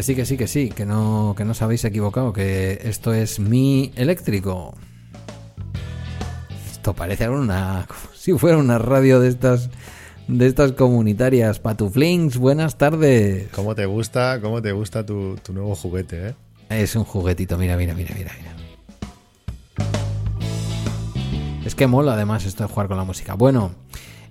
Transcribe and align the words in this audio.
Que 0.00 0.04
sí, 0.04 0.14
que 0.14 0.24
sí, 0.24 0.38
que 0.38 0.46
sí, 0.46 0.70
que 0.70 0.86
no, 0.86 1.34
que 1.36 1.44
no 1.44 1.50
os 1.50 1.60
habéis 1.60 1.84
equivocado, 1.84 2.32
que 2.32 2.80
esto 2.84 3.12
es 3.12 3.38
mi 3.38 3.92
eléctrico. 3.96 4.72
Esto 6.72 6.94
parece 6.94 7.28
una. 7.28 7.84
como 7.86 8.00
si 8.14 8.32
fuera 8.32 8.56
una 8.56 8.78
radio 8.78 9.20
de 9.20 9.28
estas. 9.28 9.68
De 10.26 10.46
estas 10.46 10.72
comunitarias. 10.72 11.60
Patuflings, 11.60 12.38
buenas 12.38 12.78
tardes. 12.78 13.48
¿Cómo 13.54 13.74
te 13.74 13.84
gusta, 13.84 14.40
cómo 14.40 14.62
te 14.62 14.72
gusta 14.72 15.04
tu, 15.04 15.36
tu 15.42 15.52
nuevo 15.52 15.74
juguete, 15.74 16.28
eh? 16.28 16.34
Es 16.70 16.96
un 16.96 17.04
juguetito, 17.04 17.58
mira, 17.58 17.76
mira, 17.76 17.92
mira, 17.92 18.14
mira, 18.16 18.32
mira. 18.38 18.56
Es 21.66 21.74
que 21.74 21.86
mola 21.86 22.14
además 22.14 22.46
esto 22.46 22.62
de 22.62 22.70
jugar 22.70 22.88
con 22.88 22.96
la 22.96 23.04
música. 23.04 23.34
Bueno, 23.34 23.72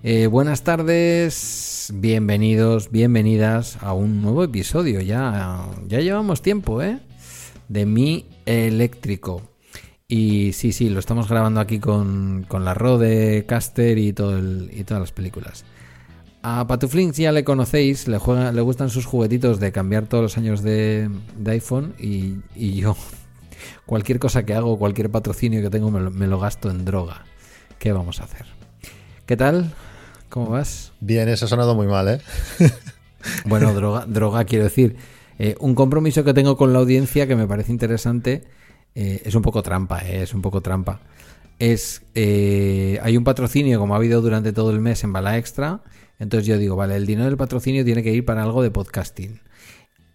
eh, 0.02 0.26
buenas 0.26 0.64
tardes, 0.64 1.36
bienvenidos, 1.92 2.90
bienvenidas 2.90 3.78
a 3.82 3.92
un 3.92 4.22
nuevo 4.22 4.44
episodio. 4.44 5.00
Ya, 5.00 5.66
ya 5.86 6.00
llevamos 6.00 6.42
tiempo, 6.42 6.82
¿eh? 6.82 6.98
De 7.68 7.86
mi 7.86 8.26
eléctrico. 8.46 9.42
Y 10.08 10.52
sí, 10.52 10.72
sí, 10.72 10.88
lo 10.88 10.98
estamos 11.00 11.28
grabando 11.28 11.60
aquí 11.60 11.78
con, 11.78 12.44
con 12.48 12.64
la 12.64 12.74
Rode, 12.74 13.46
Caster 13.46 13.98
y, 13.98 14.12
todo 14.12 14.38
y 14.38 14.84
todas 14.84 15.00
las 15.00 15.12
películas. 15.12 15.64
A 16.42 16.66
Patuflinks 16.66 17.16
ya 17.16 17.32
le 17.32 17.44
conocéis, 17.44 18.08
le, 18.08 18.18
juega, 18.18 18.52
le 18.52 18.60
gustan 18.60 18.90
sus 18.90 19.06
juguetitos 19.06 19.60
de 19.60 19.72
cambiar 19.72 20.06
todos 20.06 20.22
los 20.22 20.38
años 20.38 20.62
de, 20.62 21.10
de 21.36 21.50
iPhone 21.50 21.94
y, 21.98 22.36
y 22.54 22.76
yo 22.76 22.96
cualquier 23.86 24.18
cosa 24.18 24.44
que 24.44 24.54
hago, 24.54 24.78
cualquier 24.78 25.10
patrocinio 25.10 25.62
que 25.62 25.70
tengo 25.70 25.90
me 25.90 26.00
lo, 26.00 26.10
me 26.10 26.26
lo 26.26 26.38
gasto 26.40 26.70
en 26.70 26.84
droga. 26.84 27.24
¿Qué 27.78 27.92
vamos 27.92 28.20
a 28.20 28.24
hacer? 28.24 28.46
¿Qué 29.26 29.36
tal? 29.36 29.72
¿Cómo 30.30 30.48
vas? 30.50 30.94
Bien, 31.00 31.28
eso 31.28 31.44
ha 31.44 31.48
sonado 31.48 31.74
muy 31.74 31.86
mal, 31.86 32.08
¿eh? 32.08 32.20
Bueno, 33.44 33.74
droga, 33.74 34.06
droga 34.06 34.44
quiero 34.44 34.64
decir. 34.64 34.96
eh, 35.38 35.54
un 35.60 35.74
compromiso 35.74 36.24
que 36.24 36.34
tengo 36.34 36.56
con 36.56 36.72
la 36.72 36.78
audiencia 36.80 37.26
que 37.26 37.36
me 37.36 37.46
parece 37.46 37.72
interesante. 37.72 38.44
eh, 38.94 39.22
es 39.24 39.34
un 39.34 39.42
poco 39.42 39.62
trampa, 39.62 40.00
eh, 40.06 40.22
es 40.22 40.34
un 40.34 40.42
poco 40.42 40.62
trampa. 40.62 41.02
Es. 41.58 42.02
eh, 42.14 42.98
hay 43.02 43.16
un 43.16 43.24
patrocinio, 43.24 43.78
como 43.78 43.94
ha 43.94 43.98
habido 43.98 44.22
durante 44.22 44.52
todo 44.52 44.70
el 44.70 44.80
mes 44.80 45.04
en 45.04 45.12
Bala 45.12 45.36
Extra. 45.38 45.82
Entonces 46.18 46.46
yo 46.46 46.58
digo, 46.58 46.76
vale, 46.76 46.96
el 46.96 47.06
dinero 47.06 47.26
del 47.26 47.36
patrocinio 47.38 47.84
tiene 47.84 48.02
que 48.02 48.12
ir 48.12 48.24
para 48.24 48.42
algo 48.42 48.62
de 48.62 48.70
podcasting. 48.70 49.40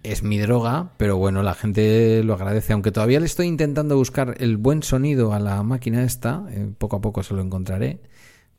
Es 0.03 0.23
mi 0.23 0.37
droga, 0.39 0.93
pero 0.97 1.17
bueno, 1.17 1.43
la 1.43 1.55
gente 1.55 2.23
lo 2.23 2.35
agradece. 2.35 2.73
Aunque 2.73 2.91
todavía 2.91 3.19
le 3.19 3.25
estoy 3.27 3.47
intentando 3.47 3.97
buscar 3.97 4.35
el 4.39 4.57
buen 4.57 4.83
sonido 4.83 5.33
a 5.33 5.39
la 5.39 5.63
máquina 5.63 6.03
esta, 6.03 6.45
poco 6.77 6.97
a 6.97 7.01
poco 7.01 7.23
se 7.23 7.33
lo 7.33 7.41
encontraré. 7.41 7.99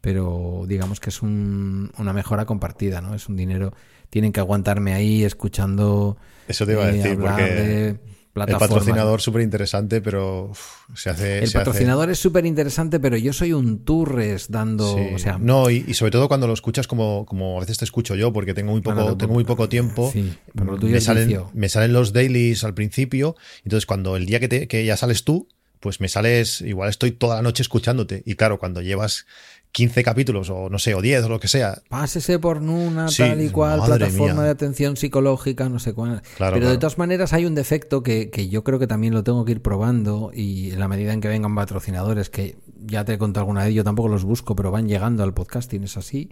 Pero 0.07 0.63
digamos 0.69 1.01
que 1.01 1.11
es 1.11 1.21
un- 1.21 1.91
una 1.99 2.13
mejora 2.13 2.45
compartida, 2.45 3.01
¿no? 3.01 3.13
Es 3.17 3.29
un 3.29 3.35
dinero. 3.37 3.73
Tienen 4.09 4.31
que 4.31 4.39
aguantarme 4.39 4.95
ahí 4.95 5.25
escuchando. 5.25 6.17
Eso 6.47 6.65
te 6.65 6.73
iba 6.75 6.85
a 6.85 6.91
eh, 6.91 6.93
decir, 6.93 7.19
porque 7.19 7.43
de 7.43 7.89
el 7.89 8.57
patrocinador 8.57 9.21
súper 9.21 9.43
interesante, 9.43 10.01
pero 10.01 10.51
uf, 10.51 10.61
se 10.95 11.11
hace... 11.11 11.39
El 11.39 11.49
se 11.49 11.59
hace- 11.59 11.59
patrocinador 11.59 12.09
es 12.11 12.21
súper 12.21 12.47
interesante, 12.47 13.01
pero 13.01 13.17
yo 13.17 13.33
soy 13.33 13.53
un 13.53 13.81
turres 13.85 14.49
dando. 14.49 14.95
Sí. 14.95 15.01
O 15.13 15.19
sea, 15.19 15.39
no, 15.41 15.71
y, 15.71 15.85
y 15.89 15.95
sobre 15.95 16.13
todo 16.13 16.29
cuando 16.29 16.47
lo 16.47 16.53
escuchas 16.53 16.87
como, 16.87 17.27
como 17.27 17.57
a 17.57 17.61
veces 17.61 17.79
te 17.79 17.85
escucho 17.85 18.15
yo, 18.15 18.33
porque 18.33 18.55
tengo 18.55 18.71
muy 18.71 18.83
poco, 18.83 19.17
tengo 19.17 19.33
muy 19.35 19.43
poco 19.45 19.69
tiempo. 19.69 20.09
sí, 20.13 20.33
pero 20.55 20.77
me, 20.79 21.01
salen, 21.01 21.37
me 21.53 21.69
salen 21.69 21.93
los 21.93 22.13
dailies 22.13 22.63
al 22.63 22.75
principio. 22.75 23.35
Entonces, 23.65 23.87
cuando 23.87 24.15
el 24.17 24.25
día 24.27 24.39
que, 24.39 24.47
te- 24.47 24.69
que 24.69 24.85
ya 24.85 24.97
sales 24.97 25.25
tú, 25.25 25.49
pues 25.81 26.01
me 26.01 26.09
sales, 26.09 26.63
igual 26.63 26.89
estoy 26.91 27.13
toda 27.13 27.37
la 27.37 27.43
noche 27.43 27.63
escuchándote. 27.63 28.23
Y 28.25 28.35
claro, 28.37 28.59
cuando 28.59 28.81
llevas 28.83 29.27
15 29.77 30.03
capítulos, 30.03 30.49
o 30.49 30.71
no 30.71 30.79
sé, 30.79 30.95
o 30.95 31.03
10 31.03 31.25
o 31.25 31.29
lo 31.29 31.39
que 31.39 31.49
sea, 31.49 31.83
Pásese 31.91 32.39
por 32.39 32.63
Nuna, 32.63 33.09
Sí, 33.09 33.19
tal 33.19 33.43
y 33.43 33.51
cual, 33.51 33.83
plataforma 33.85 34.35
mía. 34.35 34.43
de 34.45 34.49
atención 34.51 34.97
psicológica, 34.97 35.69
no 35.69 35.79
sé 35.79 35.93
cuál. 35.93 36.23
Claro, 36.39 36.55
Pero 36.55 36.71
de 36.71 36.79
todas 36.79 36.97
maneras 36.97 37.35
hay 37.35 37.45
un 37.45 37.55
defecto 37.55 38.03
que, 38.03 38.31
que 38.31 38.49
yo 38.49 38.65
creo 38.65 38.79
que 38.79 38.87
también 38.87 39.13
lo 39.13 39.23
tengo 39.23 39.45
que 39.45 39.53
ir 39.53 39.61
probando 39.61 40.31
y 40.33 40.71
en 40.71 40.81
la 40.81 40.89
medida 40.89 41.13
en 41.13 41.21
que 41.21 41.29
vengan 41.29 41.55
patrocinadores, 41.55 42.31
que 42.31 42.57
ya 42.87 43.05
te 43.05 43.13
he 43.13 43.19
contado 43.19 43.43
alguna 43.43 43.65
vez, 43.65 43.75
yo 43.75 43.85
tampoco 43.85 44.09
los 44.09 44.25
busco, 44.25 44.57
pero 44.57 44.71
van 44.71 44.89
llegando 44.89 45.23
al 45.23 45.35
podcasting, 45.35 45.85
es 45.85 45.99
así. 45.99 46.31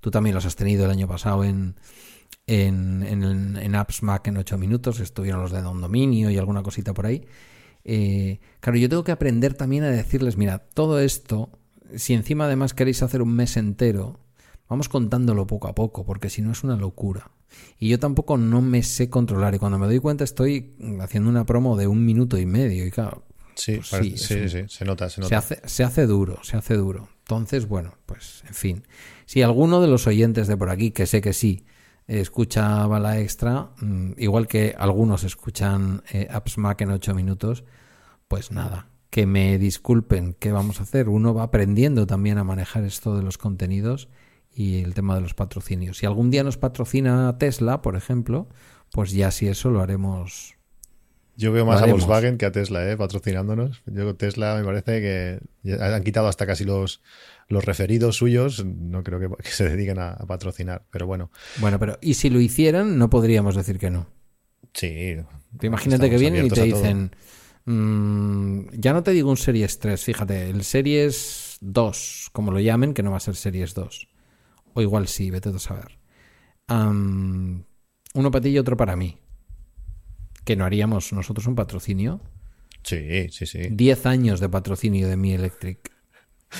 Tú 0.00 0.10
también 0.10 0.34
los 0.34 0.46
has 0.46 0.56
tenido 0.56 0.86
el 0.86 0.90
año 0.90 1.06
pasado 1.06 1.44
en, 1.44 1.74
en, 2.46 3.02
en, 3.02 3.56
en 3.58 3.74
Apps 3.74 4.02
Mac 4.02 4.26
en 4.28 4.38
8 4.38 4.56
minutos, 4.56 5.00
estuvieron 5.00 5.42
los 5.42 5.52
de 5.52 5.60
Don 5.60 5.80
Dominio 5.82 6.30
y 6.30 6.38
alguna 6.38 6.62
cosita 6.62 6.94
por 6.94 7.04
ahí. 7.04 7.26
Eh, 7.84 8.40
claro, 8.60 8.78
yo 8.78 8.88
tengo 8.88 9.04
que 9.04 9.12
aprender 9.12 9.54
también 9.54 9.84
a 9.84 9.90
decirles, 9.90 10.36
mira, 10.36 10.58
todo 10.58 10.98
esto, 10.98 11.50
si 11.94 12.14
encima 12.14 12.46
además 12.46 12.74
queréis 12.74 13.02
hacer 13.02 13.22
un 13.22 13.34
mes 13.34 13.56
entero, 13.56 14.20
vamos 14.68 14.88
contándolo 14.88 15.46
poco 15.46 15.68
a 15.68 15.74
poco, 15.74 16.04
porque 16.04 16.30
si 16.30 16.42
no 16.42 16.52
es 16.52 16.64
una 16.64 16.76
locura. 16.76 17.30
Y 17.78 17.88
yo 17.88 17.98
tampoco 17.98 18.36
no 18.36 18.60
me 18.60 18.82
sé 18.82 19.08
controlar, 19.08 19.54
y 19.54 19.58
cuando 19.58 19.78
me 19.78 19.86
doy 19.86 19.98
cuenta 19.98 20.24
estoy 20.24 20.74
haciendo 21.00 21.30
una 21.30 21.46
promo 21.46 21.76
de 21.76 21.86
un 21.86 22.04
minuto 22.04 22.38
y 22.38 22.46
medio, 22.46 22.86
y 22.86 22.90
claro, 22.90 23.24
sí, 23.54 23.80
Pues 23.90 24.20
sí, 24.20 24.48
sí, 24.48 24.64
se 24.68 24.84
nota, 24.84 25.08
se 25.08 25.20
nota. 25.20 25.28
se 25.28 25.34
hace, 25.36 25.68
se 25.68 25.84
hace 25.84 26.06
duro, 26.06 26.38
se 26.42 26.56
hace 26.56 26.74
duro. 26.74 27.08
Entonces, 27.20 27.66
bueno, 27.68 27.94
pues 28.06 28.44
en 28.46 28.54
fin. 28.54 28.86
Si 29.24 29.42
alguno 29.42 29.80
de 29.80 29.88
los 29.88 30.06
oyentes 30.06 30.46
de 30.46 30.56
por 30.56 30.70
aquí, 30.70 30.90
que 30.90 31.06
sé 31.06 31.20
que 31.20 31.32
sí, 31.32 31.66
escucha 32.06 32.86
Bala 32.86 33.18
Extra, 33.20 33.70
mm, 33.80 34.12
igual 34.18 34.46
que 34.46 34.74
algunos 34.78 35.24
escuchan 35.24 36.02
eh, 36.12 36.28
Apps 36.30 36.58
Mac 36.58 36.80
en 36.82 36.90
8 36.90 37.14
minutos, 37.14 37.64
pues 38.28 38.52
nada, 38.52 38.88
que 39.10 39.26
me 39.26 39.58
disculpen, 39.58 40.34
¿qué 40.38 40.52
vamos 40.52 40.80
a 40.80 40.82
hacer? 40.82 41.08
Uno 41.08 41.34
va 41.34 41.44
aprendiendo 41.44 42.06
también 42.06 42.38
a 42.38 42.44
manejar 42.44 42.84
esto 42.84 43.16
de 43.16 43.22
los 43.22 43.38
contenidos 43.38 44.08
y 44.52 44.82
el 44.82 44.94
tema 44.94 45.14
de 45.14 45.20
los 45.20 45.34
patrocinios. 45.34 45.98
Si 45.98 46.06
algún 46.06 46.30
día 46.30 46.42
nos 46.42 46.56
patrocina 46.56 47.36
Tesla, 47.38 47.82
por 47.82 47.96
ejemplo, 47.96 48.48
pues 48.90 49.12
ya 49.12 49.30
si 49.30 49.48
eso 49.48 49.70
lo 49.70 49.80
haremos 49.80 50.54
Yo 51.36 51.52
veo 51.52 51.66
más 51.66 51.82
a. 51.82 51.86
Volkswagen 51.86 52.38
que 52.38 52.46
a 52.46 52.52
Tesla, 52.52 52.90
¿eh? 52.90 52.96
patrocinándonos. 52.96 53.82
Yo 53.86 54.14
Tesla 54.14 54.56
me 54.56 54.64
parece 54.64 55.00
que 55.00 55.40
han 55.78 56.02
quitado 56.02 56.28
hasta 56.28 56.46
casi 56.46 56.64
los, 56.64 57.02
los 57.48 57.64
referidos 57.64 58.16
suyos. 58.16 58.64
No 58.64 59.02
creo 59.02 59.20
que, 59.20 59.28
que 59.42 59.50
se 59.50 59.68
dediquen 59.68 59.98
a, 59.98 60.10
a 60.12 60.26
patrocinar, 60.26 60.84
pero 60.90 61.06
bueno, 61.06 61.30
Bueno, 61.58 61.78
pero 61.78 61.98
¿y 62.00 62.14
si 62.14 62.30
lo 62.30 62.40
hicieran? 62.40 62.98
No 62.98 63.10
podríamos 63.10 63.54
decir 63.54 63.78
que 63.78 63.90
no. 63.90 64.06
sí. 64.72 65.16
Imagínate 65.62 66.10
que 66.10 66.18
vienen 66.18 66.46
y 66.46 66.48
te 66.50 66.70
todo. 66.70 66.82
Mm, 67.66 68.68
ya 68.72 68.92
no 68.92 69.02
te 69.02 69.10
digo 69.12 69.30
un 69.30 69.36
Series 69.36 69.78
3, 69.78 70.02
fíjate, 70.02 70.50
el 70.50 70.64
Series 70.64 71.58
2, 71.60 72.30
como 72.32 72.50
lo 72.52 72.60
llamen, 72.60 72.94
que 72.94 73.02
no 73.02 73.10
va 73.10 73.18
a 73.18 73.20
ser 73.20 73.36
Series 73.36 73.74
2. 73.74 74.08
O 74.74 74.82
igual 74.82 75.08
sí, 75.08 75.30
vete 75.30 75.48
a 75.50 75.58
saber. 75.58 75.98
Uno 76.68 78.30
para 78.30 78.42
ti 78.42 78.48
y 78.50 78.58
otro 78.58 78.76
para 78.76 78.96
mí. 78.96 79.18
Que 80.44 80.56
no 80.56 80.64
haríamos 80.64 81.12
nosotros 81.12 81.46
un 81.46 81.54
patrocinio. 81.54 82.20
Sí, 82.82 83.28
sí, 83.30 83.46
sí. 83.46 83.68
10 83.70 84.06
años 84.06 84.40
de 84.40 84.48
patrocinio 84.48 85.08
de 85.08 85.16
mi 85.16 85.32
electric. 85.32 85.90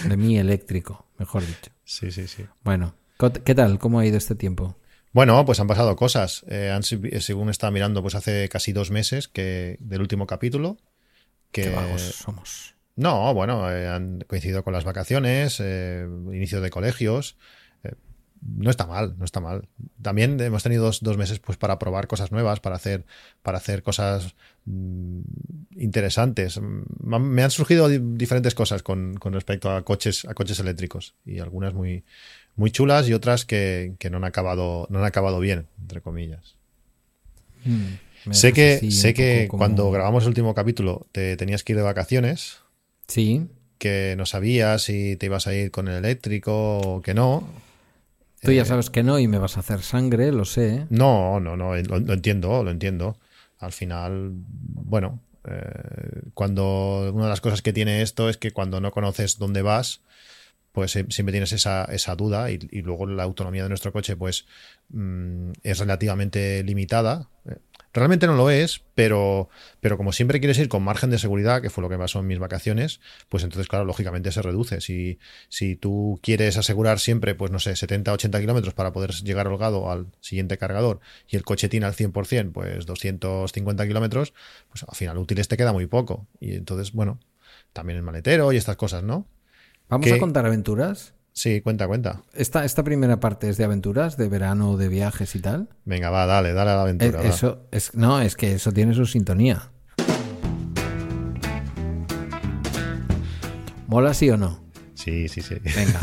De 0.09 0.17
mi 0.17 0.39
eléctrico, 0.39 1.07
mejor 1.19 1.47
dicho. 1.47 1.71
Sí, 1.85 2.11
sí, 2.11 2.27
sí. 2.27 2.45
Bueno, 2.65 2.97
¿co- 3.17 3.33
¿qué 3.33 3.55
tal? 3.55 3.79
¿Cómo 3.79 4.01
ha 4.01 4.07
ido 4.07 4.17
este 4.19 4.35
tiempo? 4.35 4.77
Bueno, 5.13 5.43
pues 5.47 5.61
han 5.61 5.69
pasado 5.69 5.95
cosas. 5.97 6.45
Eh, 6.49 6.71
han 6.75 6.83
si- 6.83 7.01
según 7.21 7.49
estaba 7.49 7.71
mirando, 7.71 8.03
pues 8.03 8.15
hace 8.17 8.49
casi 8.49 8.73
dos 8.73 8.91
meses 8.91 9.29
que 9.29 9.77
del 9.81 10.01
último 10.01 10.27
capítulo. 10.27 10.77
Que, 11.57 11.63
Qué 11.63 11.71
vagos 11.71 12.03
somos. 12.03 12.75
No, 12.97 13.33
bueno, 13.33 13.71
eh, 13.71 13.89
han 13.89 14.21
coincidido 14.27 14.63
con 14.63 14.73
las 14.75 14.85
vacaciones, 14.85 15.57
eh, 15.61 16.07
inicio 16.33 16.61
de 16.61 16.69
colegios. 16.71 17.37
eh, 17.83 17.93
no 18.43 18.69
está 18.71 18.87
mal, 18.87 19.15
no 19.19 19.25
está 19.25 19.41
mal. 19.41 19.69
También 20.03 20.39
hemos 20.41 20.63
tenido 20.63 20.85
dos, 20.85 21.01
dos 21.03 21.17
meses 21.17 21.39
pues 21.39 21.57
para 21.59 21.79
probar 21.79 22.07
cosas 22.09 22.31
nuevas, 22.31 22.61
para 22.61 22.77
hacer, 22.77 23.05
para 23.43 23.57
hacer 23.59 23.83
cosas 23.83 24.35
mm, 24.67 25.21
interesantes. 25.79 26.61
Mm, 26.61 26.83
Me 27.19 27.43
han 27.43 27.51
surgido 27.51 27.89
di- 27.89 28.01
diferentes 28.03 28.55
cosas 28.55 28.83
con, 28.83 29.15
con 29.17 29.33
respecto 29.33 29.71
a 29.71 29.83
coches, 29.83 30.27
a 30.27 30.35
coches 30.35 30.61
eléctricos. 30.61 31.15
Y 31.25 31.39
algunas 31.39 31.73
muy, 31.75 32.05
muy 32.55 32.71
chulas 32.71 33.09
y 33.09 33.15
otras 33.15 33.45
que, 33.47 33.95
que 33.99 34.11
no 34.11 34.19
han 34.19 34.25
acabado, 34.25 34.87
no 34.91 34.99
han 34.99 35.05
acabado 35.07 35.41
bien, 35.41 35.67
entre 35.81 36.01
comillas. 36.03 36.55
Mm, 37.65 37.73
me 37.83 37.97
Sé 38.31 38.53
que, 38.53 38.75
así 38.75 38.91
sé 38.91 39.15
que 39.15 39.47
como- 39.49 39.59
cuando 39.59 39.91
grabamos 39.91 40.25
el 40.25 40.29
último 40.29 40.55
capítulo 40.55 41.07
te 41.13 41.37
tenías 41.37 41.65
que 41.65 41.73
ir 41.73 41.77
de 41.77 41.83
vacaciones. 41.85 42.59
Sí, 43.07 43.47
que 43.79 44.15
no 44.17 44.27
sabías 44.27 44.83
si 44.83 45.17
te 45.17 45.27
ibas 45.27 45.47
a 45.47 45.55
ir 45.55 45.71
con 45.71 45.89
el 45.89 45.97
eléctrico 45.97 46.79
o 46.79 47.03
que 47.03 47.15
no. 47.15 47.47
Tú 48.43 48.53
ya 48.53 48.63
Eh, 48.63 48.67
sabes 48.67 48.91
que 48.91 49.03
no 49.03 49.19
y 49.19 49.29
me 49.29 49.39
vas 49.39 49.57
a 49.57 49.61
hacer 49.61 49.83
sangre, 49.83 50.33
lo 50.33 50.45
sé. 50.45 50.87
No, 50.91 51.41
no, 51.41 51.57
no, 51.57 51.75
lo, 51.77 52.01
lo 52.01 52.13
entiendo, 52.13 52.63
lo 52.63 52.71
entiendo. 52.71 53.19
Al 53.59 53.73
final, 53.73 54.33
bueno, 54.33 55.21
eh, 55.49 56.23
cuando 56.35 57.11
una 57.13 57.25
de 57.25 57.31
las 57.31 57.41
cosas 57.41 57.63
que 57.63 57.73
tiene 57.73 58.03
esto 58.03 58.29
es 58.29 58.37
que 58.37 58.53
cuando 58.53 58.81
no 58.81 58.91
conoces 58.93 59.39
dónde 59.39 59.63
vas, 59.63 60.03
pues 60.73 60.91
siempre 60.91 61.33
tienes 61.33 61.53
esa, 61.53 61.85
esa 61.87 62.17
duda 62.17 62.51
y, 62.51 62.59
luego 62.83 63.07
la 63.07 63.23
autonomía 63.23 63.63
de 63.63 63.71
nuestro 63.71 63.93
coche 63.93 64.15
pues 64.15 64.45
mm, 64.91 65.53
es 65.63 65.79
relativamente 65.79 66.63
limitada. 66.65 67.31
Realmente 67.97 68.27
no 68.27 68.35
lo 68.35 68.51
es, 68.51 68.83
pero, 68.95 69.49
pero 69.81 69.97
como 69.97 70.13
siempre 70.13 70.39
quieres 70.39 70.59
ir 70.59 70.69
con 70.69 70.83
margen 70.83 71.09
de 71.09 71.19
seguridad, 71.19 71.63
que 71.63 71.71
fue 71.71 71.81
lo 71.81 71.89
que 71.89 71.97
pasó 71.97 72.21
en 72.21 72.27
mis 72.27 72.39
vacaciones, 72.39 73.01
pues 73.31 73.43
entonces, 73.43 73.69
claro, 73.69 73.87
lógicamente 73.87 74.31
se 74.33 74.43
reduce. 74.43 74.83
Si, 74.83 75.19
si 75.49 75.77
tú 75.77 76.21
quieres 76.23 76.59
asegurar 76.59 76.99
siempre, 76.99 77.35
pues 77.35 77.51
no 77.51 77.59
sé, 77.59 77.75
70, 77.75 78.13
80 78.13 78.39
kilómetros 78.39 78.75
para 78.75 78.93
poder 78.93 79.13
llegar 79.13 79.49
holgado 79.49 79.91
al 79.91 80.09
siguiente 80.21 80.59
cargador 80.59 81.01
y 81.27 81.37
el 81.37 81.43
coche 81.43 81.71
tiene 81.71 81.87
al 81.87 81.95
100%, 81.95 82.53
pues 82.53 82.85
250 82.85 83.87
kilómetros, 83.87 84.35
pues 84.69 84.85
al 84.87 84.95
final 84.95 85.17
útiles 85.17 85.49
te 85.49 85.57
queda 85.57 85.73
muy 85.73 85.87
poco. 85.87 86.27
Y 86.39 86.55
entonces, 86.55 86.93
bueno, 86.93 87.19
también 87.73 87.97
el 87.97 88.03
maletero 88.03 88.53
y 88.53 88.59
estas 88.59 88.77
cosas, 88.77 89.05
¿no? 89.05 89.27
¿Vamos 89.89 90.13
a 90.13 90.19
contar 90.19 90.45
aventuras? 90.45 91.15
Sí, 91.37 91.61
cuenta, 91.61 91.87
cuenta. 91.87 92.23
Esta, 92.33 92.65
esta 92.65 92.83
primera 92.83 93.21
parte 93.21 93.51
es 93.51 93.59
de 93.59 93.65
aventuras, 93.65 94.17
de 94.17 94.27
verano, 94.27 94.79
de 94.79 94.89
viajes 94.89 95.35
y 95.37 95.41
tal. 95.41 95.69
Venga, 95.85 96.09
va, 96.09 96.25
dale, 96.25 96.55
dale 96.55 96.71
a 96.71 96.77
la 96.77 96.83
aventura. 96.83 97.23
Eso, 97.25 97.69
es, 97.71 97.95
no, 97.95 98.23
es 98.23 98.37
que 98.37 98.55
eso 98.55 98.73
tiene 98.73 98.95
su 98.95 99.05
sintonía. 99.05 99.71
¿Mola 103.87 104.15
sí 104.15 104.31
o 104.31 104.39
no? 104.39 104.65
Sí, 104.95 105.29
sí, 105.29 105.43
sí. 105.43 105.57
Venga, 105.63 106.01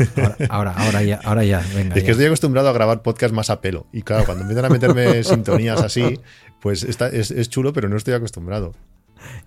ahora, 0.50 0.72
ahora, 0.76 1.02
ya, 1.02 1.18
ahora 1.24 1.42
ya. 1.42 1.64
Venga, 1.74 1.96
es 1.96 2.04
que 2.04 2.12
estoy 2.12 2.26
acostumbrado 2.26 2.68
a 2.68 2.72
grabar 2.72 3.02
podcast 3.02 3.34
más 3.34 3.50
a 3.50 3.60
pelo. 3.60 3.88
Y 3.92 4.02
claro, 4.02 4.26
cuando 4.26 4.42
empiezan 4.42 4.66
a 4.66 4.68
meterme 4.68 5.24
sintonías 5.24 5.82
así, 5.82 6.20
pues 6.60 6.84
está, 6.84 7.08
es, 7.08 7.48
chulo, 7.48 7.72
pero 7.72 7.88
no 7.88 7.96
estoy 7.96 8.14
acostumbrado. 8.14 8.72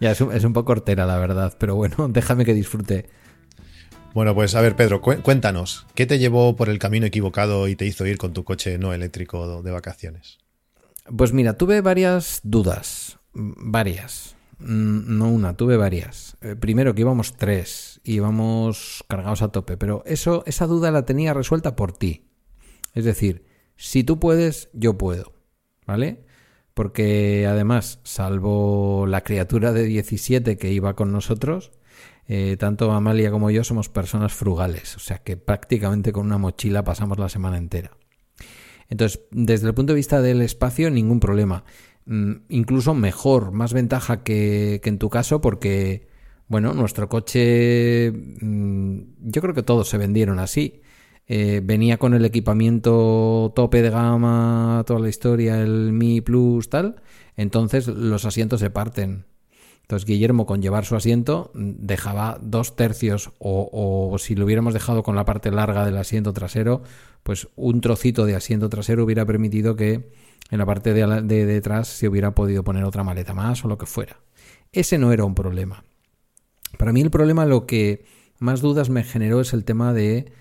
Ya, 0.02 0.12
es 0.12 0.20
un, 0.20 0.34
es 0.34 0.44
un 0.44 0.52
poco 0.52 0.74
hortera, 0.74 1.06
la 1.06 1.18
verdad. 1.18 1.56
Pero 1.58 1.76
bueno, 1.76 1.96
déjame 2.10 2.44
que 2.44 2.54
disfrute 2.54 3.06
bueno, 4.18 4.34
pues 4.34 4.56
a 4.56 4.62
ver, 4.62 4.76
Pedro, 4.76 5.00
cuéntanos, 5.00 5.86
¿qué 5.94 6.08
te 6.08 6.18
llevó 6.18 6.56
por 6.56 6.70
el 6.70 6.80
camino 6.80 7.06
equivocado 7.06 7.68
y 7.68 7.76
te 7.76 7.86
hizo 7.86 8.04
ir 8.08 8.18
con 8.18 8.34
tu 8.34 8.44
coche 8.44 8.80
no 8.80 8.92
eléctrico 8.92 9.62
de 9.62 9.70
vacaciones? 9.70 10.40
Pues 11.16 11.34
mira, 11.34 11.54
tuve 11.54 11.82
varias 11.82 12.40
dudas, 12.42 13.20
varias, 13.36 14.36
mm, 14.58 15.20
no 15.20 15.30
una, 15.30 15.56
tuve 15.56 15.78
varias. 15.78 16.36
Eh, 16.42 16.56
primero 16.56 16.96
que 16.96 17.02
íbamos 17.02 17.38
tres, 17.38 18.02
íbamos 18.04 19.06
cargados 19.08 19.44
a 19.44 19.50
tope, 19.50 19.78
pero 19.78 20.02
eso, 20.08 20.42
esa 20.48 20.66
duda 20.66 20.90
la 20.90 21.06
tenía 21.06 21.36
resuelta 21.36 21.76
por 21.76 21.96
ti. 21.96 22.26
Es 22.96 23.06
decir, 23.06 23.46
si 23.76 24.04
tú 24.04 24.20
puedes, 24.20 24.72
yo 24.74 24.98
puedo, 24.98 25.34
¿vale? 25.86 26.26
Porque 26.74 27.46
además, 27.48 28.00
salvo 28.02 29.06
la 29.06 29.24
criatura 29.24 29.74
de 29.74 29.84
17 29.84 30.58
que 30.58 30.72
iba 30.72 30.96
con 30.96 31.12
nosotros, 31.12 31.72
eh, 32.28 32.58
tanto 32.58 32.92
Amalia 32.92 33.32
como 33.32 33.52
yo 33.52 33.64
somos 33.64 33.90
personas 33.90 34.34
frugales, 34.34 34.96
o 34.96 35.00
sea 35.00 35.20
que 35.20 35.38
prácticamente 35.38 36.12
con 36.12 36.26
una 36.26 36.38
mochila 36.38 36.84
pasamos 36.84 37.18
la 37.20 37.30
semana 37.30 37.58
entera. 37.58 37.92
Entonces, 38.90 39.22
desde 39.32 39.68
el 39.68 39.74
punto 39.74 39.94
de 39.94 39.98
vista 39.98 40.22
del 40.22 40.42
espacio, 40.42 40.90
ningún 40.90 41.20
problema. 41.20 41.64
Mm, 42.06 42.34
incluso 42.50 42.94
mejor, 42.94 43.52
más 43.52 43.74
ventaja 43.74 44.24
que, 44.24 44.82
en 44.84 44.98
tu 44.98 45.10
caso, 45.10 45.42
porque, 45.42 46.08
bueno, 46.48 46.74
nuestro 46.74 47.10
coche, 47.10 48.12
mm, 48.12 49.00
yo 49.30 49.42
creo 49.42 49.54
que 49.54 49.64
todos 49.64 49.90
se 49.90 49.98
vendieron 49.98 50.40
así. 50.40 50.82
Eh, 51.28 51.62
venía 51.64 51.98
con 51.98 52.14
el 52.14 52.24
equipamiento 52.26 53.52
tope 53.56 53.82
de 53.82 53.90
gama, 53.90 54.84
toda 54.88 55.00
la 55.02 55.10
historia, 55.10 55.62
el 55.62 55.92
Mi 55.92 56.22
Plus, 56.22 56.70
tal. 56.70 57.02
Entonces 57.36 57.88
los 57.88 58.26
asientos 58.26 58.62
se 58.62 58.70
parten. 58.70 59.26
Entonces 59.88 60.06
Guillermo 60.06 60.46
con 60.46 60.62
llevar 60.62 60.84
su 60.84 60.98
asiento 60.98 61.50
dejaba 61.54 62.40
dos 62.42 62.76
tercios 62.76 63.32
o, 63.40 64.14
si 64.20 64.36
lo 64.36 64.44
hubiéramos 64.44 64.74
dejado 64.74 65.02
con 65.02 65.16
la 65.16 65.24
parte 65.24 65.50
larga 65.50 65.86
del 65.86 65.96
asiento 65.96 66.34
trasero, 66.34 66.82
pues 67.24 67.48
un 67.56 67.80
trocito 67.80 68.26
de 68.26 68.36
asiento 68.36 68.68
trasero 68.68 69.06
hubiera 69.06 69.26
permitido 69.26 69.78
que 69.78 70.12
en 70.52 70.58
la 70.58 70.66
parte 70.66 70.94
de, 70.94 71.46
detrás 71.46 71.88
se 71.88 72.10
hubiera 72.10 72.36
podido 72.36 72.66
poner 72.66 72.84
otra 72.84 73.06
maleta 73.06 73.34
más 73.34 73.64
o 73.64 73.70
lo 73.70 73.78
que 73.78 73.86
fuera. 73.86 74.20
Ese 74.74 74.98
no 74.98 75.14
era 75.14 75.24
un 75.24 75.36
problema. 75.36 75.86
Para 76.78 76.92
mí 76.92 77.00
el 77.00 77.10
problema 77.10 77.46
lo 77.46 77.66
que 77.66 78.04
más 78.40 78.60
dudas 78.60 78.90
me 78.90 79.06
generó 79.06 79.40
es 79.40 79.54
el 79.54 79.64
tema 79.64 79.94
de 79.94 80.34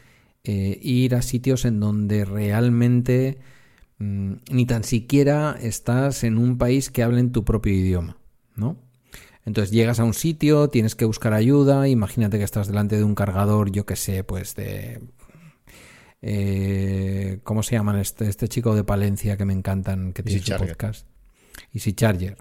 eh, 0.42 0.80
ir 0.82 1.14
a 1.14 1.22
sitios 1.22 1.64
en 1.66 1.78
donde 1.78 2.24
realmente 2.24 3.38
mm, 3.98 4.32
ni 4.50 4.66
tan 4.66 4.82
siquiera 4.82 5.56
estás 5.60 6.24
en 6.24 6.36
un 6.36 6.58
país 6.58 6.90
que 6.90 7.04
hable 7.04 7.20
en 7.20 7.30
tu 7.30 7.44
propio 7.44 7.72
idioma, 7.72 8.16
¿no? 8.56 8.84
Entonces 9.46 9.70
llegas 9.70 10.00
a 10.00 10.04
un 10.04 10.12
sitio, 10.12 10.68
tienes 10.68 10.96
que 10.96 11.04
buscar 11.04 11.32
ayuda, 11.32 11.88
imagínate 11.88 12.36
que 12.36 12.44
estás 12.44 12.66
delante 12.66 12.96
de 12.96 13.04
un 13.04 13.14
cargador, 13.14 13.70
yo 13.70 13.86
que 13.86 13.96
sé, 13.96 14.24
pues 14.24 14.56
de... 14.56 15.00
Eh, 16.20 17.38
¿Cómo 17.44 17.62
se 17.62 17.76
llaman 17.76 17.96
este, 17.98 18.28
este 18.28 18.48
chico 18.48 18.74
de 18.74 18.82
Palencia 18.82 19.36
que 19.36 19.44
me 19.44 19.52
encantan, 19.52 20.12
que 20.12 20.24
tiene 20.24 20.42
su 20.42 20.56
podcast? 20.56 21.06
Easy 21.72 21.92
Charger. 21.92 22.36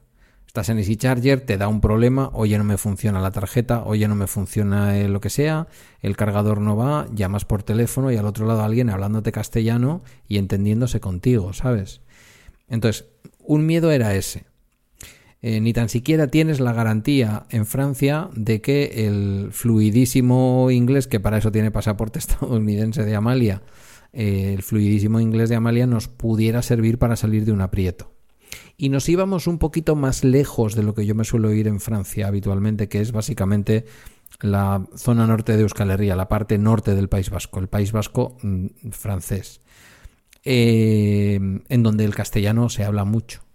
Estás 0.47 0.69
en 0.69 0.79
Easy 0.79 0.95
Charger, 0.95 1.41
te 1.41 1.57
da 1.57 1.67
un 1.67 1.79
problema, 1.79 2.31
oye 2.33 2.57
no 2.57 2.63
me 2.63 2.77
funciona 2.77 3.21
la 3.21 3.29
tarjeta, 3.29 3.83
oye 3.83 4.07
no 4.07 4.15
me 4.15 4.25
funciona 4.25 4.95
lo 5.07 5.21
que 5.21 5.29
sea, 5.29 5.67
el 6.01 6.17
cargador 6.17 6.59
no 6.59 6.75
va, 6.75 7.07
llamas 7.13 7.45
por 7.45 7.61
teléfono 7.61 8.11
y 8.11 8.17
al 8.17 8.25
otro 8.25 8.47
lado 8.47 8.63
alguien 8.63 8.89
hablándote 8.89 9.31
castellano 9.31 10.01
y 10.27 10.39
entendiéndose 10.39 10.99
contigo, 10.99 11.53
¿sabes? 11.53 12.01
Entonces, 12.67 13.05
un 13.39 13.67
miedo 13.67 13.91
era 13.91 14.15
ese. 14.15 14.45
Eh, 15.47 15.61
ni 15.61 15.73
tan 15.73 15.89
siquiera 15.89 16.25
tienes 16.25 16.59
la 16.59 16.73
garantía 16.73 17.45
en 17.51 17.67
Francia 17.67 18.29
de 18.33 18.61
que 18.61 19.05
el 19.05 19.49
fluidísimo 19.51 20.71
inglés, 20.71 21.05
que 21.05 21.19
para 21.19 21.37
eso 21.37 21.51
tiene 21.51 21.69
pasaporte 21.69 22.17
estadounidense 22.27 23.05
de 23.05 23.15
Amalia, 23.15 23.61
eh, 24.11 24.55
el 24.55 24.63
fluidísimo 24.63 25.19
inglés 25.19 25.49
de 25.49 25.55
Amalia 25.55 25.85
nos 25.85 26.07
pudiera 26.07 26.63
servir 26.63 26.97
para 26.97 27.15
salir 27.15 27.45
de 27.45 27.51
un 27.51 27.61
aprieto. 27.61 28.11
Y 28.75 28.89
nos 28.89 29.07
íbamos 29.07 29.45
un 29.45 29.59
poquito 29.59 29.95
más 29.95 30.23
lejos 30.23 30.73
de 30.73 30.81
lo 30.81 30.95
que 30.95 31.05
yo 31.05 31.13
me 31.13 31.25
suelo 31.25 31.53
ir 31.53 31.67
en 31.67 31.79
Francia 31.79 32.25
habitualmente, 32.25 32.89
que 32.89 33.01
es 33.01 33.11
básicamente 33.11 33.85
la 34.41 34.87
zona 34.95 35.27
norte 35.27 35.55
de 35.55 35.61
Euskal 35.61 35.91
Herria, 35.91 36.15
la 36.15 36.27
parte 36.27 36.57
norte 36.57 36.95
del 36.95 37.07
País 37.07 37.29
Vasco, 37.29 37.59
el 37.59 37.67
País 37.67 37.91
Vasco 37.91 38.35
mm, 38.41 38.89
francés, 38.89 39.61
eh, 40.43 41.39
en 41.69 41.83
donde 41.83 42.03
el 42.03 42.15
castellano 42.15 42.67
se 42.69 42.83
habla 42.83 43.05
mucho. 43.05 43.45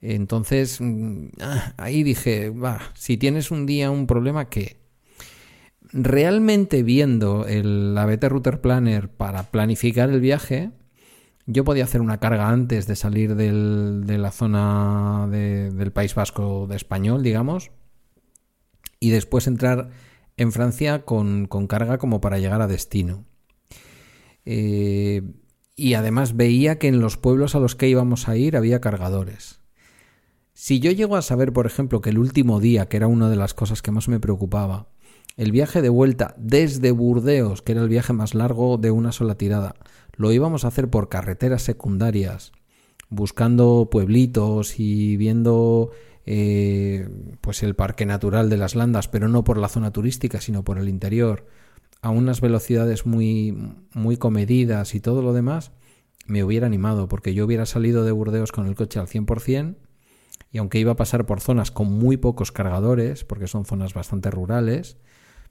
Entonces, 0.00 0.80
mm, 0.80 1.28
ah, 1.40 1.74
ahí 1.76 2.02
dije, 2.02 2.50
va, 2.50 2.80
si 2.94 3.16
tienes 3.16 3.50
un 3.50 3.66
día 3.66 3.90
un 3.90 4.06
problema, 4.06 4.48
¿qué? 4.48 4.78
Realmente 5.92 6.82
viendo 6.82 7.46
el 7.46 7.96
ABT 7.96 8.24
Router 8.24 8.60
Planner 8.60 9.08
para 9.08 9.44
planificar 9.44 10.10
el 10.10 10.20
viaje, 10.20 10.70
yo 11.46 11.64
podía 11.64 11.84
hacer 11.84 12.00
una 12.00 12.18
carga 12.18 12.48
antes 12.48 12.86
de 12.86 12.96
salir 12.96 13.36
del, 13.36 14.02
de 14.04 14.18
la 14.18 14.32
zona 14.32 15.28
del 15.30 15.92
País 15.92 16.14
Vasco 16.14 16.66
de 16.66 16.76
español, 16.76 17.22
digamos, 17.22 17.70
y 18.98 19.10
después 19.10 19.46
entrar 19.46 19.90
en 20.36 20.52
Francia 20.52 21.04
con, 21.04 21.46
carga 21.46 21.98
como 21.98 22.20
para 22.20 22.38
llegar 22.38 22.60
a 22.62 22.66
destino. 22.66 23.24
Eh, 24.44 25.22
y 25.74 25.94
además 25.94 26.36
veía 26.36 26.78
que 26.78 26.88
en 26.88 27.00
los 27.00 27.16
pueblos 27.16 27.54
a 27.54 27.60
los 27.60 27.76
que 27.76 27.88
íbamos 27.88 28.28
a 28.28 28.36
ir 28.36 28.56
había 28.56 28.80
cargadores. 28.80 29.60
Si 30.58 30.80
yo 30.80 30.90
llego 30.90 31.16
a 31.16 31.22
saber, 31.22 31.52
por 31.52 31.66
ejemplo, 31.66 32.00
que 32.00 32.08
el 32.08 32.16
último 32.16 32.60
día, 32.60 32.88
que 32.88 32.96
era 32.96 33.08
una 33.08 33.28
de 33.28 33.36
las 33.36 33.52
cosas 33.52 33.82
que 33.82 33.90
más 33.90 34.08
me 34.08 34.20
preocupaba, 34.20 34.88
el 35.36 35.52
viaje 35.52 35.82
de 35.82 35.90
vuelta 35.90 36.34
desde 36.38 36.92
Burdeos, 36.92 37.60
que 37.60 37.72
era 37.72 37.82
el 37.82 37.90
viaje 37.90 38.14
más 38.14 38.34
largo 38.34 38.78
de 38.78 38.90
una 38.90 39.12
sola 39.12 39.34
tirada, 39.34 39.74
lo 40.14 40.32
íbamos 40.32 40.64
a 40.64 40.68
hacer 40.68 40.88
por 40.88 41.10
carreteras 41.10 41.60
secundarias, 41.60 42.52
buscando 43.10 43.90
pueblitos 43.90 44.80
y 44.80 45.18
viendo 45.18 45.90
eh, 46.24 47.06
pues 47.42 47.62
el 47.62 47.74
parque 47.74 48.06
natural 48.06 48.48
de 48.48 48.56
las 48.56 48.74
Landas, 48.74 49.08
pero 49.08 49.28
no 49.28 49.44
por 49.44 49.58
la 49.58 49.68
zona 49.68 49.92
turística, 49.92 50.40
sino 50.40 50.64
por 50.64 50.78
el 50.78 50.88
interior, 50.88 51.44
a 52.00 52.08
unas 52.08 52.40
velocidades 52.40 53.04
muy, 53.04 53.74
muy 53.92 54.16
comedidas 54.16 54.94
y 54.94 55.00
todo 55.00 55.20
lo 55.20 55.34
demás, 55.34 55.72
me 56.24 56.42
hubiera 56.42 56.66
animado, 56.66 57.08
porque 57.08 57.34
yo 57.34 57.44
hubiera 57.44 57.66
salido 57.66 58.06
de 58.06 58.12
Burdeos 58.12 58.52
con 58.52 58.66
el 58.66 58.74
coche 58.74 58.98
al 58.98 59.06
100%, 59.06 59.76
y 60.50 60.58
aunque 60.58 60.78
iba 60.78 60.92
a 60.92 60.96
pasar 60.96 61.26
por 61.26 61.40
zonas 61.40 61.70
con 61.70 61.92
muy 61.92 62.16
pocos 62.16 62.52
cargadores, 62.52 63.24
porque 63.24 63.48
son 63.48 63.64
zonas 63.64 63.94
bastante 63.94 64.30
rurales, 64.30 64.96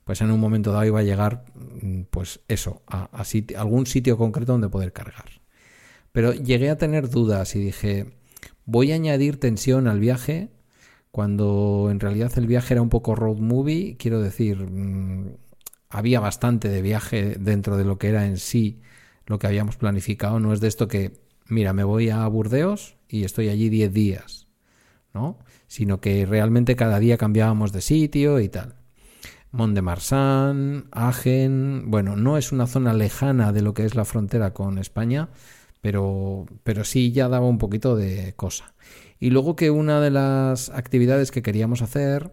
pues 0.03 0.21
en 0.21 0.31
un 0.31 0.39
momento 0.39 0.71
dado 0.71 0.85
iba 0.85 0.99
a 0.99 1.03
llegar, 1.03 1.45
mm, 1.81 2.03
pues 2.11 2.41
eso, 2.47 2.83
a, 2.87 3.09
algún 3.57 3.85
sitio 3.87 4.17
concreto 4.17 4.53
donde 4.53 4.69
poder 4.69 4.93
cargar. 4.93 5.41
Pero 6.11 6.33
llegué 6.33 6.69
a 6.69 6.77
tener 6.77 7.09
dudas 7.09 7.55
y 7.55 7.59
dije, 7.59 8.15
voy 8.65 8.91
a 8.91 8.95
añadir 8.95 9.39
tensión 9.39 9.87
al 9.87 9.99
viaje 9.99 10.51
cuando 11.11 11.89
en 11.91 11.99
realidad 11.99 12.31
el 12.37 12.47
viaje 12.47 12.73
era 12.75 12.81
un 12.81 12.89
poco 12.89 13.15
road 13.15 13.37
movie, 13.37 13.97
quiero 13.97 14.21
decir, 14.21 14.57
mm, 14.59 15.35
había 15.89 16.19
bastante 16.19 16.69
de 16.69 16.81
viaje 16.81 17.35
dentro 17.39 17.77
de 17.77 17.85
lo 17.85 17.97
que 17.97 18.09
era 18.09 18.25
en 18.27 18.37
sí 18.37 18.81
lo 19.25 19.39
que 19.39 19.47
habíamos 19.47 19.77
planificado, 19.77 20.39
no 20.39 20.53
es 20.53 20.61
de 20.61 20.67
esto 20.67 20.87
que, 20.87 21.13
mira, 21.47 21.73
me 21.73 21.83
voy 21.83 22.09
a 22.09 22.27
Burdeos 22.27 22.97
y 23.09 23.23
estoy 23.23 23.49
allí 23.49 23.69
10 23.69 23.93
días 23.93 24.44
Sino 25.67 26.01
que 26.01 26.25
realmente 26.25 26.75
cada 26.75 26.99
día 26.99 27.17
cambiábamos 27.17 27.71
de 27.71 27.81
sitio 27.81 28.39
y 28.39 28.49
tal. 28.49 28.75
Mont 29.51 29.73
de 29.73 29.81
Marsan, 29.81 30.87
Agen. 30.91 31.83
Bueno, 31.87 32.15
no 32.15 32.37
es 32.37 32.51
una 32.51 32.67
zona 32.67 32.93
lejana 32.93 33.53
de 33.53 33.61
lo 33.61 33.73
que 33.73 33.85
es 33.85 33.95
la 33.95 34.05
frontera 34.05 34.53
con 34.53 34.77
España, 34.77 35.29
pero, 35.81 36.45
pero 36.63 36.83
sí 36.83 37.11
ya 37.11 37.29
daba 37.29 37.47
un 37.47 37.57
poquito 37.57 37.95
de 37.95 38.33
cosa. 38.35 38.73
Y 39.19 39.29
luego 39.29 39.55
que 39.55 39.71
una 39.71 40.01
de 40.01 40.11
las 40.11 40.69
actividades 40.69 41.31
que 41.31 41.41
queríamos 41.41 41.81
hacer, 41.81 42.31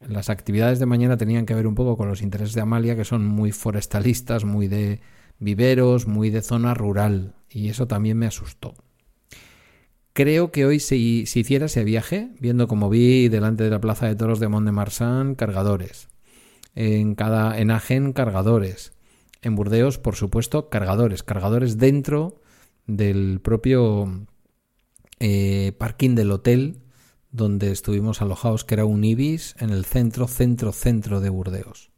las 0.00 0.30
actividades 0.30 0.78
de 0.78 0.86
mañana 0.86 1.16
tenían 1.16 1.46
que 1.46 1.54
ver 1.54 1.66
un 1.66 1.74
poco 1.74 1.96
con 1.96 2.08
los 2.08 2.22
intereses 2.22 2.54
de 2.54 2.62
Amalia, 2.62 2.96
que 2.96 3.04
son 3.04 3.26
muy 3.26 3.52
forestalistas, 3.52 4.44
muy 4.44 4.66
de 4.66 5.00
viveros, 5.38 6.06
muy 6.06 6.30
de 6.30 6.42
zona 6.42 6.72
rural. 6.74 7.34
Y 7.50 7.68
eso 7.68 7.86
también 7.86 8.18
me 8.18 8.26
asustó. 8.26 8.74
Creo 10.12 10.52
que 10.52 10.66
hoy 10.66 10.78
si, 10.78 11.24
si 11.26 11.40
hiciera 11.40 11.66
ese 11.66 11.84
viaje, 11.84 12.30
viendo 12.38 12.68
como 12.68 12.90
vi 12.90 13.28
delante 13.28 13.64
de 13.64 13.70
la 13.70 13.80
Plaza 13.80 14.06
de 14.06 14.16
Toros 14.16 14.40
de 14.40 14.48
Mont 14.48 14.66
de 14.66 14.72
Marsan, 14.72 15.34
cargadores. 15.34 16.08
En 16.74 17.14
cada 17.14 17.58
en 17.58 17.70
Agen, 17.70 18.12
cargadores. 18.12 18.92
En 19.40 19.56
Burdeos, 19.56 19.98
por 19.98 20.16
supuesto, 20.16 20.68
cargadores. 20.68 21.22
Cargadores 21.22 21.78
dentro 21.78 22.40
del 22.86 23.40
propio 23.40 24.26
eh, 25.20 25.72
parking 25.78 26.14
del 26.14 26.30
hotel 26.30 26.82
donde 27.30 27.72
estuvimos 27.72 28.20
alojados, 28.20 28.64
que 28.64 28.74
era 28.74 28.84
un 28.84 29.02
Ibis, 29.02 29.56
en 29.58 29.70
el 29.70 29.84
centro, 29.86 30.28
centro, 30.28 30.72
centro 30.72 31.20
de 31.20 31.30
Burdeos. 31.30 31.90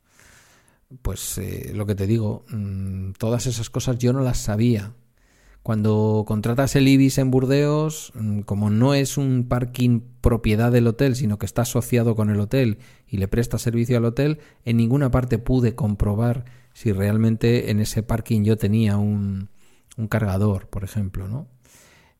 Pues 1.02 1.38
eh, 1.38 1.72
lo 1.74 1.86
que 1.86 1.96
te 1.96 2.06
digo, 2.06 2.44
mm, 2.48 3.12
todas 3.18 3.46
esas 3.46 3.68
cosas 3.68 3.98
yo 3.98 4.12
no 4.12 4.20
las 4.20 4.38
sabía. 4.38 4.92
Cuando 5.64 6.24
contratas 6.26 6.76
el 6.76 6.86
Ibis 6.86 7.16
en 7.16 7.30
Burdeos, 7.30 8.12
mm, 8.14 8.40
como 8.40 8.68
no 8.68 8.92
es 8.92 9.16
un 9.16 9.46
parking 9.48 10.02
propiedad 10.20 10.70
del 10.70 10.86
hotel, 10.86 11.16
sino 11.16 11.38
que 11.38 11.46
está 11.46 11.62
asociado 11.62 12.14
con 12.14 12.28
el 12.28 12.38
hotel 12.38 12.76
y 13.08 13.16
le 13.16 13.28
presta 13.28 13.56
servicio 13.56 13.96
al 13.96 14.04
hotel, 14.04 14.40
en 14.66 14.76
ninguna 14.76 15.10
parte 15.10 15.38
pude 15.38 15.74
comprobar 15.74 16.44
si 16.74 16.92
realmente 16.92 17.70
en 17.70 17.80
ese 17.80 18.02
parking 18.02 18.44
yo 18.44 18.58
tenía 18.58 18.98
un, 18.98 19.48
cargador, 20.10 20.68
por 20.68 20.84
ejemplo, 20.84 21.28
¿no? 21.28 21.48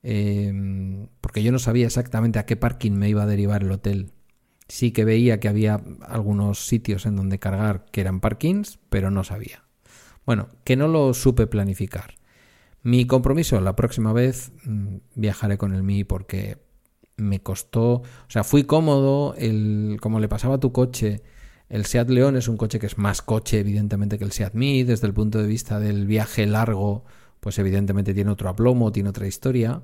Em, 0.03 1.09
porque 1.21 1.43
yo 1.43 1.53
no 1.53 1.59
sabía 1.59 1.85
exactamente 1.85 2.39
a 2.39 2.47
qué 2.47 2.57
parking 2.57 2.93
me 2.93 3.11
iba 3.11 3.25
a 3.25 3.27
derivar 3.27 3.63
el 3.63 3.73
hotel. 3.73 4.13
Sí 4.69 4.91
que 4.91 5.05
veía 5.05 5.39
que 5.39 5.49
había 5.49 5.83
algunos 6.01 6.67
sitios 6.67 7.05
en 7.05 7.17
donde 7.17 7.39
cargar 7.39 7.85
que 7.93 8.01
eran 8.01 8.21
parkings, 8.21 8.79
pero 8.89 9.11
no 9.11 9.23
sabía. 9.23 9.65
Bueno, 10.25 10.49
que 10.65 10.77
no 10.77 10.89
lo 10.89 11.13
supe 11.13 11.47
planificar. 11.47 12.15
Mi 12.85 13.07
compromiso, 13.07 13.61
la 13.61 13.75
próxima 13.75 14.12
vez 14.12 14.53
mm, 14.64 14.97
viajaré 15.17 15.59
con 15.59 15.75
el 15.75 15.83
Mi 15.83 16.05
porque 16.05 16.59
me 17.17 17.41
costó, 17.41 17.95
o 17.95 18.29
sea, 18.29 18.45
fui 18.45 18.64
cómodo, 18.64 19.35
el, 19.37 19.99
como 20.00 20.21
le 20.21 20.29
pasaba 20.29 20.57
a 20.57 20.61
tu 20.61 20.71
coche, 20.71 21.23
el 21.69 21.87
Seat 21.87 22.11
León 22.11 22.37
es 22.37 22.47
un 22.47 22.57
coche 22.57 22.79
que 22.79 22.87
es 22.87 22.99
más 22.99 23.23
coche 23.23 23.59
evidentemente 23.59 24.19
que 24.19 24.25
el 24.25 24.33
Seat 24.33 24.55
Mi 24.55 24.85
desde 24.85 25.07
el 25.09 25.14
punto 25.14 25.41
de 25.41 25.49
vista 25.49 25.81
del 25.81 26.07
viaje 26.07 26.47
largo 26.47 27.05
pues 27.45 27.59
evidentemente 27.59 28.14
tiene 28.14 28.31
otro 28.31 28.49
aplomo, 28.49 28.91
tiene 28.91 29.11
otra 29.11 29.26
historia. 29.26 29.83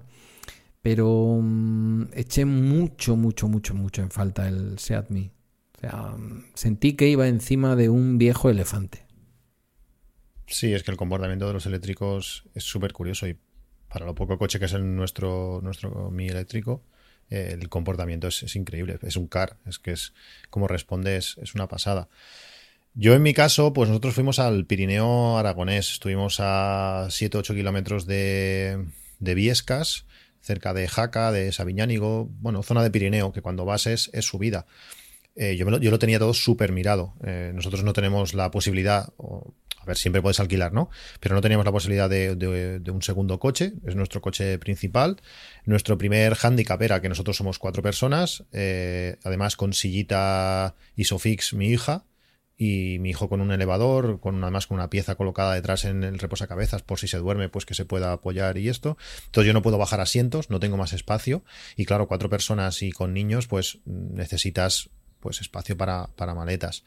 Pero 0.81 1.41
mm, 1.43 2.05
eché 2.15 2.47
mucho, 2.47 3.17
mucho, 3.17 3.49
mucho, 3.49 3.75
mucho 3.75 4.01
en 4.01 4.11
falta 4.11 4.49
el 4.49 4.79
Seat 4.79 5.11
Me. 5.11 5.31
O 5.77 5.81
sea, 5.81 6.15
sentí 6.55 6.95
que 6.95 7.09
iba 7.09 7.29
encima 7.29 7.77
de 7.77 7.91
un 7.91 8.17
viejo 8.17 8.49
elefante. 8.49 9.10
Sí, 10.51 10.75
es 10.75 10.83
que 10.83 10.91
el 10.91 10.97
comportamiento 10.97 11.47
de 11.47 11.55
los 11.55 11.65
eléctricos 11.67 12.45
es 12.55 12.65
súper 12.65 12.93
curioso 12.93 13.27
y 13.27 13.39
para 13.89 14.05
lo 14.05 14.15
poco 14.15 14.37
coche 14.37 14.59
que 14.59 14.67
es 14.67 14.73
el 14.73 14.95
nuestro, 14.95 15.61
nuestro 15.63 16.11
Mi 16.11 16.29
eléctrico, 16.29 16.83
el 17.31 17.69
comportamiento 17.69 18.29
es, 18.29 18.57
increíble. 18.57 18.99
Es 19.03 19.17
un 19.17 19.29
car, 19.29 19.57
es 19.67 19.79
que 19.79 19.93
es 19.93 20.13
como 20.51 20.67
responde, 20.67 21.17
es, 21.17 21.39
es 21.41 21.55
una 21.55 21.69
pasada. 21.69 22.09
Yo 22.95 23.15
en 23.15 23.23
mi 23.23 23.33
caso, 23.33 23.73
pues 23.73 23.89
nosotros 23.89 24.15
fuimos 24.15 24.41
al 24.41 24.67
Pirineo 24.67 25.39
aragonés, 25.39 25.93
estuvimos 25.93 26.39
a 26.41 27.07
7-8 27.09 27.55
kilómetros 27.55 28.05
de, 28.07 28.85
de 29.21 29.35
Viescas, 29.35 30.07
cerca 30.41 30.75
de 30.75 30.89
Jaca, 30.89 31.31
de 31.31 31.53
Sabiñánigo, 31.53 32.29
bueno, 32.41 32.65
zona 32.65 32.83
de 32.83 32.91
Pirineo, 32.91 33.33
que 33.33 33.43
cuando 33.43 33.65
vas 33.65 33.87
es, 33.87 34.11
subida. 34.21 34.67
Eh, 35.37 35.57
yo, 35.57 35.71
lo, 35.71 35.79
yo, 35.79 35.93
lo, 35.93 36.01
tenía 36.01 36.19
todo 36.19 36.35
súper 36.35 36.73
mirado. 36.73 37.15
Eh, 37.25 37.53
nosotros 37.55 37.85
no 37.85 37.93
tenemos 37.93 38.35
la 38.35 38.51
posibilidad, 38.51 39.13
a 39.81 39.85
ver, 39.87 39.97
siempre 39.97 40.21
puedes 40.21 40.41
alquilar, 40.41 40.73
¿no? 40.73 40.91
Pero 41.21 41.35
no 41.35 41.41
teníamos 41.41 41.65
la 41.65 41.73
posibilidad 41.73 42.09
de, 42.09 42.83
un 42.93 43.03
segundo 43.03 43.39
coche, 43.39 43.73
es 43.87 43.97
nuestro 43.97 44.21
coche 44.21 44.59
principal. 44.59 45.17
Nuestro 45.65 45.97
primer 45.97 46.37
handicap 46.41 46.81
era 46.83 47.01
que 47.01 47.09
nosotros 47.09 47.37
somos 47.37 47.59
cuatro 47.59 47.83
personas, 47.83 48.45
eh, 48.53 49.17
además 49.25 49.57
con 49.57 49.73
sillita 49.73 50.75
Isofix, 50.97 51.55
mi 51.55 51.69
hija, 51.69 52.05
y 52.63 52.99
mi 52.99 53.09
hijo 53.09 53.31
con 53.31 53.41
un 53.41 53.53
elevador, 53.53 54.21
con 54.21 54.43
además 54.45 54.67
con 54.67 54.75
una 54.75 54.91
pieza 54.91 55.15
colocada 55.15 55.55
detrás 55.55 55.87
en 55.87 56.05
el 56.05 56.19
reposacabezas 56.19 56.83
por 56.83 56.99
si 56.99 57.09
se 57.09 57.17
duerme, 57.17 57.49
pues 57.49 57.65
que 57.65 57.73
se 57.73 57.87
pueda 57.87 58.13
apoyar 58.13 58.59
y 58.59 58.69
esto. 58.69 58.99
Entonces 59.25 59.47
yo 59.47 59.55
no 59.55 59.63
puedo 59.63 59.79
bajar 59.79 60.03
asientos, 60.03 60.51
no 60.51 60.61
tengo 60.61 60.77
más 60.77 60.93
espacio 60.93 61.43
y 61.75 61.87
claro, 61.87 62.07
cuatro 62.07 62.29
personas 62.29 62.83
y 62.83 62.93
con 62.93 63.15
niños, 63.15 63.47
pues 63.47 63.79
necesitas 63.87 64.91
pues 65.21 65.41
espacio 65.41 65.77
para, 65.77 66.09
para 66.17 66.35
maletas. 66.35 66.85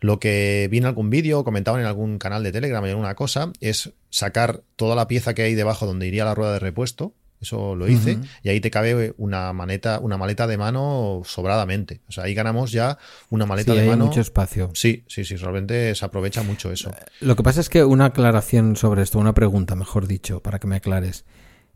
Lo 0.00 0.18
que 0.18 0.68
vi 0.70 0.78
en 0.78 0.86
algún 0.86 1.10
vídeo, 1.10 1.44
comentaban 1.44 1.80
en 1.80 1.86
algún 1.86 2.18
canal 2.18 2.42
de 2.42 2.52
Telegram 2.52 2.84
y 2.84 2.90
alguna 2.90 3.14
cosa, 3.14 3.52
es 3.60 3.92
sacar 4.10 4.62
toda 4.76 4.94
la 4.96 5.08
pieza 5.08 5.34
que 5.34 5.42
hay 5.42 5.54
debajo 5.54 5.86
donde 5.86 6.06
iría 6.06 6.24
la 6.24 6.34
rueda 6.34 6.52
de 6.52 6.58
repuesto, 6.58 7.14
eso 7.40 7.74
lo 7.74 7.88
hice. 7.88 8.18
Y 8.42 8.48
ahí 8.48 8.60
te 8.60 8.70
cabe 8.70 9.14
una 9.18 9.52
maleta, 9.52 10.00
una 10.00 10.16
maleta 10.16 10.46
de 10.46 10.56
mano 10.56 11.22
sobradamente. 11.24 12.00
O 12.08 12.12
sea, 12.12 12.24
ahí 12.24 12.34
ganamos 12.34 12.72
ya 12.72 12.98
una 13.30 13.46
maleta 13.46 13.74
de 13.74 13.86
mano. 13.86 14.06
mucho 14.06 14.20
espacio. 14.20 14.70
Sí, 14.74 15.04
sí, 15.06 15.24
sí, 15.24 15.36
realmente 15.36 15.94
se 15.94 16.04
aprovecha 16.04 16.42
mucho 16.42 16.72
eso. 16.72 16.90
Lo 17.20 17.36
que 17.36 17.42
pasa 17.42 17.60
es 17.60 17.68
que 17.68 17.84
una 17.84 18.06
aclaración 18.06 18.76
sobre 18.76 19.02
esto, 19.02 19.18
una 19.18 19.34
pregunta, 19.34 19.76
mejor 19.76 20.06
dicho, 20.06 20.40
para 20.40 20.58
que 20.58 20.66
me 20.66 20.76
aclares. 20.76 21.24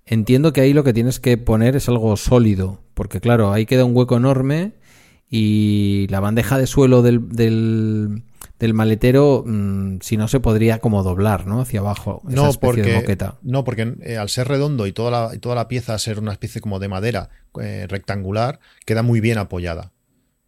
Entiendo 0.06 0.52
que 0.52 0.62
ahí 0.62 0.72
lo 0.72 0.82
que 0.82 0.92
tienes 0.92 1.20
que 1.20 1.36
poner 1.36 1.76
es 1.76 1.88
algo 1.88 2.16
sólido, 2.16 2.82
porque 2.94 3.20
claro, 3.20 3.52
ahí 3.52 3.66
queda 3.66 3.84
un 3.84 3.94
hueco 3.94 4.16
enorme 4.16 4.72
y 5.30 6.06
la 6.08 6.20
bandeja 6.20 6.58
de 6.58 6.66
suelo 6.66 7.02
del, 7.02 7.28
del 7.28 8.22
del 8.60 8.74
maletero, 8.74 9.42
mm, 9.44 10.00
si 10.02 10.18
no 10.18 10.28
se 10.28 10.38
podría 10.38 10.80
como 10.80 11.02
doblar, 11.02 11.46
¿no? 11.46 11.62
Hacia 11.62 11.80
abajo. 11.80 12.20
no, 12.24 12.52
porque, 12.52 13.02
no, 13.42 13.64
porque 13.64 13.94
eh, 14.02 14.18
al 14.18 14.28
ser 14.28 14.48
redondo 14.48 14.86
y 14.86 14.92
toda 14.92 15.10
la, 15.10 15.40
toda 15.40 15.54
la 15.54 15.66
pieza 15.66 15.98
ser 15.98 16.18
una 16.18 16.32
especie 16.32 16.60
como 16.60 16.78
de 16.78 16.88
madera 16.88 17.30
eh, 17.60 17.86
rectangular, 17.88 18.60
queda 18.84 19.02
muy 19.02 19.20
bien 19.20 19.38
apoyada. 19.38 19.92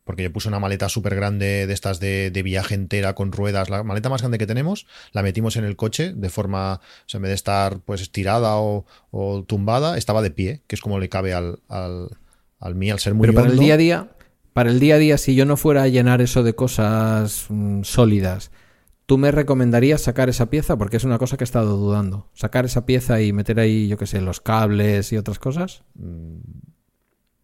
Porque 0.05 0.25
yo 0.25 0.33
puse 0.33 0.49
una 0.49 0.59
maleta 0.59 0.89
súper 0.91 1.15
grande 1.15 1.67
de 1.67 1.73
estas 1.73 2.01
de, 2.01 2.31
viaje 2.45 2.75
entera 2.75 3.15
con 3.15 3.33
ruedas. 3.33 3.71
La 3.71 3.83
maleta 3.83 4.11
más 4.11 4.21
grande 4.21 4.37
que 4.37 4.49
tenemos 4.49 4.87
la 5.13 5.23
metimos 5.23 5.57
en 5.57 5.65
el 5.65 5.77
coche 5.77 6.13
de 6.13 6.29
forma, 6.29 6.75
o 6.75 7.09
sea, 7.09 7.19
en 7.19 7.23
vez 7.23 7.31
de 7.31 7.37
estar 7.37 7.79
pues 7.81 8.03
estirada 8.03 8.57
o, 8.57 8.85
tumbada, 9.47 9.97
estaba 9.97 10.21
de 10.21 10.33
pie, 10.33 10.63
que 10.67 10.75
es 10.75 10.83
como 10.83 10.99
le 10.99 11.09
cabe 11.09 11.33
al, 11.33 11.61
al, 11.69 12.09
al 12.59 12.75
mí 12.75 12.91
al 12.91 12.99
ser 12.99 13.15
muy 13.15 13.29
Pero 13.29 13.41
para 13.41 13.53
el 13.53 13.59
día 13.59 13.75
a 13.75 13.77
día, 13.79 14.09
para 14.53 14.71
el 14.71 14.81
día 14.81 14.97
a 14.97 14.99
día, 14.99 15.19
si 15.19 15.35
yo 15.35 15.45
no 15.45 15.57
fuera 15.57 15.83
a 15.85 15.89
llenar 15.89 16.21
eso 16.21 16.43
de 16.43 16.55
cosas 16.55 17.47
mm, 17.49 17.83
sólidas, 17.83 18.51
¿tú 19.07 19.19
me 19.19 19.31
recomendarías 19.31 20.03
sacar 20.03 20.29
esa 20.29 20.51
pieza? 20.51 20.77
Porque 20.77 20.97
es 20.97 21.05
una 21.05 21.19
cosa 21.19 21.37
que 21.37 21.45
he 21.45 21.47
estado 21.47 21.77
dudando. 21.77 22.29
¿Sacar 22.35 22.65
esa 22.65 22.87
pieza 22.87 23.21
y 23.21 23.33
meter 23.33 23.61
ahí, 23.61 23.89
yo 23.89 23.97
qué 23.97 24.07
sé, 24.07 24.21
los 24.21 24.41
cables 24.41 25.13
y 25.13 25.17
otras 25.17 25.39
cosas? 25.39 25.83
Mm, 25.95 26.39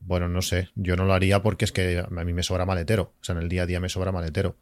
bueno, 0.00 0.29
no 0.29 0.43
sé. 0.43 0.71
Yo 0.75 0.97
no 0.97 1.05
lo 1.05 1.15
haría 1.15 1.43
porque 1.43 1.65
es 1.65 1.73
que 1.73 1.99
a 1.99 2.25
mí 2.25 2.33
me 2.33 2.43
sobra 2.43 2.67
maletero. 2.67 3.12
O 3.21 3.25
sea, 3.25 3.35
en 3.35 3.43
el 3.43 3.49
día 3.49 3.62
a 3.62 3.67
día 3.67 3.81
me 3.81 3.88
sobra 3.88 4.12
maletero. 4.12 4.57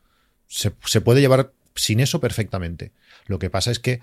Se, 0.47 0.73
se 0.85 1.01
puede 1.01 1.21
llevar 1.21 1.53
sin 1.75 2.01
eso 2.01 2.21
perfectamente. 2.21 2.93
Lo 3.27 3.39
que 3.39 3.51
pasa 3.51 3.71
es 3.71 3.79
que 3.79 4.01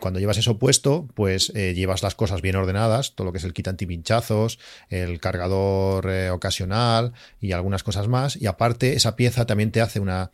cuando 0.00 0.20
llevas 0.20 0.38
eso 0.38 0.58
puesto, 0.58 1.06
pues 1.14 1.52
eh, 1.54 1.74
llevas 1.74 2.02
las 2.02 2.14
cosas 2.14 2.42
bien 2.42 2.56
ordenadas, 2.56 3.14
todo 3.14 3.26
lo 3.26 3.32
que 3.32 3.38
es 3.38 3.44
el 3.44 3.52
kit 3.52 3.68
antipinchazos, 3.68 4.58
el 4.88 5.20
cargador 5.20 6.10
eh, 6.10 6.30
ocasional 6.30 7.12
y 7.40 7.52
algunas 7.52 7.82
cosas 7.82 8.08
más. 8.08 8.36
Y 8.36 8.46
aparte, 8.46 8.94
esa 8.94 9.16
pieza 9.16 9.46
también 9.46 9.70
te 9.70 9.80
hace 9.80 10.00
una, 10.00 10.30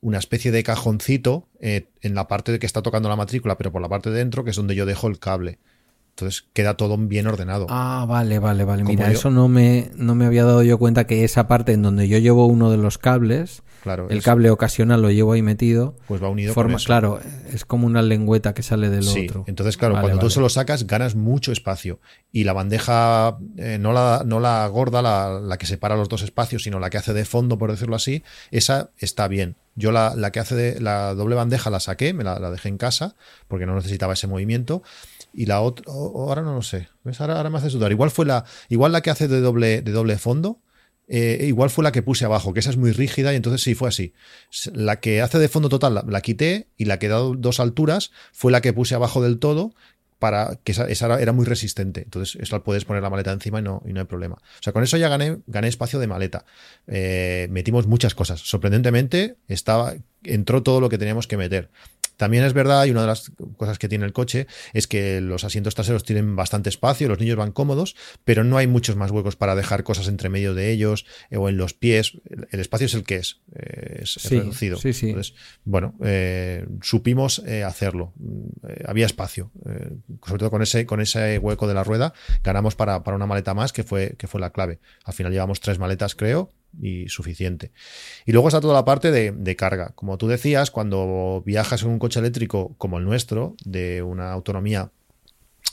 una 0.00 0.18
especie 0.18 0.50
de 0.50 0.62
cajoncito 0.62 1.48
eh, 1.60 1.86
en 2.00 2.14
la 2.14 2.28
parte 2.28 2.52
de 2.52 2.58
que 2.58 2.66
está 2.66 2.82
tocando 2.82 3.08
la 3.08 3.16
matrícula, 3.16 3.56
pero 3.56 3.72
por 3.72 3.82
la 3.82 3.88
parte 3.88 4.10
de 4.10 4.18
dentro, 4.18 4.44
que 4.44 4.50
es 4.50 4.56
donde 4.56 4.74
yo 4.74 4.86
dejo 4.86 5.08
el 5.08 5.18
cable. 5.18 5.58
Entonces 6.10 6.46
queda 6.54 6.78
todo 6.78 6.96
bien 6.96 7.26
ordenado. 7.26 7.66
Ah, 7.68 8.06
vale, 8.08 8.38
vale, 8.38 8.64
vale. 8.64 8.84
Mira, 8.84 9.10
eso 9.10 9.30
no 9.30 9.48
me, 9.48 9.90
no 9.96 10.14
me 10.14 10.24
había 10.24 10.44
dado 10.44 10.62
yo 10.62 10.78
cuenta 10.78 11.06
que 11.06 11.24
esa 11.24 11.46
parte 11.46 11.72
en 11.72 11.82
donde 11.82 12.08
yo 12.08 12.16
llevo 12.16 12.46
uno 12.46 12.70
de 12.70 12.78
los 12.78 12.96
cables, 12.96 13.62
claro, 13.86 14.08
el 14.10 14.22
cable 14.22 14.50
ocasional 14.50 15.00
lo 15.00 15.10
llevo 15.10 15.32
ahí 15.32 15.42
metido. 15.42 15.94
Pues 16.08 16.20
va 16.20 16.28
unido 16.28 16.52
forma, 16.52 16.78
Claro, 16.78 17.20
es 17.52 17.64
como 17.64 17.86
una 17.86 18.02
lengüeta 18.02 18.52
que 18.52 18.62
sale 18.62 18.90
del 18.90 19.04
sí, 19.04 19.26
otro. 19.26 19.44
Entonces, 19.46 19.76
claro, 19.76 20.00
cuando 20.00 20.18
tú 20.18 20.28
se 20.28 20.40
lo 20.40 20.48
sacas, 20.48 20.86
ganas 20.86 21.14
mucho 21.14 21.52
espacio. 21.52 22.00
Y 22.32 22.42
la 22.44 22.52
bandeja, 22.52 23.38
eh, 23.56 23.78
no, 23.80 23.92
la, 23.92 24.22
no 24.26 24.40
la 24.40 24.66
gorda, 24.66 25.02
la, 25.02 25.40
la, 25.40 25.56
que 25.56 25.66
separa 25.66 25.94
los 25.96 26.08
dos 26.08 26.22
espacios, 26.22 26.64
sino 26.64 26.80
la 26.80 26.90
que 26.90 26.98
hace 26.98 27.12
de 27.12 27.24
fondo, 27.24 27.58
por 27.58 27.70
decirlo 27.70 27.94
así, 27.94 28.24
esa 28.50 28.90
está 28.98 29.28
bien. 29.28 29.54
Yo 29.76 29.92
la, 29.92 30.14
la 30.16 30.32
que 30.32 30.40
hace 30.40 30.54
de 30.54 30.80
la 30.80 31.14
doble 31.14 31.36
bandeja 31.36 31.70
la 31.70 31.80
saqué, 31.80 32.12
me 32.12 32.24
la, 32.24 32.40
la 32.40 32.50
dejé 32.50 32.68
en 32.68 32.78
casa, 32.78 33.14
porque 33.46 33.66
no 33.66 33.74
necesitaba 33.74 34.14
ese 34.14 34.26
movimiento 34.26 34.82
y 35.36 35.44
la 35.46 35.60
otra, 35.60 35.84
ahora 35.92 36.40
no 36.40 36.54
lo 36.54 36.62
sé. 36.62 36.88
Ahora, 37.18 37.36
ahora, 37.36 37.50
me 37.50 37.58
hace 37.58 37.68
dudar. 37.68 37.92
Igual 37.92 38.10
fue 38.10 38.24
la, 38.24 38.46
igual 38.70 38.92
la 38.92 39.02
que 39.02 39.10
hace 39.10 39.28
de 39.28 39.40
doble, 39.40 39.82
de 39.82 39.92
doble 39.92 40.16
fondo, 40.16 40.58
eh, 41.08 41.44
igual 41.46 41.70
fue 41.70 41.84
la 41.84 41.92
que 41.92 42.02
puse 42.02 42.24
abajo, 42.24 42.52
que 42.52 42.60
esa 42.60 42.70
es 42.70 42.76
muy 42.76 42.92
rígida 42.92 43.32
y 43.32 43.36
entonces 43.36 43.62
sí 43.62 43.74
fue 43.74 43.88
así. 43.88 44.12
La 44.72 45.00
que 45.00 45.20
hace 45.20 45.38
de 45.38 45.48
fondo 45.48 45.68
total 45.68 46.02
la, 46.06 46.20
quité 46.20 46.68
y 46.76 46.86
la 46.86 46.98
que 46.98 47.08
da 47.08 47.18
dos 47.18 47.60
alturas 47.60 48.10
fue 48.32 48.50
la 48.50 48.60
que 48.60 48.72
puse 48.72 48.94
abajo 48.94 49.22
del 49.22 49.38
todo 49.38 49.74
para 50.18 50.58
que 50.64 50.72
esa, 50.72 51.20
era, 51.20 51.32
muy 51.32 51.44
resistente. 51.44 52.02
Entonces, 52.02 52.40
eso 52.40 52.62
puedes 52.64 52.84
poner 52.84 53.02
la 53.02 53.10
maleta 53.10 53.32
encima 53.32 53.60
y 53.60 53.62
no, 53.62 53.82
y 53.86 53.92
no 53.92 54.00
hay 54.00 54.06
problema. 54.06 54.36
O 54.36 54.62
sea, 54.62 54.72
con 54.72 54.82
eso 54.82 54.96
ya 54.96 55.08
gané, 55.08 55.38
gané 55.46 55.68
espacio 55.68 55.98
de 55.98 56.06
maleta. 56.06 56.46
Eh, 56.86 57.48
metimos 57.50 57.86
muchas 57.86 58.14
cosas. 58.14 58.40
Sorprendentemente, 58.40 59.36
estaba, 59.46 59.94
entró 60.24 60.62
todo 60.62 60.80
lo 60.80 60.88
que 60.88 60.96
teníamos 60.96 61.26
que 61.26 61.36
meter. 61.36 61.70
También 62.16 62.44
es 62.44 62.52
verdad, 62.52 62.84
y 62.86 62.90
una 62.90 63.02
de 63.02 63.06
las 63.06 63.32
cosas 63.56 63.78
que 63.78 63.88
tiene 63.88 64.04
el 64.04 64.12
coche 64.12 64.46
es 64.72 64.86
que 64.86 65.20
los 65.20 65.44
asientos 65.44 65.74
traseros 65.74 66.02
tienen 66.02 66.36
bastante 66.36 66.68
espacio, 66.68 67.08
los 67.08 67.18
niños 67.18 67.36
van 67.36 67.52
cómodos, 67.52 67.96
pero 68.24 68.44
no 68.44 68.56
hay 68.56 68.66
muchos 68.66 68.96
más 68.96 69.10
huecos 69.10 69.36
para 69.36 69.54
dejar 69.54 69.84
cosas 69.84 70.08
entre 70.08 70.28
medio 70.28 70.54
de 70.54 70.70
ellos 70.70 71.06
eh, 71.30 71.36
o 71.36 71.48
en 71.48 71.56
los 71.56 71.74
pies. 71.74 72.18
El 72.50 72.60
espacio 72.60 72.86
es 72.86 72.94
el 72.94 73.04
que 73.04 73.16
es, 73.16 73.40
eh, 73.54 74.00
es, 74.02 74.30
reducido. 74.30 74.78
Sí, 74.78 74.92
sí. 74.92 75.08
Entonces, 75.08 75.34
bueno, 75.64 75.94
eh, 76.04 76.66
supimos 76.82 77.42
hacerlo. 77.64 78.12
había 78.86 79.06
espacio. 79.06 79.50
sobre 80.26 80.38
todo 80.38 80.50
con 80.50 80.62
ese, 80.62 80.86
con 80.86 81.00
ese 81.00 81.38
hueco 81.38 81.68
de 81.68 81.74
la 81.74 81.84
rueda, 81.84 82.12
ganamos 82.42 82.74
para, 82.74 83.02
para 83.02 83.16
una 83.16 83.26
maleta 83.26 83.54
más, 83.54 83.72
que 83.72 83.82
fue, 83.82 84.14
que 84.18 84.26
fue 84.26 84.40
la 84.40 84.50
clave. 84.50 84.80
Al 85.04 85.14
final 85.14 85.32
llevamos 85.32 85.60
tres 85.60 85.78
maletas, 85.78 86.14
creo, 86.14 86.52
y 86.80 87.08
suficiente. 87.08 87.72
Y 88.24 88.32
luego 88.32 88.48
está 88.48 88.60
toda 88.60 88.74
la 88.74 88.84
parte 88.84 89.10
de, 89.10 89.56
carga. 89.56 89.92
Como 89.94 90.18
tú 90.18 90.28
decías, 90.28 90.70
cuando 90.70 91.42
viajas 91.44 91.82
en 91.82 91.90
un 91.90 91.98
coche 91.98 92.20
eléctrico 92.20 92.74
como 92.78 92.98
el 92.98 93.04
nuestro, 93.04 93.56
de 93.64 94.02
una 94.02 94.32
autonomía 94.32 94.90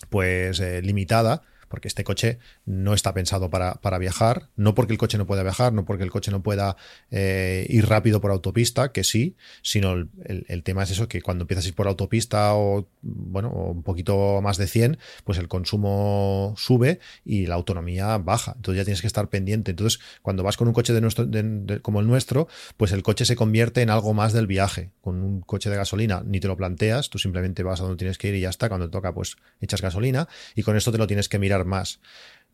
pues 0.10 0.60
eh, 0.60 0.82
limitada, 0.82 1.42
porque 1.70 1.88
este 1.88 2.04
coche 2.04 2.40
no 2.66 2.94
está 2.94 3.14
pensado 3.14 3.50
para, 3.50 3.98
viajar, 3.98 4.50
no 4.56 4.74
porque 4.74 4.94
el 4.94 5.00
coche 5.00 5.18
no 5.18 5.26
pueda 5.26 5.44
viajar, 5.44 5.74
no 5.74 5.86
porque 5.86 6.04
el 6.04 6.12
coche 6.12 6.32
no 6.32 6.42
pueda 6.42 6.78
eh, 7.12 7.66
ir 7.70 7.88
rápido 7.88 8.22
por 8.22 8.32
autopista, 8.32 8.92
que 8.92 9.04
sí, 9.04 9.36
sino 9.62 9.94
el, 10.26 10.64
tema 10.64 10.84
es 10.84 10.92
eso, 10.92 11.08
que 11.08 11.22
cuando 11.22 11.44
empiezas 11.44 11.66
a 11.66 11.68
ir 11.68 11.76
por 11.76 11.88
autopista 11.88 12.56
o, 12.56 12.88
bueno, 13.02 13.50
un 13.50 13.84
poquito 13.84 14.42
más 14.42 14.58
de 14.58 14.68
100, 14.68 14.98
pues 15.24 15.38
el 15.38 15.48
consumo 15.48 16.54
sube 16.58 17.00
y 17.26 17.48
la 17.48 17.56
autonomía 17.56 18.18
baja, 18.18 18.54
entonces 18.56 18.82
ya 18.82 18.86
tienes 18.86 19.02
que 19.02 19.08
estar 19.08 19.30
pendiente. 19.30 19.72
Entonces, 19.72 20.00
cuando 20.22 20.44
vas 20.44 20.56
con 20.58 20.68
un 20.68 20.74
coche 20.74 20.94
de 20.94 21.02
nuestro, 21.02 21.28
como 21.82 22.00
el 22.00 22.08
nuestro, 22.08 22.48
pues 22.78 22.92
el 22.92 23.04
coche 23.04 23.26
se 23.26 23.36
convierte 23.36 23.82
en 23.82 23.90
algo 23.90 24.14
más 24.14 24.34
del 24.34 24.48
viaje. 24.48 24.92
Con 25.02 25.22
un 25.22 25.42
coche 25.42 25.70
de 25.70 25.76
gasolina 25.76 26.24
ni 26.26 26.40
te 26.40 26.48
lo 26.48 26.56
planteas, 26.56 27.10
tú 27.10 27.20
simplemente 27.20 27.64
vas 27.64 27.82
a 27.82 27.84
donde 27.84 27.98
tienes 27.98 28.18
que 28.18 28.30
ir 28.30 28.36
y 28.36 28.42
ya 28.42 28.50
está, 28.50 28.70
cuando 28.70 28.88
te 28.88 28.92
toca, 28.92 29.14
pues 29.14 29.36
echas 29.60 29.82
gasolina 29.82 30.28
y 30.56 30.64
con 30.64 30.78
esto 30.78 30.92
te 30.92 30.98
lo 30.98 31.08
tienes 31.08 31.30
que 31.30 31.40
mirar 31.40 31.66
más. 31.66 32.00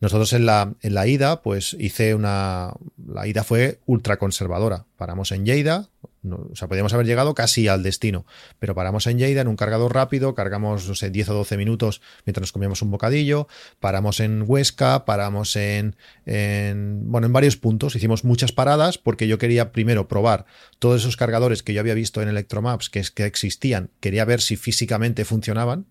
Nosotros 0.00 0.32
en 0.32 0.46
la, 0.46 0.74
en 0.80 0.94
la 0.94 1.06
ida, 1.06 1.42
pues 1.42 1.76
hice 1.78 2.14
una. 2.14 2.72
La 3.06 3.26
ida 3.26 3.44
fue 3.44 3.80
ultra 3.86 4.16
conservadora. 4.16 4.86
Paramos 4.96 5.30
en 5.30 5.44
Lleida, 5.44 5.90
o 6.22 6.54
sea, 6.54 6.68
podíamos 6.68 6.92
haber 6.92 7.06
llegado 7.06 7.34
casi 7.34 7.68
al 7.68 7.82
destino, 7.82 8.26
pero 8.58 8.74
paramos 8.74 9.06
en 9.06 9.18
Lleida 9.18 9.40
en 9.40 9.48
un 9.48 9.56
cargador 9.56 9.94
rápido, 9.94 10.34
cargamos, 10.34 10.86
no 10.86 10.94
sé, 10.94 11.10
10 11.10 11.30
o 11.30 11.34
12 11.34 11.56
minutos 11.56 12.02
mientras 12.26 12.42
nos 12.42 12.52
comíamos 12.52 12.82
un 12.82 12.90
bocadillo, 12.90 13.48
paramos 13.78 14.20
en 14.20 14.44
Huesca, 14.46 15.06
paramos 15.06 15.56
en, 15.56 15.96
en, 16.26 17.10
bueno, 17.10 17.26
en 17.26 17.32
varios 17.32 17.56
puntos, 17.56 17.96
hicimos 17.96 18.24
muchas 18.24 18.52
paradas 18.52 18.98
porque 18.98 19.28
yo 19.28 19.38
quería 19.38 19.72
primero 19.72 20.08
probar 20.08 20.44
todos 20.78 21.00
esos 21.00 21.16
cargadores 21.16 21.62
que 21.62 21.72
yo 21.72 21.80
había 21.80 21.94
visto 21.94 22.20
en 22.20 22.28
Electromaps 22.28 22.90
que, 22.90 23.02
que 23.14 23.24
existían, 23.24 23.90
quería 24.00 24.26
ver 24.26 24.42
si 24.42 24.56
físicamente 24.56 25.24
funcionaban 25.24 25.86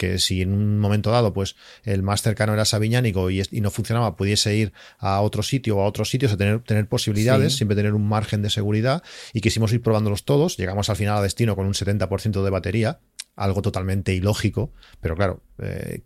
que 0.00 0.18
si 0.18 0.40
en 0.40 0.54
un 0.54 0.78
momento 0.78 1.10
dado 1.10 1.34
pues 1.34 1.56
el 1.84 2.02
más 2.02 2.22
cercano 2.22 2.54
era 2.54 2.64
Sabiñánigo 2.64 3.30
y, 3.30 3.42
y, 3.50 3.60
no 3.60 3.70
funcionaba, 3.70 4.16
pudiese 4.16 4.56
ir 4.56 4.72
a 4.98 5.20
otro 5.20 5.42
sitio 5.42 5.76
o 5.76 5.82
a 5.82 5.84
otros 5.84 6.08
sitios 6.08 6.32
a 6.32 6.38
tener, 6.38 6.60
tener 6.62 6.88
posibilidades, 6.88 7.54
siempre 7.54 7.76
tener 7.76 7.92
un 7.92 8.08
margen 8.08 8.40
de 8.40 8.48
seguridad 8.48 9.02
y 9.34 9.42
quisimos 9.42 9.74
ir 9.74 9.82
probándolos 9.82 10.24
todos. 10.24 10.56
Llegamos 10.56 10.88
al 10.88 10.96
final 10.96 11.18
a 11.18 11.22
destino 11.22 11.54
con 11.54 11.66
un 11.66 11.74
70% 11.74 12.42
de 12.42 12.48
batería, 12.48 13.00
algo 13.36 13.60
totalmente 13.60 14.14
ilógico, 14.14 14.72
pero 15.02 15.16
claro, 15.16 15.42
eh, 15.58 16.00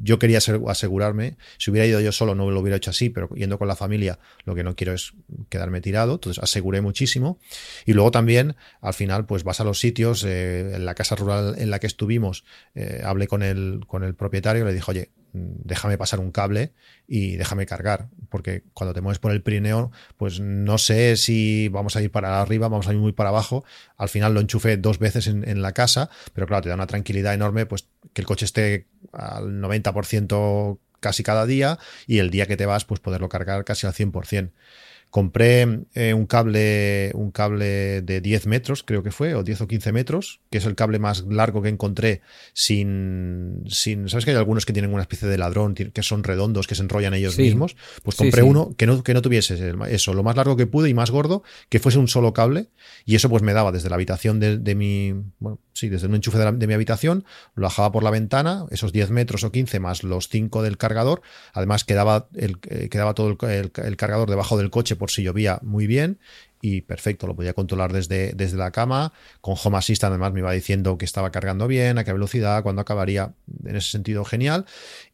yo 0.00 0.18
quería 0.18 0.38
asegurarme, 0.38 1.36
si 1.58 1.70
hubiera 1.70 1.86
ido 1.86 2.00
yo 2.00 2.12
solo 2.12 2.34
no 2.34 2.50
lo 2.50 2.60
hubiera 2.60 2.76
hecho 2.76 2.90
así, 2.90 3.10
pero 3.10 3.28
yendo 3.34 3.58
con 3.58 3.68
la 3.68 3.76
familia 3.76 4.18
lo 4.44 4.54
que 4.54 4.62
no 4.62 4.76
quiero 4.76 4.92
es 4.92 5.12
quedarme 5.48 5.80
tirado, 5.80 6.14
entonces 6.14 6.42
aseguré 6.42 6.80
muchísimo. 6.80 7.38
Y 7.86 7.92
luego 7.92 8.10
también, 8.10 8.56
al 8.80 8.94
final, 8.94 9.26
pues 9.26 9.44
vas 9.44 9.60
a 9.60 9.64
los 9.64 9.78
sitios, 9.78 10.24
eh, 10.24 10.74
en 10.74 10.84
la 10.84 10.94
casa 10.94 11.16
rural 11.16 11.56
en 11.58 11.70
la 11.70 11.78
que 11.78 11.86
estuvimos, 11.86 12.44
eh, 12.74 13.02
hablé 13.04 13.26
con 13.26 13.42
el, 13.42 13.80
con 13.86 14.04
el 14.04 14.14
propietario, 14.14 14.64
le 14.64 14.72
dije, 14.72 14.90
oye, 14.90 15.10
déjame 15.32 15.98
pasar 15.98 16.20
un 16.20 16.30
cable 16.30 16.72
y 17.06 17.36
déjame 17.36 17.66
cargar, 17.66 18.08
porque 18.28 18.64
cuando 18.74 18.94
te 18.94 19.00
mueves 19.00 19.18
por 19.18 19.32
el 19.32 19.42
Pirineo, 19.42 19.90
pues 20.16 20.40
no 20.40 20.78
sé 20.78 21.16
si 21.16 21.68
vamos 21.68 21.96
a 21.96 22.02
ir 22.02 22.10
para 22.10 22.40
arriba, 22.40 22.68
vamos 22.68 22.88
a 22.88 22.92
ir 22.92 22.98
muy 22.98 23.12
para 23.12 23.30
abajo. 23.30 23.64
Al 23.96 24.08
final 24.08 24.34
lo 24.34 24.40
enchufé 24.40 24.76
dos 24.76 24.98
veces 24.98 25.26
en, 25.26 25.48
en 25.48 25.62
la 25.62 25.72
casa, 25.72 26.10
pero 26.32 26.46
claro, 26.46 26.62
te 26.62 26.68
da 26.68 26.74
una 26.74 26.86
tranquilidad 26.86 27.34
enorme, 27.34 27.66
pues 27.66 27.88
que 28.12 28.20
el 28.20 28.26
coche 28.26 28.44
esté 28.44 28.86
al 29.12 29.60
90% 29.60 30.78
casi 31.00 31.22
cada 31.22 31.46
día 31.46 31.78
y 32.06 32.18
el 32.18 32.30
día 32.30 32.46
que 32.46 32.56
te 32.56 32.66
vas, 32.66 32.84
pues 32.84 33.00
poderlo 33.00 33.28
cargar 33.28 33.64
casi 33.64 33.86
al 33.86 33.94
100%. 33.94 34.50
Compré 35.10 35.86
eh, 35.94 36.12
un 36.12 36.26
cable 36.26 37.12
un 37.14 37.30
cable 37.30 38.02
de 38.02 38.20
10 38.20 38.46
metros, 38.46 38.82
creo 38.82 39.02
que 39.02 39.10
fue, 39.10 39.34
o 39.34 39.42
10 39.42 39.62
o 39.62 39.68
15 39.68 39.92
metros, 39.92 40.40
que 40.50 40.58
es 40.58 40.66
el 40.66 40.74
cable 40.74 40.98
más 40.98 41.24
largo 41.28 41.62
que 41.62 41.70
encontré 41.70 42.20
sin, 42.52 43.64
sin 43.68 44.08
¿sabes 44.08 44.24
que 44.24 44.32
hay 44.32 44.36
algunos 44.36 44.66
que 44.66 44.72
tienen 44.72 44.92
una 44.92 45.02
especie 45.02 45.28
de 45.28 45.38
ladrón, 45.38 45.74
que 45.74 46.02
son 46.02 46.24
redondos, 46.24 46.66
que 46.66 46.74
se 46.74 46.82
enrollan 46.82 47.14
ellos 47.14 47.38
mismos? 47.38 47.76
Pues 48.02 48.16
compré 48.16 48.42
uno 48.42 48.74
que 48.76 48.86
no, 48.86 49.02
que 49.02 49.14
no 49.14 49.22
tuviese 49.22 49.74
eso, 49.88 50.14
lo 50.14 50.22
más 50.22 50.36
largo 50.36 50.56
que 50.56 50.66
pude 50.66 50.88
y 50.88 50.94
más 50.94 51.10
gordo, 51.10 51.42
que 51.68 51.78
fuese 51.78 51.98
un 51.98 52.08
solo 52.08 52.32
cable, 52.32 52.68
y 53.06 53.14
eso 53.14 53.28
pues 53.28 53.42
me 53.42 53.54
daba 53.54 53.72
desde 53.72 53.88
la 53.88 53.94
habitación 53.94 54.40
de, 54.40 54.58
de 54.58 54.74
mi, 54.74 55.14
bueno, 55.38 55.58
sí, 55.78 55.88
desde 55.88 56.06
un 56.08 56.14
enchufe 56.14 56.38
de, 56.38 56.66
mi 56.66 56.74
habitación, 56.74 57.24
lo 57.54 57.62
bajaba 57.62 57.92
por 57.92 58.02
la 58.02 58.10
ventana, 58.10 58.66
esos 58.70 58.92
10 58.92 59.10
metros 59.10 59.44
o 59.44 59.52
15 59.52 59.80
más 59.80 60.02
los 60.02 60.28
5 60.28 60.62
del 60.62 60.76
cargador, 60.76 61.22
además 61.52 61.84
quedaba, 61.84 62.28
el, 62.34 62.58
eh, 62.68 62.88
quedaba 62.88 63.14
todo 63.14 63.36
el, 63.48 63.72
el 63.74 63.96
cargador 63.96 64.28
debajo 64.28 64.58
del 64.58 64.70
coche 64.70 64.96
por 64.96 65.10
si 65.10 65.22
llovía 65.22 65.60
muy 65.62 65.86
bien 65.86 66.18
y 66.60 66.82
perfecto, 66.82 67.26
lo 67.26 67.36
podía 67.36 67.54
controlar 67.54 67.92
desde, 67.92 68.32
desde 68.32 68.56
la 68.56 68.70
cama. 68.70 69.12
Con 69.40 69.56
Home 69.62 69.78
Assistant 69.78 70.10
además 70.10 70.32
me 70.32 70.40
iba 70.40 70.52
diciendo 70.52 70.98
que 70.98 71.04
estaba 71.04 71.30
cargando 71.30 71.68
bien, 71.68 71.98
a 71.98 72.04
qué 72.04 72.12
velocidad, 72.12 72.62
cuándo 72.62 72.82
acabaría. 72.82 73.34
En 73.64 73.76
ese 73.76 73.90
sentido, 73.90 74.24
genial. 74.24 74.66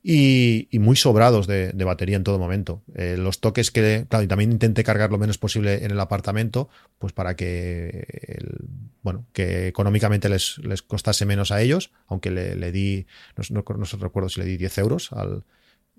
Y, 0.03 0.69
muy 0.73 0.97
sobrados 0.97 1.47
de, 1.47 1.73
batería 1.85 2.17
en 2.17 2.25
todo 2.25 2.39
momento. 2.39 2.83
Eh, 2.95 3.17
los 3.19 3.41
toques 3.41 3.71
que, 3.71 4.07
claro, 4.09 4.25
y 4.25 4.29
también 4.29 4.53
intenté 4.53 4.85
cargar 4.85 5.11
lo 5.11 5.19
menos 5.19 5.39
posible 5.39 5.85
en 5.85 5.91
el 5.91 6.01
apartamento, 6.01 6.69
pues 6.99 7.13
para 7.13 7.37
que, 7.37 8.39
bueno, 9.03 9.27
que 9.33 9.69
económicamente 9.69 10.29
les, 10.29 10.59
les 10.59 10.83
costase 10.83 11.27
menos 11.27 11.51
a 11.51 11.61
ellos, 11.61 11.91
aunque 12.07 12.31
le, 12.31 12.73
di, 12.73 13.07
no, 13.37 13.63
no, 13.67 13.77
no 13.77 13.85
recuerdo 14.01 14.29
si 14.29 14.41
le 14.41 14.47
di 14.47 14.57
10 14.57 14.79
euros 14.79 15.13
al... 15.13 15.45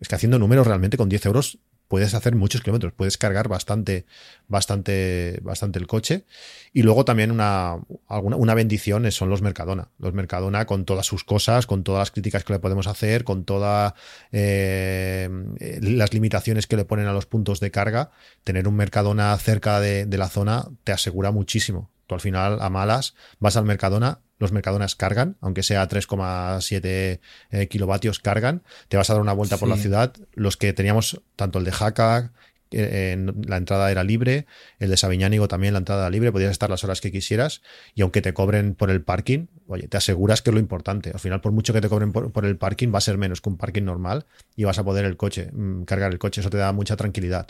Es 0.02 0.10
que 0.10 0.16
haciendo 0.16 0.38
números 0.40 0.68
realmente 0.68 0.98
con 0.98 1.08
10 1.08 1.26
euros 1.28 1.60
puedes 1.88 2.14
hacer 2.14 2.36
muchos 2.36 2.62
kilómetros, 2.62 2.94
puedes 2.94 3.18
cargar 3.18 3.48
bastante, 3.48 4.06
bastante, 4.48 5.40
bastante 5.42 5.80
el 5.80 5.88
coche. 5.88 6.26
Y 6.74 6.84
luego 6.84 7.06
también 7.06 7.32
una, 7.32 7.78
alguna, 8.08 8.36
una 8.36 8.54
bendición 8.54 9.12
son 9.12 9.30
los 9.30 9.42
Mercadona. 9.42 9.90
Los 10.00 10.14
Mercadona 10.14 10.66
con 10.66 10.86
todas 10.86 11.06
sus 11.06 11.24
cosas, 11.24 11.68
con 11.68 11.84
todas 11.84 12.00
las 12.00 12.12
críticas 12.12 12.44
que 12.44 12.54
le 12.54 12.60
podemos 12.60 12.88
hacer, 12.88 13.24
con 13.24 13.46
todas 13.46 13.94
eh, 14.32 15.30
las 15.82 16.14
limitaciones 16.14 16.68
que 16.68 16.78
le 16.78 16.86
ponen 16.86 17.08
a 17.08 17.14
los 17.14 17.26
puntos 17.26 17.60
de 17.60 17.72
carga, 17.72 18.12
tener 18.44 18.68
un 18.68 18.76
Mercadona 18.76 19.38
cerca 19.38 19.80
de, 19.80 20.06
de 20.06 20.18
la 20.18 20.30
zona 20.30 20.68
te 20.84 20.92
asegura 20.92 21.32
muchísimo. 21.32 21.92
Tú 22.08 22.16
al 22.16 22.22
final, 22.22 22.62
a 22.62 22.70
malas, 22.70 23.16
vas 23.40 23.58
al 23.58 23.66
Mercadona 23.66 24.20
los 24.38 24.52
Mercadonas 24.52 24.96
cargan, 24.96 25.38
aunque 25.42 25.64
sea 25.64 25.88
3,7 25.88 27.20
eh, 27.52 27.68
kilovatios 27.68 28.20
cargan, 28.20 28.64
te 28.88 28.98
vas 28.98 29.10
a 29.10 29.14
dar 29.14 29.22
una 29.22 29.34
vuelta 29.34 29.58
por 29.58 29.70
la 29.70 29.78
ciudad, 29.78 30.14
los 30.34 30.58
que 30.58 30.74
teníamos, 30.74 31.22
tanto 31.36 31.60
el 31.60 31.66
de 31.66 31.72
Jaca, 31.72 32.32
eh, 32.72 33.16
la 33.48 33.58
entrada 33.58 33.92
era 33.92 34.04
libre, 34.04 34.48
el 34.80 34.90
de 34.90 34.98
Sabiñánigo 34.98 35.48
también 35.48 35.74
la 35.74 35.80
entrada 35.80 36.02
era 36.02 36.10
libre, 36.10 36.32
podías 36.32 36.52
estar 36.52 36.70
las 36.70 36.84
horas 36.84 37.00
que 37.00 37.12
quisieras 37.12 37.62
y 37.94 38.02
aunque 38.02 38.22
te 38.22 38.34
cobren 38.34 38.76
por 38.76 38.90
el 38.90 39.02
parking, 39.02 39.48
oye, 39.68 39.88
te 39.88 39.98
aseguras 39.98 40.42
que 40.42 40.50
es 40.50 40.54
lo 40.54 40.60
importante. 40.60 41.12
Al 41.14 41.20
final, 41.20 41.42
por 41.42 41.52
mucho 41.52 41.74
que 41.74 41.82
te 41.82 41.88
cobren 41.88 42.12
por, 42.12 42.46
el 42.46 42.58
parking, 42.58 42.94
va 42.94 42.98
a 42.98 43.02
ser 43.02 43.18
menos 43.18 43.40
que 43.40 43.50
un 43.50 43.58
parking 43.58 43.84
normal 43.84 44.26
y 44.56 44.64
vas 44.64 44.80
a 44.80 44.84
poder 44.84 45.06
el 45.06 45.16
coche, 45.16 45.50
mm, 45.54 45.84
cargar 45.84 46.12
el 46.12 46.20
coche, 46.20 46.42
eso 46.42 46.50
te 46.50 46.58
da 46.58 46.74
mucha 46.74 46.98
tranquilidad. 46.98 47.48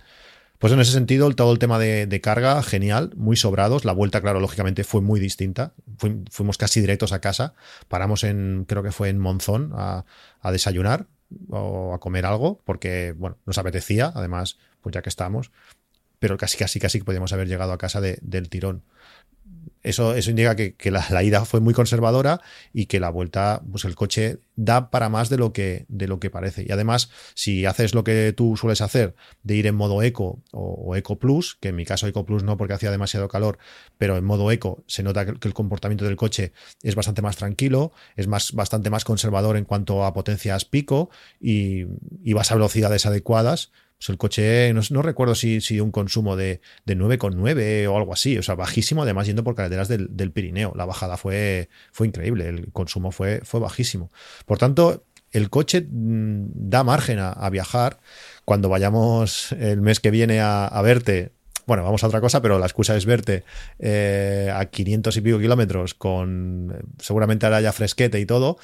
Pues 0.60 0.72
en 0.72 0.80
ese 0.80 0.91
sentido, 0.91 1.30
todo 1.32 1.52
el 1.52 1.60
tema 1.60 1.80
de, 1.80 2.22
carga, 2.22 2.62
genial, 2.63 3.12
muy 3.15 3.36
sobrados. 3.36 3.86
La 3.86 3.91
vuelta, 3.91 4.22
claro, 4.22 4.39
lógicamente 4.39 4.84
fue 4.84 5.02
muy 5.02 5.20
distinta. 5.20 5.74
fuimos 6.32 6.58
casi 6.58 6.82
directos 6.82 7.12
a 7.12 7.20
casa. 7.20 7.54
Paramos 7.88 8.24
en, 8.24 8.65
creo 8.68 8.82
que 8.82 8.91
fue 8.91 9.10
en 9.10 9.20
Monzón, 9.20 9.72
a, 9.76 10.06
desayunar 10.52 11.08
o 11.50 11.94
a 11.94 12.00
comer 12.00 12.26
algo, 12.26 12.62
porque, 12.63 13.13
bueno, 13.18 13.38
nos 13.46 13.58
apetecía, 13.58 14.12
además, 14.15 14.58
pues 14.82 14.94
ya 14.94 15.02
que 15.02 15.10
estamos. 15.10 15.52
Pero 16.20 16.38
casi, 16.38 16.58
casi, 16.58 16.80
casi 16.80 17.02
podíamos 17.02 17.34
haber 17.34 17.48
llegado 17.48 17.74
a 17.74 17.78
casa 17.78 18.00
del 18.00 18.50
tirón. 18.50 18.84
Eso, 19.84 20.15
eso 20.15 20.30
indica 20.32 20.56
que, 20.56 20.75
la, 20.91 21.23
ida 21.23 21.45
fue 21.45 21.60
muy 21.60 21.73
conservadora 21.73 22.41
y 22.73 22.88
que 22.88 22.99
la 22.99 23.10
vuelta, 23.10 23.62
pues 23.71 23.86
el 23.86 23.95
coche 23.95 24.39
da 24.56 24.89
para 24.89 25.10
más 25.10 25.30
de 25.30 25.38
lo 25.38 25.54
que, 25.54 25.86
de 25.89 26.08
lo 26.08 26.19
que 26.19 26.30
parece. 26.30 26.65
Y 26.67 26.71
además, 26.71 27.10
si 27.36 27.65
haces 27.65 27.93
lo 27.93 28.04
que 28.04 28.34
tú 28.36 28.58
sueles 28.58 28.82
hacer, 28.82 29.15
de 29.43 29.56
ir 29.56 29.67
en 29.67 29.75
modo 29.75 30.01
eco 30.01 30.41
o, 30.51 30.95
eco 30.95 31.19
plus, 31.19 31.56
que 31.60 31.69
en 31.69 31.75
mi 31.75 31.86
caso 31.86 32.08
eco 32.08 32.25
plus 32.25 32.43
no 32.43 32.58
porque 32.58 32.73
hacía 32.73 32.89
demasiado 32.89 33.28
calor, 33.28 33.60
pero 33.97 34.17
en 34.17 34.23
modo 34.25 34.51
eco 34.51 34.84
se 34.88 35.04
nota 35.04 35.25
que, 35.25 35.47
el 35.47 35.54
comportamiento 35.54 36.06
del 36.06 36.15
coche 36.15 36.51
es 36.82 36.95
bastante 36.95 37.21
más 37.21 37.38
tranquilo, 37.38 37.91
es 38.15 38.28
más, 38.28 38.54
bastante 38.54 38.89
más 38.89 39.04
conservador 39.04 39.58
en 39.58 39.65
cuanto 39.65 40.04
a 40.04 40.13
potencias 40.13 40.65
pico 40.65 41.10
y, 41.39 41.86
y 42.23 42.34
vas 42.34 42.51
a 42.51 42.56
velocidades 42.56 43.06
adecuadas, 43.06 43.71
pues 43.98 44.10
el 44.10 44.18
coche, 44.18 44.74
no, 44.74 45.02
recuerdo 45.02 45.36
si, 45.36 45.80
un 45.80 45.92
consumo 45.92 46.36
de, 46.36 46.60
de 46.86 46.98
9,9 46.98 47.88
o 47.88 47.98
algo 47.98 48.14
así, 48.14 48.38
o 48.38 48.44
sea, 48.44 48.56
bajísimo, 48.56 49.04
además 49.04 49.26
yendo 49.26 49.44
por 49.44 49.56
carreteras 49.56 49.88
del, 49.88 50.32
Pirineo. 50.32 50.74
La 50.76 50.86
bajada 50.86 51.18
fue, 51.18 51.70
fue 51.92 52.08
increíble, 52.08 52.48
el 52.50 52.72
consumo 52.74 53.12
fue, 53.12 53.42
fue 53.44 53.60
bajísimo. 53.60 54.12
Por 54.46 54.58
tanto, 54.58 55.06
el 55.32 55.50
coche 55.50 55.82
mm, 55.82 56.48
da 56.54 56.84
margen 56.84 57.20
a, 57.20 57.50
viajar. 57.50 58.00
Cuando 58.44 58.70
vayamos 58.70 59.54
el 59.54 59.82
mes 59.82 60.00
que 60.00 60.12
viene 60.12 60.40
a, 60.42 60.82
verte, 60.84 61.32
bueno, 61.66 61.84
vamos 61.84 62.04
a 62.04 62.08
otra 62.08 62.22
cosa, 62.22 62.42
pero 62.42 62.60
la 62.60 62.66
excusa 62.66 62.96
es 62.98 63.06
verte 63.06 63.44
eh, 63.80 64.52
a 64.54 64.66
500 64.66 65.16
y 65.16 65.22
pico 65.22 65.40
kilómetros 65.40 65.94
con 65.94 66.96
seguramente 67.00 67.46
ahora 67.46 67.62
ya 67.62 67.72
fresquete 67.72 68.20
y 68.20 68.26
todo 68.26 68.58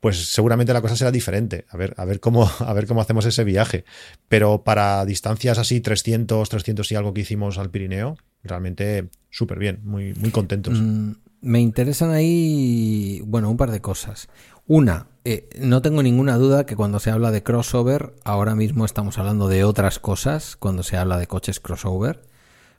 pues 0.00 0.32
seguramente 0.32 0.72
la 0.72 0.80
cosa 0.80 0.96
será 0.96 1.10
diferente. 1.10 1.64
A 1.70 1.76
ver, 1.76 1.94
a 1.96 2.04
ver 2.04 2.20
cómo, 2.20 2.50
a 2.58 2.72
ver 2.72 2.86
cómo 2.86 3.00
hacemos 3.00 3.26
ese 3.26 3.44
viaje. 3.44 3.84
Pero 4.28 4.62
para 4.62 5.04
distancias 5.04 5.58
así, 5.58 5.80
300, 5.80 6.48
300 6.48 6.92
y 6.92 6.94
algo 6.94 7.14
que 7.14 7.22
hicimos 7.22 7.58
al 7.58 7.70
Pirineo, 7.70 8.16
realmente 8.42 9.08
súper 9.30 9.58
bien, 9.58 9.80
muy, 9.84 10.14
muy 10.14 10.30
contentos. 10.30 10.80
Mm, 10.80 11.12
me 11.40 11.60
interesan 11.60 12.10
ahí, 12.10 13.22
bueno, 13.26 13.50
un 13.50 13.56
par 13.56 13.70
de 13.70 13.80
cosas. 13.80 14.28
Una, 14.66 15.08
eh, 15.26 15.48
no 15.58 15.82
tengo 15.82 16.02
ninguna 16.02 16.36
duda 16.36 16.64
que 16.64 16.76
cuando 16.76 16.98
se 16.98 17.10
habla 17.10 17.30
de 17.30 17.42
crossover, 17.42 18.14
ahora 18.24 18.54
mismo 18.54 18.84
estamos 18.84 19.18
hablando 19.18 19.48
de 19.48 19.64
otras 19.64 19.98
cosas 19.98 20.56
cuando 20.56 20.82
se 20.82 20.96
habla 20.96 21.18
de 21.18 21.26
coches 21.26 21.60
crossover, 21.60 22.22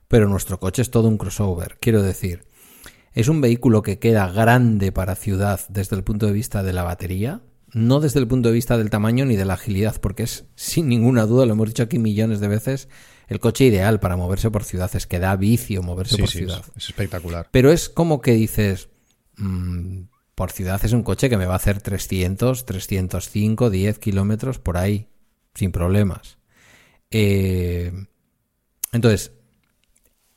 pero 0.07 0.27
nuestro 0.27 0.59
coche 0.59 0.81
es 0.81 0.89
todo 0.89 1.07
un 1.07 1.17
crossover. 1.17 1.77
Quiero 1.79 2.01
decir, 2.01 2.43
es 3.15 3.29
un 3.29 3.41
vehículo 3.41 3.81
que 3.81 3.97
queda 3.97 4.27
grande 4.27 4.91
para 4.91 5.15
ciudad 5.15 5.61
desde 5.69 5.95
el 5.95 6.03
punto 6.03 6.27
de 6.27 6.33
vista 6.33 6.63
de 6.63 6.73
la 6.73 6.83
batería, 6.83 7.41
no 7.71 8.01
desde 8.01 8.19
el 8.19 8.27
punto 8.27 8.49
de 8.49 8.53
vista 8.53 8.77
del 8.77 8.89
tamaño 8.89 9.25
ni 9.25 9.37
de 9.37 9.45
la 9.45 9.53
agilidad, 9.53 9.99
porque 10.01 10.23
es 10.23 10.45
sin 10.55 10.89
ninguna 10.89 11.25
duda, 11.25 11.45
lo 11.45 11.53
hemos 11.53 11.69
dicho 11.69 11.83
aquí 11.83 11.97
millones 11.97 12.41
de 12.41 12.49
veces, 12.49 12.89
el 13.27 13.39
coche 13.39 13.65
ideal 13.65 13.99
para 13.99 14.17
moverse 14.17 14.51
por 14.51 14.65
ciudad, 14.65 14.91
es 14.93 15.07
que 15.07 15.19
da 15.19 15.35
vicio 15.37 15.81
moverse 15.81 16.17
por 16.17 16.29
ciudad. 16.29 16.63
Es, 16.75 16.89
espectacular. 16.89 17.47
Pero 17.51 17.71
es 17.71 17.89
como 17.89 18.21
que 18.21 18.33
dices, 18.33 18.89
mm, 19.37 20.01
por 20.35 20.51
ciudad 20.51 20.83
es 20.83 20.91
un 20.91 21.01
coche 21.01 21.29
que 21.29 21.37
me 21.37 21.45
va 21.45 21.53
a 21.53 21.57
hacer 21.57 21.81
300, 21.81 22.65
305, 22.65 23.69
10 23.69 23.97
kilómetros 23.97 24.59
por 24.59 24.77
ahí, 24.77 25.07
sin 25.55 25.71
problemas. 25.71 26.37
Eh, 27.09 27.93
entonces, 28.91 29.31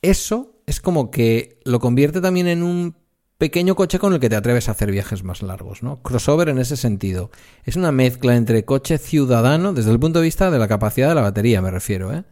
eso 0.01 0.58
es 0.69 0.79
como 0.79 1.09
que 1.09 1.57
lo 1.65 1.79
convierte 1.79 2.21
también 2.21 2.47
en 2.47 2.61
un 2.61 2.95
pequeño 3.39 3.73
coche 3.73 3.97
con 3.97 4.13
el 4.13 4.19
que 4.19 4.29
te 4.29 4.35
atreves 4.35 4.69
a 4.69 4.73
hacer 4.73 4.91
viajes 4.91 5.23
más 5.23 5.41
largos, 5.41 5.81
¿no? 5.81 6.03
Crossover 6.03 6.47
en 6.47 6.59
ese 6.59 6.77
sentido. 6.77 7.31
Es 7.63 7.75
una 7.75 7.91
mezcla 7.91 8.35
entre 8.35 8.65
coche 8.65 8.99
ciudadano 8.99 9.73
desde 9.73 9.89
el 9.89 9.99
punto 9.99 10.19
de 10.19 10.25
vista 10.25 10.51
de 10.51 10.59
la 10.59 10.67
capacidad 10.67 11.09
de 11.09 11.15
la 11.15 11.21
batería, 11.21 11.63
me 11.63 11.71
refiero, 11.71 12.13
¿eh? 12.13 12.23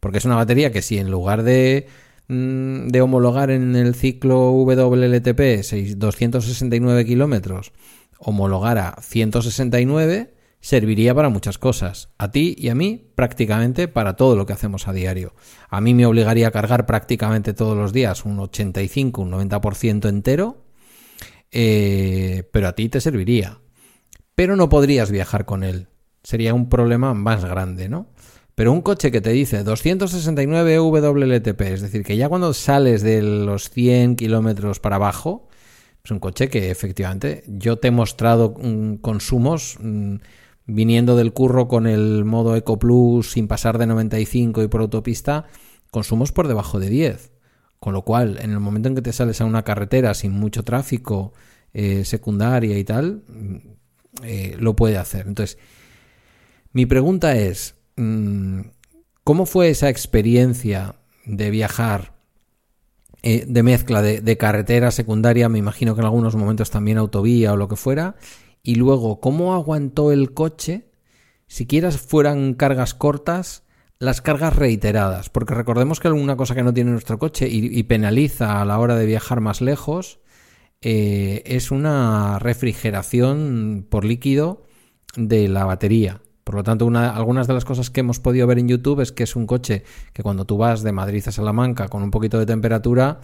Porque 0.00 0.18
es 0.18 0.24
una 0.24 0.34
batería 0.34 0.72
que 0.72 0.82
si 0.82 0.98
en 0.98 1.08
lugar 1.08 1.44
de, 1.44 1.86
mm, 2.26 2.88
de 2.88 3.00
homologar 3.00 3.52
en 3.52 3.76
el 3.76 3.94
ciclo 3.94 4.50
WLTP 4.50 5.62
269 5.96 7.04
kilómetros, 7.04 7.70
homologara 8.18 8.96
169, 9.02 10.33
serviría 10.64 11.14
para 11.14 11.28
muchas 11.28 11.58
cosas. 11.58 12.08
A 12.16 12.30
ti 12.30 12.56
y 12.58 12.70
a 12.70 12.74
mí 12.74 13.10
prácticamente 13.14 13.86
para 13.86 14.16
todo 14.16 14.34
lo 14.34 14.46
que 14.46 14.54
hacemos 14.54 14.88
a 14.88 14.94
diario. 14.94 15.34
A 15.68 15.82
mí 15.82 15.92
me 15.92 16.06
obligaría 16.06 16.48
a 16.48 16.52
cargar 16.52 16.86
prácticamente 16.86 17.52
todos 17.52 17.76
los 17.76 17.92
días 17.92 18.24
un 18.24 18.40
85, 18.40 19.20
un 19.20 19.32
90% 19.32 20.08
entero, 20.08 20.64
eh, 21.50 22.48
pero 22.50 22.68
a 22.68 22.72
ti 22.74 22.88
te 22.88 23.02
serviría. 23.02 23.60
Pero 24.34 24.56
no 24.56 24.70
podrías 24.70 25.10
viajar 25.10 25.44
con 25.44 25.64
él. 25.64 25.88
Sería 26.22 26.54
un 26.54 26.70
problema 26.70 27.12
más 27.12 27.44
grande, 27.44 27.90
¿no? 27.90 28.08
Pero 28.54 28.72
un 28.72 28.80
coche 28.80 29.10
que 29.10 29.20
te 29.20 29.30
dice 29.30 29.64
269 29.64 30.78
WLTP, 30.78 31.60
es 31.60 31.82
decir, 31.82 32.04
que 32.04 32.16
ya 32.16 32.30
cuando 32.30 32.54
sales 32.54 33.02
de 33.02 33.20
los 33.20 33.68
100 33.68 34.16
kilómetros 34.16 34.80
para 34.80 34.96
abajo, 34.96 35.46
es 36.02 36.10
un 36.10 36.20
coche 36.20 36.48
que 36.48 36.70
efectivamente 36.70 37.44
yo 37.48 37.78
te 37.78 37.88
he 37.88 37.90
mostrado 37.90 38.54
mm, 38.58 38.94
consumos 38.96 39.76
mm, 39.78 40.16
viniendo 40.66 41.16
del 41.16 41.32
curro 41.32 41.68
con 41.68 41.86
el 41.86 42.24
modo 42.24 42.56
Eco 42.56 42.78
Plus 42.78 43.32
sin 43.32 43.48
pasar 43.48 43.78
de 43.78 43.86
95 43.86 44.62
y 44.62 44.68
por 44.68 44.80
autopista, 44.80 45.46
consumos 45.90 46.32
por 46.32 46.48
debajo 46.48 46.80
de 46.80 46.90
10. 46.90 47.32
Con 47.78 47.92
lo 47.92 48.02
cual, 48.02 48.38
en 48.40 48.50
el 48.50 48.60
momento 48.60 48.88
en 48.88 48.94
que 48.94 49.02
te 49.02 49.12
sales 49.12 49.40
a 49.40 49.44
una 49.44 49.62
carretera 49.62 50.14
sin 50.14 50.32
mucho 50.32 50.62
tráfico, 50.62 51.34
eh, 51.74 52.04
secundaria 52.04 52.78
y 52.78 52.84
tal, 52.84 53.24
mm, 53.28 53.56
eh, 54.22 54.56
lo 54.58 54.74
puede 54.74 54.96
hacer. 54.96 55.26
Entonces, 55.26 55.58
mi 56.72 56.86
pregunta 56.86 57.36
es, 57.36 57.74
mm, 57.96 58.60
¿cómo 59.22 59.44
fue 59.44 59.68
esa 59.68 59.90
experiencia 59.90 60.94
de 61.26 61.50
viajar 61.50 62.14
eh, 63.22 63.44
de 63.48 63.62
mezcla 63.62 64.02
de, 64.02 64.20
de, 64.20 64.36
carretera 64.36 64.90
secundaria, 64.90 65.48
me 65.48 65.58
imagino 65.58 65.94
que 65.94 66.02
en 66.02 66.04
algunos 66.04 66.36
momentos 66.36 66.70
también 66.70 66.98
autovía 66.98 67.54
o 67.54 67.56
lo 67.56 67.68
que 67.68 67.76
fuera, 67.76 68.16
y 68.66 68.76
luego, 68.76 69.20
¿cómo 69.20 69.52
aguantó 69.52 70.10
el 70.10 70.32
coche, 70.32 70.90
siquiera 71.46 71.92
fueran 71.92 72.54
cargas 72.54 72.94
cortas, 72.94 73.62
las 73.98 74.22
cargas 74.22 74.56
reiteradas? 74.56 75.28
Porque 75.28 75.54
recordemos 75.54 76.00
que 76.00 76.08
alguna 76.08 76.36
cosa 76.36 76.54
que 76.54 76.62
no 76.62 76.72
tiene 76.72 76.90
nuestro 76.90 77.18
coche 77.18 77.46
y, 77.48 77.82
penaliza 77.82 78.62
a 78.62 78.64
la 78.64 78.78
hora 78.78 78.96
de 78.96 79.04
viajar 79.04 79.42
más 79.42 79.60
lejos 79.60 80.18
eh, 80.80 81.42
es 81.44 81.70
una 81.70 82.38
refrigeración 82.38 83.86
por 83.88 84.06
líquido 84.06 84.64
de 85.14 85.46
la 85.48 85.66
batería. 85.66 86.22
Por 86.42 86.54
lo 86.54 86.62
tanto, 86.62 86.86
una, 86.86 87.10
algunas 87.14 87.46
de 87.46 87.52
las 87.52 87.66
cosas 87.66 87.90
que 87.90 88.00
hemos 88.00 88.18
podido 88.18 88.46
ver 88.46 88.58
en 88.58 88.68
YouTube 88.68 89.00
es 89.00 89.12
que 89.12 89.24
es 89.24 89.36
un 89.36 89.46
coche 89.46 89.84
que 90.14 90.22
cuando 90.22 90.46
tú 90.46 90.56
vas 90.56 90.82
de 90.82 90.92
Madrid 90.92 91.22
a 91.26 91.32
Salamanca 91.32 91.88
con 91.88 92.02
un 92.02 92.10
poquito 92.10 92.38
de 92.38 92.46
temperatura, 92.46 93.20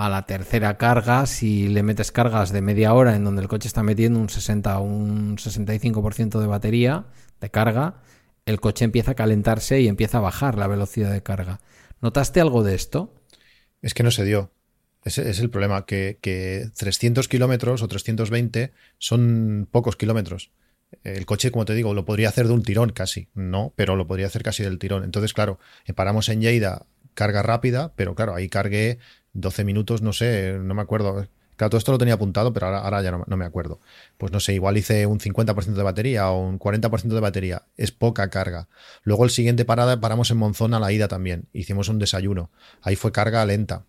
a 0.00 0.08
la 0.08 0.24
tercera 0.24 0.78
carga, 0.78 1.26
si 1.26 1.68
le 1.68 1.82
metes 1.82 2.10
cargas 2.10 2.52
de 2.52 2.62
media 2.62 2.94
hora 2.94 3.14
en 3.16 3.22
donde 3.22 3.42
el 3.42 3.48
coche 3.48 3.68
está 3.68 3.82
metiendo 3.82 4.18
un 4.18 4.30
60 4.30 4.78
o 4.78 4.82
un 4.82 5.36
65% 5.36 6.40
de 6.40 6.46
batería 6.46 7.04
de 7.38 7.50
carga, 7.50 8.00
el 8.46 8.60
coche 8.60 8.86
empieza 8.86 9.10
a 9.10 9.14
calentarse 9.14 9.78
y 9.82 9.88
empieza 9.88 10.16
a 10.16 10.22
bajar 10.22 10.56
la 10.56 10.68
velocidad 10.68 11.12
de 11.12 11.22
carga. 11.22 11.60
¿Notaste 12.00 12.40
algo 12.40 12.62
de 12.62 12.76
esto? 12.76 13.14
Es 13.82 13.92
que 13.92 14.02
no 14.02 14.10
se 14.10 14.24
dio. 14.24 14.50
Es 15.04 15.18
el 15.18 15.50
problema, 15.50 15.84
que, 15.84 16.18
que 16.22 16.70
300 16.78 17.28
kilómetros 17.28 17.82
o 17.82 17.88
320 17.88 18.72
son 18.96 19.68
pocos 19.70 19.96
kilómetros. 19.96 20.50
El 21.04 21.26
coche, 21.26 21.50
como 21.50 21.66
te 21.66 21.74
digo, 21.74 21.92
lo 21.92 22.06
podría 22.06 22.30
hacer 22.30 22.46
de 22.46 22.54
un 22.54 22.62
tirón 22.62 22.92
casi, 22.92 23.28
no, 23.34 23.74
pero 23.76 23.96
lo 23.96 24.06
podría 24.06 24.28
hacer 24.28 24.42
casi 24.42 24.62
del 24.62 24.78
tirón. 24.78 25.04
Entonces, 25.04 25.34
claro, 25.34 25.58
paramos 25.94 26.30
en 26.30 26.40
Lleida, 26.40 26.86
carga 27.14 27.42
rápida, 27.42 27.92
pero 27.96 28.14
claro, 28.14 28.34
ahí 28.34 28.48
cargué 28.48 28.98
12 29.32 29.64
minutos, 29.64 30.02
no 30.02 30.12
sé, 30.12 30.58
no 30.60 30.74
me 30.74 30.82
acuerdo. 30.82 31.26
Claro, 31.56 31.70
todo 31.70 31.78
esto 31.78 31.92
lo 31.92 31.98
tenía 31.98 32.14
apuntado, 32.14 32.54
pero 32.54 32.68
ahora, 32.68 33.02
ya 33.02 33.10
no, 33.10 33.36
me 33.36 33.44
acuerdo. 33.44 33.80
Pues 34.16 34.32
no 34.32 34.40
sé, 34.40 34.54
igual 34.54 34.78
hice 34.78 35.04
un 35.04 35.20
50% 35.20 35.74
de 35.74 35.82
batería 35.82 36.30
o 36.30 36.40
un 36.40 36.58
40% 36.58 37.08
de 37.08 37.20
batería. 37.20 37.62
Es 37.76 37.92
poca 37.92 38.30
carga. 38.30 38.68
Luego 39.02 39.24
el 39.24 39.30
siguiente 39.30 39.66
parada 39.66 40.00
paramos 40.00 40.30
en 40.30 40.38
Monzón 40.38 40.72
a 40.72 40.80
la 40.80 40.90
ida 40.90 41.06
también. 41.06 41.48
Hicimos 41.52 41.90
un 41.90 41.98
desayuno. 41.98 42.50
Ahí 42.80 42.96
fue 42.96 43.12
carga 43.12 43.44
lenta 43.44 43.84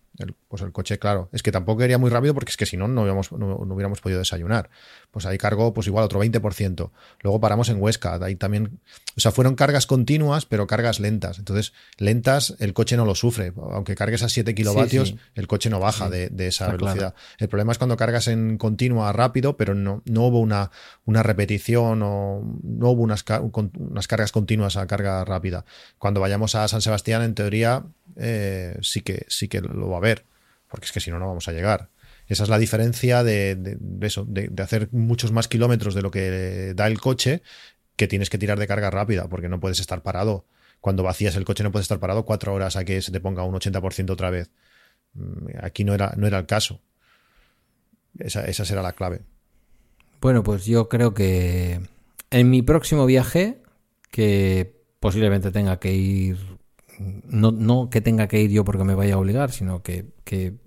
pues 0.48 0.62
el 0.62 0.72
coche, 0.72 0.98
claro, 0.98 1.30
es 1.32 1.42
que 1.42 1.50
tampoco 1.50 1.80
quería 1.80 1.96
muy 1.96 2.10
rápido 2.10 2.34
porque 2.34 2.50
es 2.50 2.56
que 2.56 2.66
si 2.66 2.76
no, 2.76 2.86
no 2.86 3.02
hubiéramos, 3.02 3.32
no, 3.32 3.56
hubiéramos 3.56 4.00
podido 4.00 4.18
desayunar. 4.18 4.68
Pues 5.10 5.24
ahí 5.24 5.38
cargó, 5.38 5.72
pues 5.72 5.86
igual 5.86 6.04
otro 6.04 6.22
20%. 6.22 6.90
Luego 7.20 7.40
paramos 7.40 7.70
en 7.70 7.80
Huesca, 7.80 8.18
ahí 8.22 8.36
también, 8.36 8.80
o 9.16 9.20
sea, 9.20 9.32
fueron 9.32 9.54
cargas 9.54 9.86
continuas, 9.86 10.44
pero 10.44 10.66
cargas 10.66 11.00
lentas. 11.00 11.38
Entonces, 11.38 11.72
lentas, 11.96 12.54
el 12.58 12.74
coche 12.74 12.96
no 12.96 13.06
lo 13.06 13.14
sufre. 13.14 13.52
Aunque 13.56 13.94
cargues 13.94 14.22
a 14.22 14.28
7 14.28 14.54
kilovatios, 14.54 15.14
el 15.34 15.46
coche 15.46 15.70
no 15.70 15.80
baja 15.80 16.10
de, 16.10 16.30
esa 16.46 16.70
velocidad. 16.70 17.14
El 17.38 17.48
problema 17.48 17.72
es 17.72 17.78
cuando 17.78 17.96
cargas 17.96 18.28
en 18.28 18.58
continua 18.58 19.12
rápido, 19.12 19.56
pero 19.56 19.74
no, 19.74 20.02
no 20.04 20.26
hubo 20.26 20.40
una, 20.40 20.70
una 21.06 21.22
repetición 21.22 22.02
o 22.02 22.42
no 22.62 22.90
hubo 22.90 23.02
unas, 23.02 23.24
unas 23.76 24.08
cargas 24.08 24.32
continuas 24.32 24.76
a 24.76 24.86
carga 24.86 25.24
rápida. 25.24 25.64
Cuando 25.98 26.20
vayamos 26.20 26.54
a 26.54 26.68
San 26.68 26.82
Sebastián, 26.82 27.22
en 27.22 27.34
teoría, 27.34 27.84
eh, 28.16 28.76
sí, 28.82 29.00
que, 29.00 29.24
sí 29.28 29.48
que 29.48 29.60
lo 29.60 29.88
va 29.88 30.00
porque 30.68 30.86
es 30.86 30.92
que 30.92 31.00
si 31.00 31.10
no, 31.10 31.18
no 31.18 31.26
vamos 31.26 31.48
a 31.48 31.52
llegar. 31.52 31.90
Esa 32.28 32.44
es 32.44 32.48
la 32.48 32.58
diferencia 32.58 33.22
de, 33.22 33.78
eso, 34.00 34.24
de, 34.26 34.50
hacer 34.62 34.88
muchos 34.92 35.32
más 35.32 35.48
kilómetros 35.48 35.94
de 35.94 36.02
lo 36.02 36.10
que 36.10 36.72
da 36.74 36.86
el 36.86 37.00
coche, 37.00 37.42
que 37.96 38.08
tienes 38.08 38.30
que 38.30 38.38
tirar 38.38 38.58
de 38.58 38.66
carga 38.66 38.90
rápida, 38.90 39.28
porque 39.28 39.48
no 39.48 39.60
puedes 39.60 39.80
estar 39.80 40.02
parado. 40.02 40.46
Cuando 40.80 41.02
vacías 41.02 41.36
el 41.36 41.44
coche 41.44 41.62
no 41.62 41.72
puedes 41.72 41.84
estar 41.84 42.00
parado 42.00 42.24
cuatro 42.24 42.54
horas 42.54 42.76
a 42.76 42.84
que 42.84 43.02
se 43.02 43.12
te 43.12 43.20
ponga 43.20 43.44
un 43.44 43.54
80% 43.54 44.10
otra 44.10 44.30
vez. 44.30 44.50
Mm, 45.14 45.48
aquí 45.62 45.84
no 45.84 45.94
era, 45.94 46.14
no 46.16 46.26
era 46.26 46.38
el 46.38 46.46
caso. 46.46 46.80
Esa, 48.18 48.46
esa 48.46 48.64
será 48.64 48.82
la 48.82 48.92
clave. 48.92 49.22
Bueno, 50.20 50.42
pues 50.42 50.64
yo 50.64 50.88
creo 50.88 51.14
que 51.14 51.80
en 52.30 52.50
mi 52.50 52.62
próximo 52.62 53.04
viaje, 53.06 53.62
que 54.10 54.82
posiblemente 55.00 55.50
tenga 55.50 55.78
que 55.78 55.92
ir, 55.92 56.38
no, 57.24 57.52
no 57.52 57.90
que 57.90 58.00
tenga 58.00 58.28
que 58.28 58.40
ir 58.40 58.50
yo 58.50 58.64
porque 58.64 58.84
me 58.84 58.94
vaya 58.94 59.14
a 59.14 59.18
obligar, 59.18 59.50
sino 59.52 59.82
que, 59.82 60.12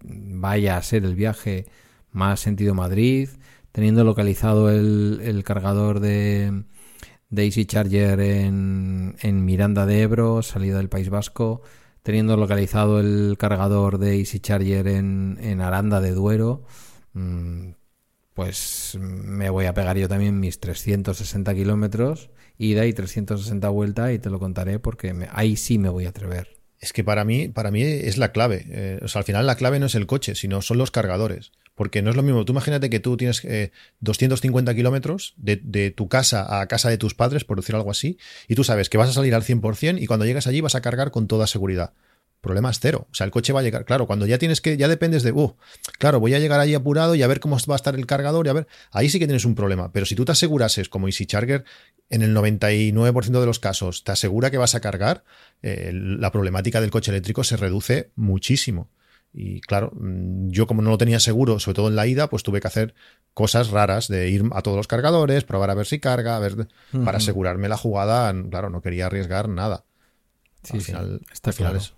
vaya 0.04 0.78
a 0.78 0.84
ser 0.84 1.06
el 1.06 1.16
viaje 1.16 1.66
más 2.12 2.40
sentido 2.40 2.74
Madrid, 2.74 3.30
teniendo 3.72 4.04
localizado 4.04 4.70
el, 4.70 5.44
cargador 5.44 6.00
de, 6.00 6.64
de 7.30 7.46
Easy 7.46 7.66
Charger 7.66 8.20
en, 8.20 9.16
en, 9.22 9.46
Miranda 9.46 9.86
de 9.86 10.02
Ebro, 10.02 10.42
salida 10.42 10.78
del 10.78 10.90
País 10.90 11.10
Vasco, 11.10 11.62
teniendo 12.04 12.38
localizado 12.38 13.00
el 13.00 13.36
cargador 13.38 13.98
de 13.98 14.20
Easy 14.20 14.40
Charger 14.40 14.88
en, 14.88 15.38
en 15.42 15.62
Aranda 15.62 16.02
de 16.02 16.12
Duero, 16.12 16.64
mmm, 17.14 17.72
pues 18.36 18.98
me 19.00 19.50
voy 19.50 19.66
a 19.66 19.74
pegar 19.74 19.98
yo 19.98 20.10
también 20.10 20.40
mis 20.40 20.60
360 20.60 21.56
kilómetros, 21.56 22.30
ida 22.58 22.86
y 22.86 22.94
360 22.94 23.70
vuelta 23.70 24.14
y 24.14 24.20
te 24.20 24.30
lo 24.30 24.40
contaré 24.40 24.80
porque 24.80 25.14
ahí 25.32 25.56
sí 25.56 25.78
me 25.78 25.90
voy 25.90 26.06
a 26.06 26.10
atrever. 26.10 26.56
Es 26.80 26.94
que 26.94 27.04
para 27.04 27.26
mí, 27.26 27.48
para 27.48 27.72
mí 27.72 27.82
es 27.82 28.18
la 28.18 28.32
clave. 28.32 28.66
Eh, 28.70 29.00
o 29.02 29.08
sea, 29.08 29.20
al 29.20 29.26
final 29.26 29.48
la 29.48 29.56
clave 29.56 29.80
no 29.80 29.88
es 29.88 29.96
el 29.96 30.06
coche, 30.06 30.36
sino 30.36 30.62
son 30.62 30.78
los 30.78 30.92
cargadores. 30.92 31.52
Porque 31.74 32.02
no 32.02 32.10
es 32.10 32.16
lo 32.16 32.24
mismo. 32.24 32.46
Tú 32.46 32.54
imagínate 32.54 32.90
que 32.90 33.00
tú 33.00 33.18
tienes 33.18 33.44
eh, 33.44 33.72
250 34.00 34.74
kilómetros 34.76 35.34
de, 35.36 35.60
de, 35.64 35.92
tu 35.92 36.08
casa 36.08 36.62
a 36.62 36.68
casa 36.68 36.90
de 36.90 36.98
tus 36.98 37.14
padres, 37.16 37.44
por 37.44 37.58
decir 37.58 37.76
algo 37.76 37.92
así, 37.92 38.18
y 38.48 38.56
tú 38.56 38.64
sabes 38.64 38.90
que 38.90 38.98
vas 38.98 39.10
a 39.10 39.14
salir 39.14 39.36
al 39.36 39.44
100% 39.44 40.02
y 40.02 40.06
cuando 40.06 40.26
llegas 40.26 40.48
allí 40.48 40.62
vas 40.62 40.76
a 40.76 40.82
cargar 40.82 41.12
con 41.12 41.28
toda 41.28 41.48
seguridad 41.48 41.94
problema 42.46 42.70
es 42.70 42.80
cero. 42.80 43.08
O 43.12 43.16
sea, 43.16 43.26
el 43.26 43.32
coche 43.32 43.52
va 43.54 43.62
a 43.62 43.64
llegar. 43.64 43.86
Claro, 43.86 44.06
cuando 44.06 44.28
ya 44.28 44.38
tienes 44.38 44.62
que, 44.62 44.78
ya 44.78 44.88
dependes 44.88 45.24
de, 45.24 45.32
uh, 45.32 45.56
claro, 45.98 46.20
voy 46.20 46.36
a 46.36 46.40
llegar 46.40 46.60
allí 46.60 46.76
apurado 46.76 47.16
y 47.16 47.24
a 47.24 47.28
ver 47.28 47.40
cómo 47.40 47.58
va 47.68 47.74
a 47.74 47.76
estar 47.76 47.96
el 47.96 48.06
cargador 48.06 48.46
y 48.46 48.50
a 48.50 48.54
ver, 48.54 48.68
ahí 48.92 49.10
sí 49.10 49.18
que 49.18 49.26
tienes 49.26 49.46
un 49.46 49.56
problema. 49.56 49.92
Pero 49.92 50.06
si 50.06 50.16
tú 50.16 50.26
te 50.26 50.32
asegurases, 50.32 50.88
como 50.88 51.08
Easy 51.08 51.26
Charger, 51.26 51.66
en 52.10 52.22
el 52.22 52.36
99% 52.36 53.40
de 53.40 53.46
los 53.46 53.60
casos, 53.60 54.04
te 54.04 54.12
asegura 54.12 54.52
que 54.52 54.58
vas 54.58 54.76
a 54.76 54.80
cargar, 54.80 55.24
eh, 55.62 55.92
la 55.94 56.32
problemática 56.32 56.82
del 56.82 56.92
coche 56.92 57.12
eléctrico 57.12 57.44
se 57.44 57.58
reduce 57.58 58.12
muchísimo. 58.16 58.90
Y 59.34 59.60
claro, 59.62 59.92
mm, 59.94 60.50
yo 60.50 60.66
como 60.66 60.82
no 60.82 60.92
lo 60.92 60.98
tenía 60.98 61.20
seguro, 61.20 61.60
sobre 61.60 61.76
todo 61.76 61.88
en 61.90 61.96
la 61.96 62.08
ida, 62.08 62.30
pues 62.30 62.44
tuve 62.44 62.62
que 62.62 62.68
hacer 62.68 62.96
cosas 63.34 63.70
raras 63.70 64.08
de 64.08 64.30
ir 64.30 64.44
a 64.54 64.62
todos 64.62 64.78
los 64.78 64.88
cargadores, 64.88 65.44
probar 65.44 65.72
a 65.72 65.76
ver 65.76 65.88
si 65.88 66.00
carga, 66.00 66.38
a 66.38 66.40
ver, 66.40 66.54
uh 66.54 66.68
-huh. 66.94 67.04
para 67.04 67.18
asegurarme 67.18 67.68
la 67.68 67.78
jugada. 67.78 68.34
Claro, 68.50 68.70
no 68.70 68.82
quería 68.82 69.08
arriesgar 69.08 69.50
nada. 69.50 69.84
Sí, 70.64 70.78
al 70.78 70.82
final, 70.82 71.20
sí, 71.22 71.34
está 71.34 71.50
al 71.50 71.54
final 71.54 71.72
claro. 71.74 71.84
es. 71.84 71.94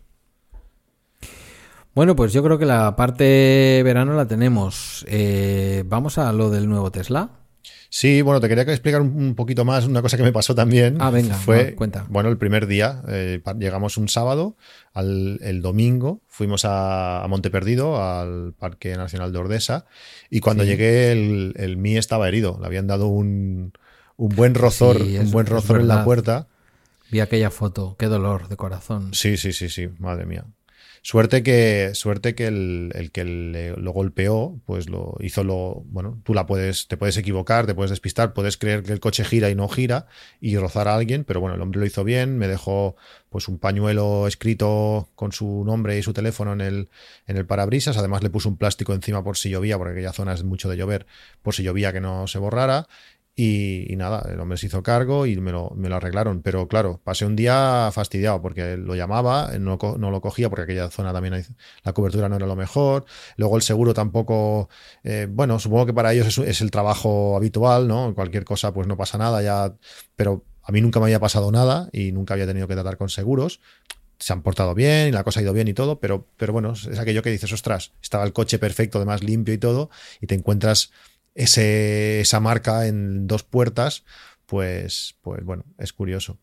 Bueno, 1.94 2.16
pues 2.16 2.32
yo 2.34 2.44
creo 2.44 2.58
que 2.58 2.66
la 2.66 2.96
parte 2.96 3.82
verano 3.84 4.14
la 4.14 4.28
tenemos. 4.28 5.06
Eh, 5.08 5.84
Vamos 5.88 6.18
a 6.18 6.32
lo 6.32 6.50
del 6.50 6.70
nuevo 6.70 6.92
Tesla. 6.92 7.32
Sí, 7.90 8.22
bueno, 8.22 8.40
te 8.42 8.50
quería 8.50 8.64
explicar 8.64 9.02
un 9.02 9.36
poquito 9.36 9.66
más 9.66 9.86
una 9.86 10.02
cosa 10.02 10.18
que 10.18 10.24
me 10.24 10.32
pasó 10.32 10.54
también. 10.54 10.98
Ah, 11.00 11.10
venga, 11.10 11.36
fue, 11.36 11.76
cuenta. 11.76 12.06
Bueno, 12.10 12.30
el 12.30 12.38
primer 12.38 12.68
día, 12.68 13.02
eh, 13.08 13.42
llegamos 13.58 13.98
un 13.98 14.10
sábado, 14.10 14.58
al, 14.94 15.40
el 15.42 15.62
domingo 15.62 16.22
fuimos 16.28 16.66
a, 16.66 17.24
a 17.24 17.28
Monteperdido, 17.28 18.02
al 18.04 18.54
Parque 18.54 18.96
Nacional 18.98 19.32
de 19.32 19.40
Ordesa, 19.40 19.86
y 20.30 20.40
cuando 20.40 20.64
sí. 20.64 20.70
llegué 20.70 21.12
el, 21.12 21.54
el 21.58 21.78
Mi 21.78 21.98
estaba 21.98 22.28
herido, 22.28 22.58
le 22.60 22.66
habían 22.68 22.88
dado 22.88 23.08
un, 23.08 23.74
un 24.18 24.30
buen 24.30 24.54
rozor, 24.54 24.98
sí, 24.98 25.16
es, 25.16 25.26
un 25.26 25.32
buen 25.32 25.46
rozor 25.46 25.80
en 25.80 25.88
la 25.88 26.04
puerta. 26.04 26.48
Vi 27.10 27.22
aquella 27.22 27.50
foto, 27.50 27.96
qué 27.98 28.08
dolor 28.08 28.50
de 28.50 28.58
corazón. 28.58 29.14
Sí, 29.14 29.38
sí, 29.38 29.54
sí, 29.54 29.70
sí, 29.70 29.88
madre 29.98 30.26
mía. 30.26 30.46
Suerte 31.02 31.44
que, 31.44 31.92
suerte 31.94 32.36
que 32.36 32.48
el, 32.48 32.92
el 32.96 33.12
que 33.12 33.24
le, 33.24 33.76
lo 33.78 33.92
golpeó, 33.92 34.60
pues 34.66 34.90
lo 34.90 35.16
hizo 35.20 35.44
lo. 35.44 35.84
Bueno, 35.86 36.20
tú 36.24 36.34
la 36.34 36.46
puedes, 36.46 36.88
te 36.88 36.98
puedes 36.98 37.18
equivocar, 37.18 37.66
te 37.66 37.76
puedes 37.76 37.92
despistar, 37.92 38.34
puedes 38.34 38.58
creer 38.58 38.84
que 38.84 38.94
el 38.94 39.00
coche 39.00 39.24
gira 39.24 39.50
y 39.50 39.56
no 39.56 39.68
gira 39.70 40.08
y 40.42 40.58
rozar 40.58 40.88
a 40.88 40.96
alguien, 40.96 41.24
pero 41.24 41.40
bueno, 41.40 41.56
el 41.56 41.62
hombre 41.62 41.80
lo 41.80 41.86
hizo 41.86 42.04
bien, 42.04 42.38
me 42.38 42.48
dejó 42.48 42.96
pues 43.30 43.48
un 43.48 43.60
pañuelo 43.60 44.28
escrito 44.28 45.10
con 45.16 45.32
su 45.32 45.64
nombre 45.66 45.98
y 45.98 46.04
su 46.04 46.14
teléfono 46.14 46.54
en 46.54 46.62
el, 46.62 46.90
en 47.28 47.38
el 47.38 47.46
parabrisas. 47.46 47.98
Además, 47.98 48.24
le 48.24 48.30
puso 48.30 48.50
un 48.50 48.58
plástico 48.58 48.94
encima 48.94 49.24
por 49.24 49.38
si 49.38 49.50
llovía, 49.50 49.78
porque 49.78 49.94
aquella 49.94 50.14
zona 50.14 50.34
es 50.34 50.44
mucho 50.44 50.70
de 50.70 50.78
llover, 50.78 51.06
por 51.42 51.54
si 51.54 51.64
llovía 51.64 51.94
que 51.94 52.02
no 52.02 52.28
se 52.28 52.40
borrara. 52.40 52.88
Y, 53.40 53.94
nada, 53.98 54.28
el 54.32 54.40
hombre 54.40 54.58
se 54.58 54.66
hizo 54.66 54.82
cargo 54.82 55.28
y 55.28 55.38
me 55.38 55.52
lo, 55.52 55.70
me 55.76 55.90
lo, 55.90 55.98
arreglaron. 55.98 56.42
Pero 56.42 56.68
claro, 56.68 57.00
pasé 57.04 57.24
un 57.24 57.36
día 57.36 57.92
fastidiado 57.94 58.42
porque 58.42 58.78
lo 58.78 58.96
llamaba, 58.96 59.52
no, 59.60 59.78
no, 60.00 60.10
lo 60.10 60.22
cogía 60.22 60.50
porque 60.50 60.64
aquella 60.64 60.90
zona 60.90 61.14
también 61.14 61.46
la 61.84 61.94
cobertura 61.94 62.30
no 62.30 62.38
era 62.38 62.48
lo 62.48 62.56
mejor. 62.56 63.06
Luego 63.36 63.56
el 63.56 63.62
seguro 63.62 63.94
tampoco, 63.94 64.70
eh, 65.04 65.28
bueno, 65.30 65.60
supongo 65.60 65.86
que 65.86 65.94
para 65.94 66.14
ellos 66.14 66.26
es, 66.26 66.38
es, 66.40 66.62
el 66.62 66.72
trabajo 66.72 67.38
habitual, 67.38 67.88
¿no? 67.88 68.16
Cualquier 68.16 68.44
cosa 68.44 68.74
pues 68.74 68.88
no 68.88 68.98
pasa 68.98 69.20
nada 69.20 69.44
ya, 69.44 69.72
pero 70.16 70.44
a 70.64 70.72
mí 70.72 70.82
nunca 70.82 71.00
me 71.00 71.06
había 71.06 71.20
pasado 71.20 71.52
nada 71.52 71.90
y 71.94 72.12
nunca 72.14 72.34
había 72.34 72.48
tenido 72.48 72.68
que 72.68 72.74
tratar 72.74 72.98
con 72.98 73.10
seguros. 73.10 73.60
Se 74.18 74.34
han 74.34 74.42
portado 74.42 74.74
bien 74.74 75.14
la 75.14 75.24
cosa 75.24 75.42
ha 75.42 75.44
ido 75.44 75.54
bien 75.54 75.68
y 75.68 75.76
todo, 75.76 76.00
pero, 76.00 76.26
pero 76.38 76.54
bueno, 76.54 76.74
es 76.74 76.98
aquello 76.98 77.22
que 77.22 77.30
dices, 77.30 77.54
ostras, 77.54 77.94
estaba 78.02 78.24
el 78.24 78.34
coche 78.34 78.58
perfecto, 78.58 78.98
además 78.98 79.22
limpio 79.22 79.54
y 79.54 79.60
todo, 79.60 79.92
y 80.22 80.26
te 80.26 80.34
encuentras 80.34 80.92
ese, 81.38 82.20
esa 82.20 82.40
marca 82.40 82.88
en 82.88 83.28
dos 83.28 83.44
puertas, 83.44 84.04
pues, 84.48 85.16
pues 85.22 85.46
bueno, 85.46 85.66
es 85.78 85.94
curioso. 85.94 86.40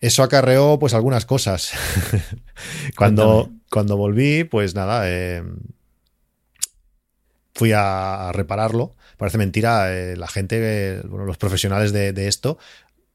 Eso 0.00 0.22
acarreó 0.22 0.78
pues 0.78 0.94
algunas 0.94 1.26
cosas. 1.26 1.72
cuando, 2.96 3.50
cuando 3.70 3.96
volví, 3.96 4.44
pues 4.44 4.76
nada, 4.76 5.10
eh, 5.10 5.42
fui 7.54 7.72
a, 7.72 8.28
a, 8.28 8.32
repararlo. 8.32 8.94
Parece 9.16 9.36
mentira, 9.38 9.92
eh, 9.92 10.16
la 10.16 10.28
gente, 10.28 10.58
eh, 10.60 11.02
bueno, 11.04 11.24
los 11.24 11.36
profesionales 11.36 11.92
de, 11.92 12.12
de 12.12 12.28
esto, 12.28 12.56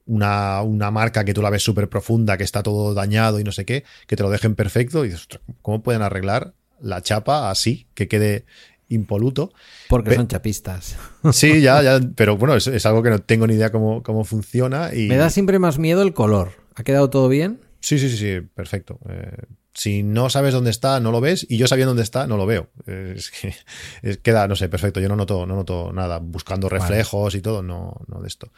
una, 0.05 0.61
una, 0.63 0.91
marca 0.91 1.23
que 1.23 1.33
tú 1.33 1.41
la 1.41 1.49
ves 1.49 1.63
súper 1.63 1.87
profunda, 1.87 2.35
que 2.35 2.43
está 2.43 2.61
todo 2.61 2.93
dañado 2.93 3.39
y 3.39 3.45
no 3.45 3.53
sé 3.53 3.63
qué, 3.63 3.85
que 4.05 4.17
te 4.17 4.23
lo 4.23 4.29
dejen 4.29 4.55
perfecto 4.55 5.05
y 5.05 5.09
dices, 5.09 5.27
¿cómo 5.61 5.81
pueden 5.81 6.01
arreglar 6.01 6.53
la 6.81 7.01
chapa 7.01 7.49
así, 7.49 7.87
que 7.93 8.07
quede 8.09 8.45
impoluto. 8.89 9.51
Porque 9.87 10.11
Pe 10.11 10.15
son 10.17 10.27
chapistas. 10.27 10.97
Sí, 11.31 11.61
ya, 11.61 11.81
ya, 11.81 11.99
pero 12.15 12.37
bueno, 12.37 12.55
es, 12.55 12.67
es, 12.67 12.85
algo 12.85 13.03
que 13.03 13.09
no 13.09 13.19
tengo 13.19 13.45
ni 13.47 13.55
idea 13.55 13.71
cómo, 13.71 14.03
cómo 14.03 14.23
funciona. 14.23 14.93
Y... 14.93 15.07
Me 15.07 15.17
da 15.17 15.29
siempre 15.29 15.59
más 15.59 15.79
miedo 15.79 16.01
el 16.01 16.13
color. 16.13 16.51
¿Ha 16.75 16.83
quedado 16.83 17.09
todo 17.09 17.27
bien? 17.27 17.59
Sí, 17.81 17.99
sí, 17.99 18.09
sí, 18.09 18.17
sí 18.17 18.41
perfecto. 18.41 18.99
Eh, 19.09 19.45
si 19.73 20.03
no 20.03 20.29
sabes 20.29 20.53
dónde 20.53 20.71
está, 20.71 20.99
no 20.99 21.11
lo 21.11 21.21
ves, 21.21 21.45
y 21.49 21.57
yo 21.57 21.67
sabiendo 21.67 21.91
dónde 21.91 22.03
está, 22.03 22.27
no 22.27 22.37
lo 22.37 22.45
veo. 22.45 22.69
Es 22.85 23.31
que 23.31 23.53
es, 24.01 24.17
queda, 24.17 24.47
no 24.47 24.55
sé, 24.55 24.67
perfecto. 24.67 24.99
Yo 24.99 25.07
no 25.07 25.15
noto, 25.15 25.45
no 25.45 25.55
noto 25.55 25.93
nada, 25.93 26.19
buscando 26.19 26.67
reflejos 26.69 27.33
vale. 27.33 27.37
y 27.37 27.41
todo, 27.41 27.61
no, 27.61 28.01
no 28.07 28.21
de 28.21 28.27
esto. 28.27 28.51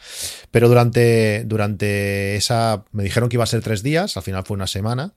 Pero 0.50 0.68
durante, 0.68 1.44
durante 1.46 2.36
esa, 2.36 2.86
me 2.92 3.04
dijeron 3.04 3.30
que 3.30 3.36
iba 3.36 3.44
a 3.44 3.48
ser 3.48 3.62
tres 3.62 3.84
días, 3.84 4.18
al 4.18 4.24
final 4.24 4.44
fue 4.46 4.56
una 4.56 4.68
semana. 4.68 5.14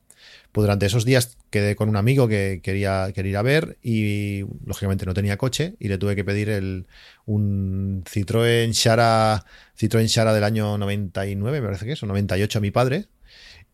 Pues 0.54 0.66
durante 0.66 0.86
esos 0.86 1.04
días 1.04 1.36
quedé 1.50 1.74
con 1.74 1.88
un 1.88 1.96
amigo 1.96 2.28
que 2.28 2.60
quería, 2.62 3.10
quería 3.12 3.30
ir 3.30 3.36
a 3.38 3.42
ver 3.42 3.76
y 3.82 4.44
lógicamente 4.64 5.04
no 5.04 5.12
tenía 5.12 5.36
coche 5.36 5.74
y 5.80 5.88
le 5.88 5.98
tuve 5.98 6.14
que 6.14 6.22
pedir 6.22 6.48
el, 6.48 6.86
un 7.26 8.04
Citroën 8.04 8.72
Xara, 8.72 9.44
Citroën 9.76 10.06
Xara 10.06 10.32
del 10.32 10.44
año 10.44 10.78
99, 10.78 11.60
me 11.60 11.66
parece 11.66 11.86
que 11.86 11.92
es, 11.94 12.02
o 12.04 12.06
98 12.06 12.58
a 12.58 12.62
mi 12.62 12.70
padre. 12.70 13.06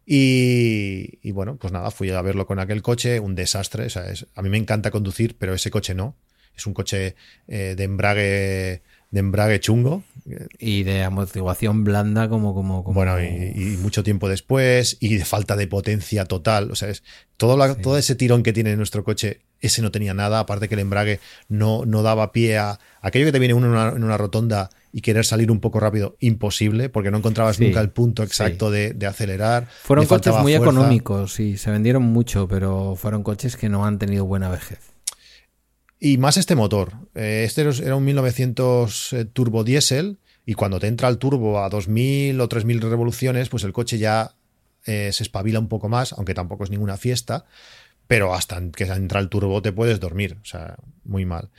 Y, 0.06 1.18
y, 1.20 1.32
bueno, 1.32 1.56
pues 1.56 1.70
nada, 1.70 1.90
fui 1.90 2.08
a 2.08 2.22
verlo 2.22 2.46
con 2.46 2.58
aquel 2.58 2.80
coche, 2.80 3.20
un 3.20 3.34
desastre. 3.34 3.84
O 3.84 3.90
sea, 3.90 4.10
es, 4.10 4.26
a 4.34 4.40
mí 4.40 4.48
me 4.48 4.56
encanta 4.56 4.90
conducir, 4.90 5.36
pero 5.38 5.52
ese 5.52 5.70
coche 5.70 5.94
no. 5.94 6.16
Es 6.56 6.66
un 6.66 6.72
coche 6.72 7.14
eh, 7.46 7.74
de 7.76 7.84
embrague 7.84 8.82
de 9.10 9.20
embrague 9.20 9.60
chungo. 9.60 10.02
Y 10.58 10.84
de 10.84 11.02
amortiguación 11.02 11.82
blanda 11.82 12.28
como... 12.28 12.54
como, 12.54 12.84
como... 12.84 12.94
Bueno, 12.94 13.20
y, 13.20 13.26
y, 13.26 13.76
mucho 13.78 14.04
tiempo 14.04 14.28
después, 14.28 14.96
y 15.00 15.16
de 15.16 15.24
falta 15.24 15.56
de 15.56 15.66
potencia 15.66 16.24
total. 16.24 16.70
O 16.70 16.76
sea, 16.76 16.88
es 16.88 17.02
todo, 17.36 17.56
la, 17.56 17.74
sí. 17.74 17.82
todo 17.82 17.98
ese 17.98 18.14
tirón 18.14 18.42
que 18.42 18.52
tiene 18.52 18.76
nuestro 18.76 19.02
coche, 19.02 19.40
ese 19.60 19.82
no 19.82 19.90
tenía 19.90 20.14
nada, 20.14 20.38
aparte 20.40 20.68
que 20.68 20.74
el 20.74 20.80
embrague 20.80 21.20
no, 21.48 21.84
no 21.84 22.02
daba 22.02 22.32
pie 22.32 22.58
a 22.58 22.78
aquello 23.00 23.26
que 23.26 23.32
te 23.32 23.38
viene 23.38 23.54
uno 23.54 23.66
en 23.66 23.72
una, 23.72 23.88
en 23.88 24.04
una 24.04 24.16
rotonda 24.16 24.70
y 24.92 25.00
querer 25.00 25.24
salir 25.24 25.50
un 25.50 25.60
poco 25.60 25.80
rápido, 25.80 26.16
imposible, 26.20 26.88
porque 26.88 27.10
no 27.10 27.18
encontrabas 27.18 27.56
sí, 27.56 27.64
nunca 27.64 27.80
el 27.80 27.90
punto 27.90 28.22
exacto 28.22 28.68
sí. 28.68 28.74
de, 28.76 28.92
de, 28.92 29.06
acelerar. 29.06 29.66
Fueron 29.82 30.06
coches 30.06 30.34
muy 30.34 30.52
fuerza. 30.52 30.70
económicos 30.70 31.40
y 31.40 31.56
se 31.56 31.70
vendieron 31.70 32.02
mucho, 32.02 32.46
pero 32.46 32.94
fueron 32.96 33.22
coches 33.22 33.56
que 33.56 33.68
no 33.68 33.86
han 33.86 33.98
tenido 33.98 34.24
buena 34.26 34.48
vejez. 34.48 34.89
Y 36.00 36.16
más 36.16 36.38
este 36.38 36.56
motor. 36.56 36.94
Eh, 37.14 37.42
este 37.46 37.60
era 37.60 37.94
un 37.94 38.04
1900 38.04 39.12
eh, 39.12 39.24
turbo 39.26 39.64
diésel 39.64 40.18
y 40.46 40.54
cuando 40.54 40.80
te 40.80 40.86
entra 40.86 41.08
el 41.08 41.18
turbo 41.18 41.62
a 41.62 41.68
2000 41.68 42.40
o 42.40 42.48
3000 42.48 42.80
revoluciones, 42.80 43.50
pues 43.50 43.64
el 43.64 43.74
coche 43.74 43.98
ya 43.98 44.34
eh, 44.86 45.10
se 45.12 45.22
espabila 45.22 45.58
un 45.58 45.68
poco 45.68 45.90
más, 45.90 46.14
aunque 46.14 46.32
tampoco 46.32 46.64
es 46.64 46.70
ninguna 46.70 46.96
fiesta, 46.96 47.44
pero 48.06 48.32
hasta 48.32 48.60
que 48.70 48.84
entra 48.84 49.20
el 49.20 49.28
turbo 49.28 49.60
te 49.60 49.72
puedes 49.72 50.00
dormir, 50.00 50.38
o 50.42 50.44
sea, 50.44 50.76
muy 51.04 51.26
mal. 51.26 51.50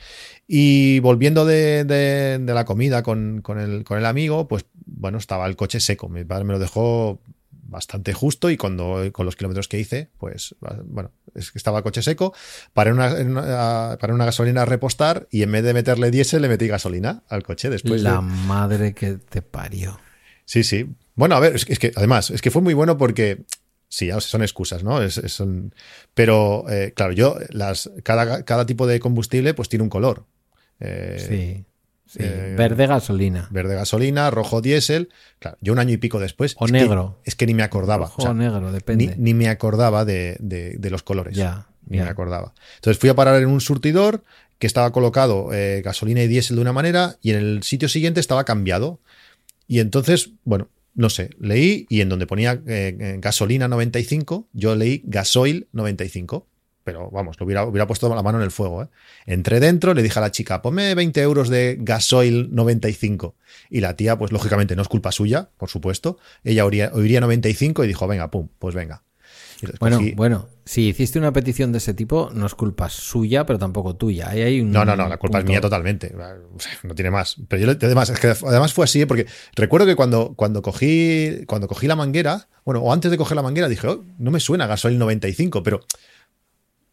Y 0.48 0.98
volviendo 0.98 1.46
de, 1.46 1.84
de, 1.84 2.40
la 2.52 2.64
comida 2.64 3.04
con, 3.04 3.42
con, 3.42 3.60
el, 3.60 3.84
con 3.84 3.96
el 3.96 4.06
amigo, 4.06 4.48
pues 4.48 4.66
bueno, 4.84 5.18
estaba 5.18 5.46
el 5.46 5.54
coche 5.54 5.78
seco. 5.78 6.08
Mi 6.08 6.24
padre 6.24 6.44
me 6.44 6.52
lo 6.52 6.58
dejó 6.58 7.20
bastante 7.72 8.12
justo 8.12 8.50
y 8.50 8.56
cuando 8.56 9.10
con 9.10 9.26
los 9.26 9.34
kilómetros 9.34 9.66
que 9.66 9.80
hice, 9.80 10.10
pues 10.18 10.54
bueno, 10.84 11.10
es 11.34 11.50
que 11.50 11.58
estaba 11.58 11.82
coche 11.82 12.02
seco, 12.02 12.32
paré 12.72 12.92
una, 12.92 13.12
una, 13.14 13.98
una 14.00 14.24
gasolina 14.24 14.62
a 14.62 14.64
repostar 14.64 15.26
y 15.30 15.42
en 15.42 15.50
vez 15.50 15.64
de 15.64 15.74
meterle 15.74 16.12
diésel 16.12 16.42
le 16.42 16.48
metí 16.48 16.68
gasolina 16.68 17.24
al 17.28 17.42
coche 17.42 17.70
después. 17.70 18.02
La 18.02 18.20
madre 18.20 18.94
que 18.94 19.14
te 19.14 19.42
parió. 19.42 19.98
Sí, 20.44 20.62
sí. 20.62 20.86
Bueno, 21.14 21.34
a 21.34 21.40
ver, 21.40 21.56
es, 21.56 21.64
que 21.64 21.92
además, 21.96 22.30
es 22.30 22.42
que 22.42 22.50
fue 22.50 22.62
muy 22.62 22.74
bueno 22.74 22.96
porque 22.96 23.44
sí, 23.88 24.10
son 24.20 24.42
excusas, 24.42 24.84
¿no? 24.84 25.02
Es, 25.02 25.14
son, 25.26 25.74
pero, 26.14 26.64
eh, 26.68 26.92
claro, 26.94 27.12
yo, 27.12 27.36
las, 27.50 27.90
cada, 28.02 28.44
cada, 28.44 28.66
tipo 28.66 28.86
de 28.86 29.00
combustible 29.00 29.54
pues 29.54 29.68
tiene 29.68 29.82
un 29.82 29.90
color. 29.90 30.26
Eh, 30.80 31.24
sí. 31.28 31.71
Eh, 32.18 32.54
verde 32.56 32.86
gasolina. 32.86 33.48
Verde 33.50 33.74
gasolina, 33.74 34.30
rojo 34.30 34.60
diésel. 34.60 35.08
Claro, 35.38 35.56
yo 35.60 35.72
un 35.72 35.78
año 35.78 35.92
y 35.92 35.96
pico 35.96 36.20
después. 36.20 36.54
O 36.58 36.66
negro. 36.66 37.20
es 37.24 37.34
que 37.34 37.46
ni 37.46 37.54
me 37.54 37.62
acordaba. 37.62 38.12
o, 38.16 38.34
negro, 38.34 38.72
depende. 38.72 39.14
Ni, 39.18 39.34
me 39.34 39.48
acordaba 39.48 40.04
de, 40.04 40.78
los 40.90 41.02
colores. 41.02 41.36
Ya. 41.36 41.66
Ni 41.86 41.98
me 41.98 42.04
acordaba. 42.04 42.54
Entonces 42.76 42.98
fui 42.98 43.08
a 43.08 43.14
parar 43.14 43.40
en 43.40 43.48
un 43.48 43.60
surtidor 43.60 44.22
que 44.58 44.66
estaba 44.66 44.92
colocado 44.92 45.52
eh, 45.52 45.82
gasolina 45.84 46.22
y 46.22 46.28
diésel 46.28 46.56
de 46.56 46.62
una 46.62 46.72
manera 46.72 47.16
y 47.20 47.30
en 47.30 47.38
el 47.38 47.62
sitio 47.62 47.88
siguiente 47.88 48.20
estaba 48.20 48.44
cambiado. 48.44 49.00
Y 49.66 49.80
entonces, 49.80 50.30
bueno, 50.44 50.68
no 50.94 51.10
sé, 51.10 51.30
leí 51.40 51.86
y 51.88 52.00
en 52.00 52.08
donde 52.08 52.26
ponía 52.26 52.60
eh, 52.66 53.16
gasolina 53.20 53.66
95, 53.66 54.48
yo 54.52 54.76
leí 54.76 55.02
gasoil 55.04 55.66
95 55.72 56.46
pero 56.84 57.10
vamos, 57.10 57.38
lo 57.38 57.46
hubiera, 57.46 57.64
hubiera 57.64 57.86
puesto 57.86 58.12
la 58.14 58.22
mano 58.22 58.38
en 58.38 58.44
el 58.44 58.50
fuego. 58.50 58.82
¿eh? 58.82 58.88
Entré 59.26 59.60
dentro, 59.60 59.94
le 59.94 60.02
dije 60.02 60.18
a 60.18 60.22
la 60.22 60.30
chica, 60.30 60.62
ponme 60.62 60.94
20 60.94 61.20
euros 61.22 61.48
de 61.48 61.76
gasoil 61.80 62.54
95. 62.54 63.36
Y 63.70 63.80
la 63.80 63.96
tía, 63.96 64.18
pues 64.18 64.32
lógicamente 64.32 64.76
no 64.76 64.82
es 64.82 64.88
culpa 64.88 65.12
suya, 65.12 65.50
por 65.56 65.68
supuesto. 65.68 66.18
Ella 66.44 66.64
oiría, 66.64 66.90
oiría 66.94 67.20
95 67.20 67.84
y 67.84 67.86
dijo, 67.88 68.06
venga, 68.06 68.30
pum, 68.30 68.48
pues 68.58 68.74
venga. 68.74 69.02
Bueno, 69.78 70.00
bueno, 70.16 70.48
si 70.64 70.88
hiciste 70.88 71.18
una 71.18 71.32
petición 71.32 71.72
de 71.72 71.78
ese 71.78 71.94
tipo, 71.94 72.30
no 72.34 72.46
es 72.46 72.54
culpa 72.54 72.88
suya, 72.88 73.46
pero 73.46 73.58
tampoco 73.58 73.94
tuya. 73.94 74.30
hay 74.30 74.60
un 74.60 74.72
no, 74.72 74.84
no, 74.84 74.96
no, 74.96 75.08
la 75.08 75.18
culpa 75.18 75.38
es 75.38 75.44
mía 75.44 75.60
totalmente. 75.60 76.14
No 76.82 76.94
tiene 76.94 77.10
más. 77.10 77.36
Pero 77.48 77.72
yo 77.72 77.78
además, 77.80 78.10
es 78.10 78.18
que 78.18 78.28
además 78.28 78.72
fue 78.72 78.84
así, 78.84 79.02
¿eh? 79.02 79.06
porque 79.06 79.26
recuerdo 79.54 79.86
que 79.86 79.94
cuando, 79.94 80.34
cuando, 80.34 80.62
cogí, 80.62 81.44
cuando 81.46 81.68
cogí 81.68 81.86
la 81.86 81.96
manguera, 81.96 82.48
bueno, 82.64 82.80
o 82.80 82.92
antes 82.92 83.10
de 83.10 83.16
coger 83.16 83.36
la 83.36 83.42
manguera, 83.42 83.68
dije, 83.68 83.86
oh, 83.86 84.04
no 84.18 84.30
me 84.30 84.40
suena 84.40 84.66
gasoil 84.66 84.98
95, 84.98 85.62
pero 85.62 85.80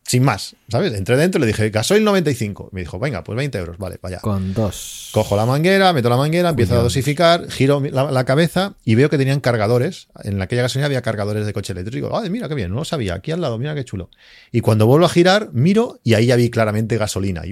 sin 0.09 0.23
más, 0.23 0.55
¿sabes? 0.69 0.91
Entré 0.95 1.17
dentro 1.17 1.37
y 1.37 1.41
le 1.41 1.45
dije, 1.45 1.69
gasoil 1.69 2.03
95. 2.03 2.69
Me 2.71 2.79
dijo, 2.79 2.97
venga, 2.97 3.23
pues 3.23 3.35
20 3.37 3.59
euros, 3.59 3.77
vale, 3.77 3.99
vaya. 4.01 4.17
Con 4.17 4.55
dos. 4.55 5.11
Cojo 5.11 5.37
la 5.37 5.45
manguera, 5.45 5.93
meto 5.93 6.09
la 6.09 6.17
manguera, 6.17 6.49
empiezo 6.49 6.79
a 6.79 6.81
dosificar, 6.81 7.47
giro 7.51 7.79
la, 7.79 8.23
cabeza 8.25 8.73
y 8.83 8.95
veo 8.95 9.11
que 9.11 9.19
tenían 9.19 9.39
cargadores. 9.39 10.07
En 10.23 10.41
aquella 10.41 10.63
gasolina 10.63 10.87
había 10.87 11.03
cargadores 11.03 11.45
de 11.45 11.53
coche 11.53 11.73
eléctrico. 11.73 12.09
Ay, 12.17 12.31
mira 12.31 12.49
qué 12.49 12.55
bien, 12.55 12.71
no 12.71 12.77
lo 12.77 12.85
sabía. 12.85 13.13
Aquí 13.13 13.29
al 13.29 13.41
lado, 13.41 13.59
mira 13.59 13.75
qué 13.75 13.85
chulo. 13.85 14.09
Y 14.51 14.61
cuando 14.61 14.87
vuelvo 14.87 15.05
a 15.05 15.09
girar, 15.09 15.51
miro 15.53 15.99
y 16.03 16.15
ahí 16.15 16.25
ya 16.25 16.37
vi 16.37 16.49
claramente 16.49 16.97
gasolina. 16.97 17.45
Y 17.45 17.51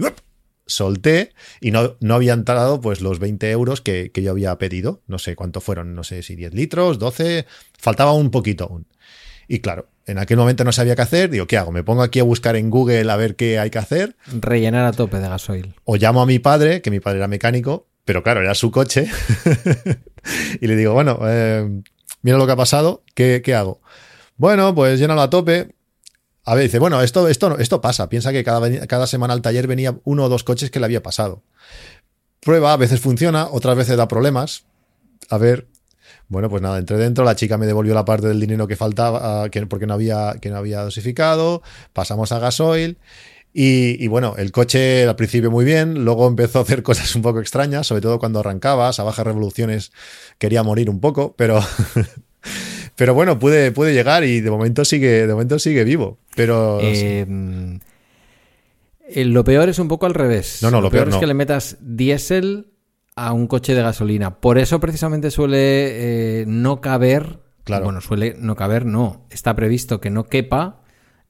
solté 0.65 1.33
y 1.61 1.69
no, 1.69 1.95
no 1.99 2.15
habían 2.15 2.43
tardado 2.43 2.81
pues 2.81 3.01
los 3.01 3.19
20 3.19 3.51
euros 3.51 3.81
que, 3.81 4.11
que 4.11 4.23
yo 4.23 4.31
había 4.31 4.57
pedido. 4.57 5.03
No 5.05 5.19
sé 5.19 5.35
cuánto 5.35 5.61
fueron, 5.61 5.93
no 5.93 6.03
sé 6.03 6.23
si 6.23 6.35
10 6.35 6.55
litros, 6.55 6.97
12, 6.97 7.45
faltaba 7.77 8.13
un 8.13 8.31
poquito 8.31 8.63
aún. 8.63 8.87
Y 9.47 9.59
claro, 9.59 9.89
en 10.07 10.17
aquel 10.17 10.37
momento 10.37 10.63
no 10.63 10.71
sabía 10.71 10.95
qué 10.95 11.01
hacer. 11.01 11.29
Digo, 11.29 11.45
¿qué 11.47 11.57
hago? 11.57 11.71
¿Me 11.71 11.83
pongo 11.83 12.01
aquí 12.01 12.19
a 12.19 12.23
buscar 12.23 12.55
en 12.55 12.69
Google 12.69 13.11
a 13.11 13.15
ver 13.17 13.35
qué 13.35 13.59
hay 13.59 13.69
que 13.69 13.77
hacer? 13.77 14.15
Rellenar 14.27 14.85
a 14.85 14.93
tope 14.93 15.19
de 15.19 15.27
gasoil. 15.27 15.75
O 15.83 15.97
llamo 15.97 16.21
a 16.21 16.25
mi 16.25 16.39
padre, 16.39 16.81
que 16.81 16.89
mi 16.89 17.01
padre 17.01 17.19
era 17.19 17.27
mecánico, 17.27 17.87
pero 18.05 18.23
claro, 18.23 18.41
era 18.41 18.55
su 18.55 18.71
coche. 18.71 19.09
y 20.61 20.65
le 20.65 20.77
digo, 20.77 20.93
bueno, 20.93 21.19
eh, 21.25 21.81
mira 22.21 22.37
lo 22.37 22.45
que 22.45 22.53
ha 22.53 22.55
pasado, 22.55 23.03
¿qué, 23.13 23.43
hago? 23.53 23.81
Bueno, 24.37 24.73
pues 24.73 24.97
llénalo 24.97 25.21
a 25.21 25.29
tope. 25.29 25.75
A 26.45 26.55
ver, 26.55 26.63
dice, 26.63 26.79
bueno, 26.79 27.01
esto, 27.01 27.27
esto, 27.27 27.59
esto 27.59 27.81
pasa. 27.81 28.07
Piensa 28.07 28.31
que 28.31 28.45
cada, 28.45 28.87
cada 28.87 29.07
semana 29.07 29.33
al 29.33 29.41
taller 29.41 29.67
venía 29.67 29.97
uno 30.05 30.23
o 30.23 30.29
dos 30.29 30.45
coches 30.45 30.71
que 30.71 30.79
le 30.79 30.85
había 30.85 31.03
pasado. 31.03 31.43
Prueba, 32.39 32.71
a 32.71 32.77
veces 32.77 33.01
funciona, 33.01 33.47
otras 33.51 33.75
veces 33.75 33.97
da 33.97 34.07
problemas. 34.07 34.63
A 35.29 35.37
ver, 35.37 35.67
bueno, 36.29 36.49
pues 36.49 36.61
nada, 36.61 36.77
entré 36.77 36.97
dentro, 36.97 37.23
la 37.23 37.35
chica 37.35 37.57
me 37.57 37.65
devolvió 37.65 37.93
la 37.93 38.05
parte 38.05 38.27
del 38.27 38.39
dinero 38.39 38.67
que 38.67 38.75
faltaba, 38.75 39.49
que, 39.49 39.65
porque 39.65 39.87
no 39.87 39.93
había, 39.93 40.35
que 40.41 40.49
no 40.49 40.57
había 40.57 40.81
dosificado, 40.81 41.61
pasamos 41.93 42.31
a 42.31 42.39
gasoil. 42.39 42.97
Y, 43.59 44.05
bueno, 44.05 44.35
el 44.37 44.51
coche 44.51 45.05
al 45.07 45.15
principio 45.15 45.49
muy 45.49 45.65
bien, 45.65 46.05
luego 46.05 46.27
empezó 46.27 46.59
a 46.59 46.61
hacer 46.61 46.83
cosas 46.83 47.15
un 47.15 47.23
poco 47.23 47.39
extrañas, 47.39 47.87
sobre 47.87 48.01
todo 48.01 48.19
cuando 48.19 48.41
arrancabas, 48.41 48.99
a 48.99 49.03
bajas 49.03 49.25
revoluciones 49.25 49.91
quería 50.37 50.61
morir 50.61 50.91
un 50.91 50.99
poco, 50.99 51.33
pero, 51.35 51.59
pero 52.95 53.15
bueno, 53.15 53.39
pude, 53.39 53.71
puede 53.71 53.95
llegar 53.95 54.23
y 54.25 54.41
de 54.41 54.51
momento 54.51 54.85
sigue, 54.85 55.25
de 55.25 55.33
momento 55.33 55.57
sigue 55.57 55.83
vivo. 55.85 56.19
Pero 56.35 56.79
em, 56.81 57.79
eh, 59.07 59.25
lo 59.25 59.43
peor 59.43 59.69
es 59.69 59.79
un 59.79 59.87
poco 59.87 60.05
al 60.05 60.13
revés. 60.13 60.59
No, 60.61 60.69
no, 60.69 60.79
lo, 60.79 60.91
peor, 60.91 61.09
es 61.09 61.15
que 61.15 61.25
le 61.25 61.33
metas 61.33 61.77
diésel 61.81 62.67
a 63.17 63.33
un 63.33 63.47
coche 63.47 63.73
de 63.73 63.81
gasolina. 63.81 64.39
Por 64.39 64.57
eso 64.57 64.79
precisamente 64.79 65.31
suele 65.31 66.41
eh, 66.41 66.45
no 66.47 66.79
caber, 66.79 67.39
claro. 67.63 67.85
bueno, 67.85 67.99
suele 67.99 68.35
no 68.39 68.55
caber, 68.55 68.85
no, 68.85 69.25
está 69.31 69.55
previsto 69.55 69.99
que 69.99 70.11
no 70.11 70.27
quepa 70.27 70.81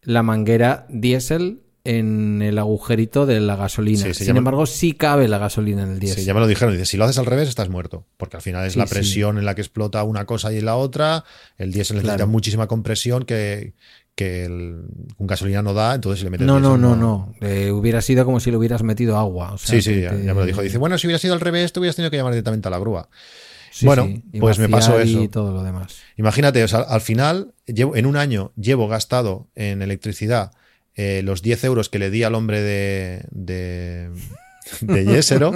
la 0.02 0.22
manguera 0.22 0.86
diésel 0.90 1.64
en 1.86 2.42
el 2.42 2.58
agujerito 2.58 3.26
de 3.26 3.40
la 3.40 3.56
gasolina. 3.56 4.14
Sin 4.14 4.36
embargo, 4.36 4.66
sí 4.66 4.92
cabe 4.92 5.30
la 5.30 5.38
gasolina 5.38 5.84
en 5.84 5.92
el 5.92 6.00
diésel. 6.00 6.20
Sí, 6.20 6.26
ya 6.26 6.34
me 6.34 6.42
lo 6.42 6.48
dijeron. 6.48 6.74
Dice, 6.74 6.86
si 6.86 6.98
lo 6.98 7.06
haces 7.06 7.18
al 7.18 7.26
revés, 7.26 7.48
estás 7.48 7.70
muerto. 7.70 8.06
Porque 8.18 8.36
al 8.36 8.44
final 8.44 8.66
es 8.66 8.76
la 8.76 8.86
presión 8.86 9.38
en 9.38 9.46
la 9.46 9.56
que 9.56 9.62
explota 9.62 10.04
una 10.04 10.26
cosa 10.26 10.52
y 10.52 10.60
la 10.60 10.76
otra. 10.76 11.24
El 11.58 11.72
diésel 11.72 11.98
necesita 11.98 12.26
muchísima 12.26 12.68
compresión 12.68 13.24
que, 13.24 13.74
que 14.18 14.46
el, 14.46 14.82
un 15.18 15.28
gasolina 15.28 15.62
no 15.62 15.76
da, 15.76 15.94
entonces 15.94 16.24
le 16.24 16.32
metes. 16.32 16.48
No, 16.48 16.60
no, 16.60 16.76
no, 16.76 16.96
no. 16.96 17.36
Eh, 17.40 17.70
hubiera 17.70 18.02
sido 18.02 18.26
como 18.26 18.40
si 18.40 18.50
le 18.50 18.58
hubieras 18.58 18.82
metido 18.82 19.16
agua. 19.16 19.56
sí, 19.60 19.80
sí, 19.80 20.02
ya, 20.02 20.12
me 20.12 20.34
lo 20.34 20.46
dijo. 20.46 20.64
Dice, 20.64 20.80
bueno, 20.80 20.98
si 20.98 21.06
hubiera 21.06 21.20
sido 21.20 21.36
al 21.36 21.40
revés, 21.40 21.72
te 21.72 21.80
hubieras 21.80 21.96
tenido 21.96 22.10
que 22.10 22.18
llamar 22.18 22.34
directamente 22.34 22.68
a 22.68 22.72
la 22.72 22.80
grúa. 22.80 23.10
bueno, 23.84 24.10
pues 24.40 24.58
me 24.58 24.70
pasó 24.70 25.00
eso. 25.00 25.22
Y 25.22 25.28
todo 25.28 25.54
lo 25.54 25.62
demás. 25.62 26.00
Imagínate, 26.18 26.64
o 26.64 26.68
sea, 26.68 26.80
al 26.80 27.02
final, 27.02 27.54
llevo, 27.68 27.96
en 27.96 28.08
un 28.08 28.18
año 28.18 28.54
llevo 28.56 28.88
gastado 28.88 29.50
en 29.54 29.84
electricidad 29.84 30.52
eh, 30.96 31.22
los 31.24 31.44
10 31.44 31.66
euros 31.66 31.90
que 31.90 32.00
le 32.00 32.10
di 32.10 32.24
al 32.24 32.34
hombre 32.34 32.64
de, 32.64 33.24
de 33.30 34.10
de 34.82 35.06
Yesero 35.06 35.54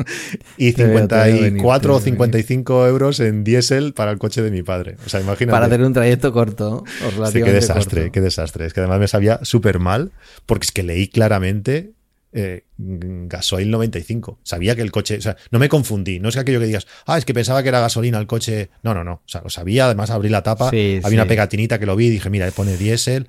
y 0.56 0.72
54 0.72 1.94
o 1.94 2.00
55 2.00 2.86
euros 2.86 3.20
en 3.20 3.44
diésel 3.44 3.92
para 3.92 4.10
el 4.10 4.18
coche 4.18 4.42
de 4.42 4.50
mi 4.50 4.62
padre. 4.62 4.96
O 5.04 5.08
sea, 5.08 5.20
imagínate. 5.20 5.52
Para 5.52 5.68
tener 5.68 5.86
un 5.86 5.92
trayecto 5.92 6.32
corto. 6.32 6.84
qué 7.32 7.42
desastre, 7.42 8.10
qué 8.10 8.20
desastre. 8.20 8.66
Es 8.66 8.72
que 8.72 8.80
además 8.80 9.00
me 9.00 9.08
sabía 9.08 9.40
súper 9.42 9.78
mal 9.78 10.12
porque 10.46 10.64
es 10.64 10.72
que 10.72 10.82
leí 10.82 11.08
claramente 11.08 11.92
eh, 12.32 12.64
gasoil 12.76 13.70
95. 13.70 14.40
Sabía 14.42 14.76
que 14.76 14.82
el 14.82 14.92
coche, 14.92 15.16
o 15.16 15.22
sea, 15.22 15.36
no 15.50 15.58
me 15.58 15.68
confundí. 15.68 16.20
No 16.20 16.28
es 16.28 16.36
aquello 16.36 16.60
que 16.60 16.66
digas, 16.66 16.86
ah, 17.06 17.16
es 17.16 17.24
que 17.24 17.32
pensaba 17.32 17.62
que 17.62 17.70
era 17.70 17.80
gasolina 17.80 18.18
el 18.18 18.26
coche. 18.26 18.68
No, 18.82 18.92
no, 18.92 19.04
no. 19.04 19.14
O 19.14 19.28
sea, 19.28 19.40
lo 19.42 19.48
sabía. 19.48 19.86
Además, 19.86 20.10
abrí 20.10 20.28
la 20.28 20.42
tapa. 20.42 20.68
había 20.68 21.02
una 21.02 21.26
pegatinita 21.26 21.78
que 21.78 21.86
lo 21.86 21.96
vi 21.96 22.06
y 22.06 22.10
dije, 22.10 22.28
mira, 22.28 22.50
pone 22.50 22.76
diésel. 22.76 23.28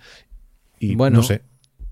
Y 0.79 0.95
bueno, 0.95 1.17
no 1.17 1.23
sé. 1.23 1.41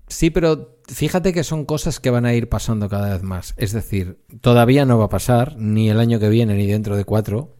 Sí, 0.08 0.30
pero 0.30 0.75
fíjate 0.88 1.32
que 1.32 1.44
son 1.44 1.64
cosas 1.64 2.00
que 2.00 2.10
van 2.10 2.26
a 2.26 2.34
ir 2.34 2.48
pasando 2.48 2.88
cada 2.88 3.12
vez 3.12 3.22
más. 3.22 3.54
Es 3.56 3.72
decir, 3.72 4.18
todavía 4.40 4.84
no 4.84 4.98
va 4.98 5.06
a 5.06 5.10
pasar, 5.10 5.56
ni 5.56 5.90
el 5.90 6.00
año 6.00 6.18
que 6.18 6.28
viene, 6.28 6.54
ni 6.54 6.66
dentro 6.66 6.96
de 6.96 7.04
cuatro, 7.04 7.56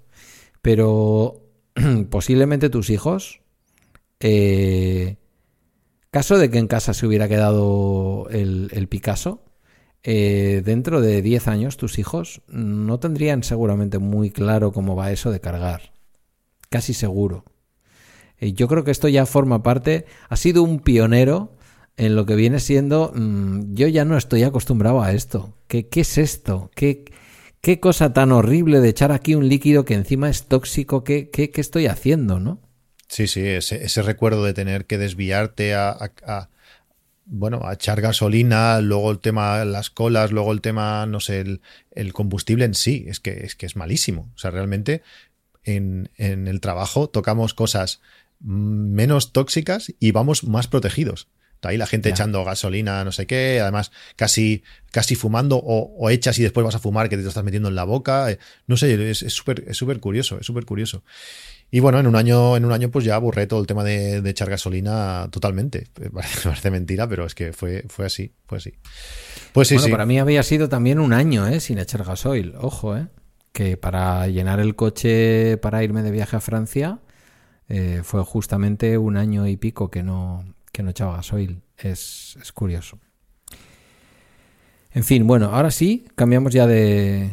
pero 0.62 1.42
posiblemente 2.10 2.70
tus 2.70 2.90
hijos, 2.90 3.40
eh, 4.20 5.16
caso 6.10 6.38
de 6.38 6.50
que 6.50 6.58
en 6.58 6.68
casa 6.68 6.94
se 6.94 7.06
hubiera 7.06 7.28
quedado 7.28 8.28
el, 8.30 8.86
Picasso, 8.88 9.44
eh, 10.02 10.62
dentro 10.64 11.00
de 11.00 11.20
10 11.20 11.48
años 11.48 11.76
tus 11.76 11.98
hijos 11.98 12.42
no 12.46 13.00
tendrían 13.00 13.42
seguramente 13.42 13.98
muy 13.98 14.30
claro 14.30 14.72
cómo 14.72 14.94
va 14.94 15.10
eso 15.10 15.30
de 15.30 15.40
cargar. 15.40 15.92
Casi 16.68 16.94
seguro. 16.94 17.44
Eh, 18.38 18.52
yo 18.52 18.68
creo 18.68 18.84
que 18.84 18.90
esto 18.90 19.08
ya 19.08 19.26
forma 19.26 19.62
parte, 19.62 20.06
ha 20.28 20.36
sido 20.36 20.62
un 20.62 20.80
pionero 20.80 21.55
en 21.96 22.14
lo 22.14 22.26
que 22.26 22.34
viene 22.34 22.60
siendo, 22.60 23.12
mm, 23.14 23.74
yo 23.74 23.88
ya 23.88 24.04
no 24.04 24.16
estoy 24.16 24.42
acostumbrado 24.42 25.02
a 25.02 25.12
esto. 25.12 25.56
¿Qué, 25.66 25.88
es 25.94 26.18
esto? 26.18 26.70
¿Qué, 26.74 27.04
¿Qué 27.60 27.80
cosa 27.80 28.12
tan 28.12 28.32
horrible 28.32 28.80
de 28.80 28.90
echar 28.90 29.12
aquí 29.12 29.34
un 29.34 29.48
líquido 29.48 29.84
que 29.84 29.94
encima 29.94 30.28
es 30.28 30.44
tóxico? 30.44 31.04
¿Qué, 31.04 31.30
qué, 31.30 31.50
estoy 31.54 31.86
haciendo, 31.86 32.38
no? 32.38 32.60
Sí, 33.08 33.26
sí, 33.28 33.40
ese, 33.40 34.02
recuerdo 34.02 34.44
de 34.44 34.52
tener 34.52 34.84
que 34.84 34.98
desviarte 34.98 35.74
a, 35.74 35.96
a, 36.26 36.50
bueno, 37.24 37.60
a 37.64 37.74
echar 37.74 38.00
gasolina, 38.00 38.80
luego 38.80 39.10
el 39.10 39.20
tema 39.20 39.64
las 39.64 39.90
colas, 39.90 40.32
luego 40.32 40.52
el 40.52 40.60
tema, 40.60 41.06
no 41.06 41.20
sé, 41.20 41.44
el, 41.92 42.12
combustible 42.12 42.64
en 42.64 42.74
sí, 42.74 43.06
es 43.08 43.20
que, 43.20 43.44
es 43.44 43.54
que 43.54 43.66
es 43.66 43.76
malísimo. 43.76 44.30
O 44.34 44.38
sea, 44.38 44.50
realmente 44.50 45.02
en, 45.64 46.10
en 46.16 46.46
el 46.46 46.60
trabajo 46.60 47.08
tocamos 47.08 47.54
cosas 47.54 48.00
menos 48.40 49.32
tóxicas 49.32 49.94
y 49.98 50.10
vamos 50.10 50.44
más 50.44 50.68
protegidos 50.68 51.28
Ahí 51.66 51.76
la 51.76 51.86
gente 51.86 52.08
echando 52.08 52.44
gasolina, 52.44 53.04
no 53.04 53.12
sé 53.12 53.26
qué, 53.26 53.60
además 53.60 53.92
casi, 54.16 54.62
casi 54.90 55.14
fumando 55.14 55.60
o, 55.62 56.10
echas 56.10 56.38
y 56.38 56.42
después 56.42 56.64
vas 56.64 56.74
a 56.74 56.78
fumar 56.78 57.08
que 57.08 57.16
te 57.16 57.26
estás 57.26 57.44
metiendo 57.44 57.68
en 57.68 57.74
la 57.74 57.84
boca. 57.84 58.30
Eh, 58.30 58.38
no 58.66 58.76
sé, 58.76 59.10
es 59.10 59.18
súper 59.32 59.64
es 59.66 59.76
súper 59.76 60.00
curioso, 60.00 60.38
es 60.38 60.46
súper 60.46 60.64
curioso. 60.64 61.02
Y 61.70 61.80
bueno, 61.80 61.98
en 61.98 62.06
un 62.06 62.14
año, 62.14 62.56
en 62.56 62.64
un 62.64 62.72
año 62.72 62.90
pues 62.90 63.04
ya 63.04 63.16
aburré 63.16 63.46
todo 63.46 63.60
el 63.60 63.66
tema 63.66 63.82
de, 63.82 64.18
echar 64.28 64.48
gasolina 64.48 65.28
totalmente. 65.30 65.86
Parece 66.12 66.70
mentira, 66.70 67.08
pero 67.08 67.26
es 67.26 67.34
que 67.34 67.52
fue, 67.52 67.84
fue 67.88 68.06
así, 68.06 68.32
fue 68.46 68.58
así. 68.58 68.74
Pues 69.52 69.68
sí, 69.68 69.74
bueno, 69.76 69.90
para 69.90 70.06
mí 70.06 70.18
había 70.18 70.42
sido 70.42 70.68
también 70.68 71.00
un 71.00 71.12
año, 71.12 71.46
¿eh? 71.46 71.60
Sin 71.60 71.78
echar 71.78 72.04
gasoil. 72.04 72.54
Ojo, 72.60 72.96
¿eh? 72.96 73.08
Que 73.52 73.76
para 73.76 74.28
llenar 74.28 74.60
el 74.60 74.76
coche 74.76 75.56
para 75.56 75.82
irme 75.82 76.02
de 76.02 76.10
viaje 76.10 76.36
a 76.36 76.40
Francia 76.40 77.00
eh, 77.68 78.02
fue 78.04 78.22
justamente 78.22 78.96
un 78.98 79.16
año 79.16 79.46
y 79.46 79.56
pico 79.56 79.90
que 79.90 80.02
no, 80.02 80.44
que 80.76 80.82
no 80.82 80.90
echaba 80.90 81.16
gasoil. 81.16 81.62
Es, 81.78 82.36
es 82.38 82.52
curioso. 82.52 83.00
En 84.90 85.04
fin, 85.04 85.26
bueno, 85.26 85.46
ahora 85.46 85.70
sí, 85.70 86.06
cambiamos 86.14 86.52
ya 86.52 86.66
de. 86.66 87.30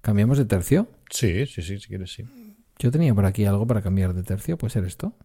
¿Cambiamos 0.00 0.36
de 0.36 0.46
tercio? 0.46 0.88
Sí, 1.08 1.46
sí, 1.46 1.62
sí, 1.62 1.78
si 1.78 1.86
quieres, 1.86 2.12
sí. 2.12 2.24
Yo 2.80 2.90
tenía 2.90 3.14
por 3.14 3.24
aquí 3.24 3.44
algo 3.44 3.68
para 3.68 3.82
cambiar 3.82 4.14
de 4.14 4.24
tercio, 4.24 4.58
¿puede 4.58 4.72
ser 4.72 4.84
esto? 4.84 5.16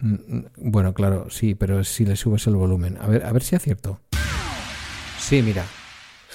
Mm, 0.00 0.12
mm, 0.12 0.46
bueno, 0.56 0.92
claro, 0.92 1.30
sí, 1.30 1.54
pero 1.54 1.84
si 1.84 2.04
le 2.04 2.16
subes 2.16 2.46
el 2.46 2.56
volumen. 2.56 2.98
A 3.00 3.06
ver, 3.06 3.24
a 3.24 3.32
ver 3.32 3.42
si 3.42 3.56
acierto. 3.56 4.02
Sí, 5.18 5.40
mira. 5.40 5.64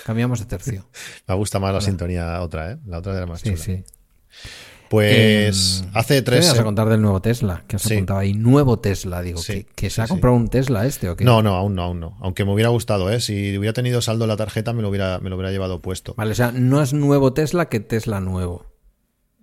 Cambiamos 0.04 0.40
de 0.40 0.46
tercio. 0.46 0.88
Me 1.28 1.36
gusta 1.36 1.60
más 1.60 1.72
la 1.76 1.82
sintonía 1.82 2.42
otra, 2.42 2.72
¿eh? 2.72 2.80
La 2.88 2.98
otra 2.98 3.16
era 3.16 3.28
más 3.28 3.42
sí, 3.42 3.56
Sí, 3.56 3.84
Pues 4.92 5.82
em, 5.84 5.90
hace 5.94 6.22
tres. 6.22 6.42
¿Qué 6.46 6.52
vas 6.52 6.60
a 6.60 6.64
contar 6.64 6.90
del 6.90 7.02
nuevo 7.02 7.20
Tesla? 7.20 7.64
Que 7.68 7.78
has 7.78 7.86
apuntado 7.88 8.20
ahí. 8.20 8.34
Nuevo 8.34 8.78
Tesla, 8.78 9.24
digo. 9.24 9.42
¿Que, 9.76 9.90
se 9.90 10.02
ha 10.04 10.08
comprado 10.08 10.36
un 10.36 10.50
Tesla 10.50 10.86
este 10.86 11.10
o 11.10 11.16
qué? 11.16 11.26
No, 11.26 11.42
no, 11.42 11.56
aún 11.56 11.74
no, 11.74 11.82
aún 11.82 12.00
no. 12.00 12.18
Aunque 12.20 12.46
me 12.46 12.54
hubiera 12.54 12.70
gustado, 12.70 13.10
¿eh? 13.10 13.22
Si 13.22 13.58
hubiera 13.58 13.74
tenido 13.74 14.02
saldo 14.02 14.26
en 14.26 14.30
la 14.30 14.38
tarjeta, 14.38 14.74
me 14.74 14.84
lo 14.84 14.90
hubiera, 14.90 15.20
me 15.20 15.30
lo 15.30 15.38
hubiera 15.38 15.52
llevado 15.52 15.82
puesto. 15.82 16.14
Vale, 16.16 16.32
o 16.32 16.36
sea, 16.36 16.52
no 16.52 16.82
es 16.82 16.94
nuevo 16.94 17.34
Tesla 17.34 17.70
que 17.70 17.80
Tesla 17.80 18.20
nuevo 18.20 18.72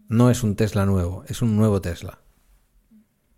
no 0.08 0.30
es 0.30 0.42
un 0.42 0.56
Tesla 0.56 0.86
nuevo, 0.86 1.24
es 1.28 1.42
un 1.42 1.56
nuevo 1.56 1.80
Tesla. 1.80 2.18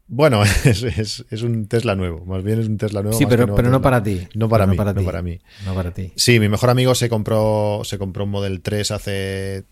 Bueno, 0.06 0.42
es, 0.64 1.42
un 1.42 1.68
Tesla 1.68 1.94
nuevo, 1.94 2.24
más 2.24 2.42
bien 2.42 2.60
es 2.60 2.66
un 2.66 2.78
Tesla 2.78 3.02
nuevo. 3.02 3.16
Sí, 3.16 3.26
pero, 3.28 3.54
pero 3.54 3.70
no 3.70 3.80
para 3.80 4.02
ti. 4.02 4.26
No 4.34 4.48
para, 4.48 4.66
mí, 4.66 4.76
no 4.76 4.76
para, 4.76 4.92
no 4.92 5.04
para 5.04 5.22
mí. 5.22 5.38
No 5.64 5.74
para 5.74 5.92
ti. 5.92 6.12
Sí, 6.16 6.40
mi 6.40 6.48
mejor 6.48 6.70
amigo 6.70 6.94
se 6.94 7.08
compró, 7.08 7.82
se 7.84 7.98
compró 7.98 8.24
un 8.24 8.30
Model 8.30 8.60
3 8.60 8.90
hace, 8.90 9.64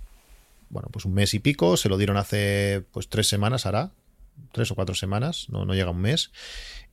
bueno, 0.70 0.88
pues 0.92 1.04
un 1.04 1.14
mes 1.14 1.34
y 1.34 1.38
pico, 1.38 1.76
se 1.76 1.88
lo 1.88 1.96
dieron 1.96 2.16
hace 2.16 2.84
pues 2.92 3.08
tres 3.08 3.28
semanas, 3.28 3.66
hará, 3.66 3.92
tres 4.52 4.70
o 4.70 4.74
cuatro 4.74 4.94
semanas, 4.94 5.46
no, 5.48 5.64
no 5.64 5.74
llega 5.74 5.90
un 5.90 6.00
mes. 6.00 6.30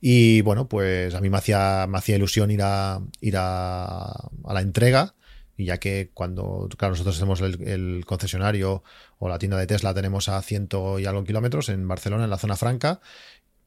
Y 0.00 0.40
bueno, 0.42 0.68
pues 0.68 1.14
a 1.14 1.20
mí 1.20 1.30
me 1.30 1.38
hacía, 1.38 1.86
me 1.88 1.98
hacía 1.98 2.16
ilusión 2.16 2.50
ir 2.50 2.62
a, 2.62 3.00
ir 3.20 3.36
a, 3.36 4.02
a 4.02 4.54
la 4.54 4.60
entrega 4.60 5.14
y 5.56 5.64
ya 5.66 5.78
que 5.78 6.10
cuando, 6.12 6.68
claro, 6.76 6.92
nosotros 6.92 7.16
tenemos 7.16 7.40
el, 7.40 8.04
concesionario 8.04 8.82
o 9.18 9.28
la 9.28 9.38
tienda 9.38 9.56
de 9.56 9.66
Tesla 9.66 9.94
tenemos 9.94 10.28
a 10.28 10.40
ciento 10.42 10.98
y 10.98 11.06
algo 11.06 11.24
kilómetros 11.24 11.68
en 11.70 11.88
Barcelona, 11.88 12.24
en 12.24 12.30
la 12.30 12.38
zona 12.38 12.56
franca, 12.56 13.00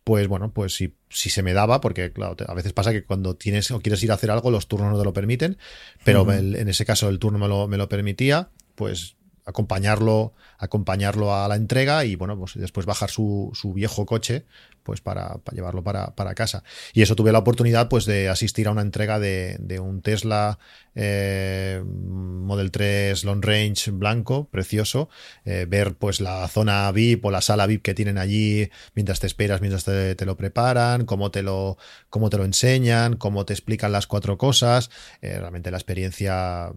pues 0.04 0.28
bueno, 0.28 0.54
pues 0.54 0.76
si, 0.76 0.96
si 1.10 1.30
se 1.30 1.44
me 1.44 1.54
daba, 1.54 1.82
porque 1.82 2.12
claro, 2.14 2.36
a 2.48 2.54
veces 2.54 2.74
pasa 2.74 2.92
que 2.92 3.04
cuando 3.04 3.36
tienes 3.36 3.72
o 3.72 3.80
quieres 3.80 4.04
ir 4.04 4.12
a 4.12 4.16
hacer 4.16 4.32
algo, 4.32 4.52
los 4.52 4.68
turnos 4.68 4.92
no 4.92 5.00
te 5.00 5.04
lo 5.04 5.14
permiten, 5.14 5.58
pero 6.04 6.32
en 6.32 6.70
ese 6.70 6.86
caso 6.86 7.10
el 7.10 7.20
turno 7.20 7.40
me 7.40 7.48
lo, 7.48 7.68
me 7.68 7.78
lo 7.78 7.90
permitía, 7.90 8.50
pues 8.76 9.16
acompañarlo, 9.50 10.34
acompañarlo 10.58 11.36
a 11.36 11.48
la 11.48 11.56
entrega 11.56 12.06
y 12.06 12.16
bueno, 12.16 12.38
pues 12.38 12.56
después 12.56 12.86
bajar 12.86 13.10
su, 13.10 13.52
su 13.54 13.74
viejo 13.74 14.06
coche 14.06 14.46
pues 14.90 15.02
para, 15.02 15.40
llevarlo 15.52 15.84
para, 15.84 16.34
casa. 16.34 16.64
Y 16.94 17.04
eso 17.04 17.16
tuve 17.16 17.32
la 17.32 17.38
oportunidad 17.38 17.90
pues 17.90 18.06
de 18.06 18.28
asistir 18.28 18.68
a 18.68 18.72
una 18.72 18.82
entrega 18.82 19.20
de, 19.20 19.80
un 19.80 20.02
Tesla 20.02 20.58
eh, 20.96 21.84
Model 21.86 22.72
3 22.72 23.24
Long 23.24 23.44
Range 23.46 23.92
blanco, 23.92 24.48
precioso, 24.50 25.10
eh, 25.46 25.68
ver 25.70 25.94
pues 25.94 26.22
la 26.22 26.48
zona 26.48 26.92
VIP 26.92 27.24
o 27.26 27.32
la 27.32 27.42
sala 27.42 27.68
VIP 27.68 27.84
que 27.84 27.94
tienen 27.94 28.18
allí 28.18 28.70
mientras 28.96 29.20
te 29.20 29.28
esperas, 29.28 29.62
mientras 29.62 29.84
te, 29.86 30.26
lo 30.26 30.38
preparan, 30.38 31.06
cómo 31.06 31.30
te 31.30 31.44
lo, 31.44 31.78
cómo 32.10 32.32
te 32.32 32.38
lo 32.38 32.46
enseñan, 32.46 33.16
cómo 33.16 33.46
te 33.46 33.54
explican 33.54 33.92
las 33.92 34.08
cuatro 34.08 34.40
cosas. 34.40 34.90
Eh, 35.22 35.38
realmente 35.38 35.70
la 35.70 35.78
experiencia 35.78 36.72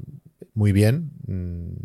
muy 0.54 0.72
bien 0.72 1.12
mm, 1.26 1.81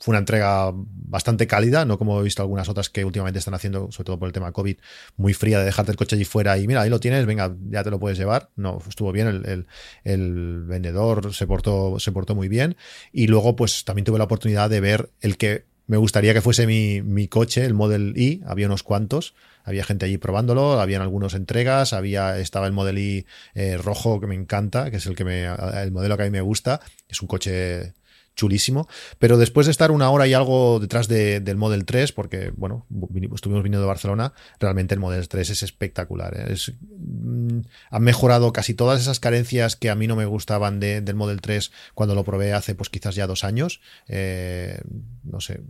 fue 0.00 0.12
una 0.12 0.20
entrega 0.20 0.72
bastante 0.74 1.46
cálida, 1.46 1.84
no 1.84 1.98
como 1.98 2.18
he 2.20 2.24
visto 2.24 2.40
algunas 2.40 2.70
otras 2.70 2.88
que 2.88 3.04
últimamente 3.04 3.38
están 3.38 3.52
haciendo, 3.52 3.92
sobre 3.92 4.06
todo 4.06 4.18
por 4.18 4.28
el 4.28 4.32
tema 4.32 4.50
COVID, 4.50 4.78
muy 5.18 5.34
fría 5.34 5.58
de 5.58 5.66
dejarte 5.66 5.92
el 5.92 5.98
coche 5.98 6.16
allí 6.16 6.24
fuera 6.24 6.56
y 6.56 6.66
mira, 6.66 6.80
ahí 6.80 6.88
lo 6.88 7.00
tienes, 7.00 7.26
venga, 7.26 7.54
ya 7.68 7.84
te 7.84 7.90
lo 7.90 8.00
puedes 8.00 8.16
llevar. 8.16 8.48
No, 8.56 8.78
estuvo 8.88 9.12
bien, 9.12 9.66
el, 10.04 10.64
vendedor 10.64 11.34
se 11.34 11.46
portó, 11.46 12.00
se 12.00 12.12
portó 12.12 12.34
muy 12.34 12.48
bien. 12.48 12.76
Y 13.12 13.26
luego, 13.26 13.56
pues 13.56 13.84
también 13.84 14.06
tuve 14.06 14.16
la 14.16 14.24
oportunidad 14.24 14.70
de 14.70 14.80
ver 14.80 15.10
el 15.20 15.36
que 15.36 15.66
me 15.86 15.98
gustaría 15.98 16.32
que 16.32 16.40
fuese 16.40 16.66
mi, 16.66 17.28
coche, 17.28 17.66
el 17.66 17.74
Model 17.74 18.14
I, 18.16 18.42
había 18.46 18.66
unos 18.66 18.82
cuantos, 18.82 19.34
había 19.64 19.84
gente 19.84 20.06
allí 20.06 20.16
probándolo, 20.16 20.80
habían 20.80 21.02
algunas 21.02 21.34
entregas, 21.34 21.92
había, 21.92 22.38
estaba 22.38 22.66
el 22.66 22.72
Model 22.72 22.96
I 22.96 23.26
eh, 23.54 23.76
rojo 23.76 24.18
que 24.18 24.26
me 24.26 24.34
encanta, 24.34 24.90
que 24.90 24.96
es 24.96 25.04
el 25.04 25.14
que 25.14 25.24
me, 25.24 25.44
el 25.44 25.92
modelo 25.92 26.16
que 26.16 26.22
a 26.22 26.26
mí 26.26 26.30
me 26.30 26.40
gusta, 26.40 26.80
es 27.08 27.20
un 27.20 27.28
coche 27.28 27.92
chulísimo. 28.40 28.88
Pero 29.18 29.36
después 29.36 29.66
de 29.66 29.70
estar 29.70 29.90
una 29.90 30.10
hora 30.10 30.26
y 30.26 30.32
algo 30.32 30.80
detrás 30.80 31.08
del 31.08 31.56
Model 31.56 31.84
3, 31.84 32.12
porque, 32.12 32.52
bueno, 32.56 32.86
estuvimos 33.34 33.62
viniendo 33.62 33.82
de 33.82 33.86
Barcelona, 33.86 34.32
realmente 34.58 34.94
el 34.94 35.00
Model 35.00 35.28
3 35.28 35.50
es 35.50 35.62
espectacular. 35.62 36.34
¿eh? 36.36 36.54
Mm, 36.96 37.60
ha 37.90 37.98
mejorado 37.98 38.52
casi 38.54 38.72
todas 38.72 39.00
esas 39.00 39.20
carencias 39.20 39.76
que 39.76 39.90
a 39.90 39.94
mí 39.94 40.06
no 40.06 40.16
me 40.16 40.24
gustaban 40.24 40.80
del 40.80 41.14
Model 41.14 41.42
3 41.42 41.70
cuando 41.94 42.14
lo 42.14 42.24
probé 42.24 42.54
hace, 42.54 42.74
pues 42.74 42.88
quizás 42.88 43.14
ya 43.14 43.26
dos 43.26 43.44
años. 43.44 43.82
Eh, 44.08 44.80
no 45.22 45.40
sé, 45.40 45.60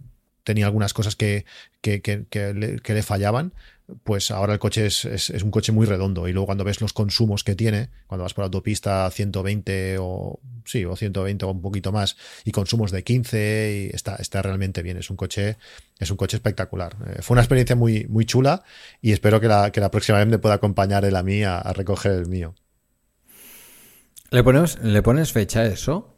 tenía 0.44 0.66
algunas 0.66 0.94
cosas 0.94 1.16
que, 1.16 1.44
que, 1.80 2.00
le, 2.54 3.02
fallaban, 3.02 3.52
pues 4.04 4.30
ahora 4.30 4.54
el 4.54 4.58
coche 4.58 4.86
es, 4.86 5.04
es, 5.04 5.30
un 5.42 5.50
coche 5.50 5.72
muy 5.72 5.86
redondo. 5.86 6.28
Y 6.28 6.32
luego 6.32 6.46
cuando 6.46 6.64
ves 6.64 6.80
los 6.80 6.92
consumos 6.92 7.44
que 7.44 7.54
tiene, 7.54 7.90
cuando 8.06 8.24
vas 8.24 8.34
por 8.34 8.44
autopista 8.44 9.10
120 9.10 9.96
o 10.00 10.40
sí, 10.64 10.84
o 10.84 10.96
120 10.96 11.44
o 11.44 11.50
un 11.50 11.62
poquito 11.62 11.92
más, 11.92 12.16
y 12.44 12.52
consumos 12.52 12.90
de 12.90 13.04
15, 13.04 13.90
y 13.90 13.94
está, 13.94 14.16
está 14.16 14.42
realmente 14.42 14.82
bien. 14.82 14.96
Es 14.96 15.10
un 15.10 15.16
coche, 15.16 15.56
es 15.98 16.10
un 16.10 16.16
coche 16.16 16.36
espectacular. 16.36 16.96
Eh, 17.06 17.22
fue 17.22 17.34
una 17.34 17.42
experiencia 17.42 17.76
muy, 17.76 18.06
muy 18.08 18.24
chula 18.24 18.62
y 19.00 19.12
espero 19.12 19.40
que 19.40 19.48
la, 19.48 19.70
que 19.70 19.80
la 19.80 19.90
próxima 19.90 20.18
vez 20.18 20.26
me 20.26 20.38
pueda 20.38 20.56
acompañar 20.56 21.04
él 21.04 21.16
a 21.16 21.22
mí 21.22 21.42
a, 21.42 21.60
recoger 21.72 22.12
el 22.12 22.26
mío. 22.26 22.54
¿Le 24.30 24.42
pones, 24.42 24.78
¿Le 24.82 25.02
pones 25.02 25.32
fecha 25.32 25.60
a 25.60 25.66
eso? 25.66 26.14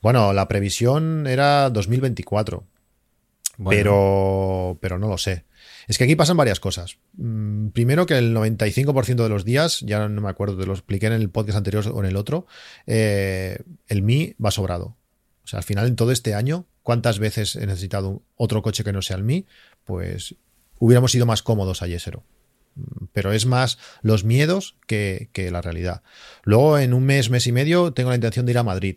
Bueno, 0.00 0.32
la 0.32 0.48
previsión 0.48 1.26
era 1.26 1.70
2024. 1.70 2.64
Pero, 3.68 4.76
pero 4.80 4.98
no 4.98 5.08
lo 5.08 5.16
sé. 5.16 5.45
Es 5.86 5.98
que 5.98 6.04
aquí 6.04 6.16
pasan 6.16 6.36
varias 6.36 6.60
cosas. 6.60 6.98
Mm, 7.14 7.68
primero 7.68 8.06
que 8.06 8.18
el 8.18 8.34
95% 8.34 9.22
de 9.22 9.28
los 9.28 9.44
días, 9.44 9.80
ya 9.80 10.08
no 10.08 10.20
me 10.20 10.28
acuerdo, 10.28 10.58
te 10.58 10.66
lo 10.66 10.72
expliqué 10.72 11.06
en 11.06 11.12
el 11.12 11.30
podcast 11.30 11.58
anterior 11.58 11.86
o 11.88 12.00
en 12.00 12.06
el 12.06 12.16
otro, 12.16 12.46
eh, 12.86 13.58
el 13.88 14.02
Mi 14.02 14.34
va 14.44 14.50
sobrado. 14.50 14.96
O 15.44 15.48
sea, 15.48 15.58
al 15.58 15.64
final 15.64 15.86
en 15.86 15.96
todo 15.96 16.10
este 16.10 16.34
año, 16.34 16.66
¿cuántas 16.82 17.18
veces 17.18 17.54
he 17.56 17.66
necesitado 17.66 18.22
otro 18.36 18.62
coche 18.62 18.82
que 18.82 18.92
no 18.92 19.02
sea 19.02 19.16
el 19.16 19.22
Mi? 19.22 19.46
Pues 19.84 20.34
hubiéramos 20.78 21.12
sido 21.12 21.26
más 21.26 21.42
cómodos 21.42 21.82
a 21.82 21.86
Yesero. 21.86 22.24
Mm, 22.74 23.06
pero 23.12 23.32
es 23.32 23.46
más 23.46 23.78
los 24.02 24.24
miedos 24.24 24.76
que, 24.86 25.30
que 25.32 25.50
la 25.52 25.62
realidad. 25.62 26.02
Luego, 26.42 26.78
en 26.78 26.94
un 26.94 27.04
mes, 27.04 27.30
mes 27.30 27.46
y 27.46 27.52
medio, 27.52 27.92
tengo 27.92 28.10
la 28.10 28.16
intención 28.16 28.44
de 28.44 28.52
ir 28.52 28.58
a 28.58 28.64
Madrid. 28.64 28.96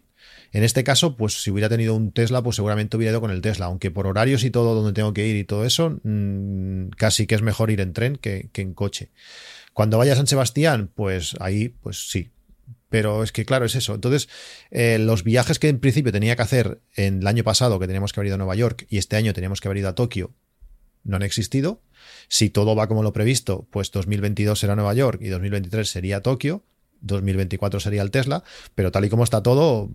En 0.52 0.64
este 0.64 0.84
caso, 0.84 1.16
pues 1.16 1.42
si 1.42 1.52
hubiera 1.52 1.70
tenido 1.70 1.96
un 1.96 2.12
Tesla, 2.12 2.42
pues 2.42 2.56
seguramente 2.56 2.98
hubiera 2.98 3.12
ido 3.12 3.22
con 3.22 3.32
el 3.32 3.42
Tesla, 3.42 3.68
aunque 3.68 3.92
por 3.92 4.08
horarios 4.08 4.44
y 4.44 4.52
todo 4.52 4.76
donde 4.76 4.94
tengo 4.94 5.14
que 5.14 5.28
ir 5.28 5.36
y 5.36 5.44
todo 5.44 5.66
eso, 5.66 6.00
mm, 6.04 6.90
casi 6.98 7.28
que 7.28 7.36
es 7.36 7.42
mejor 7.42 7.72
ir 7.72 7.82
en 7.82 7.94
tren 7.94 8.16
que, 8.16 8.50
en 8.54 8.74
coche. 8.74 9.10
Cuando 9.74 9.98
vaya 9.98 10.14
a 10.14 10.16
San 10.16 10.28
Sebastián, 10.28 10.90
pues 10.94 11.36
ahí, 11.40 11.70
pues 11.70 12.10
sí, 12.10 12.32
pero 12.90 13.24
es 13.24 13.32
que, 13.32 13.46
claro, 13.46 13.66
es 13.66 13.76
eso. 13.76 13.94
Entonces, 13.94 14.28
eh, 14.72 14.98
los 15.00 15.24
viajes 15.24 15.60
que 15.60 15.70
en 15.70 15.80
principio 15.80 16.12
tenía 16.12 16.36
que 16.36 16.42
hacer 16.42 16.82
en 16.96 17.20
el 17.20 17.28
año 17.28 17.44
pasado, 17.44 17.80
que 17.80 17.88
teníamos 17.88 18.12
que 18.12 18.20
haber 18.20 18.28
ido 18.28 18.36
a 18.36 18.40
Nueva 18.40 18.56
York, 18.56 18.88
y 18.90 18.98
este 18.98 19.16
año 19.16 19.34
teníamos 19.34 19.62
que 19.62 19.68
haber 19.68 19.78
ido 19.78 19.90
a 19.90 19.96
Tokio, 19.96 20.34
no 21.04 21.16
han 21.16 21.24
existido. 21.24 21.82
Si 22.28 22.50
todo 22.50 22.76
va 22.76 22.88
como 22.88 23.04
lo 23.04 23.14
previsto, 23.14 23.68
pues 23.72 23.92
2022 23.92 24.60
será 24.60 24.76
Nueva 24.76 24.94
York 24.94 25.22
y 25.22 25.30
2023 25.30 25.90
sería 25.90 26.22
Tokio. 26.22 26.64
2024 27.02 27.80
sería 27.80 28.02
el 28.02 28.12
Tesla, 28.12 28.44
pero 28.76 28.92
tal 28.92 29.06
y 29.06 29.10
como 29.10 29.24
está 29.24 29.44
todo, 29.44 29.90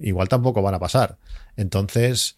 igual 0.00 0.28
tampoco 0.28 0.62
van 0.62 0.74
a 0.74 0.78
pasar. 0.78 1.18
Entonces, 1.56 2.36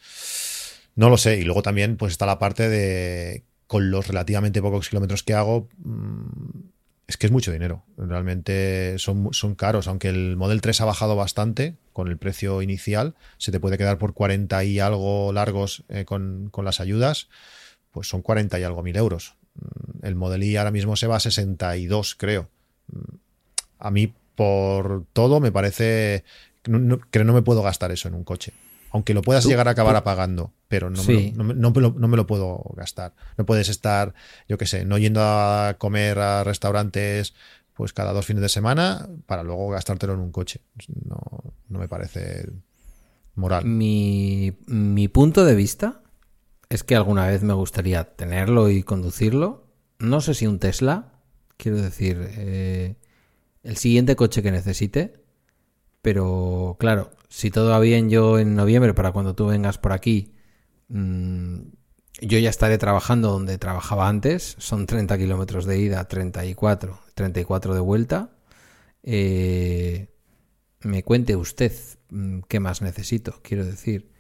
no 0.94 1.10
lo 1.10 1.16
sé. 1.16 1.38
Y 1.38 1.44
luego 1.44 1.62
también 1.62 1.96
pues 1.96 2.12
está 2.12 2.26
la 2.26 2.38
parte 2.38 2.68
de, 2.68 3.44
con 3.66 3.90
los 3.90 4.08
relativamente 4.08 4.62
pocos 4.62 4.88
kilómetros 4.88 5.22
que 5.22 5.34
hago, 5.34 5.68
mm, 5.78 6.60
es 7.06 7.16
que 7.16 7.26
es 7.26 7.32
mucho 7.32 7.52
dinero. 7.52 7.84
Realmente 7.96 8.98
son, 8.98 9.28
son 9.32 9.54
caros, 9.54 9.88
aunque 9.88 10.08
el 10.08 10.36
Model 10.36 10.60
3 10.60 10.80
ha 10.80 10.84
bajado 10.84 11.16
bastante 11.16 11.76
con 11.92 12.08
el 12.08 12.18
precio 12.18 12.62
inicial, 12.62 13.14
se 13.38 13.52
te 13.52 13.60
puede 13.60 13.78
quedar 13.78 13.98
por 13.98 14.12
40 14.12 14.62
y 14.64 14.80
algo 14.80 15.32
largos 15.32 15.84
eh, 15.88 16.04
con, 16.04 16.48
con 16.50 16.64
las 16.64 16.80
ayudas, 16.80 17.28
pues 17.90 18.08
son 18.08 18.22
40 18.22 18.58
y 18.60 18.62
algo 18.62 18.82
mil 18.82 18.96
euros. 18.96 19.36
Mm, 19.54 20.06
el 20.06 20.14
Model 20.16 20.42
I 20.42 20.56
ahora 20.56 20.70
mismo 20.70 20.96
se 20.96 21.06
va 21.06 21.16
a 21.16 21.20
62, 21.20 22.14
creo 22.16 22.48
A 23.78 23.90
mí, 23.90 24.12
por 24.34 25.04
todo, 25.12 25.40
me 25.40 25.52
parece 25.52 26.24
que 26.62 27.24
no 27.24 27.32
me 27.32 27.42
puedo 27.42 27.62
gastar 27.62 27.92
eso 27.92 28.08
en 28.08 28.14
un 28.14 28.24
coche. 28.24 28.52
Aunque 28.90 29.14
lo 29.14 29.22
puedas 29.22 29.44
llegar 29.44 29.68
a 29.68 29.72
acabar 29.72 29.96
apagando, 29.96 30.52
pero 30.66 30.88
no, 30.88 31.02
me 31.04 31.32
lo, 31.34 31.92
no, 31.92 32.08
me 32.08 32.16
lo, 32.16 32.26
puedo 32.26 32.62
gastar. 32.74 33.14
No 33.36 33.44
puedes 33.44 33.68
estar, 33.68 34.14
yo 34.48 34.56
qué 34.56 34.66
sé, 34.66 34.84
no 34.84 34.96
yendo 34.96 35.20
a 35.22 35.76
comer 35.78 36.18
a 36.18 36.44
restaurantes 36.44 37.34
pues 37.74 37.92
cada 37.92 38.12
dos 38.12 38.26
fines 38.26 38.42
de 38.42 38.48
semana 38.48 39.08
para 39.26 39.44
luego 39.44 39.68
gastártelo 39.68 40.14
en 40.14 40.20
un 40.20 40.32
coche. 40.32 40.62
No, 41.04 41.20
no 41.68 41.78
me 41.78 41.86
parece 41.86 42.50
moral. 43.36 43.64
Mi, 43.66 44.56
mi 44.66 45.06
punto 45.06 45.44
de 45.44 45.54
vista 45.54 46.02
es 46.70 46.82
que 46.82 46.96
alguna 46.96 47.28
vez 47.28 47.42
me 47.42 47.54
gustaría 47.54 48.16
tenerlo 48.16 48.68
y 48.68 48.82
conducirlo. 48.82 49.68
No 50.00 50.20
sé 50.20 50.34
si 50.34 50.46
un 50.46 50.58
Tesla, 50.58 51.12
quiero 51.56 51.76
decir, 51.80 52.18
eh, 52.36 52.96
el 53.68 53.76
siguiente 53.76 54.16
coche 54.16 54.42
que 54.42 54.50
necesite. 54.50 55.22
Pero 56.00 56.76
claro, 56.80 57.10
si 57.28 57.50
todo 57.50 57.70
va 57.70 57.80
bien, 57.80 58.08
yo 58.08 58.38
en 58.38 58.54
noviembre, 58.56 58.94
para 58.94 59.12
cuando 59.12 59.34
tú 59.34 59.46
vengas 59.46 59.76
por 59.78 59.92
aquí, 59.92 60.34
mm, 60.88 61.56
yo 62.22 62.38
ya 62.38 62.50
estaré 62.50 62.78
trabajando 62.78 63.30
donde 63.30 63.58
trabajaba 63.58 64.08
antes. 64.08 64.56
Son 64.58 64.86
30 64.86 65.18
kilómetros 65.18 65.66
de 65.66 65.78
ida, 65.80 66.08
34, 66.08 66.98
34 67.14 67.74
de 67.74 67.80
vuelta. 67.80 68.30
Eh, 69.02 70.08
me 70.80 71.02
cuente 71.02 71.36
usted 71.36 71.72
mm, 72.10 72.40
qué 72.48 72.60
más 72.60 72.80
necesito, 72.80 73.40
quiero 73.42 73.66
decir. 73.66 74.10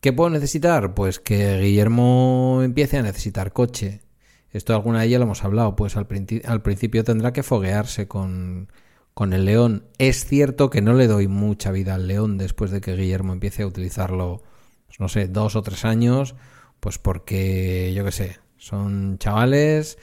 ¿Qué 0.00 0.12
puedo 0.12 0.30
necesitar? 0.30 0.94
Pues 0.94 1.20
que 1.20 1.58
Guillermo 1.60 2.60
empiece 2.62 2.96
a 2.98 3.02
necesitar 3.02 3.52
coche. 3.52 4.03
Esto 4.54 4.72
alguna 4.72 5.00
de 5.00 5.06
ellas 5.06 5.18
lo 5.18 5.24
hemos 5.24 5.42
hablado, 5.42 5.74
pues 5.74 5.96
al, 5.96 6.06
principio 6.06 7.02
tendrá 7.02 7.32
que 7.32 7.42
foguearse 7.42 8.06
con, 8.06 8.68
con 9.12 9.32
el 9.32 9.46
león. 9.46 9.88
Es 9.98 10.26
cierto 10.26 10.70
que 10.70 10.80
no 10.80 10.94
le 10.94 11.08
doy 11.08 11.26
mucha 11.26 11.72
vida 11.72 11.96
al 11.96 12.06
león 12.06 12.38
después 12.38 12.70
de 12.70 12.80
que 12.80 12.94
Guillermo 12.94 13.32
empiece 13.32 13.64
a 13.64 13.66
utilizarlo, 13.66 14.42
pues 14.86 15.00
no 15.00 15.08
sé, 15.08 15.26
dos 15.26 15.56
o 15.56 15.62
tres 15.62 15.84
años, 15.84 16.36
pues 16.78 16.98
porque, 16.98 17.92
yo 17.96 18.04
qué 18.04 18.12
sé, 18.12 18.38
son 18.56 19.18
chavales, 19.18 19.98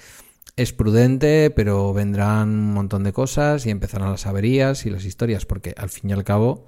es 0.57 0.73
prudente, 0.73 1.49
pero 1.49 1.93
vendrán 1.93 2.49
un 2.49 2.73
montón 2.73 3.05
de 3.05 3.13
cosas 3.13 3.65
y 3.65 3.69
empezarán 3.69 4.11
las 4.11 4.25
averías 4.25 4.85
y 4.85 4.89
las 4.89 5.05
historias, 5.05 5.45
porque 5.45 5.73
al 5.77 5.89
fin 5.89 6.09
y 6.09 6.13
al 6.13 6.25
cabo, 6.25 6.67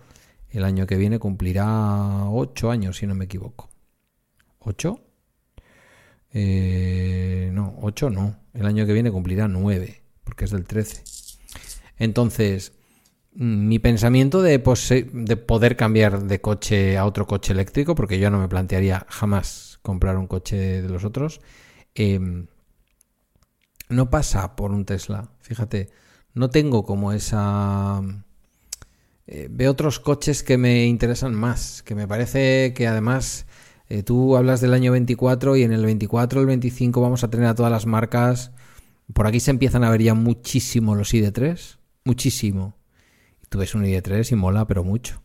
el 0.51 0.63
año 0.63 0.87
que 0.87 0.95
viene 0.95 1.19
cumplirá 1.19 2.29
ocho 2.29 2.71
años, 2.71 2.95
si 2.95 3.07
no 3.07 3.13
me 3.13 3.25
equivoco. 3.25 3.69
¿Ocho? 4.59 5.01
Eh, 6.33 7.51
no, 7.53 7.75
ocho 7.81 8.09
no. 8.09 8.35
El 8.53 8.65
año 8.65 8.85
que 8.85 8.93
viene 8.93 9.11
cumplirá 9.11 9.47
nueve, 9.47 10.01
porque 10.23 10.45
es 10.45 10.51
del 10.51 10.65
13. 10.65 11.03
Entonces, 11.97 12.73
mm, 13.35 13.67
mi 13.67 13.79
pensamiento 13.79 14.41
de, 14.41 14.57
de, 14.57 15.37
poder 15.37 15.77
cambiar 15.77 16.23
de 16.23 16.41
coche 16.41 16.97
a 16.97 17.05
otro 17.05 17.27
coche 17.27 17.53
eléctrico, 17.53 17.95
porque 17.95 18.19
yo 18.19 18.29
no 18.29 18.39
me 18.39 18.49
plantearía 18.49 19.05
jamás 19.09 19.79
comprar 19.83 20.17
un 20.17 20.27
coche 20.27 20.81
de 20.81 20.89
los 20.89 21.03
otros, 21.03 21.41
em, 21.95 22.47
no 23.89 24.09
pasa 24.09 24.55
por 24.55 24.71
un 24.71 24.85
Tesla. 24.85 25.29
Fíjate, 25.41 25.89
no 26.33 26.49
tengo 26.49 26.83
como 26.83 27.11
esa... 27.13 28.01
Eh, 29.27 29.47
veo 29.49 29.71
otros 29.71 29.99
coches 29.99 30.43
que 30.43 30.57
me 30.57 30.85
interesan 30.85 31.33
más, 31.33 31.83
que 31.83 31.95
me 31.95 32.07
parece 32.07 32.73
que 32.73 32.87
además 32.87 33.45
eh, 33.89 34.03
tú 34.03 34.35
hablas 34.37 34.61
del 34.61 34.73
año 34.73 34.91
24 34.91 35.55
y 35.57 35.63
en 35.63 35.73
el 35.73 35.85
24, 35.85 36.41
el 36.41 36.47
25 36.47 37.01
vamos 37.01 37.23
a 37.23 37.29
tener 37.29 37.47
a 37.47 37.55
todas 37.55 37.71
las 37.71 37.85
marcas. 37.85 38.51
Por 39.13 39.27
aquí 39.27 39.39
se 39.39 39.51
empiezan 39.51 39.83
a 39.83 39.89
ver 39.89 40.01
ya 40.01 40.13
muchísimo 40.13 40.95
los 40.95 41.13
ID3 41.13 41.77
muchísimo. 42.03 42.77
Y 43.41 43.47
tú 43.47 43.57
ves 43.59 43.75
un 43.75 43.85
ID3 43.85 44.31
y 44.31 44.35
mola, 44.35 44.67
pero 44.67 44.83
mucho. 44.83 45.21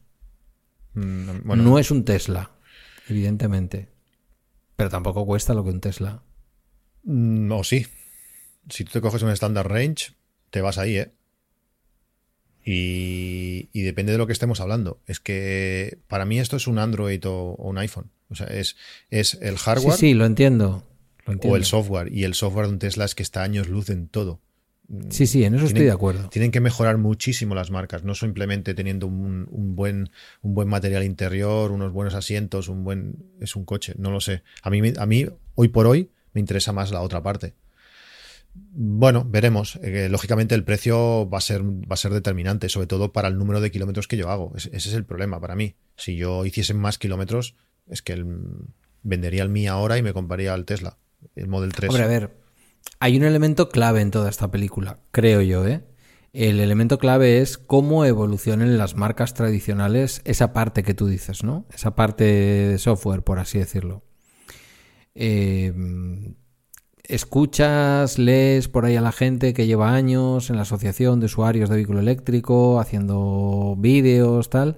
Mm, 0.94 1.42
no 1.44 1.78
es 1.78 1.90
un 1.90 2.04
Tesla, 2.04 2.50
evidentemente. 3.08 3.88
Pero 4.76 4.90
tampoco 4.90 5.26
cuesta 5.26 5.54
lo 5.54 5.64
que 5.64 5.70
un 5.70 5.80
Tesla. 5.80 6.22
No, 7.02 7.60
mm, 7.60 7.64
sí. 7.64 7.86
Si 8.68 8.84
tú 8.84 8.92
te 8.92 9.00
coges 9.00 9.22
un 9.22 9.30
Standard 9.30 9.66
Range, 9.66 10.12
te 10.50 10.60
vas 10.60 10.78
ahí, 10.78 10.98
¿eh? 10.98 11.14
Y, 12.70 13.82
depende 13.82 14.12
de 14.12 14.18
lo 14.18 14.26
que 14.26 14.34
estemos 14.34 14.60
hablando. 14.60 15.00
Es 15.06 15.20
que 15.20 16.00
para 16.06 16.26
mí 16.26 16.38
esto 16.38 16.56
es 16.56 16.66
un 16.66 16.78
Android 16.78 17.26
o, 17.26 17.54
un 17.54 17.78
iPhone. 17.78 18.10
O 18.30 18.34
sea, 18.34 18.46
es, 18.46 18.76
es 19.10 19.34
el 19.40 19.56
hardware. 19.56 19.94
Sí, 19.94 20.08
sí, 20.08 20.14
lo 20.14 20.26
entiendo, 20.26 20.84
lo 21.26 21.32
entiendo. 21.32 21.54
O 21.54 21.56
el 21.56 21.64
software. 21.64 22.12
Y 22.12 22.24
el 22.24 22.34
software 22.34 22.66
de 22.66 22.72
un 22.72 22.78
Tesla 22.78 23.04
es 23.04 23.14
que 23.14 23.22
está 23.22 23.42
años 23.42 23.68
luz 23.68 23.90
en 23.90 24.08
todo. 24.08 24.40
Sí, 25.10 25.26
sí, 25.26 25.44
en 25.44 25.54
eso 25.54 25.66
estoy 25.66 25.84
de 25.84 25.90
acuerdo. 25.90 26.30
Tienen 26.30 26.50
que 26.50 26.60
mejorar 26.60 26.96
muchísimo 26.96 27.54
las 27.54 27.70
marcas, 27.70 28.04
no 28.04 28.14
simplemente 28.14 28.72
teniendo 28.72 29.06
un, 29.06 29.76
buen, 29.76 30.08
un 30.40 30.54
buen 30.54 30.66
material 30.66 31.04
interior, 31.04 31.72
unos 31.72 31.92
buenos 31.92 32.14
asientos, 32.14 32.68
un 32.68 32.84
buen. 32.84 33.16
es 33.38 33.54
un 33.54 33.66
coche, 33.66 33.94
no 33.98 34.10
lo 34.10 34.20
sé. 34.22 34.42
A 34.62 34.70
mí, 34.70 34.80
a 34.96 35.06
mí 35.06 35.26
hoy 35.56 35.68
por 35.68 35.86
hoy, 35.86 36.10
me 36.32 36.40
interesa 36.40 36.72
más 36.72 36.90
la 36.90 37.02
otra 37.02 37.22
parte. 37.22 37.54
Bueno, 38.54 39.26
veremos. 39.28 39.78
Eh, 39.82 40.08
lógicamente 40.10 40.54
el 40.54 40.64
precio 40.64 41.28
va 41.28 41.36
a, 41.36 41.42
ser, 41.42 41.62
va 41.62 41.94
a 41.94 41.96
ser 41.96 42.12
determinante, 42.12 42.70
sobre 42.70 42.86
todo 42.86 43.12
para 43.12 43.28
el 43.28 43.36
número 43.36 43.60
de 43.60 43.70
kilómetros 43.70 44.08
que 44.08 44.16
yo 44.16 44.30
hago. 44.30 44.54
ese 44.56 44.74
es 44.74 44.94
el 44.94 45.04
problema 45.04 45.38
para 45.38 45.54
mí. 45.54 45.76
Si 45.96 46.16
yo 46.16 46.46
hiciese 46.46 46.72
más 46.72 46.96
kilómetros, 46.96 47.56
es 47.88 48.02
que 48.02 48.24
vendería 49.02 49.42
el 49.42 49.48
Mi 49.48 49.66
ahora 49.66 49.98
y 49.98 50.02
me 50.02 50.12
compraría 50.12 50.54
el 50.54 50.64
Tesla, 50.64 50.98
el 51.34 51.48
Model 51.48 51.72
3. 51.72 51.90
Hombre, 51.90 52.04
a 52.04 52.08
ver, 52.08 52.36
hay 53.00 53.16
un 53.16 53.24
elemento 53.24 53.68
clave 53.68 54.00
en 54.00 54.10
toda 54.10 54.28
esta 54.28 54.50
película, 54.50 55.00
creo 55.10 55.42
yo, 55.42 55.66
¿eh? 55.66 55.84
El 56.32 56.60
elemento 56.60 56.98
clave 56.98 57.40
es 57.40 57.56
cómo 57.56 58.04
evolucionen 58.04 58.76
las 58.76 58.96
marcas 58.96 59.32
tradicionales 59.34 60.20
esa 60.24 60.52
parte 60.52 60.82
que 60.82 60.94
tú 60.94 61.06
dices, 61.06 61.42
¿no? 61.42 61.66
Esa 61.72 61.94
parte 61.94 62.24
de 62.24 62.78
software, 62.78 63.22
por 63.22 63.38
así 63.38 63.58
decirlo. 63.58 64.04
Eh, 65.14 65.72
escuchas, 67.04 68.18
lees 68.18 68.68
por 68.68 68.84
ahí 68.84 68.96
a 68.96 69.00
la 69.00 69.12
gente 69.12 69.54
que 69.54 69.66
lleva 69.66 69.94
años 69.94 70.50
en 70.50 70.56
la 70.56 70.62
asociación 70.62 71.18
de 71.18 71.26
usuarios 71.26 71.70
de 71.70 71.76
vehículo 71.76 72.00
eléctrico, 72.00 72.78
haciendo 72.78 73.74
vídeos, 73.78 74.50
tal, 74.50 74.76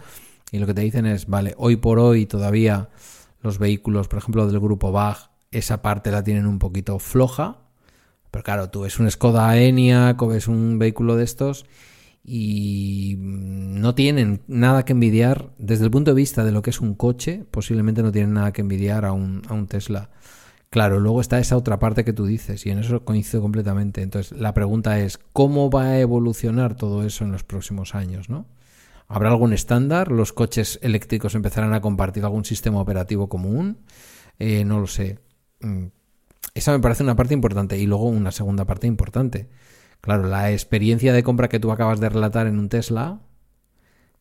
y 0.53 0.59
lo 0.59 0.67
que 0.67 0.75
te 0.75 0.83
dicen 0.83 1.07
es, 1.07 1.27
vale, 1.27 1.55
hoy 1.57 1.77
por 1.77 1.99
hoy 1.99 2.27
todavía 2.27 2.89
los 3.41 3.59
vehículos, 3.59 4.09
por 4.09 4.19
ejemplo, 4.19 4.47
del 4.47 4.61
grupo 4.61 4.93
BAG, 4.93 5.31
esa 5.51 5.83
parte 5.83 6.11
la 6.11 6.23
tienen 6.23 6.47
un 6.47 6.59
poquito 6.59 6.99
floja, 6.99 7.59
pero 8.31 8.45
claro, 8.45 8.71
tú 8.71 8.83
ves 8.83 8.99
un 8.99 9.11
Skoda 9.11 9.57
Enyaq 9.59 10.21
o 10.23 10.29
ves 10.29 10.49
un 10.49 10.79
vehículo 10.79 11.17
de 11.17 11.25
estos 11.25 11.67
y 12.23 13.17
no 13.19 13.95
tienen 13.95 14.43
nada 14.47 14.85
que 14.85 14.93
envidiar, 14.93 15.51
desde 15.59 15.85
el 15.85 15.91
punto 15.91 16.13
de 16.13 16.17
vista 16.17 16.45
de 16.45 16.53
lo 16.53 16.63
que 16.63 16.71
es 16.71 16.81
un 16.81 16.95
coche, 16.95 17.45
posiblemente 17.51 18.03
no 18.03 18.13
tienen 18.13 18.35
nada 18.35 18.53
que 18.53 18.61
envidiar 18.61 19.05
a 19.05 19.13
un, 19.13 19.43
a 19.49 19.55
un 19.55 19.67
Tesla. 19.67 20.11
Claro, 20.69 21.01
luego 21.01 21.21
está 21.21 21.41
esa 21.41 21.57
otra 21.57 21.81
parte 21.81 22.05
que 22.05 22.13
tú 22.13 22.27
dices 22.27 22.65
y 22.65 22.71
en 22.71 22.79
eso 22.79 23.05
coincido 23.05 23.43
completamente. 23.43 24.03
Entonces, 24.03 24.39
la 24.39 24.55
pregunta 24.55 25.01
es, 25.01 25.19
¿cómo 25.33 25.69
va 25.69 25.85
a 25.85 26.01
evolucionar 26.01 26.77
todo 26.77 27.03
eso 27.05 27.25
en 27.25 27.33
los 27.33 27.43
próximos 27.43 27.97
años? 27.97 28.31
¿no? 28.31 28.47
¿Habrá 29.13 29.31
algún 29.31 29.53
estándar? 29.53 30.13
¿Los 30.13 30.33
coches 30.33 30.79
eléctricos 30.83 31.35
empezarán 31.35 31.75
a 31.75 31.81
compartir 31.81 32.23
algún 32.23 32.45
sistema 32.45 32.81
operativo 32.81 33.29
común? 33.29 33.79
Eh, 34.39 34.65
no 34.65 34.79
lo 34.79 34.87
sé. 34.87 35.19
Mm, 35.59 35.87
esa 36.55 36.71
me 36.71 36.79
parece 36.79 37.03
una 37.03 37.17
parte 37.17 37.35
importante. 37.35 37.77
Y 37.77 37.87
luego 37.87 38.05
una 38.05 38.31
segunda 38.31 38.67
parte 38.67 38.87
importante. 38.87 39.49
Claro, 40.01 40.29
la 40.29 40.53
experiencia 40.53 41.13
de 41.13 41.25
compra 41.25 41.49
que 41.49 41.59
tú 41.59 41.73
acabas 41.73 41.99
de 41.99 42.09
relatar 42.09 42.47
en 42.47 42.61
un 42.61 42.69
Tesla, 42.69 43.21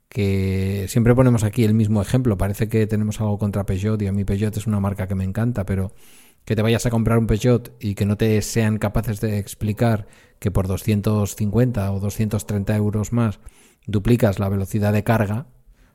que 0.10 0.88
siempre 0.90 1.14
ponemos 1.14 1.44
aquí 1.44 1.64
el 1.66 1.76
mismo 1.76 2.02
ejemplo. 2.02 2.40
Parece 2.40 2.68
que 2.68 2.88
tenemos 2.88 3.22
algo 3.22 3.38
contra 3.38 3.68
Peugeot 3.68 4.02
y 4.02 4.08
a 4.08 4.12
mí 4.12 4.26
Peugeot 4.26 4.58
es 4.58 4.66
una 4.66 4.80
marca 4.80 5.08
que 5.08 5.14
me 5.14 5.24
encanta, 5.24 5.68
pero 5.68 5.94
que 6.46 6.56
te 6.56 6.64
vayas 6.64 6.88
a 6.88 6.90
comprar 6.90 7.20
un 7.20 7.28
Peugeot 7.28 7.76
y 7.80 7.94
que 7.94 8.08
no 8.08 8.18
te 8.18 8.42
sean 8.42 8.80
capaces 8.80 9.22
de 9.22 9.38
explicar 9.38 10.08
que 10.40 10.50
por 10.50 10.68
250 10.68 11.92
o 11.92 12.00
230 12.00 12.76
euros 12.76 13.14
más 13.14 13.40
duplicas 13.86 14.40
la 14.40 14.50
velocidad 14.50 14.94
de 14.94 15.04
carga, 15.04 15.48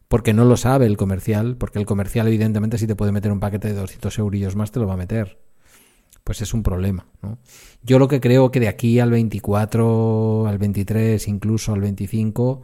porque 0.09 0.33
no 0.33 0.45
lo 0.45 0.57
sabe 0.57 0.87
el 0.87 0.97
comercial, 0.97 1.57
porque 1.57 1.79
el 1.79 1.87
comercial 1.87 2.27
evidentemente 2.29 2.79
si 2.79 2.87
te 2.87 2.97
puede 2.97 3.13
meter 3.13 3.33
un 3.33 3.41
paquete 3.41 3.69
de 3.69 3.75
200 3.75 4.19
eurillos 4.19 4.57
más 4.57 4.71
te 4.71 4.81
lo 4.81 4.87
va 4.87 4.95
a 4.95 4.99
meter 4.99 5.39
pues 6.25 6.41
es 6.41 6.55
un 6.55 6.63
problema. 6.63 7.07
¿no? 7.23 7.39
Yo 7.83 7.99
lo 7.99 8.09
que 8.09 8.21
creo 8.21 8.51
que 8.51 8.59
de 8.59 8.69
aquí 8.69 8.99
al 8.99 9.11
24, 9.11 10.47
al 10.49 10.59
23, 10.59 11.29
incluso 11.29 11.75
al 11.75 11.83
25, 11.83 12.63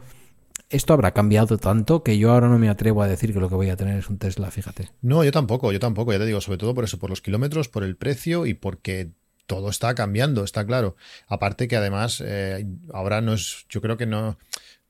esto 0.69 0.93
habrá 0.93 1.13
cambiado 1.13 1.57
tanto 1.57 2.03
que 2.03 2.17
yo 2.17 2.31
ahora 2.31 2.49
no 2.49 2.57
me 2.57 2.69
atrevo 2.69 3.03
a 3.03 3.07
decir 3.07 3.33
que 3.33 3.39
lo 3.39 3.49
que 3.49 3.55
voy 3.55 3.69
a 3.69 3.77
tener 3.77 3.99
es 3.99 4.09
un 4.09 4.17
Tesla, 4.17 4.49
fíjate. 4.49 4.89
No, 5.01 5.23
yo 5.23 5.31
tampoco, 5.31 5.71
yo 5.71 5.79
tampoco, 5.79 6.11
ya 6.11 6.17
te 6.17 6.25
digo, 6.25 6.41
sobre 6.41 6.57
todo 6.57 6.73
por 6.73 6.83
eso, 6.83 6.97
por 6.97 7.11
los 7.11 7.21
kilómetros, 7.21 7.69
por 7.69 7.83
el 7.83 7.95
precio 7.95 8.47
y 8.47 8.55
porque 8.55 9.11
todo 9.45 9.69
está 9.69 9.93
cambiando, 9.93 10.43
está 10.43 10.65
claro. 10.65 10.95
Aparte 11.27 11.67
que 11.67 11.75
además 11.75 12.23
eh, 12.25 12.65
ahora 12.93 13.21
no 13.21 13.33
es, 13.33 13.65
yo 13.69 13.81
creo 13.81 13.97
que 13.97 14.07
no, 14.07 14.37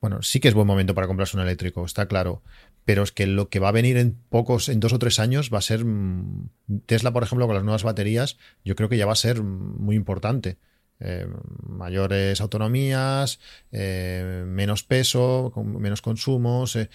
bueno, 0.02 0.20
sí 0.20 0.40
que 0.40 0.48
es 0.48 0.54
buen 0.54 0.66
momento 0.66 0.94
para 0.94 1.06
comprarse 1.06 1.36
un 1.36 1.44
eléctrico, 1.44 1.84
está 1.84 2.06
claro, 2.06 2.42
pero 2.84 3.04
es 3.04 3.12
que 3.12 3.26
lo 3.28 3.48
que 3.48 3.60
va 3.60 3.68
a 3.68 3.72
venir 3.72 3.96
en 3.96 4.18
pocos, 4.28 4.68
en 4.68 4.80
dos 4.80 4.92
o 4.92 4.98
tres 4.98 5.20
años, 5.20 5.50
va 5.54 5.58
a 5.58 5.62
ser 5.62 5.84
mm, 5.84 6.48
Tesla, 6.86 7.12
por 7.12 7.22
ejemplo, 7.22 7.46
con 7.46 7.54
las 7.54 7.62
nuevas 7.62 7.84
baterías, 7.84 8.36
yo 8.64 8.74
creo 8.74 8.88
que 8.88 8.96
ya 8.96 9.06
va 9.06 9.12
a 9.12 9.16
ser 9.16 9.42
muy 9.42 9.94
importante. 9.94 10.58
Eh, 10.98 11.26
mayores 11.66 12.40
autonomías, 12.40 13.38
eh, 13.70 14.44
menos 14.46 14.82
peso, 14.82 15.52
menos 15.56 16.02
consumos. 16.02 16.76
Eh, 16.76 16.90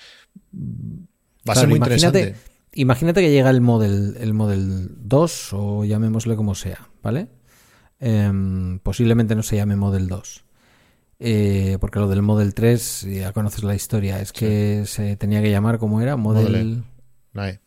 va 1.48 1.54
a 1.54 1.56
ser 1.56 1.70
muy 1.70 1.78
interesante. 1.78 2.36
Imagínate 2.74 3.22
que 3.22 3.32
llega 3.32 3.50
el 3.50 3.62
Model, 3.62 4.18
el 4.20 4.34
Model 4.34 4.90
2 5.00 5.50
o 5.54 5.86
llamémosle 5.86 6.36
como 6.36 6.56
sea, 6.56 6.90
¿vale? 7.02 7.28
Em, 8.00 8.80
posiblemente 8.80 9.34
no 9.34 9.44
se 9.44 9.56
llame 9.56 9.76
Model 9.76 10.08
2. 10.08 10.47
Porque 11.80 12.00
lo 12.00 12.08
del 12.08 12.22
Model 12.22 12.54
3, 12.54 13.08
ya 13.10 13.34
conoces 13.34 13.64
la 13.64 13.76
historia, 13.76 14.20
es 14.20 14.32
que 14.32 14.84
se 14.86 15.16
tenía 15.18 15.42
que 15.42 15.52
llamar 15.52 15.80
como 15.80 16.02
era 16.02 16.16
Model, 16.16 16.84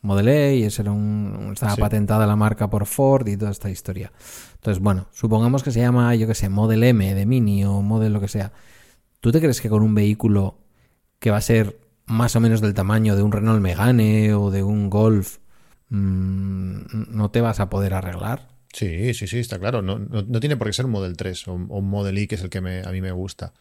Model 0.02 0.28
E, 0.28 0.56
y 0.56 0.62
ese 0.64 0.82
era 0.82 0.92
un, 0.92 1.50
estaba 1.52 1.76
patentada 1.76 2.26
la 2.26 2.36
marca 2.36 2.68
por 2.68 2.86
Ford 2.86 3.26
y 3.28 3.36
toda 3.36 3.50
esta 3.50 3.70
historia. 3.70 4.12
Entonces, 4.54 4.82
bueno, 4.82 5.06
supongamos 5.12 5.62
que 5.62 5.70
se 5.70 5.80
llama, 5.80 6.14
yo 6.16 6.26
qué 6.26 6.34
sé, 6.34 6.48
Model 6.48 6.82
M 6.82 7.14
de 7.14 7.26
Mini 7.26 7.64
o 7.64 7.80
Model 7.80 8.12
lo 8.12 8.20
que 8.20 8.28
sea. 8.28 8.52
¿Tú 9.20 9.32
te 9.32 9.40
crees 9.40 9.60
que 9.60 9.68
con 9.68 9.82
un 9.82 9.94
vehículo 9.94 10.58
que 11.18 11.30
va 11.30 11.36
a 11.36 11.42
ser 11.42 11.78
más 12.06 12.34
o 12.34 12.40
menos 12.40 12.60
del 12.60 12.74
tamaño 12.74 13.14
de 13.14 13.22
un 13.22 13.32
Renault 13.32 13.60
Megane 13.60 14.34
o 14.34 14.50
de 14.50 14.62
un 14.62 14.90
Golf 14.90 15.38
mm, 15.90 16.80
no 17.10 17.30
te 17.30 17.40
vas 17.40 17.60
a 17.60 17.70
poder 17.70 17.94
arreglar? 17.94 18.48
Sí, 18.72 19.14
sí, 19.14 19.26
sí, 19.26 19.38
está 19.38 19.58
claro. 19.58 19.82
No, 19.82 20.40
tiene 20.40 20.56
por 20.56 20.68
qué 20.68 20.72
ser 20.72 20.86
un 20.86 20.92
Model 20.92 21.16
3 21.16 21.48
o, 21.48 21.54
un 21.54 21.88
Model 21.88 22.18
I, 22.18 22.26
que 22.26 22.36
es 22.36 22.42
el 22.42 22.50
que 22.50 22.58
a 22.58 22.90
mí 22.92 23.00
me 23.00 23.12
gusta. 23.12 23.52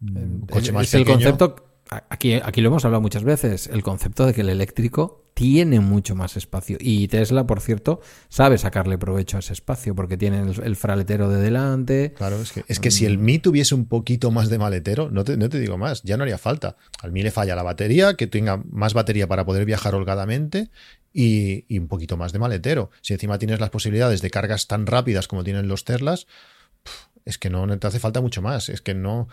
Un 0.00 0.46
coche 0.46 0.72
más 0.72 0.86
es 0.88 0.94
el 0.94 1.04
concepto 1.04 1.72
aquí, 2.08 2.34
aquí 2.34 2.60
lo 2.60 2.68
hemos 2.68 2.84
hablado 2.84 3.00
muchas 3.00 3.24
veces, 3.24 3.68
el 3.72 3.82
concepto 3.82 4.26
de 4.26 4.34
que 4.34 4.42
el 4.42 4.48
eléctrico 4.48 5.24
tiene 5.34 5.80
mucho 5.80 6.14
más 6.14 6.36
espacio. 6.36 6.76
Y 6.78 7.08
Tesla, 7.08 7.46
por 7.46 7.60
cierto, 7.60 8.00
sabe 8.28 8.58
sacarle 8.58 8.98
provecho 8.98 9.38
a 9.38 9.40
ese 9.40 9.54
espacio 9.54 9.94
porque 9.94 10.16
tiene 10.16 10.40
el, 10.40 10.76
fraletero 10.76 11.28
de 11.28 11.40
delante. 11.40 12.12
Claro, 12.16 12.40
es 12.40 12.52
que, 12.52 12.64
es 12.68 12.80
que 12.80 12.90
si 12.90 13.06
el 13.06 13.18
Mi 13.18 13.38
tuviese 13.38 13.74
un 13.74 13.86
poquito 13.86 14.30
más 14.30 14.50
de 14.50 14.58
maletero, 14.58 15.10
no 15.10 15.24
te, 15.24 15.36
no 15.36 15.48
te 15.48 15.58
digo 15.58 15.78
más, 15.78 16.02
ya 16.02 16.16
no 16.16 16.24
haría 16.24 16.38
falta. 16.38 16.76
Al 17.00 17.12
Mi 17.12 17.22
le 17.22 17.30
falla 17.30 17.56
la 17.56 17.62
batería, 17.62 18.14
que 18.14 18.26
tenga 18.26 18.62
más 18.70 18.92
batería 18.94 19.26
para 19.26 19.44
poder 19.44 19.64
viajar 19.64 19.94
holgadamente 19.94 20.70
y, 21.12 21.64
y 21.68 21.78
un 21.78 21.88
poquito 21.88 22.16
más 22.16 22.32
de 22.32 22.38
maletero. 22.38 22.90
Si 23.00 23.12
encima 23.12 23.38
tienes 23.38 23.60
las 23.60 23.70
posibilidades 23.70 24.22
de 24.22 24.30
cargas 24.30 24.66
tan 24.66 24.86
rápidas 24.86 25.28
como 25.28 25.44
tienen 25.44 25.68
los 25.68 25.84
Teslas, 25.84 26.26
es 27.24 27.38
que 27.38 27.50
no 27.50 27.66
te 27.78 27.86
hace 27.86 28.00
falta 28.00 28.20
mucho 28.20 28.42
más. 28.42 28.68
Es 28.68 28.80
que 28.80 28.94
no 28.94 29.28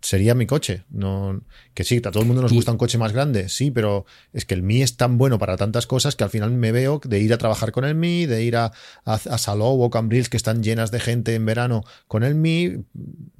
sería 0.00 0.34
mi 0.34 0.46
coche. 0.46 0.84
No, 0.90 1.42
que 1.74 1.84
sí, 1.84 1.98
a 1.98 2.10
todo 2.10 2.20
el 2.20 2.26
mundo 2.26 2.42
nos 2.42 2.52
gusta 2.52 2.72
un 2.72 2.78
coche 2.78 2.98
más 2.98 3.12
grande, 3.12 3.48
sí, 3.48 3.70
pero 3.70 4.06
es 4.32 4.44
que 4.44 4.54
el 4.54 4.62
Mi 4.62 4.82
es 4.82 4.96
tan 4.96 5.18
bueno 5.18 5.38
para 5.38 5.56
tantas 5.56 5.86
cosas 5.86 6.16
que 6.16 6.24
al 6.24 6.30
final 6.30 6.50
me 6.50 6.72
veo 6.72 7.00
de 7.04 7.20
ir 7.20 7.32
a 7.32 7.38
trabajar 7.38 7.72
con 7.72 7.84
el 7.84 7.94
Mi, 7.94 8.26
de 8.26 8.42
ir 8.42 8.56
a, 8.56 8.72
a, 9.04 9.18
Salou 9.18 9.82
o 9.82 9.90
Cambrils 9.90 10.28
que 10.28 10.36
están 10.36 10.62
llenas 10.62 10.90
de 10.90 11.00
gente 11.00 11.34
en 11.34 11.44
verano 11.44 11.84
con 12.08 12.22
el 12.22 12.34
Mi. 12.34 12.84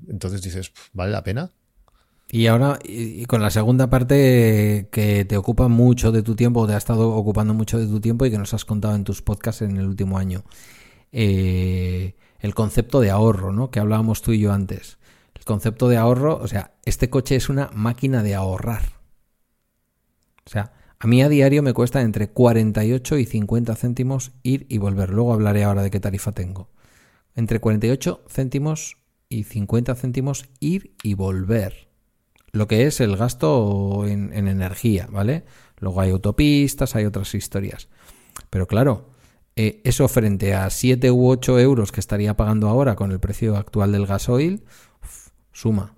Entonces 0.09 0.43
dices, 0.43 0.73
¿vale 0.93 1.13
la 1.13 1.25
pena? 1.25 1.51
Y 2.33 2.47
ahora, 2.47 2.79
y 2.85 3.25
con 3.27 3.43
la 3.43 3.51
segunda 3.51 3.91
parte 3.91 4.89
que 4.93 5.25
te 5.25 5.37
ocupa 5.37 5.67
mucho 5.67 6.13
de 6.13 6.23
tu 6.23 6.37
tiempo, 6.37 6.67
te 6.67 6.75
ha 6.75 6.77
estado 6.77 7.11
ocupando 7.11 7.55
mucho 7.55 7.79
de 7.79 7.87
tu 7.87 8.01
tiempo 8.01 8.25
y 8.25 8.31
que 8.31 8.39
nos 8.39 8.55
has 8.55 8.65
contado 8.65 8.95
en 8.95 9.03
tus 9.03 9.21
podcasts 9.21 9.63
en 9.63 9.77
el 9.77 9.87
último 9.87 10.17
año. 10.17 10.45
Eh, 11.11 12.15
el 12.39 12.55
concepto 12.55 13.01
de 13.01 13.11
ahorro, 13.11 13.53
¿no? 13.53 13.71
Que 13.73 13.81
hablábamos 13.81 14.23
tú 14.23 14.33
y 14.33 14.39
yo 14.39 14.53
antes. 14.53 14.99
El 15.35 15.45
concepto 15.45 15.89
de 15.89 15.97
ahorro, 15.97 16.37
o 16.37 16.47
sea, 16.47 16.75
este 16.85 17.11
coche 17.11 17.35
es 17.35 17.49
una 17.49 17.69
máquina 17.75 18.23
de 18.23 18.37
ahorrar. 18.37 18.83
O 20.47 20.51
sea, 20.51 20.73
a 21.01 21.07
mí 21.09 21.23
a 21.23 21.29
diario 21.29 21.65
me 21.65 21.73
cuesta 21.73 22.01
entre 22.01 22.29
48 22.29 23.19
y 23.19 23.27
50 23.27 23.75
céntimos 23.75 24.33
ir 24.45 24.67
y 24.69 24.79
volver. 24.79 25.11
Luego 25.11 25.33
hablaré 25.33 25.65
ahora 25.65 25.83
de 25.83 25.91
qué 25.91 25.99
tarifa 25.99 26.31
tengo. 26.31 26.71
Entre 27.35 27.59
48 27.59 28.23
céntimos 28.29 28.99
y 29.29 29.45
50 29.45 29.95
céntimos 29.97 30.45
ir 30.61 30.95
y 31.03 31.15
volver. 31.15 31.90
Lo 32.53 32.67
que 32.67 32.87
es 32.87 33.01
el 33.01 33.17
gasto 33.17 34.07
en, 34.07 34.33
energía, 34.35 35.09
¿vale? 35.11 35.45
Luego 35.79 36.01
hay 36.01 36.11
autopistas, 36.11 36.97
hay 36.97 37.05
otras 37.05 37.35
historias. 37.35 37.89
Pero 38.51 38.67
claro, 38.67 39.11
eh, 39.57 39.81
eso 39.85 40.09
frente 40.09 40.55
a 40.55 40.69
7 40.71 41.11
u 41.11 41.29
8 41.29 41.59
euros 41.61 41.93
que 41.93 42.01
estaría 42.01 42.37
pagando 42.37 42.69
ahora 42.69 42.97
con 42.97 43.13
el 43.13 43.21
precio 43.21 43.57
actual 43.57 43.93
del 43.93 44.07
gasoil, 44.07 44.65
Suma. 45.53 45.97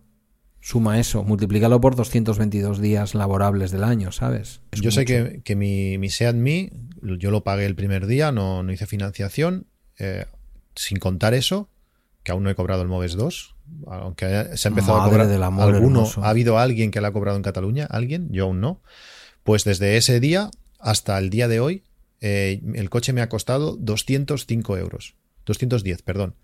Suma 0.60 1.00
eso, 1.00 1.24
multiplícalo 1.24 1.80
por 1.80 1.96
222 1.96 2.80
días 2.80 3.14
laborables 3.16 3.72
del 3.72 3.82
año, 3.82 4.12
¿sabes? 4.12 4.60
yo 4.70 4.92
sé 4.92 5.04
que, 5.04 5.56
mi, 5.56 5.98
mi 5.98 6.08
Seat 6.08 6.36
Me, 6.36 6.72
yo 7.00 7.32
lo 7.32 7.42
pagué 7.42 7.66
el 7.66 7.74
primer 7.74 8.06
día, 8.06 8.30
no, 8.30 8.62
no 8.62 8.72
hice 8.72 8.86
financiación. 8.86 9.66
Eh, 9.98 10.24
sin 10.74 10.98
contar 10.98 11.34
eso, 11.34 11.68
que 12.22 12.32
aún 12.32 12.42
no 12.44 12.50
he 12.50 12.54
cobrado 12.54 12.82
el 12.82 12.88
Moves 12.88 13.14
2, 13.14 13.51
aunque 13.86 14.56
se 14.56 14.68
ha 14.68 14.70
empezado 14.70 15.00
a 15.00 15.08
cobrar 15.08 15.30
alguno, 15.30 16.08
ha 16.22 16.28
habido 16.28 16.58
alguien 16.58 16.90
que 16.90 17.00
lo 17.00 17.06
ha 17.06 17.12
cobrado 17.12 17.36
en 17.36 17.42
Cataluña, 17.42 17.86
alguien, 17.86 18.28
yo 18.30 18.44
aún 18.44 18.60
no. 18.60 18.82
Pues 19.42 19.64
desde 19.64 19.96
ese 19.96 20.20
día 20.20 20.50
hasta 20.78 21.18
el 21.18 21.30
día 21.30 21.48
de 21.48 21.60
hoy, 21.60 21.84
eh, 22.20 22.62
el 22.74 22.90
coche 22.90 23.12
me 23.12 23.20
ha 23.20 23.28
costado 23.28 23.76
205 23.76 24.76
euros. 24.76 25.16
210, 25.46 26.02
perdón. 26.02 26.34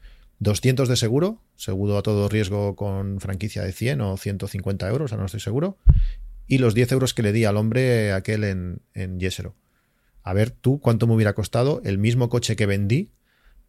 200 0.40 0.88
de 0.88 0.96
seguro, 0.96 1.42
seguro 1.56 1.98
a 1.98 2.02
todo 2.02 2.28
riesgo 2.28 2.76
con 2.76 3.20
franquicia 3.20 3.62
de 3.62 3.72
100 3.72 4.00
o 4.02 4.16
150 4.16 4.88
euros, 4.88 5.12
ahora 5.12 5.22
no 5.22 5.26
estoy 5.26 5.40
seguro, 5.40 5.78
y 6.46 6.58
los 6.58 6.74
10 6.74 6.92
euros 6.92 7.14
que 7.14 7.22
le 7.22 7.32
di 7.32 7.44
al 7.44 7.56
hombre 7.56 8.12
aquel 8.12 8.44
en, 8.44 8.80
en 8.94 9.18
Yesero. 9.18 9.56
A 10.22 10.32
ver 10.32 10.50
tú 10.50 10.80
cuánto 10.80 11.06
me 11.06 11.14
hubiera 11.14 11.34
costado 11.34 11.80
el 11.84 11.98
mismo 11.98 12.28
coche 12.28 12.54
que 12.54 12.66
vendí, 12.66 13.10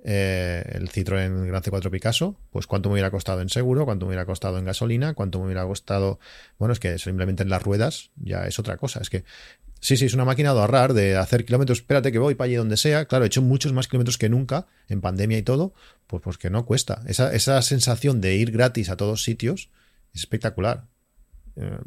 eh, 0.04 0.64
el 0.74 0.90
Citroën 0.90 1.46
Gran 1.46 1.62
C4 1.62 1.90
Picasso, 1.90 2.36
pues 2.52 2.68
cuánto 2.68 2.90
me 2.90 2.94
hubiera 2.94 3.12
costado 3.12 3.42
en 3.42 3.50
seguro, 3.50 3.86
cuánto 3.86 4.06
me 4.06 4.12
hubiera 4.12 4.26
costado 4.26 4.58
en 4.58 4.66
gasolina, 4.66 5.14
cuánto 5.14 5.40
me 5.40 5.46
hubiera 5.46 5.66
costado, 5.66 6.20
bueno, 6.58 6.74
es 6.74 6.80
que 6.80 6.98
simplemente 6.98 7.44
en 7.44 7.50
las 7.50 7.62
ruedas 7.62 8.12
ya 8.16 8.46
es 8.48 8.60
otra 8.60 8.78
cosa, 8.78 9.02
es 9.02 9.10
que 9.10 9.24
Sí, 9.82 9.96
sí, 9.96 10.06
es 10.06 10.14
una 10.14 10.26
máquina 10.26 10.54
de 10.54 10.60
ahorrar, 10.60 10.94
de 10.94 11.16
hacer 11.16 11.46
kilómetros. 11.46 11.80
Espérate 11.80 12.12
que 12.12 12.20
voy 12.20 12.36
para 12.36 12.48
allí 12.48 12.56
donde 12.56 12.76
sea. 12.76 13.06
Claro, 13.06 13.24
he 13.24 13.28
hecho 13.28 13.42
muchos 13.42 13.72
más 13.72 13.88
kilómetros 13.88 14.18
que 14.18 14.28
nunca, 14.28 14.68
en 14.90 15.00
pandemia 15.00 15.38
y 15.38 15.42
todo, 15.42 15.74
pues, 16.06 16.22
pues 16.22 16.38
que 16.38 16.50
no 16.50 16.66
cuesta. 16.66 17.02
Esa, 17.08 17.34
esa 17.34 17.62
sensación 17.62 18.20
de 18.20 18.36
ir 18.36 18.52
gratis 18.52 18.90
a 18.90 18.98
todos 18.98 19.24
sitios 19.24 19.70
es 20.14 20.22
espectacular. 20.22 20.86
Eh, 21.56 21.78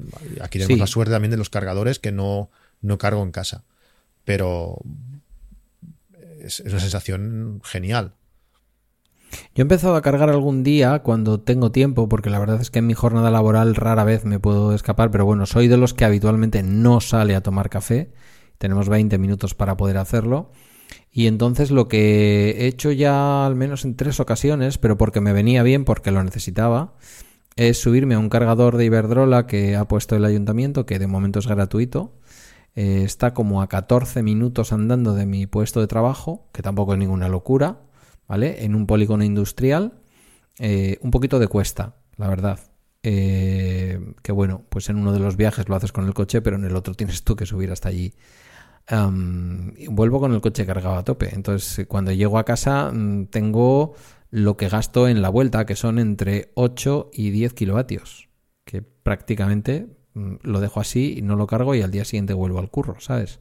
aquí 0.41 0.59
tenemos 0.59 0.79
la 0.79 0.87
suerte 0.87 1.13
también 1.13 1.33
de 1.33 1.37
los 1.37 1.51
cargadores 1.51 1.99
que 1.99 2.13
no, 2.13 2.51
no 2.81 2.97
cargo 2.97 3.23
en 3.23 3.31
casa. 3.31 3.65
Pero 4.25 4.79
es, 6.43 6.61
una 6.61 6.81
sensación 6.81 7.61
genial. 7.65 8.15
Yo 9.55 9.63
he 9.63 9.63
empezado 9.63 9.97
a 9.97 10.03
cargar 10.03 10.29
algún 10.29 10.63
día 10.63 10.99
cuando 11.01 11.41
tengo 11.41 11.73
tiempo, 11.73 12.09
porque 12.09 12.31
la 12.31 12.39
verdad 12.39 12.61
es 12.61 12.71
que 12.71 12.81
en 12.81 12.87
mi 12.87 12.95
jornada 12.95 13.31
laboral 13.31 13.75
rara 13.75 14.05
vez 14.05 14.25
me 14.25 14.39
puedo 14.39 14.75
escapar, 14.75 15.11
pero 15.11 15.25
bueno, 15.25 15.47
soy 15.47 15.69
de 15.69 15.79
los 15.79 15.95
que 15.95 16.05
habitualmente 16.05 16.63
no 16.63 17.01
sale 17.01 17.35
a 17.35 17.43
tomar 17.43 17.71
café. 17.71 18.13
Tenemos 18.59 18.89
20 18.89 19.19
minutos 19.19 19.55
para 19.55 19.77
poder 19.77 19.97
hacerlo. 19.97 20.53
Y 21.11 21.27
entonces 21.27 21.71
lo 21.71 21.89
que 21.89 22.51
he 22.51 22.67
hecho 22.67 22.93
ya 22.93 23.47
al 23.47 23.55
menos 23.55 23.85
en 23.85 23.97
tres 23.97 24.21
ocasiones, 24.21 24.79
pero 24.79 24.97
porque 24.99 25.21
me 25.21 25.33
venía 25.33 25.63
bien, 25.63 25.85
porque 25.85 26.11
lo 26.11 26.23
necesitaba, 26.23 26.95
es 27.57 27.79
subirme 27.79 28.15
a 28.15 28.19
un 28.19 28.29
cargador 28.29 28.77
de 28.77 28.87
Iberdrola 28.87 29.47
que 29.47 29.77
ha 29.77 29.87
puesto 29.87 30.17
el 30.17 30.25
ayuntamiento, 30.25 30.87
que 30.87 30.99
de 30.99 31.07
momento 31.07 31.39
es 31.39 31.47
gratuito. 31.47 32.15
Eh, 32.75 33.03
está 33.05 33.35
como 33.35 33.63
a 33.63 33.69
14 33.69 34.23
minutos 34.23 34.73
andando 34.73 35.15
de 35.15 35.27
mi 35.27 35.47
puesto 35.47 35.81
de 35.81 35.87
trabajo, 35.87 36.49
que 36.53 36.63
tampoco 36.63 36.95
es 36.95 36.99
ninguna 36.99 37.29
locura. 37.29 37.81
¿vale? 38.29 38.65
En 38.65 38.75
un 38.75 38.87
polígono 38.87 39.25
industrial, 39.25 39.93
eh, 40.59 40.99
un 41.03 41.11
poquito 41.11 41.39
de 41.39 41.49
cuesta, 41.49 41.97
la 42.17 42.29
verdad. 42.29 42.59
Eh, 43.03 44.01
que 44.23 44.33
bueno, 44.33 44.65
pues 44.69 44.89
en 44.89 44.97
uno 44.97 45.13
de 45.13 45.19
los 45.19 45.37
viajes 45.37 45.69
lo 45.69 45.75
haces 45.75 45.93
con 45.93 46.07
el 46.07 46.15
coche, 46.15 46.41
pero 46.41 46.57
en 46.57 46.65
el 46.65 46.77
otro 46.77 46.95
tienes 46.95 47.25
tú 47.25 47.37
que 47.37 47.47
subir 47.47 47.71
hasta 47.71 47.89
allí. 47.89 48.15
vuelvo 49.91 50.21
con 50.21 50.33
el 50.33 50.41
coche 50.41 50.67
cargado 50.67 50.97
a 50.97 51.05
tope. 51.05 51.35
Entonces, 51.35 51.87
cuando 51.87 52.13
llego 52.13 52.39
a 52.39 52.45
casa, 52.45 52.91
mm, 52.93 53.27
tengo 53.27 53.95
lo 54.31 54.57
que 54.57 54.69
gasto 54.69 55.09
en 55.09 55.23
la 55.23 55.29
vuelta, 55.29 55.67
que 55.67 55.77
son 55.77 55.99
entre 55.99 56.53
8 56.55 57.11
y 57.13 57.31
10 57.31 57.55
kilovatios. 57.55 58.29
Que 58.65 58.83
prácticamente 58.83 59.89
lo 60.15 60.61
dejo 60.61 60.81
así 60.81 61.21
no 61.23 61.37
lo 61.37 61.47
cargo 61.47 61.75
y 61.75 61.83
al 61.83 61.91
día 61.91 62.05
siguiente 62.05 62.35
vuelvo 62.35 62.59
al 62.59 62.71
curro, 62.71 62.97
¿sabes? 63.01 63.41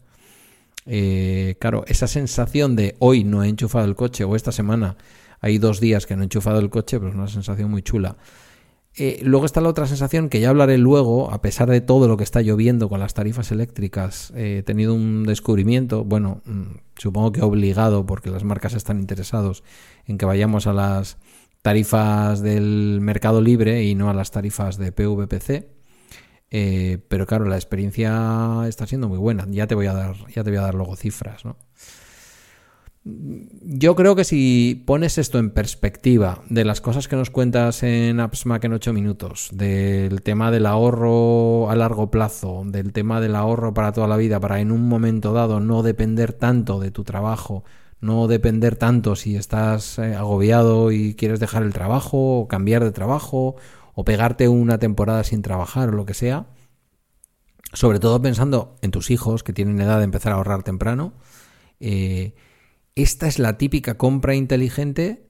Eh, 0.85 1.55
claro, 1.59 1.83
esa 1.87 2.07
sensación 2.07 2.75
de 2.75 2.95
hoy 2.99 3.23
no 3.23 3.43
he 3.43 3.49
enchufado 3.49 3.85
el 3.85 3.95
coche 3.95 4.23
o 4.23 4.35
esta 4.35 4.51
semana 4.51 4.97
hay 5.39 5.57
dos 5.57 5.79
días 5.79 6.05
que 6.05 6.15
no 6.15 6.21
he 6.21 6.25
enchufado 6.25 6.59
el 6.59 6.69
coche, 6.69 6.99
pues 6.99 7.11
es 7.11 7.17
una 7.17 7.27
sensación 7.27 7.69
muy 7.69 7.81
chula. 7.81 8.17
Eh, 8.95 9.21
luego 9.23 9.45
está 9.45 9.61
la 9.61 9.69
otra 9.69 9.87
sensación 9.87 10.27
que 10.27 10.41
ya 10.41 10.49
hablaré 10.49 10.77
luego, 10.77 11.31
a 11.31 11.41
pesar 11.41 11.69
de 11.69 11.79
todo 11.79 12.07
lo 12.09 12.17
que 12.17 12.25
está 12.25 12.41
lloviendo 12.41 12.89
con 12.89 12.99
las 12.99 13.13
tarifas 13.13 13.51
eléctricas, 13.51 14.33
eh, 14.35 14.57
he 14.59 14.63
tenido 14.63 14.93
un 14.93 15.23
descubrimiento, 15.23 16.03
bueno, 16.03 16.41
mm, 16.45 16.63
supongo 16.97 17.31
que 17.31 17.41
obligado 17.41 18.05
porque 18.05 18.29
las 18.29 18.43
marcas 18.43 18.73
están 18.73 18.99
interesados 18.99 19.63
en 20.05 20.17
que 20.17 20.25
vayamos 20.25 20.67
a 20.67 20.73
las 20.73 21.17
tarifas 21.61 22.41
del 22.41 22.99
mercado 23.01 23.41
libre 23.41 23.83
y 23.83 23.95
no 23.95 24.09
a 24.09 24.13
las 24.13 24.31
tarifas 24.31 24.77
de 24.77 24.91
PVPC. 24.91 25.80
Eh, 26.51 26.99
pero 27.07 27.25
claro, 27.25 27.45
la 27.45 27.55
experiencia 27.55 28.63
está 28.67 28.85
siendo 28.85 29.07
muy 29.07 29.17
buena. 29.17 29.47
Ya 29.49 29.67
te 29.67 29.75
voy 29.75 29.87
a 29.87 29.93
dar, 29.93 30.15
ya 30.27 30.43
te 30.43 30.51
voy 30.51 30.59
a 30.59 30.63
dar 30.63 30.75
luego 30.75 30.95
cifras, 30.95 31.45
¿no? 31.45 31.57
yo 33.03 33.95
creo 33.95 34.15
que 34.15 34.23
si 34.23 34.83
pones 34.85 35.17
esto 35.17 35.39
en 35.39 35.49
perspectiva 35.49 36.43
de 36.49 36.65
las 36.65 36.81
cosas 36.81 37.07
que 37.07 37.15
nos 37.15 37.31
cuentas 37.31 37.81
en 37.81 38.19
AppsMac 38.19 38.63
en 38.65 38.73
8 38.73 38.93
minutos, 38.93 39.49
del 39.53 40.21
tema 40.21 40.51
del 40.51 40.67
ahorro 40.67 41.71
a 41.71 41.75
largo 41.75 42.11
plazo, 42.11 42.63
del 42.65 42.93
tema 42.93 43.19
del 43.19 43.35
ahorro 43.35 43.73
para 43.73 43.91
toda 43.91 44.07
la 44.07 44.17
vida, 44.17 44.39
para 44.39 44.59
en 44.59 44.71
un 44.71 44.87
momento 44.87 45.33
dado 45.33 45.59
no 45.59 45.81
depender 45.81 46.33
tanto 46.33 46.79
de 46.79 46.91
tu 46.91 47.03
trabajo, 47.03 47.63
no 48.01 48.27
depender 48.27 48.75
tanto 48.75 49.15
si 49.15 49.35
estás 49.35 49.97
eh, 49.97 50.15
agobiado 50.15 50.91
y 50.91 51.15
quieres 51.15 51.39
dejar 51.39 51.63
el 51.63 51.73
trabajo 51.73 52.41
o 52.41 52.47
cambiar 52.47 52.83
de 52.83 52.91
trabajo 52.91 53.55
o 53.93 54.03
pegarte 54.05 54.47
una 54.47 54.77
temporada 54.77 55.23
sin 55.23 55.41
trabajar 55.41 55.89
o 55.89 55.91
lo 55.93 56.05
que 56.05 56.13
sea, 56.13 56.47
sobre 57.73 57.99
todo 57.99 58.21
pensando 58.21 58.77
en 58.81 58.91
tus 58.91 59.11
hijos 59.11 59.43
que 59.43 59.53
tienen 59.53 59.79
edad 59.79 59.97
de 59.99 60.03
empezar 60.03 60.33
a 60.33 60.35
ahorrar 60.35 60.63
temprano, 60.63 61.13
eh, 61.79 62.35
esta 62.95 63.27
es 63.27 63.39
la 63.39 63.57
típica 63.57 63.97
compra 63.97 64.35
inteligente 64.35 65.27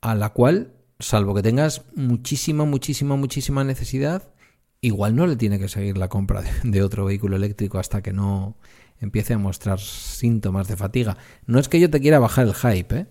a 0.00 0.14
la 0.14 0.30
cual, 0.30 0.74
salvo 0.98 1.34
que 1.34 1.42
tengas 1.42 1.82
muchísima, 1.94 2.64
muchísima, 2.64 3.16
muchísima 3.16 3.64
necesidad, 3.64 4.34
igual 4.80 5.16
no 5.16 5.26
le 5.26 5.36
tiene 5.36 5.58
que 5.58 5.68
seguir 5.68 5.96
la 5.96 6.08
compra 6.08 6.42
de, 6.62 6.82
otro 6.82 7.06
vehículo 7.06 7.36
eléctrico 7.36 7.78
hasta 7.78 8.02
que 8.02 8.12
no 8.12 8.58
empiece 9.00 9.34
a 9.34 9.38
mostrar 9.38 9.80
síntomas 9.80 10.68
de 10.68 10.76
fatiga. 10.76 11.16
No 11.46 11.58
es 11.58 11.68
que 11.68 11.80
yo 11.80 11.88
te 11.90 12.00
quiera 12.00 12.18
bajar 12.18 12.46
el 12.46 12.54
hype, 12.54 12.96
¿eh? 12.96 13.06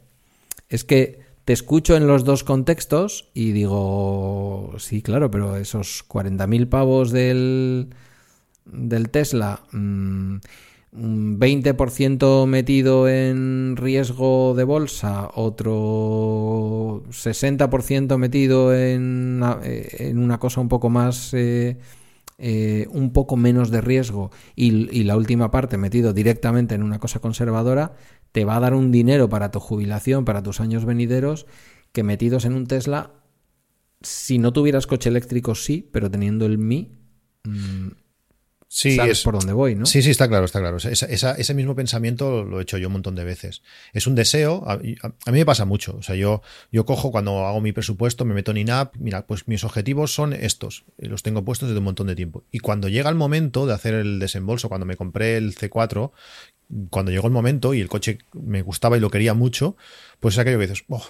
es 0.69 0.83
que 0.83 1.22
te 1.45 1.53
escucho 1.53 1.95
en 1.95 2.07
los 2.07 2.23
dos 2.23 2.43
contextos 2.43 3.29
y 3.33 3.51
digo, 3.51 4.73
sí, 4.77 5.01
claro, 5.01 5.29
pero 5.29 5.57
esos 5.57 6.05
40.000 6.07 6.69
pavos 6.69 7.11
del, 7.11 7.89
del 8.65 9.09
Tesla... 9.09 9.61
Mm, 9.71 10.37
un 10.95 11.39
20% 11.39 12.45
metido 12.45 13.09
en 13.09 13.75
riesgo 13.77 14.53
de 14.55 14.63
bolsa, 14.63 15.29
otro 15.33 17.03
60% 17.09 18.17
metido 18.17 18.75
en, 18.75 19.41
eh, 19.63 19.95
en, 19.99 20.19
una 20.19 20.39
cosa 20.39 20.61
un 20.61 20.69
poco 20.69 20.89
más, 20.89 21.33
eh, 21.33 21.77
eh, 22.37 22.87
un 22.91 23.11
poco 23.11 23.37
menos 23.37 23.71
de 23.71 23.81
riesgo 23.81 24.31
y, 24.55 25.03
la 25.03 25.17
última 25.17 25.49
parte 25.49 25.77
metido 25.77 26.13
directamente 26.13 26.75
en 26.75 26.83
una 26.83 26.99
cosa 26.99 27.19
conservadora, 27.19 27.93
te 28.33 28.43
va 28.43 28.57
a 28.57 28.59
dar 28.59 28.73
un 28.73 28.91
dinero 28.91 29.29
para 29.29 29.51
tu 29.51 29.61
jubilación, 29.61 30.25
para 30.25 30.43
tus 30.43 30.59
años 30.59 30.83
venideros, 30.83 31.45
que 31.93 32.03
metidos 32.03 32.43
en 32.43 32.53
un 32.53 32.67
Tesla, 32.67 33.13
si 34.01 34.39
no 34.39 34.51
tuvieras 34.51 34.87
coche 34.87 35.09
eléctrico 35.09 35.55
sí, 35.55 35.87
pero 35.93 36.11
teniendo 36.11 36.45
el 36.45 36.57
Mi, 36.57 36.97
mm, 37.45 37.89
Sí, 38.75 38.97
es, 38.99 39.21
por 39.21 39.35
dónde 39.35 39.53
voy, 39.53 39.75
¿no? 39.75 39.85
Sí, 39.85 40.01
sí, 40.01 40.09
está 40.09 40.27
claro, 40.27 40.45
está 40.45 40.59
claro. 40.59 40.77
ese 40.77 41.53
mismo 41.53 41.75
pensamiento 41.75 42.43
lo 42.43 42.59
he 42.59 42.63
hecho 42.63 42.79
yo 42.79 42.87
un 42.87 42.93
montón 42.93 43.13
de 43.13 43.23
veces. 43.23 43.61
Es 43.93 44.07
un 44.07 44.15
deseo, 44.15 44.63
a, 44.67 44.77
mí 44.77 44.97
me 45.27 45.45
pasa 45.45 45.63
mucho. 45.65 45.95
O 45.95 46.01
sea, 46.01 46.15
yo, 46.15 46.41
yo 46.71 46.83
cojo 46.83 47.11
cuando 47.11 47.45
hago 47.45 47.61
mi 47.61 47.71
presupuesto, 47.71 48.25
me 48.25 48.33
meto 48.33 48.49
en 48.49 48.57
INAP, 48.57 48.95
mira, 48.97 49.27
pues 49.27 49.47
mis 49.47 49.63
objetivos 49.63 50.11
son 50.11 50.33
estos, 50.33 50.85
los 50.97 51.21
tengo 51.21 51.45
puestos 51.45 51.69
desde 51.69 51.77
un 51.77 51.85
montón 51.85 52.07
de 52.07 52.15
tiempo. 52.15 52.45
Y 52.49 52.59
cuando 52.59 52.89
llega 52.89 53.11
el 53.11 53.15
momento 53.15 53.67
de 53.67 53.75
hacer 53.75 53.93
el 53.93 54.17
desembolso, 54.17 54.69
cuando 54.69 54.87
me 54.87 54.97
compré 54.97 55.37
el 55.37 55.53
C4, 55.53 56.11
cuando 56.89 57.11
llegó 57.11 57.27
el 57.27 57.33
momento 57.33 57.73
y 57.73 57.81
el 57.81 57.89
coche 57.89 58.19
me 58.33 58.61
gustaba 58.61 58.97
y 58.97 58.99
lo 58.99 59.09
quería 59.09 59.33
mucho, 59.33 59.75
pues 60.19 60.35
es 60.35 60.39
aquello 60.39 60.59
que 60.59 60.67
dices, 60.67 60.85
oh, 60.89 61.03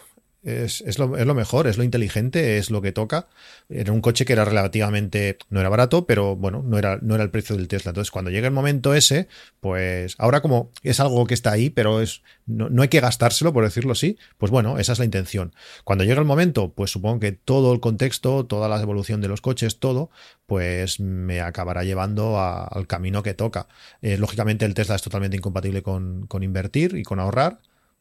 es, 0.43 0.99
lo, 0.99 1.07
mejor, 1.07 1.67
es 1.67 1.77
lo 1.77 1.83
inteligente, 1.83 2.57
es 2.57 2.69
lo 2.69 2.81
que 2.81 2.91
toca. 2.91 3.27
Era 3.69 3.93
un 3.93 4.01
coche 4.01 4.25
que 4.25 4.33
era 4.33 4.43
relativamente, 4.43 5.37
no 5.49 5.61
era 5.61 5.69
barato, 5.69 6.05
pero 6.05 6.35
bueno, 6.35 6.63
no 6.65 6.77
era, 6.77 6.99
no 7.01 7.15
era 7.15 7.23
el 7.23 7.29
precio 7.29 7.55
del 7.55 7.69
Tesla. 7.69 7.89
Entonces, 7.89 8.11
cuando 8.11 8.29
llega 8.29 8.47
el 8.47 8.53
momento 8.53 8.93
ese, 8.93 9.27
pues 9.61 10.15
ahora 10.17 10.41
como 10.41 10.71
es 10.83 10.99
algo 10.99 11.25
que 11.25 11.33
está 11.33 11.51
ahí, 11.51 11.69
pero 11.69 12.01
es, 12.01 12.23
no, 12.45 12.69
no 12.69 12.81
hay 12.81 12.89
que 12.89 12.99
gastárselo, 12.99 13.53
por 13.53 13.63
decirlo 13.63 13.93
así, 13.93 14.17
pues 14.37 14.51
bueno, 14.51 14.77
esa 14.79 14.91
es 14.93 14.99
la 14.99 15.05
intención. 15.05 15.53
Cuando 15.85 16.03
llega 16.03 16.19
el 16.19 16.27
momento, 16.27 16.73
pues 16.73 16.91
supongo 16.91 17.21
que 17.21 17.31
todo 17.31 17.73
el 17.73 17.79
contexto, 17.79 18.45
toda 18.45 18.67
la 18.67 18.81
evolución 18.81 19.21
de 19.21 19.29
los 19.29 19.39
coches, 19.39 19.79
todo, 19.79 20.09
pues 20.45 20.99
me 20.99 21.41
acabará 21.41 21.83
llevando 21.83 22.39
al 22.39 22.87
camino 22.87 23.23
que 23.23 23.33
toca. 23.33 23.67
Eh, 24.01 24.17
lógicamente 24.17 24.65
el 24.65 24.73
Tesla 24.73 24.95
es 24.95 25.01
totalmente 25.01 25.37
incompatible 25.37 25.83
con, 25.83 26.27
con 26.27 26.43
invertir 26.43 26.97
y 26.97 27.03
con 27.03 27.19
ahorrar 27.19 27.59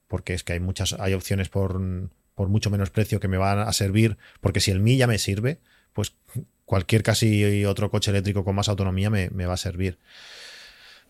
porque 0.08 0.34
es 0.34 0.44
que 0.44 0.52
hay 0.52 0.60
muchas, 0.60 0.92
hay 0.92 1.14
opciones 1.14 1.48
por, 1.48 1.80
por 2.34 2.48
mucho 2.48 2.70
menos 2.70 2.90
precio 2.90 3.20
que 3.20 3.28
me 3.28 3.36
van 3.36 3.58
a 3.58 3.72
servir, 3.72 4.18
porque 4.40 4.60
si 4.60 4.70
el 4.70 4.80
Mi 4.80 4.96
ya 4.96 5.06
me 5.06 5.18
sirve, 5.18 5.60
pues 5.92 6.14
cualquier 6.64 7.02
casi 7.02 7.64
otro 7.64 7.90
coche 7.90 8.10
eléctrico 8.10 8.44
con 8.44 8.54
más 8.54 8.68
autonomía 8.68 9.10
me, 9.10 9.28
va 9.28 9.54
a 9.54 9.58
servir. 9.58 9.98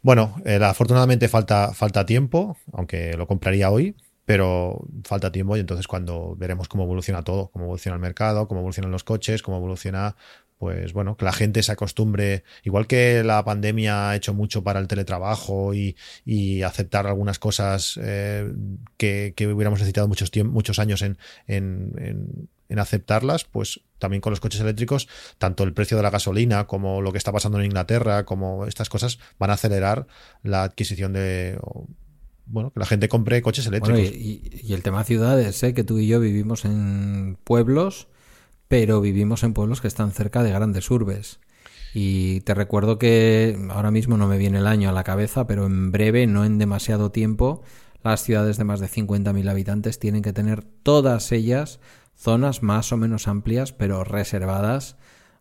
Bueno, 0.03 0.35
eh, 0.45 0.59
afortunadamente 0.63 1.29
falta, 1.29 1.73
falta 1.73 2.05
tiempo, 2.05 2.57
aunque 2.73 3.17
lo 3.17 3.29
compraría 3.29 3.71
hoy, 3.71 3.95
pero 4.25 4.85
falta 5.05 5.31
tiempo 5.31 5.57
y 5.57 5.61
entonces 5.61 5.87
cuando 5.87 6.35
veremos 6.37 6.69
cómo 6.69 6.85
evoluciona 6.85 7.23
todo, 7.23 7.49
cómo 7.49 7.67
evoluciona 7.67 7.95
el 7.95 8.01
mercado, 8.01 8.49
cómo 8.49 8.61
evolucionan 8.61 8.91
los 8.91 9.05
coches, 9.05 9.43
cómo 9.43 9.59
evoluciona 9.59 10.17
pues 10.63 10.93
bueno, 10.93 11.17
que 11.17 11.25
la 11.25 11.33
gente 11.33 11.61
se 11.65 11.73
acostumbre, 11.73 12.45
igual 12.63 12.87
que 12.87 13.25
la 13.25 13.45
pandemia 13.45 14.11
ha 14.11 14.15
hecho 14.15 14.33
mucho 14.33 14.63
para 14.63 14.79
el 14.79 14.87
teletrabajo 14.87 15.75
y, 15.75 15.97
aceptar 16.63 17.09
algunas 17.09 17.41
cosas 17.41 17.99
eh, 18.01 18.49
que, 18.97 19.35
hubiéramos 19.41 19.81
necesitado 19.81 20.07
muchos, 20.07 20.31
muchos 20.45 20.79
años 20.79 21.03
en, 21.03 21.19
en, 21.49 22.49
en, 22.69 22.79
aceptarlas, 22.79 23.43
pues 23.43 23.81
también 23.99 24.21
con 24.21 24.31
los 24.31 24.39
coches 24.39 24.61
eléctricos, 24.61 25.09
tanto 25.37 25.65
el 25.65 25.73
precio 25.73 25.97
de 25.97 26.05
la 26.05 26.11
gasolina 26.11 26.69
como 26.69 27.03
lo 27.03 27.11
que 27.11 27.19
está 27.19 27.33
pasando 27.33 27.59
en 27.59 27.65
Inglaterra, 27.65 28.25
como 28.25 28.65
estas 28.67 28.89
cosas 28.89 29.19
van 29.41 29.51
a 29.51 29.55
acelerar 29.55 30.07
la 30.45 30.63
adquisición 30.63 31.13
de 31.13 31.59
bueno, 32.47 32.71
que 32.71 32.79
la 32.79 32.87
gente 32.87 33.09
compre 33.09 33.43
coches 33.43 33.67
eléctricos. 33.67 34.01
y, 34.01 34.73
el 34.73 34.85
tema 34.85 35.03
ciudades, 35.03 35.61
¿eh? 35.65 35.75
que 35.75 35.83
tú 35.83 35.99
y 35.99 36.07
yo 36.07 36.21
vivimos 36.21 36.65
en 36.65 37.37
pueblos 37.43 38.07
pero 38.73 39.03
vivimos 39.03 39.43
en 39.43 39.53
pueblos 39.53 39.83
que 39.83 39.87
están 39.87 40.13
cerca 40.13 40.43
de 40.43 40.51
grandes 40.51 40.91
urbes. 40.91 41.41
Y 41.93 42.41
te 42.41 42.55
recuerdo 42.55 42.99
que 42.99 43.55
ahora 43.69 43.91
mismo 43.91 44.17
no 44.17 44.27
me 44.27 44.39
viene 44.39 44.61
el 44.61 44.67
año 44.67 44.89
a 44.89 44.93
la 44.93 45.05
cabeza, 45.05 45.47
pero 45.47 45.67
en 45.67 45.93
breve, 45.93 46.27
no 46.27 46.47
en 46.47 46.57
demasiado 46.57 47.11
tiempo, 47.13 47.61
las 48.03 48.23
ciudades 48.23 48.57
de 48.57 48.65
más 48.65 48.81
de 48.81 48.89
50.000 48.89 49.51
habitantes 49.51 49.99
tienen 49.99 50.23
que 50.23 50.33
tener 50.33 50.63
todas 50.63 51.33
ellas 51.33 51.81
zonas 52.17 52.63
más 52.63 52.93
o 52.93 52.97
menos 52.97 53.29
amplias, 53.29 53.75
pero 53.75 54.05
reservadas 54.05 54.97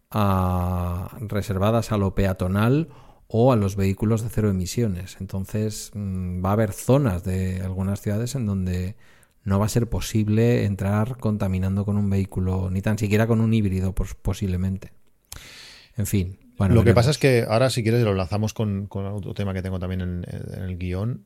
a, 0.10 1.18
reservadas 1.22 1.94
a 1.94 1.98
lo 1.98 2.14
peatonal 2.16 2.90
o 3.30 3.54
a 3.54 3.56
los 3.56 3.78
vehículos 3.78 4.24
de 4.24 4.30
cero 4.30 4.50
emisiones. 4.50 5.16
Entonces 5.22 5.92
mm, 5.94 6.44
va 6.44 6.50
a 6.50 6.54
haber 6.54 6.74
zonas 6.74 7.24
de 7.24 7.62
algunas 7.62 8.02
ciudades 8.02 8.36
en 8.36 8.46
donde 8.46 8.98
no 9.44 9.60
va 9.60 9.66
a 9.66 9.70
ser 9.70 9.88
posible 9.88 10.66
entrar 10.66 11.18
contaminando 11.18 11.86
con 11.86 11.98
un 11.98 12.10
vehículo, 12.10 12.70
ni 12.70 12.82
tan 12.82 12.98
siquiera 12.98 13.28
con 13.28 13.42
un 13.42 13.54
híbrido, 13.54 13.94
pues, 13.94 14.14
posiblemente. 14.14 14.92
En 15.98 16.06
fin. 16.06 16.40
Bueno, 16.58 16.76
lo 16.76 16.84
que 16.84 16.94
pasa 16.94 17.10
es 17.10 17.18
que 17.18 17.46
ahora, 17.48 17.72
si 17.72 17.82
quieres, 17.82 18.04
lo 18.04 18.14
lanzamos 18.14 18.54
con, 18.54 18.88
otro 18.92 19.34
tema 19.34 19.54
que 19.54 19.64
tengo 19.64 19.80
también 19.80 20.02
en, 20.02 20.26
el 20.62 20.78
guion. 20.78 21.26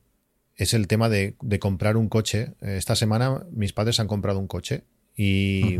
Es 0.54 0.72
el 0.72 0.86
tema 0.86 1.10
de, 1.10 1.36
comprar 1.60 1.98
un 1.98 2.08
coche. 2.08 2.54
Esta 2.60 2.96
semana 2.96 3.44
mis 3.50 3.74
padres 3.74 4.00
han 4.00 4.06
comprado 4.06 4.38
un 4.38 4.46
coche 4.46 4.84
y, 5.14 5.76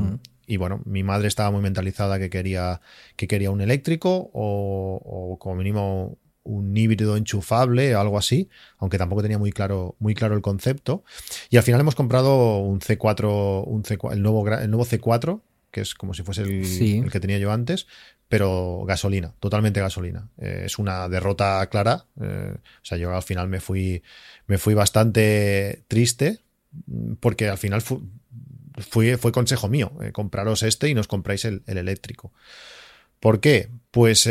y, 0.46 0.58
bueno, 0.58 0.82
mi 0.84 1.02
madre 1.02 1.28
estaba 1.28 1.50
muy 1.50 1.62
mentalizada 1.62 2.18
que 2.18 2.28
quería, 2.28 2.82
que 3.16 3.26
quería 3.26 3.50
un 3.50 3.62
eléctrico 3.62 4.30
o, 4.34 5.00
o 5.02 5.38
como 5.38 5.56
mínimo 5.56 6.18
un 6.46 6.76
híbrido 6.76 7.16
enchufable 7.16 7.94
o 7.94 8.00
algo 8.00 8.18
así, 8.18 8.48
aunque 8.78 8.98
tampoco 8.98 9.22
tenía 9.22 9.38
muy 9.38 9.52
claro, 9.52 9.96
muy 9.98 10.14
claro 10.14 10.34
el 10.34 10.42
concepto. 10.42 11.04
Y 11.50 11.56
al 11.56 11.62
final 11.62 11.80
hemos 11.80 11.94
comprado 11.94 12.58
un 12.58 12.80
C4, 12.80 13.64
un 13.66 13.84
c 13.84 13.98
el, 14.12 14.22
nuevo, 14.22 14.48
el 14.48 14.70
nuevo 14.70 14.86
C4, 14.86 15.40
que 15.70 15.82
es 15.82 15.94
como 15.94 16.14
si 16.14 16.22
fuese 16.22 16.42
el, 16.42 17.10
que 17.10 17.20
tenía 17.20 17.38
yo 17.38 17.52
antes, 17.52 17.86
pero 18.28 18.84
gasolina, 18.86 19.34
totalmente 19.40 19.80
gasolina. 19.80 20.30
Eh, 20.38 20.62
es 20.64 20.78
una 20.78 21.08
derrota 21.08 21.66
clara. 21.66 22.06
Eh, 22.20 22.54
o 22.56 22.84
sea, 22.84 22.96
yo 22.98 23.14
al 23.14 23.22
final 23.22 23.48
me 23.48 23.60
fui, 23.60 24.02
me 24.46 24.58
fui 24.58 24.74
bastante 24.74 25.84
triste 25.88 26.40
porque 27.20 27.48
al 27.48 27.58
final 27.58 27.82
fue, 27.82 29.16
fue 29.16 29.32
consejo 29.32 29.68
mío, 29.68 29.92
eh, 30.02 30.12
compraros 30.12 30.62
este 30.62 30.88
y 30.88 30.94
nos 30.94 31.08
compráis 31.08 31.44
el, 31.44 31.62
eléctrico. 31.66 32.32
¿Por 33.20 33.40
qué? 33.40 33.68
Pues 33.90 34.28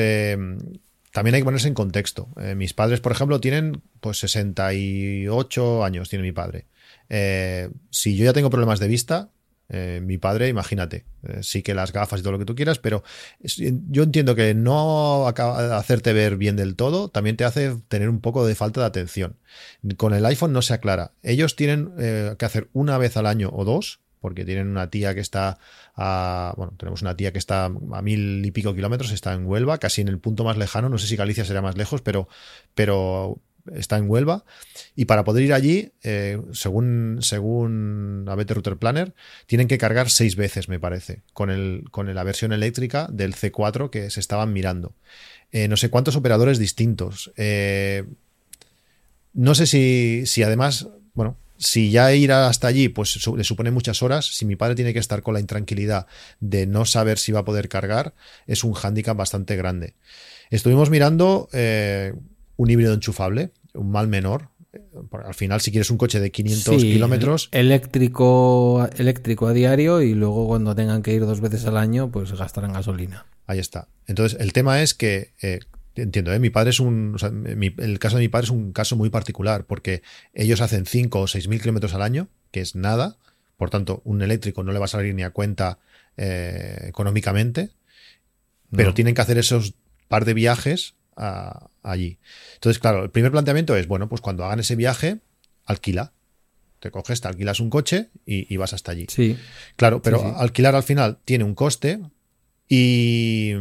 también 1.15 1.35
hay 1.35 1.41
que 1.41 1.45
ponerse 1.45 1.69
en 1.69 1.75
contexto. 1.75 2.27
Eh, 2.41 2.55
mis 2.55 2.73
padres, 2.73 2.99
por 2.99 3.13
ejemplo, 3.13 3.39
tienen 3.39 3.81
pues 4.01 4.17
68 4.19 5.85
años, 5.85 6.09
tiene 6.09 6.23
mi 6.23 6.33
padre. 6.33 6.67
Eh, 7.07 7.69
si 7.89 8.17
yo 8.17 8.25
ya 8.25 8.33
tengo 8.33 8.49
problemas 8.49 8.81
de 8.81 8.89
vista, 8.89 9.29
eh, 9.69 10.01
mi 10.03 10.17
padre, 10.17 10.49
imagínate, 10.49 11.05
sí 11.39 11.63
que 11.63 11.73
las 11.73 11.93
gafas 11.93 12.19
y 12.19 12.21
todo 12.21 12.33
lo 12.33 12.39
que 12.39 12.43
tú 12.43 12.53
quieras, 12.53 12.79
pero 12.79 13.01
yo 13.39 14.03
entiendo 14.03 14.35
que 14.35 14.53
no 14.53 15.25
hacerte 15.25 16.11
ver 16.11 16.35
bien 16.35 16.57
del 16.57 16.75
todo, 16.75 17.07
también 17.07 17.37
te 17.37 17.45
hace 17.45 17.73
tener 17.87 18.09
un 18.09 18.19
poco 18.19 18.45
de 18.45 18.55
falta 18.55 18.81
de 18.81 18.87
atención. 18.87 19.37
Con 19.95 20.13
el 20.13 20.25
iPhone 20.25 20.51
no 20.51 20.61
se 20.61 20.73
aclara. 20.73 21.13
Ellos 21.23 21.55
tienen 21.55 21.93
que 21.95 22.45
hacer 22.45 22.67
una 22.73 22.97
vez 22.97 23.15
al 23.15 23.25
año 23.25 23.51
o 23.53 23.63
dos 23.63 24.01
porque 24.25 24.43
tienen 24.43 24.69
una 24.69 24.89
tía 24.89 25.13
que 25.13 25.19
está 25.19 25.59
a, 25.95 26.55
bueno, 26.57 26.73
tenemos 26.79 27.03
una 27.03 27.15
tía 27.15 27.31
que 27.31 27.37
está 27.37 27.65
a 27.65 28.01
mil 28.01 28.43
y 28.43 28.49
pico 28.49 28.73
kilómetros, 28.73 29.11
está 29.11 29.35
en 29.35 29.45
Huelva, 29.45 29.77
casi 29.77 30.01
en 30.01 30.07
el 30.07 30.17
punto 30.17 30.43
más 30.43 30.57
lejano, 30.57 30.89
no 30.89 30.97
sé 30.97 31.05
si 31.05 31.15
Galicia 31.15 31.45
será 31.45 31.61
más 31.61 31.77
lejos, 31.77 32.01
pero, 32.01 32.27
pero 32.73 33.39
está 33.71 33.97
en 33.97 34.09
Huelva. 34.09 34.43
Y 34.95 35.05
para 35.05 35.23
poder 35.23 35.43
ir 35.43 35.53
allí, 35.53 35.91
eh, 36.01 36.41
según, 36.53 37.19
según 37.21 38.25
ABT 38.27 38.49
Router 38.49 38.77
Planner, 38.77 39.13
tienen 39.45 39.67
que 39.67 39.77
cargar 39.77 40.09
seis 40.09 40.35
veces, 40.35 40.69
me 40.69 40.79
parece, 40.79 41.21
con, 41.33 41.51
el, 41.51 41.83
con 41.91 42.11
la 42.11 42.23
versión 42.23 42.51
eléctrica 42.51 43.07
del 43.11 43.35
C4 43.35 43.91
que 43.91 44.09
se 44.09 44.21
estaban 44.21 44.53
mirando. 44.53 44.95
Eh, 45.51 45.67
no 45.67 45.77
sé 45.77 45.91
cuántos 45.91 46.15
operadores 46.15 46.57
distintos. 46.57 47.31
Eh, 47.37 48.05
no 49.33 49.53
sé 49.53 49.67
si, 49.67 50.23
si 50.25 50.41
además, 50.41 50.87
bueno, 51.13 51.37
si 51.57 51.91
ya 51.91 52.13
ir 52.13 52.31
hasta 52.31 52.67
allí, 52.67 52.89
pues 52.89 53.19
le 53.27 53.43
supone 53.43 53.71
muchas 53.71 54.01
horas. 54.03 54.25
Si 54.25 54.45
mi 54.45 54.55
padre 54.55 54.75
tiene 54.75 54.93
que 54.93 54.99
estar 54.99 55.21
con 55.21 55.33
la 55.33 55.39
intranquilidad 55.39 56.07
de 56.39 56.67
no 56.67 56.85
saber 56.85 57.17
si 57.17 57.31
va 57.31 57.41
a 57.41 57.45
poder 57.45 57.69
cargar, 57.69 58.13
es 58.47 58.63
un 58.63 58.73
hándicap 58.73 59.17
bastante 59.17 59.55
grande. 59.55 59.95
Estuvimos 60.49 60.89
mirando 60.89 61.49
eh, 61.53 62.13
un 62.57 62.69
híbrido 62.69 62.93
enchufable, 62.93 63.51
un 63.73 63.91
mal 63.91 64.07
menor. 64.07 64.49
Al 65.25 65.33
final, 65.33 65.61
si 65.61 65.71
quieres 65.71 65.89
un 65.89 65.97
coche 65.97 66.19
de 66.19 66.31
500 66.31 66.83
kilómetros. 66.83 67.49
Eléctrico, 67.53 68.89
eléctrico 68.97 69.47
a 69.47 69.53
diario 69.53 70.01
y 70.01 70.13
luego 70.13 70.47
cuando 70.47 70.75
tengan 70.75 71.01
que 71.01 71.13
ir 71.13 71.25
dos 71.25 71.39
veces 71.39 71.65
al 71.65 71.77
año, 71.77 72.11
pues 72.11 72.33
gastarán 72.33 72.73
gasolina. 72.73 73.25
Ahí 73.47 73.59
está. 73.59 73.87
Entonces, 74.07 74.39
el 74.41 74.51
tema 74.51 74.81
es 74.81 74.93
que 74.93 75.31
eh, 75.41 75.59
entiendo, 75.95 76.33
¿eh? 76.33 76.39
mi 76.39 76.49
padre 76.49 76.71
es 76.71 76.79
un. 76.79 77.15
el 77.77 77.99
caso 77.99 78.17
de 78.17 78.23
mi 78.23 78.27
padre 78.27 78.45
es 78.45 78.51
un 78.51 78.71
caso 78.71 78.95
muy 78.95 79.09
particular, 79.09 79.65
porque 79.65 80.01
ellos 80.33 80.61
hacen 80.61 80.85
5 80.85 81.21
o 81.21 81.27
6 81.27 81.47
mil 81.47 81.61
kilómetros 81.61 81.93
al 81.93 82.01
año, 82.01 82.27
que 82.51 82.61
es 82.61 82.75
nada. 82.75 83.17
Por 83.57 83.69
tanto, 83.69 84.01
un 84.03 84.21
eléctrico 84.21 84.63
no 84.63 84.73
le 84.73 84.79
va 84.79 84.85
a 84.85 84.89
salir 84.89 85.15
ni 85.15 85.23
a 85.23 85.29
cuenta 85.29 85.79
eh, 86.17 86.85
económicamente. 86.87 87.71
Pero 88.75 88.93
tienen 88.93 89.13
que 89.13 89.21
hacer 89.21 89.37
esos 89.37 89.75
par 90.09 90.25
de 90.25 90.33
viajes 90.33 90.95
allí. 91.81 92.19
Entonces, 92.55 92.79
claro, 92.79 93.03
el 93.05 93.11
primer 93.11 93.31
planteamiento 93.31 93.75
es: 93.75 93.87
bueno, 93.87 94.09
pues 94.09 94.19
cuando 94.19 94.43
hagan 94.43 94.59
ese 94.59 94.75
viaje, 94.75 95.19
alquila. 95.65 96.11
Te 96.79 96.91
coges, 96.91 97.21
te 97.21 97.27
alquilas 97.27 97.61
un 97.61 97.69
coche 97.69 98.09
y, 98.25 98.57
vas 98.57 98.73
hasta 98.73 98.91
allí. 98.91 99.07
Sí. 99.09 99.37
Claro, 99.75 100.01
pero 100.01 100.37
alquilar 100.37 100.75
al 100.75 100.83
final 100.83 101.19
tiene 101.25 101.43
un 101.43 101.55
coste 101.55 101.99
y 102.67 103.53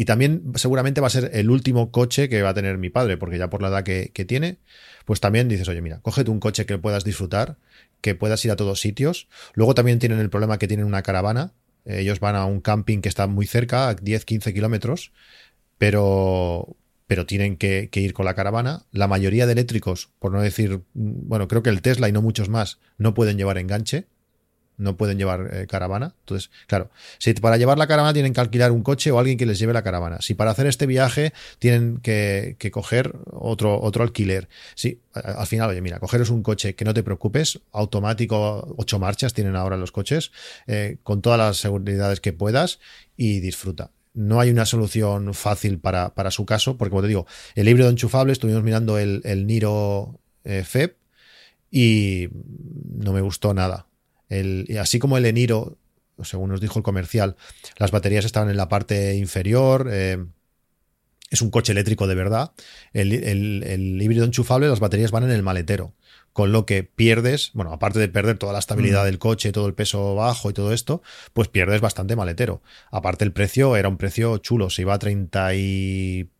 y 0.00 0.06
también 0.06 0.52
seguramente 0.54 1.02
va 1.02 1.08
a 1.08 1.10
ser 1.10 1.30
el 1.34 1.50
último 1.50 1.90
coche 1.90 2.30
que 2.30 2.40
va 2.40 2.48
a 2.48 2.54
tener 2.54 2.78
mi 2.78 2.88
padre, 2.88 3.18
porque 3.18 3.36
ya 3.36 3.50
por 3.50 3.60
la 3.60 3.68
edad 3.68 3.84
que, 3.84 4.24
tiene, 4.24 4.56
pues 5.04 5.20
también 5.20 5.46
dices, 5.46 5.68
oye, 5.68 5.82
mira, 5.82 6.00
cógete 6.00 6.30
un 6.30 6.40
coche 6.40 6.64
que 6.64 6.78
puedas 6.78 7.04
disfrutar, 7.04 7.58
que 8.00 8.14
puedas 8.14 8.42
ir 8.46 8.50
a 8.50 8.56
todos 8.56 8.80
sitios. 8.80 9.28
Luego 9.52 9.74
también 9.74 9.98
tienen 9.98 10.18
el 10.18 10.30
problema 10.30 10.58
que 10.58 10.66
tienen 10.66 10.86
una 10.86 11.02
caravana. 11.02 11.52
Ellos 11.84 12.18
van 12.18 12.34
a 12.34 12.46
un 12.46 12.62
camping 12.62 13.02
que 13.02 13.10
está 13.10 13.26
muy 13.26 13.46
cerca, 13.46 13.90
a 13.90 13.94
10, 13.94 14.24
15 14.24 14.54
kilómetros, 14.54 15.12
pero, 15.76 16.78
pero 17.06 17.26
tienen 17.26 17.58
que, 17.58 17.90
que, 17.92 18.00
ir 18.00 18.14
con 18.14 18.24
la 18.24 18.32
caravana. 18.32 18.86
La 18.92 19.06
mayoría 19.06 19.44
de 19.44 19.52
eléctricos, 19.52 20.08
por 20.18 20.32
no 20.32 20.40
decir, 20.40 20.80
bueno, 20.94 21.46
creo 21.46 21.62
que 21.62 21.68
el 21.68 21.82
Tesla 21.82 22.08
y 22.08 22.12
no 22.12 22.22
muchos 22.22 22.48
más, 22.48 22.78
no 22.96 23.12
pueden 23.12 23.36
llevar 23.36 23.58
enganche 23.58 24.06
no 24.80 24.96
pueden 24.96 25.18
llevar 25.18 25.50
eh, 25.52 25.66
caravana. 25.66 26.14
Entonces, 26.20 26.50
claro, 26.66 26.90
si 27.18 27.32
para 27.34 27.56
llevar 27.56 27.78
la 27.78 27.86
caravana 27.86 28.12
tienen 28.12 28.32
que 28.32 28.40
alquilar 28.40 28.72
un 28.72 28.82
coche 28.82 29.10
o 29.10 29.18
alguien 29.18 29.38
que 29.38 29.46
les 29.46 29.58
lleve 29.58 29.72
la 29.72 29.82
caravana. 29.82 30.18
Si 30.20 30.34
para 30.34 30.50
hacer 30.50 30.66
este 30.66 30.86
viaje 30.86 31.32
tienen 31.58 31.98
que, 31.98 32.56
coger 32.72 33.14
otro, 33.30 33.80
otro 33.80 34.02
alquiler. 34.02 34.48
Sí, 34.74 35.00
al 35.12 35.46
final, 35.46 35.70
oye, 35.70 35.80
mira, 35.80 35.98
cogeros 35.98 36.30
un 36.30 36.42
coche 36.42 36.74
que 36.74 36.84
no 36.84 36.94
te 36.94 37.02
preocupes, 37.02 37.60
automático, 37.72 38.74
ocho 38.76 38.98
marchas 38.98 39.34
tienen 39.34 39.56
ahora 39.56 39.76
los 39.76 39.92
coches, 39.92 40.32
eh, 40.66 40.96
con 41.02 41.20
todas 41.22 41.38
las 41.38 41.58
seguridades 41.58 42.20
que 42.20 42.32
puedas 42.32 42.80
y 43.16 43.40
disfruta 43.40 43.90
no 44.12 44.40
hay 44.40 44.50
una 44.50 44.66
solución 44.66 45.34
fácil 45.34 45.78
para, 45.78 46.14
para, 46.14 46.32
su 46.32 46.44
caso, 46.44 46.76
porque 46.76 46.90
como 46.90 47.02
te 47.02 47.08
digo, 47.08 47.26
el 47.54 47.68
híbrido 47.68 47.88
enchufable, 47.88 48.32
estuvimos 48.32 48.64
mirando 48.64 48.98
el, 48.98 49.20
el 49.24 49.46
Niro 49.46 50.18
eh, 50.42 50.64
FEB 50.64 50.96
y 51.70 52.28
no 52.32 53.12
me 53.12 53.20
gustó 53.20 53.54
nada 53.54 53.86
así 54.78 54.98
como 54.98 55.16
el 55.16 55.26
Eniro, 55.26 55.78
según 56.22 56.50
nos 56.50 56.60
dijo 56.60 56.78
el 56.78 56.82
comercial, 56.82 57.36
las 57.78 57.90
baterías 57.90 58.24
estaban 58.24 58.50
en 58.50 58.56
la 58.56 58.68
parte 58.68 59.16
inferior. 59.16 59.88
Eh, 59.90 60.18
es 61.30 61.42
un 61.42 61.50
coche 61.50 61.72
eléctrico 61.72 62.06
de 62.06 62.14
verdad. 62.14 62.52
El, 62.92 64.02
híbrido 64.02 64.24
enchufable, 64.24 64.68
las 64.68 64.80
baterías 64.80 65.12
van 65.12 65.24
en 65.24 65.30
el 65.30 65.42
maletero. 65.42 65.94
Con 66.32 66.52
lo 66.52 66.64
que 66.64 66.84
pierdes, 66.84 67.50
bueno, 67.54 67.72
aparte 67.72 67.98
de 67.98 68.08
perder 68.08 68.38
toda 68.38 68.52
la 68.52 68.58
estabilidad 68.60 69.02
mm. 69.02 69.06
del 69.06 69.18
coche, 69.18 69.52
todo 69.52 69.66
el 69.66 69.74
peso 69.74 70.14
bajo 70.14 70.50
y 70.50 70.52
todo 70.52 70.72
esto, 70.72 71.02
pues 71.32 71.48
pierdes 71.48 71.80
bastante 71.80 72.14
maletero. 72.16 72.62
Aparte, 72.90 73.24
el 73.24 73.32
precio 73.32 73.76
era 73.76 73.88
un 73.88 73.96
precio 73.96 74.38
chulo, 74.38 74.70
se 74.70 74.82
iba 74.82 74.94
a 74.94 74.98
30 74.98 75.54
y 75.54 76.30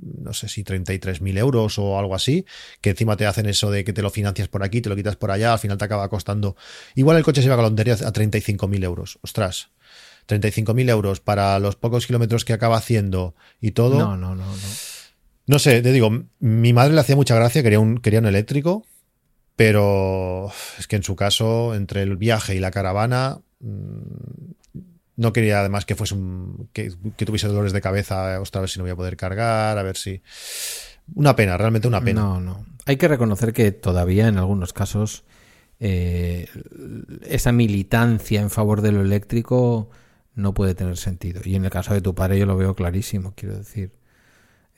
no 0.00 0.32
sé 0.32 0.48
si 0.48 0.64
33.000 0.64 1.38
euros 1.38 1.78
o 1.78 1.98
algo 1.98 2.14
así, 2.14 2.44
que 2.80 2.90
encima 2.90 3.16
te 3.16 3.26
hacen 3.26 3.46
eso 3.46 3.70
de 3.70 3.84
que 3.84 3.92
te 3.92 4.02
lo 4.02 4.10
financias 4.10 4.48
por 4.48 4.62
aquí, 4.62 4.80
te 4.80 4.88
lo 4.88 4.96
quitas 4.96 5.16
por 5.16 5.30
allá, 5.30 5.52
al 5.52 5.58
final 5.58 5.78
te 5.78 5.84
acaba 5.84 6.08
costando. 6.08 6.56
Igual 6.94 7.16
el 7.16 7.24
coche 7.24 7.42
se 7.42 7.48
va 7.48 7.54
a 7.54 7.62
la 7.62 7.68
a 7.68 7.70
35.000 7.70 8.84
euros. 8.84 9.18
Ostras, 9.22 9.70
35.000 10.28 10.90
euros 10.90 11.20
para 11.20 11.58
los 11.58 11.76
pocos 11.76 12.06
kilómetros 12.06 12.44
que 12.44 12.52
acaba 12.52 12.76
haciendo 12.76 13.34
y 13.60 13.72
todo. 13.72 13.98
No, 13.98 14.16
no, 14.16 14.34
no, 14.34 14.46
no. 14.46 14.52
No 15.46 15.58
sé, 15.58 15.80
te 15.80 15.92
digo, 15.92 16.10
mi 16.40 16.72
madre 16.74 16.92
le 16.92 17.00
hacía 17.00 17.16
mucha 17.16 17.34
gracia, 17.34 17.62
quería 17.62 17.80
un, 17.80 17.98
quería 17.98 18.20
un 18.20 18.26
eléctrico, 18.26 18.84
pero 19.56 20.52
es 20.78 20.86
que 20.86 20.96
en 20.96 21.02
su 21.02 21.16
caso, 21.16 21.74
entre 21.74 22.02
el 22.02 22.18
viaje 22.18 22.54
y 22.54 22.60
la 22.60 22.70
caravana, 22.70 23.40
mm, 23.60 24.52
no 25.18 25.32
quería 25.32 25.58
además 25.58 25.84
que 25.84 25.96
fuese 25.96 26.14
un, 26.14 26.70
que, 26.72 26.90
tuviese 27.26 27.48
dolores 27.48 27.72
de 27.72 27.80
cabeza, 27.80 28.36
a 28.36 28.38
ver 28.38 28.68
si 28.68 28.78
no 28.78 28.84
voy 28.84 28.92
a 28.92 28.96
poder 28.96 29.16
cargar, 29.16 29.76
a 29.76 29.82
ver 29.82 29.96
si... 29.96 30.22
Una 31.14 31.34
pena, 31.34 31.56
realmente 31.56 31.88
una 31.88 32.00
pena. 32.00 32.20
No, 32.20 32.40
no. 32.40 32.66
Hay 32.86 32.96
que 32.98 33.08
reconocer 33.08 33.52
que 33.52 33.72
todavía 33.72 34.28
en 34.28 34.38
algunos 34.38 34.72
casos 34.72 35.24
eh, 35.80 36.48
esa 37.26 37.50
militancia 37.50 38.40
en 38.40 38.50
favor 38.50 38.80
de 38.80 38.92
lo 38.92 39.00
eléctrico 39.00 39.90
no 40.36 40.54
puede 40.54 40.76
tener 40.76 40.96
sentido. 40.96 41.40
Y 41.44 41.56
en 41.56 41.64
el 41.64 41.70
caso 41.70 41.94
de 41.94 42.00
tu 42.00 42.14
padre 42.14 42.38
yo 42.38 42.46
lo 42.46 42.56
veo 42.56 42.76
clarísimo, 42.76 43.32
quiero 43.34 43.58
decir. 43.58 43.92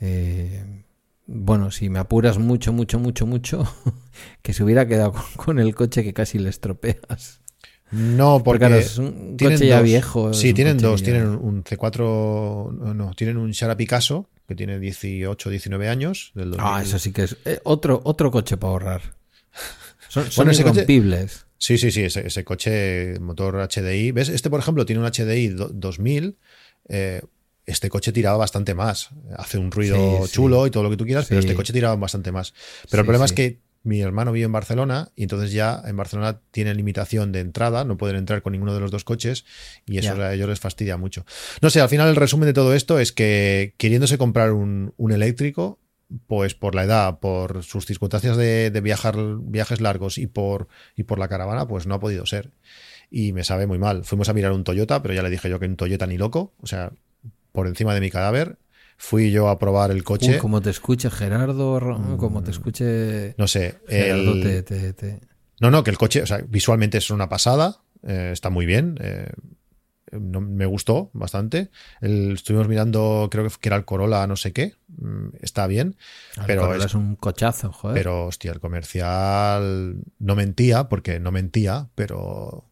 Eh, 0.00 0.84
bueno, 1.26 1.70
si 1.70 1.90
me 1.90 1.98
apuras 1.98 2.38
mucho, 2.38 2.72
mucho, 2.72 2.98
mucho, 2.98 3.26
mucho, 3.26 3.64
que 4.42 4.54
se 4.54 4.64
hubiera 4.64 4.86
quedado 4.86 5.12
con 5.36 5.58
el 5.58 5.74
coche 5.74 6.02
que 6.02 6.14
casi 6.14 6.38
le 6.38 6.48
estropeas. 6.48 7.39
No, 7.92 8.42
porque, 8.42 8.78
es 8.78 8.98
un 8.98 9.36
coche 9.36 9.66
ya 9.66 9.80
viejo. 9.82 10.32
Sí, 10.32 10.54
tienen 10.54 10.78
dos. 10.78 11.02
Tienen 11.02 11.26
un 11.26 11.64
C4, 11.64 12.94
no, 12.94 13.14
tienen 13.14 13.36
un 13.36 13.50
Shara 13.50 13.76
Picasso 13.76 14.28
que 14.46 14.54
tiene 14.54 14.78
18, 14.78 15.50
19 15.50 15.88
años. 15.88 16.32
Ah, 16.58 16.80
eso 16.82 16.98
sí 16.98 17.12
que 17.12 17.22
es 17.22 17.36
eh, 17.44 17.60
otro, 17.64 18.00
otro 18.04 18.30
coche 18.30 18.56
para 18.56 18.72
ahorrar. 18.72 19.02
Son, 20.08 20.28
son 20.28 20.52
irrompibles. 20.52 21.46
sí, 21.56 21.78
sí, 21.78 21.92
sí, 21.92 22.02
ese, 22.02 22.44
coche 22.44 23.20
motor 23.20 23.68
HDI. 23.68 24.10
¿Ves? 24.10 24.28
Este, 24.28 24.50
por 24.50 24.58
ejemplo, 24.58 24.84
tiene 24.84 25.00
un 25.00 25.08
HDI 25.08 25.50
2000. 25.72 26.36
Eh, 26.88 27.22
este 27.64 27.88
coche 27.88 28.10
tiraba 28.10 28.36
bastante 28.36 28.74
más. 28.74 29.10
Hace 29.36 29.58
un 29.58 29.70
ruido 29.70 30.26
chulo 30.26 30.66
y 30.66 30.72
todo 30.72 30.82
lo 30.82 30.90
que 30.90 30.96
tú 30.96 31.04
quieras, 31.04 31.26
pero 31.28 31.38
este 31.38 31.54
coche 31.54 31.72
tiraba 31.72 31.94
bastante 31.94 32.32
más. 32.32 32.54
Pero 32.90 33.02
el 33.02 33.06
problema 33.06 33.24
es 33.24 33.32
que 33.32 33.60
mi 33.82 34.00
hermano 34.00 34.32
vive 34.32 34.44
en 34.44 34.52
Barcelona 34.52 35.10
y 35.16 35.22
entonces 35.22 35.52
ya 35.52 35.80
en 35.86 35.96
Barcelona 35.96 36.40
tiene 36.50 36.74
limitación 36.74 37.32
de 37.32 37.40
entrada, 37.40 37.84
no 37.84 37.96
pueden 37.96 38.16
entrar 38.16 38.42
con 38.42 38.52
ninguno 38.52 38.74
de 38.74 38.80
los 38.80 38.90
dos 38.90 39.04
coches 39.04 39.44
y 39.86 39.98
eso 39.98 40.20
a 40.20 40.34
ellos 40.34 40.48
les 40.48 40.60
fastidia 40.60 40.96
mucho. 40.96 41.24
No 41.62 41.70
sé, 41.70 41.80
al 41.80 41.88
final 41.88 42.08
el 42.08 42.16
resumen 42.16 42.46
de 42.46 42.52
todo 42.52 42.74
esto 42.74 42.98
es 42.98 43.12
que 43.12 43.74
queriéndose 43.78 44.18
comprar 44.18 44.52
un, 44.52 44.92
eléctrico, 45.10 45.78
pues 46.26 46.54
por 46.54 46.74
la 46.74 46.84
edad, 46.84 47.20
por 47.20 47.62
sus 47.62 47.86
circunstancias 47.86 48.36
de, 48.36 48.70
viajar 48.82 49.16
viajes 49.40 49.80
largos 49.80 50.18
y 50.18 50.26
por, 50.26 50.68
y 50.94 51.04
por 51.04 51.18
la 51.18 51.28
caravana, 51.28 51.66
pues 51.66 51.86
no 51.86 51.94
ha 51.94 52.00
podido 52.00 52.26
ser. 52.26 52.50
Y 53.10 53.32
me 53.32 53.44
sabe 53.44 53.66
muy 53.66 53.78
mal. 53.78 54.04
Fuimos 54.04 54.28
a 54.28 54.34
mirar 54.34 54.52
un 54.52 54.62
Toyota, 54.62 55.02
pero 55.02 55.14
ya 55.14 55.22
le 55.22 55.30
dije 55.30 55.48
yo 55.48 55.58
que 55.58 55.66
un 55.66 55.76
Toyota 55.76 56.06
ni 56.06 56.16
loco, 56.16 56.52
o 56.60 56.66
sea, 56.66 56.92
por 57.50 57.66
encima 57.66 57.94
de 57.94 58.00
mi 58.00 58.10
cadáver 58.10 58.58
fui 59.00 59.30
yo 59.30 59.48
a 59.48 59.58
probar 59.58 59.90
el 59.90 60.04
coche. 60.04 60.36
como 60.38 60.60
te 60.60 60.68
escuche 60.68 61.10
Gerardo, 61.10 61.80
como 62.18 62.42
te 62.42 62.50
escuche. 62.50 63.34
No 63.38 63.48
sé. 63.48 63.80
Gerardo 63.88 64.34
No, 65.58 65.70
no, 65.70 65.82
que 65.82 65.90
el 65.90 65.96
coche, 65.96 66.22
o 66.22 66.26
sea, 66.26 66.44
visualmente 66.46 66.98
es 66.98 67.10
una 67.10 67.28
pasada, 67.28 67.80
eh, 68.06 68.28
está 68.30 68.50
muy 68.50 68.66
bien. 68.66 68.98
Eh, 69.00 69.32
me 70.12 70.66
gustó 70.66 71.10
bastante. 71.14 71.70
estuvimos 72.02 72.68
mirando, 72.68 73.28
creo 73.30 73.48
que 73.48 73.68
era 73.68 73.76
el 73.76 73.86
Corolla, 73.86 74.26
no 74.26 74.36
sé 74.36 74.52
qué. 74.52 74.74
Mm, 74.88 75.28
está 75.40 75.66
bien. 75.66 75.96
pero 76.46 76.74
es, 76.74 76.94
un 76.94 77.16
cochazo, 77.16 77.72
joder. 77.72 77.94
Pero, 77.94 78.26
hostia, 78.26 78.52
el 78.52 78.60
comercial 78.60 79.96
no 80.18 80.36
mentía, 80.36 80.90
porque 80.90 81.20
no 81.20 81.32
mentía, 81.32 81.88
pero 81.94 82.69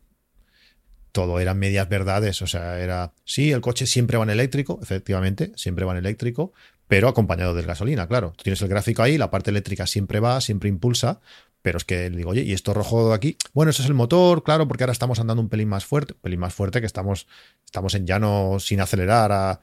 todo 1.19 1.41
eran 1.41 1.59
medias 1.59 1.89
verdades, 1.89 2.41
o 2.43 2.47
sea, 2.47 2.79
era, 2.79 3.13
sí, 3.25 3.51
el 3.51 3.61
coche 3.61 3.87
siempre 3.87 4.19
va 4.19 4.23
en 4.23 4.31
eléctrico, 4.31 4.79
efectivamente, 4.81 5.51
siempre 5.57 5.85
va 5.85 5.91
en 5.91 5.99
eléctrico, 5.99 6.53
pero 6.87 7.09
acompañado 7.09 7.55
de 7.55 7.63
gasolina, 7.63 8.07
claro. 8.07 8.35
Tú 8.37 8.45
tienes 8.45 8.63
el 8.63 8.69
gráfico 8.69 9.03
ahí, 9.03 9.19
la 9.19 9.29
parte 9.29 9.51
eléctrica 9.51 9.89
siempre 9.89 10.21
va, 10.21 10.41
siempre 10.41 10.69
impulsa, 10.69 11.19
pero 11.61 11.79
es 11.79 11.85
que 11.85 12.09
digo, 12.09 12.31
oye, 12.31 12.43
¿y 12.43 12.53
esto 12.53 12.73
rojo 12.73 13.09
de 13.09 13.17
aquí? 13.17 13.37
Bueno, 13.53 13.71
eso 13.71 13.83
es 13.83 13.89
el 13.89 13.95
motor, 13.95 14.45
claro, 14.45 14.69
porque 14.69 14.85
ahora 14.85 14.93
estamos 14.93 15.19
andando 15.19 15.43
un 15.43 15.49
pelín 15.49 15.69
más 15.69 15.85
fuerte, 15.85 16.15
pelín 16.15 16.39
más 16.39 16.55
fuerte 16.55 16.79
que 16.79 16.87
estamos, 16.87 17.27
estamos 17.65 17.97
en 17.97 18.07
llano 18.07 18.59
sin 18.61 18.81
acelerar 18.81 19.33
a 19.33 19.61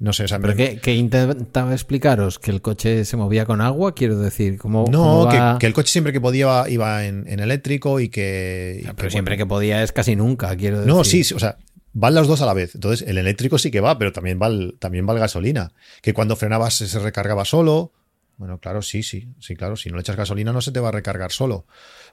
no 0.00 0.12
sé, 0.12 0.24
o 0.24 0.28
sea, 0.28 0.38
¿Pero 0.40 0.54
me- 0.54 0.56
qué, 0.56 0.80
qué 0.80 0.94
intentaba 0.96 1.72
explicaros? 1.72 2.38
¿Que 2.38 2.50
el 2.50 2.60
coche 2.62 3.04
se 3.04 3.16
movía 3.16 3.46
con 3.46 3.60
agua? 3.60 3.94
Quiero 3.94 4.18
decir, 4.18 4.58
¿cómo, 4.58 4.86
no, 4.90 5.02
cómo 5.02 5.28
que, 5.28 5.38
va- 5.38 5.58
que 5.58 5.66
el 5.66 5.72
coche 5.72 5.92
siempre 5.92 6.12
que 6.12 6.20
podía 6.20 6.64
iba 6.68 7.04
en, 7.04 7.24
en 7.28 7.38
eléctrico 7.38 8.00
y 8.00 8.08
que... 8.08 8.78
y 8.80 8.84
Pero 8.84 8.96
que, 8.96 9.10
siempre 9.10 9.34
bueno, 9.36 9.44
que 9.44 9.48
podía 9.48 9.82
es 9.84 9.92
casi 9.92 10.16
nunca, 10.16 10.56
quiero 10.56 10.78
decir. 10.80 10.92
No, 10.92 11.04
sí, 11.04 11.22
sí, 11.22 11.34
o 11.34 11.38
sea, 11.38 11.58
van 11.92 12.14
las 12.14 12.26
dos 12.26 12.40
a 12.40 12.46
la 12.46 12.54
vez. 12.54 12.74
Entonces, 12.74 13.06
el 13.06 13.18
eléctrico 13.18 13.58
sí 13.58 13.70
que 13.70 13.80
va, 13.80 13.98
pero 13.98 14.10
también 14.12 14.38
va 14.42 14.46
el, 14.48 14.76
también 14.80 15.06
va 15.08 15.12
el 15.12 15.18
gasolina. 15.20 15.72
Que 16.02 16.14
cuando 16.14 16.34
frenabas 16.34 16.74
se, 16.74 16.88
se 16.88 16.98
recargaba 16.98 17.44
solo. 17.44 17.92
Bueno, 18.38 18.56
claro, 18.58 18.80
sí, 18.80 19.02
sí, 19.02 19.28
sí, 19.38 19.54
claro. 19.54 19.76
Si 19.76 19.90
no 19.90 19.96
le 19.96 20.00
echas 20.00 20.16
gasolina 20.16 20.50
no 20.50 20.62
se 20.62 20.72
te 20.72 20.80
va 20.80 20.88
a 20.88 20.92
recargar 20.92 21.30
solo. 21.30 21.66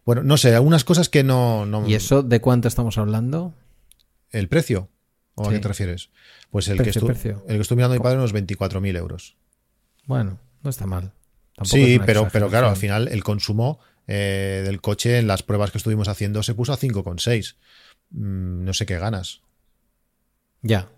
Bueno, 0.06 0.24
no 0.24 0.36
sé, 0.36 0.54
algunas 0.54 0.84
cosas 0.84 1.08
que 1.08 1.24
no... 1.24 1.66
no 1.66 1.88
¿Y 1.88 1.94
eso 1.94 2.22
de 2.22 2.42
cuánto 2.42 2.68
estamos 2.68 2.98
hablando? 2.98 3.54
¿El 4.32 4.50
precio? 4.50 4.90
¿O 5.38 5.48
a 5.48 5.52
qué 5.54 5.60
te 5.60 5.68
refieres? 5.68 6.10
Pues 6.50 6.68
el, 6.68 6.78
Precio, 6.78 6.94
que, 6.94 7.14
estu- 7.14 7.42
el 7.48 7.56
que 7.56 7.62
estoy 7.62 7.78
mirando 7.78 7.96
mi 7.96 8.02
padre 8.02 8.18
unos 8.18 8.34
24.000 8.34 8.96
euros. 8.98 9.38
Bueno, 10.06 10.40
no 10.64 10.70
está 10.70 10.86
mal. 10.86 11.14
Tampoco 11.56 11.76
Sí, 11.76 12.00
pero, 12.06 12.28
pero 12.32 12.50
claro, 12.50 12.70
al 12.70 12.76
final 12.78 13.08
el 13.08 13.24
consumo 13.24 13.80
eh, 14.08 14.64
del 14.66 14.82
coche 14.82 15.18
en 15.20 15.28
las 15.28 15.44
pruebas 15.44 15.72
que 15.72 15.78
estuvimos 15.78 16.08
haciendo 16.08 16.44
se 16.44 16.56
puso 16.56 16.74
a 16.74 16.78
5,6. 16.78 17.56
Mm, 18.12 18.64
no 18.64 18.74
sé 18.74 18.86
qué 18.86 18.98
ganas. 19.00 19.42
Ya. 20.62 20.90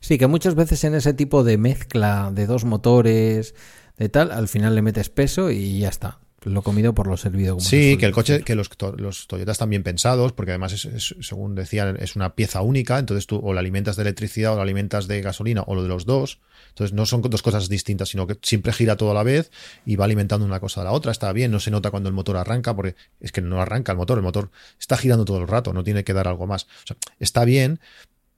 Sí, 0.00 0.18
que 0.18 0.26
muchas 0.26 0.54
veces 0.54 0.82
en 0.84 0.94
ese 0.94 1.12
tipo 1.14 1.44
de 1.44 1.58
mezcla 1.58 2.30
de 2.32 2.46
dos 2.46 2.64
motores, 2.64 3.54
de 3.96 4.08
tal, 4.08 4.30
al 4.32 4.48
final 4.48 4.74
le 4.74 4.82
metes 4.82 5.10
peso 5.10 5.50
y 5.50 5.80
ya 5.80 5.88
está. 5.88 6.20
Lo 6.42 6.62
comido 6.62 6.94
por 6.94 7.06
lo 7.06 7.16
servido. 7.18 7.56
Como 7.56 7.66
Sí, 7.68 7.98
que 7.98 8.06
el 8.06 8.12
coche, 8.12 8.32
decir. 8.34 8.46
que 8.46 8.54
los, 8.54 8.70
los 8.96 9.26
Toyotas 9.26 9.52
están 9.56 9.68
bien 9.68 9.82
pensados, 9.82 10.32
porque 10.32 10.52
además, 10.52 10.72
es, 10.72 10.86
es- 10.86 11.14
según 11.20 11.54
decían, 11.54 11.96
es 12.00 12.16
una 12.16 12.34
pieza 12.34 12.62
única, 12.62 12.98
entonces 12.98 13.26
tú 13.26 13.38
o 13.42 13.52
la 13.52 13.60
alimentas 13.60 13.96
de 13.96 14.02
electricidad 14.02 14.54
o 14.54 14.56
la 14.56 14.62
alimentas 14.62 15.06
de 15.06 15.20
gasolina 15.20 15.62
o 15.66 15.74
lo 15.74 15.82
de 15.82 15.88
los 15.88 16.06
dos. 16.06 16.40
Entonces 16.70 16.94
no 16.94 17.04
son 17.04 17.20
dos 17.20 17.42
cosas 17.42 17.68
distintas, 17.68 18.08
sino 18.08 18.26
que 18.26 18.38
siempre 18.42 18.72
gira 18.72 18.96
todo 18.96 19.10
a 19.10 19.14
la 19.14 19.22
vez 19.22 19.50
y 19.84 19.96
va 19.96 20.06
alimentando 20.06 20.46
una 20.46 20.60
cosa 20.60 20.80
a 20.80 20.84
la 20.84 20.92
otra. 20.92 21.12
Está 21.12 21.30
bien, 21.32 21.50
no 21.50 21.60
se 21.60 21.70
nota 21.70 21.90
cuando 21.90 22.08
el 22.08 22.14
motor 22.14 22.36
arranca, 22.38 22.74
porque 22.74 22.94
es 23.20 23.32
que 23.32 23.42
no 23.42 23.60
arranca 23.60 23.92
el 23.92 23.98
motor, 23.98 24.16
el 24.16 24.24
motor 24.24 24.50
está 24.78 24.96
girando 24.96 25.24
todo 25.26 25.38
el 25.42 25.48
rato, 25.48 25.72
no 25.74 25.84
tiene 25.84 26.04
que 26.04 26.12
dar 26.14 26.26
algo 26.26 26.46
más. 26.46 26.64
O 26.64 26.86
sea, 26.86 26.96
está 27.18 27.44
bien, 27.44 27.80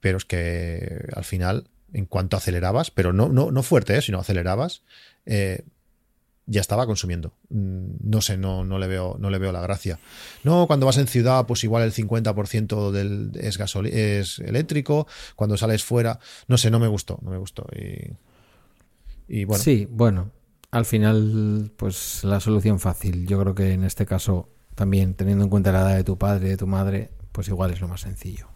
pero 0.01 0.17
es 0.17 0.25
que 0.25 1.05
al 1.15 1.23
final, 1.23 1.69
en 1.93 2.05
cuanto 2.05 2.35
acelerabas, 2.35 2.91
pero 2.91 3.13
no, 3.13 3.29
no, 3.29 3.51
no 3.51 3.63
fuerte, 3.63 3.95
¿eh? 3.97 4.01
sino 4.01 4.19
acelerabas, 4.19 4.81
eh, 5.25 5.61
ya 6.45 6.61
estaba 6.61 6.85
consumiendo. 6.85 7.33
Mm, 7.49 7.85
No 8.09 8.21
sé, 8.21 8.37
no, 8.37 8.63
no, 8.65 8.77
le 8.79 8.87
veo, 8.87 9.15
no 9.19 9.29
le 9.29 9.37
veo 9.39 9.51
la 9.51 9.61
gracia. 9.61 9.99
No, 10.43 10.67
cuando 10.67 10.85
vas 10.85 10.97
en 10.97 11.07
ciudad, 11.07 11.45
pues 11.45 11.63
igual 11.63 11.83
el 11.83 11.91
50% 11.93 12.91
del, 12.91 13.31
es, 13.35 13.59
gasoli- 13.59 13.91
es 13.93 14.39
eléctrico. 14.39 15.07
Cuando 15.35 15.55
sales 15.57 15.83
fuera, 15.83 16.19
no 16.47 16.57
sé, 16.57 16.69
no 16.71 16.79
me 16.79 16.87
gustó, 16.87 17.19
no 17.21 17.31
me 17.31 17.37
gustó. 17.37 17.65
Y, 17.75 18.11
y 19.27 19.45
bueno, 19.45 19.63
Sí, 19.63 19.87
bueno. 19.89 20.31
Al 20.71 20.85
final, 20.85 21.71
pues 21.77 22.23
la 22.23 22.39
solución 22.39 22.79
fácil. 22.79 23.27
Yo 23.27 23.39
creo 23.39 23.53
que 23.55 23.73
en 23.73 23.83
este 23.83 24.05
caso, 24.07 24.49
también 24.75 25.13
teniendo 25.13 25.43
en 25.43 25.49
cuenta 25.51 25.71
la 25.71 25.81
edad 25.81 25.95
de 25.97 26.03
tu 26.03 26.17
padre, 26.17 26.49
de 26.49 26.57
tu 26.57 26.65
madre, 26.67 27.11
pues 27.31 27.47
igual 27.47 27.71
es 27.71 27.79
lo 27.79 27.87
más 27.87 28.01
sencillo. 28.01 28.47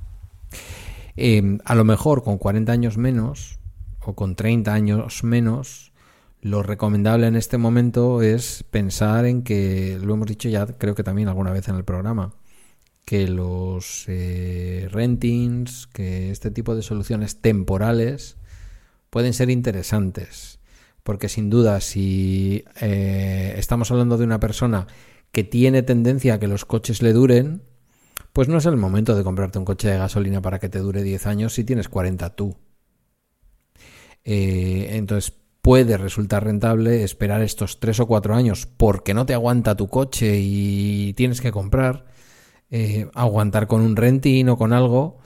Eh, 1.15 1.57
a 1.65 1.75
lo 1.75 1.83
mejor 1.83 2.23
con 2.23 2.37
40 2.37 2.71
años 2.71 2.97
menos 2.97 3.59
o 4.01 4.15
con 4.15 4.35
30 4.35 4.73
años 4.73 5.23
menos, 5.23 5.86
lo 6.41 6.63
recomendable 6.63 7.27
en 7.27 7.35
este 7.35 7.57
momento 7.57 8.21
es 8.21 8.63
pensar 8.69 9.25
en 9.25 9.43
que, 9.43 9.99
lo 10.01 10.13
hemos 10.13 10.27
dicho 10.27 10.49
ya 10.49 10.65
creo 10.65 10.95
que 10.95 11.03
también 11.03 11.27
alguna 11.27 11.51
vez 11.51 11.67
en 11.67 11.75
el 11.75 11.83
programa, 11.83 12.33
que 13.05 13.27
los 13.27 14.05
eh, 14.07 14.87
rentings, 14.91 15.87
que 15.87 16.29
este 16.29 16.51
tipo 16.51 16.75
de 16.75 16.81
soluciones 16.81 17.41
temporales 17.41 18.37
pueden 19.09 19.33
ser 19.33 19.49
interesantes. 19.49 20.59
Porque 21.03 21.29
sin 21.29 21.49
duda, 21.49 21.79
si 21.79 22.65
eh, 22.81 23.55
estamos 23.57 23.91
hablando 23.91 24.17
de 24.17 24.25
una 24.25 24.41
persona 24.41 24.87
que 25.31 25.45
tiene 25.45 25.83
tendencia 25.83 26.33
a 26.33 26.39
que 26.39 26.49
los 26.49 26.65
coches 26.65 27.01
le 27.01 27.13
duren, 27.13 27.61
pues 28.33 28.49
no 28.49 28.57
es 28.57 28.65
el 28.65 28.77
momento 28.77 29.15
de 29.15 29.23
comprarte 29.23 29.57
un 29.57 29.65
coche 29.65 29.87
de 29.89 29.97
gasolina 29.97 30.41
para 30.41 30.59
que 30.59 30.69
te 30.69 30.79
dure 30.79 31.01
10 31.03 31.27
años 31.27 31.53
si 31.53 31.63
tienes 31.63 31.87
40 31.89 32.35
tú. 32.35 32.57
Eh, 34.25 34.89
entonces 34.97 35.33
puede 35.67 35.97
resultar 35.97 36.45
rentable 36.45 37.03
esperar 37.03 37.41
estos 37.41 37.81
3 37.81 37.99
o 37.99 38.07
4 38.07 38.33
años 38.35 38.69
porque 38.77 39.13
no 39.13 39.25
te 39.25 39.33
aguanta 39.33 39.75
tu 39.75 39.89
coche 39.89 40.39
y 40.39 41.11
tienes 41.15 41.41
que 41.41 41.51
comprar, 41.51 42.05
eh, 42.71 43.09
aguantar 43.13 43.67
con 43.67 43.81
un 43.81 43.97
renting 43.97 44.47
o 44.47 44.57
con 44.57 44.71
algo 44.71 45.17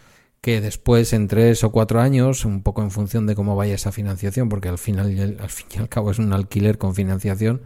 que 0.42 0.60
después 0.60 1.14
en 1.14 1.28
3 1.28 1.64
o 1.64 1.72
4 1.72 2.02
años, 2.02 2.44
un 2.44 2.64
poco 2.64 2.82
en 2.82 2.90
función 2.90 3.28
de 3.28 3.36
cómo 3.36 3.56
vaya 3.56 3.76
esa 3.76 3.92
financiación, 3.92 4.50
porque 4.50 4.68
al 4.68 4.80
final 4.80 5.38
al, 5.40 5.50
fin 5.52 5.68
y 5.76 5.78
al 5.78 5.90
cabo 5.90 6.10
es 6.10 6.18
un 6.18 6.34
alquiler 6.34 6.80
con 6.80 6.96
financiación, 6.96 7.62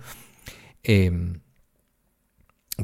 eh, 0.83 1.39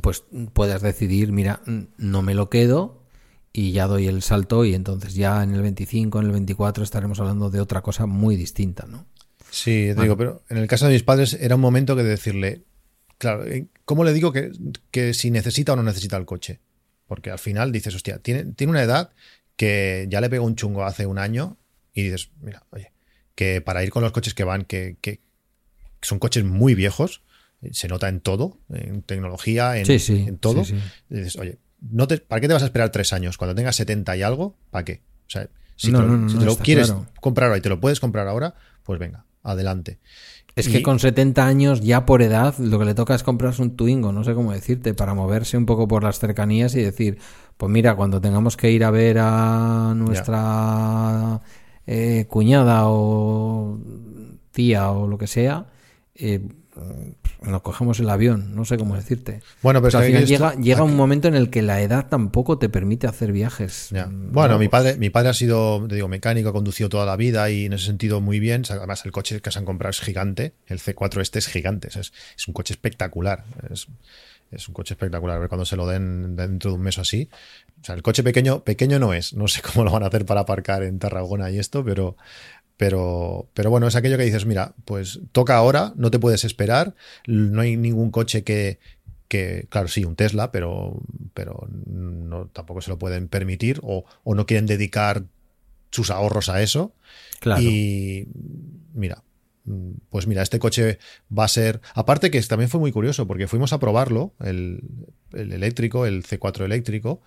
pues 0.02 0.24
puedas 0.54 0.82
decidir, 0.82 1.34
mira, 1.34 1.64
no 1.98 2.22
me 2.22 2.34
lo 2.34 2.50
quedo 2.50 3.04
y 3.52 3.74
ya 3.74 3.88
doy 3.88 4.08
el 4.08 4.22
salto 4.22 4.64
y 4.64 4.74
entonces 4.74 5.16
ya 5.16 5.44
en 5.44 5.54
el 5.54 5.62
25, 5.62 6.20
en 6.20 6.26
el 6.28 6.32
24 6.32 6.82
estaremos 6.82 7.20
hablando 7.20 7.50
de 7.50 7.60
otra 7.60 7.82
cosa 7.82 8.06
muy 8.06 8.38
distinta, 8.38 8.86
¿no? 8.88 9.11
Sí, 9.52 9.92
te 9.94 10.02
digo, 10.02 10.18
pero 10.18 10.44
en 10.50 10.58
el 10.58 10.68
caso 10.68 10.88
de 10.88 10.94
mis 10.94 11.04
padres 11.04 11.34
era 11.34 11.56
un 11.56 11.62
momento 11.62 11.96
que 11.96 12.04
decirle, 12.04 12.64
claro, 13.18 13.46
eh, 13.46 13.68
¿cómo 13.86 14.04
le 14.04 14.14
digo 14.14 14.32
que, 14.32 14.52
que 14.92 15.14
si 15.14 15.30
necesita 15.30 15.74
o 15.74 15.76
no 15.76 15.84
necesita 15.84 16.18
el 16.18 16.26
coche? 16.26 16.60
Porque 17.06 17.30
al 17.30 17.40
final 17.40 17.72
dices, 17.72 17.94
hostia, 17.94 18.20
tiene, 18.20 18.46
tiene 18.54 18.72
una 18.72 18.82
edad 18.82 19.12
que 19.58 20.08
ya 20.10 20.22
le 20.22 20.30
pegó 20.30 20.46
un 20.46 20.56
chungo 20.56 20.86
hace 20.86 21.06
un 21.06 21.20
año 21.20 21.58
y 21.94 22.04
dices, 22.04 22.30
mira, 22.42 22.64
oye, 22.72 22.94
que 23.36 23.60
para 23.62 23.84
ir 23.84 23.92
con 23.92 24.02
los 24.04 24.14
coches 24.14 24.34
que 24.34 24.44
van, 24.46 24.64
que, 24.64 24.96
que 25.02 25.20
son 26.02 26.18
coches 26.20 26.44
muy 26.46 26.74
viejos, 26.74 27.22
eh, 27.62 27.70
se 27.74 27.90
nota 27.90 28.08
en 28.08 28.22
todo, 28.22 28.58
en 28.70 29.02
tecnología, 29.04 29.78
en, 29.78 29.86
Sí, 29.86 30.00
sí, 30.00 30.24
en 30.28 30.38
todo. 30.38 30.64
sí. 30.64 30.76
Y 31.10 31.16
dices, 31.18 31.36
oye, 31.36 31.58
no 31.82 32.08
te, 32.08 32.18
¿para 32.20 32.40
qué 32.40 32.48
te 32.48 32.54
vas 32.54 32.64
a 32.64 32.68
esperar 32.68 32.92
tres 32.92 33.12
años? 33.12 33.38
Cuando 33.38 33.54
tengas 33.56 33.76
70 33.76 34.16
y 34.16 34.22
algo, 34.22 34.56
¿para 34.70 34.86
qué? 34.86 35.02
O 35.28 35.30
sea, 35.30 35.50
si 35.76 35.92
No, 35.92 36.00
te 36.00 36.06
lo, 36.06 36.12
no, 36.12 36.18
no, 36.20 36.30
si 36.30 36.38
te 36.38 36.46
lo 36.46 36.56
quieres 36.58 36.88
claro. 36.88 37.08
comprar 37.20 37.48
ahora 37.50 37.58
y 37.58 37.62
te 37.62 37.70
lo 37.70 37.80
puedes 37.82 38.00
comprar 38.00 38.28
ahora, 38.28 38.56
pues 38.84 39.00
venga, 39.00 39.26
adelante. 39.44 40.00
Es 40.56 40.68
Y- 40.68 40.72
que 40.72 40.84
con 40.84 41.00
70 41.00 41.46
años, 41.46 41.82
ya 41.82 42.06
por 42.06 42.22
edad, 42.22 42.56
lo 42.58 42.78
que 42.80 42.86
le 42.86 42.94
toca 42.94 43.16
es 43.16 43.24
comprarse 43.24 43.62
un 43.62 43.76
Twingo, 43.78 44.12
no 44.12 44.24
sé 44.24 44.34
cómo 44.34 44.52
decirte, 44.52 44.94
para 44.94 45.14
moverse 45.14 45.58
un 45.58 45.66
poco 45.66 45.88
por 45.88 46.04
las 46.04 46.20
cercanías 46.20 46.76
y 46.76 46.82
decir, 46.82 47.18
pues 47.58 47.72
mira, 47.72 47.96
cuando 47.96 48.20
tengamos 48.20 48.58
que 48.58 48.70
ir 48.72 48.84
a 48.84 48.92
ver 48.92 49.18
a 49.20 49.94
nuestra 49.96 51.42
eh, 51.88 52.26
cuñada 52.30 52.82
o 52.88 53.80
tía 54.52 54.92
o 54.92 55.08
lo 55.08 55.18
que 55.18 55.28
sea, 55.28 55.68
eh, 56.16 56.42
nos 57.42 57.62
cogemos 57.64 58.00
el 58.00 58.10
avión, 58.10 58.56
no 58.56 58.66
sé 58.66 58.78
cómo 58.78 58.96
decirte. 58.96 59.42
Bueno, 59.64 59.80
pero 59.82 59.88
O 59.88 59.92
sea, 59.92 60.02
es 60.02 60.06
al 60.06 60.08
final 60.12 60.24
esto- 60.24 60.50
llega, 60.52 60.62
llega 60.64 60.84
un 60.84 60.96
momento 60.96 61.28
en 61.28 61.34
el 61.36 61.50
que 61.50 61.62
la 61.64 61.82
edad 61.82 62.08
tampoco 62.08 62.60
te 62.60 62.70
permite 62.70 63.08
hacer 63.08 63.32
viajes. 63.32 63.88
Ya. 63.92 64.06
mm, 64.06 64.32
Bueno, 64.32 64.60
mi 64.60 64.66
largos. 64.66 64.70
padre, 64.72 64.98
mi 64.98 65.10
padre 65.10 65.30
ha 65.30 65.34
sido, 65.34 65.86
te 65.88 65.96
digo, 65.96 66.08
mecánico, 66.08 66.50
ha 66.50 66.54
conducido 66.54 66.88
toda 66.90 67.06
la 67.06 67.16
vida 67.16 67.50
y 67.50 67.66
en 67.66 67.74
ese 67.74 67.86
sentido 67.88 68.22
muy 68.22 68.40
bien. 68.40 68.62
Además, 68.70 69.04
el 69.06 69.12
coche 69.12 69.42
que 69.42 69.52
se 69.52 69.58
han 69.58 69.66
comprado 69.66 69.90
es 69.90 70.00
gigante. 70.02 70.54
El 70.68 70.80
C4 70.80 71.20
este 71.22 71.40
es 71.40 71.48
gigante. 71.48 71.88
Es, 71.88 72.14
es 72.38 72.48
un 72.48 72.54
coche 72.54 72.74
espectacular. 72.74 73.44
Es, 73.72 73.88
es 74.52 74.68
un 74.68 74.74
coche 74.76 74.94
espectacular. 74.94 75.38
A 75.38 75.40
ver 75.40 75.50
cuando 75.50 75.66
se 75.66 75.76
lo 75.76 75.88
den 75.88 76.36
dentro 76.36 76.70
de 76.72 76.76
un 76.78 76.84
mes 76.84 76.98
o 77.00 77.02
así. 77.02 77.28
O 77.82 77.84
sea, 77.84 77.96
el 77.96 78.04
coche 78.04 78.22
pequeño, 78.22 78.64
pequeño 78.64 79.00
no 79.00 79.14
es. 79.16 79.34
No 79.34 79.48
sé 79.48 79.62
cómo 79.74 79.84
lo 79.84 79.92
van 79.92 80.04
a 80.04 80.08
hacer 80.08 80.26
para 80.28 80.42
aparcar 80.42 80.84
en 80.84 81.00
Tarragona 81.00 81.50
y 81.50 81.58
esto, 81.58 81.84
pero, 81.84 82.16
pero, 82.82 83.48
pero 83.54 83.70
bueno, 83.70 83.86
es 83.86 83.96
aquello 83.96 84.18
que 84.18 84.24
dices, 84.24 84.48
mira, 84.48 84.74
pues 84.86 85.20
toca 85.34 85.56
ahora, 85.56 85.94
no 85.98 86.10
te 86.10 86.18
puedes 86.18 86.44
esperar. 86.44 86.96
No 87.28 87.62
hay 87.62 87.78
ningún 87.78 88.10
coche 88.10 88.44
que, 88.44 88.80
que, 89.28 89.68
claro, 89.70 89.88
sí, 89.88 90.04
un 90.04 90.16
Tesla, 90.16 90.52
pero, 90.52 91.00
pero 91.36 91.68
no, 91.70 92.48
tampoco 92.48 92.82
se 92.82 92.90
lo 92.90 92.98
pueden 92.98 93.28
permitir 93.28 93.80
o, 93.84 94.06
o 94.24 94.34
no 94.34 94.48
quieren 94.48 94.66
dedicar 94.66 95.26
sus 95.92 96.10
ahorros 96.10 96.50
a 96.50 96.64
eso. 96.64 96.96
Claro. 97.40 97.62
Y 97.62 98.28
mira, 98.96 99.22
pues 100.10 100.26
mira, 100.26 100.42
este 100.42 100.58
coche 100.58 100.98
va 101.32 101.44
a 101.44 101.50
ser. 101.50 101.82
Aparte 101.94 102.32
que 102.32 102.42
también 102.42 102.72
fue 102.72 102.80
muy 102.80 102.92
curioso, 102.92 103.28
porque 103.28 103.48
fuimos 103.48 103.74
a 103.74 103.80
probarlo, 103.80 104.34
el, 104.44 104.82
el 105.34 105.54
eléctrico, 105.54 106.08
el 106.08 106.24
C4 106.24 106.66
eléctrico, 106.66 107.22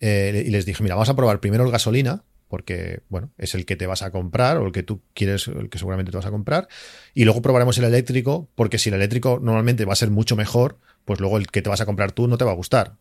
eh, 0.00 0.44
y 0.46 0.50
les 0.50 0.66
dije, 0.66 0.82
mira, 0.82 0.96
vamos 0.96 1.08
a 1.08 1.16
probar 1.16 1.40
primero 1.40 1.64
el 1.64 1.70
gasolina, 1.70 2.24
porque, 2.48 3.00
bueno, 3.08 3.30
es 3.38 3.54
el 3.54 3.64
que 3.66 3.76
te 3.76 3.86
vas 3.86 4.02
a 4.02 4.10
comprar, 4.10 4.56
o 4.58 4.66
el 4.66 4.72
que 4.72 4.82
tú 4.82 5.00
quieres, 5.14 5.48
el 5.48 5.68
que 5.68 5.78
seguramente 5.78 6.10
te 6.10 6.16
vas 6.16 6.26
a 6.26 6.30
comprar, 6.30 6.66
y 7.14 7.24
luego 7.24 7.42
probaremos 7.42 7.76
el 7.78 7.84
eléctrico, 7.84 8.48
porque 8.54 8.78
si 8.78 8.88
el 8.88 8.94
eléctrico 8.96 9.38
normalmente 9.42 9.84
va 9.84 9.92
a 9.92 9.96
ser 9.96 10.10
mucho 10.10 10.34
mejor, 10.36 10.78
pues 11.04 11.20
luego 11.20 11.36
el 11.38 11.46
que 11.48 11.62
te 11.62 11.68
vas 11.70 11.80
a 11.80 11.86
comprar 11.86 12.12
tú 12.12 12.26
no 12.28 12.38
te 12.38 12.44
va 12.44 12.52
a 12.52 12.54
gustar. 12.54 12.96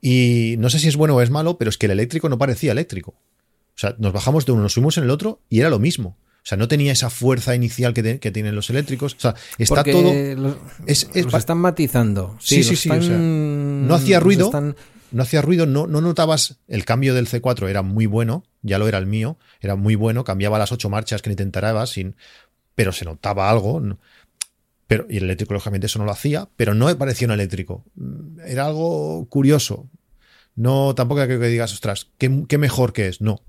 Y 0.00 0.56
no 0.58 0.68
sé 0.70 0.78
si 0.78 0.88
es 0.88 0.96
bueno 0.96 1.16
o 1.16 1.20
es 1.22 1.30
malo, 1.30 1.56
pero 1.58 1.70
es 1.70 1.78
que 1.78 1.86
el 1.86 1.92
eléctrico 1.92 2.28
no 2.28 2.38
parecía 2.38 2.72
eléctrico. 2.72 3.12
O 3.12 3.76
sea, 3.78 3.96
nos 3.98 4.12
bajamos 4.12 4.44
de 4.46 4.52
uno, 4.52 4.62
nos 4.62 4.74
subimos 4.74 4.98
en 4.98 5.04
el 5.04 5.10
otro 5.10 5.40
y 5.48 5.60
era 5.60 5.70
lo 5.70 5.78
mismo. 5.78 6.18
O 6.20 6.46
sea, 6.46 6.58
no 6.58 6.68
tenía 6.68 6.92
esa 6.92 7.08
fuerza 7.08 7.54
inicial 7.54 7.94
que, 7.94 8.02
te- 8.02 8.18
que 8.20 8.30
tienen 8.30 8.54
los 8.54 8.68
eléctricos. 8.68 9.14
O 9.14 9.20
sea, 9.20 9.34
está 9.56 9.76
Porque 9.76 9.92
todo. 9.92 10.12
los, 10.42 10.56
es- 10.86 11.08
es 11.14 11.24
los 11.24 11.32
pa- 11.32 11.38
están 11.38 11.56
matizando. 11.58 12.36
Sí, 12.38 12.56
Sí, 12.56 12.62
sí, 12.64 12.70
los 12.70 12.80
sí, 12.80 12.88
o 12.90 12.92
sea, 12.92 13.00
están- 13.02 13.88
no 13.88 13.94
hacía 13.94 14.20
ruido. 14.20 14.46
están- 14.46 14.76
no 15.14 15.22
hacía 15.22 15.42
ruido, 15.42 15.64
no, 15.64 15.86
no 15.86 16.00
notabas 16.00 16.58
el 16.66 16.84
cambio 16.84 17.14
del 17.14 17.28
C4, 17.28 17.68
era 17.68 17.82
muy 17.82 18.06
bueno, 18.06 18.42
ya 18.62 18.78
lo 18.78 18.88
era 18.88 18.98
el 18.98 19.06
mío, 19.06 19.38
era 19.60 19.76
muy 19.76 19.94
bueno, 19.94 20.24
cambiaba 20.24 20.58
las 20.58 20.72
ocho 20.72 20.90
marchas 20.90 21.22
que 21.22 21.30
ni 21.30 21.36
te 21.36 21.44
enterabas, 21.44 21.90
sin, 21.90 22.16
pero 22.74 22.90
se 22.90 23.04
notaba 23.04 23.48
algo. 23.48 23.80
Pero, 24.88 25.06
y 25.08 25.18
el 25.18 25.24
eléctrico, 25.24 25.54
lógicamente, 25.54 25.86
eso 25.86 26.00
no 26.00 26.04
lo 26.04 26.10
hacía, 26.10 26.48
pero 26.56 26.74
no 26.74 26.86
me 26.86 26.96
parecía 26.96 27.28
un 27.28 27.32
eléctrico. 27.32 27.84
Era 28.44 28.66
algo 28.66 29.26
curioso. 29.28 29.88
No, 30.56 30.94
tampoco 30.96 31.22
creo 31.24 31.38
que 31.38 31.48
digas, 31.48 31.72
ostras, 31.72 32.10
qué, 32.18 32.44
qué 32.48 32.58
mejor 32.58 32.92
que 32.92 33.06
es. 33.06 33.20
No 33.20 33.40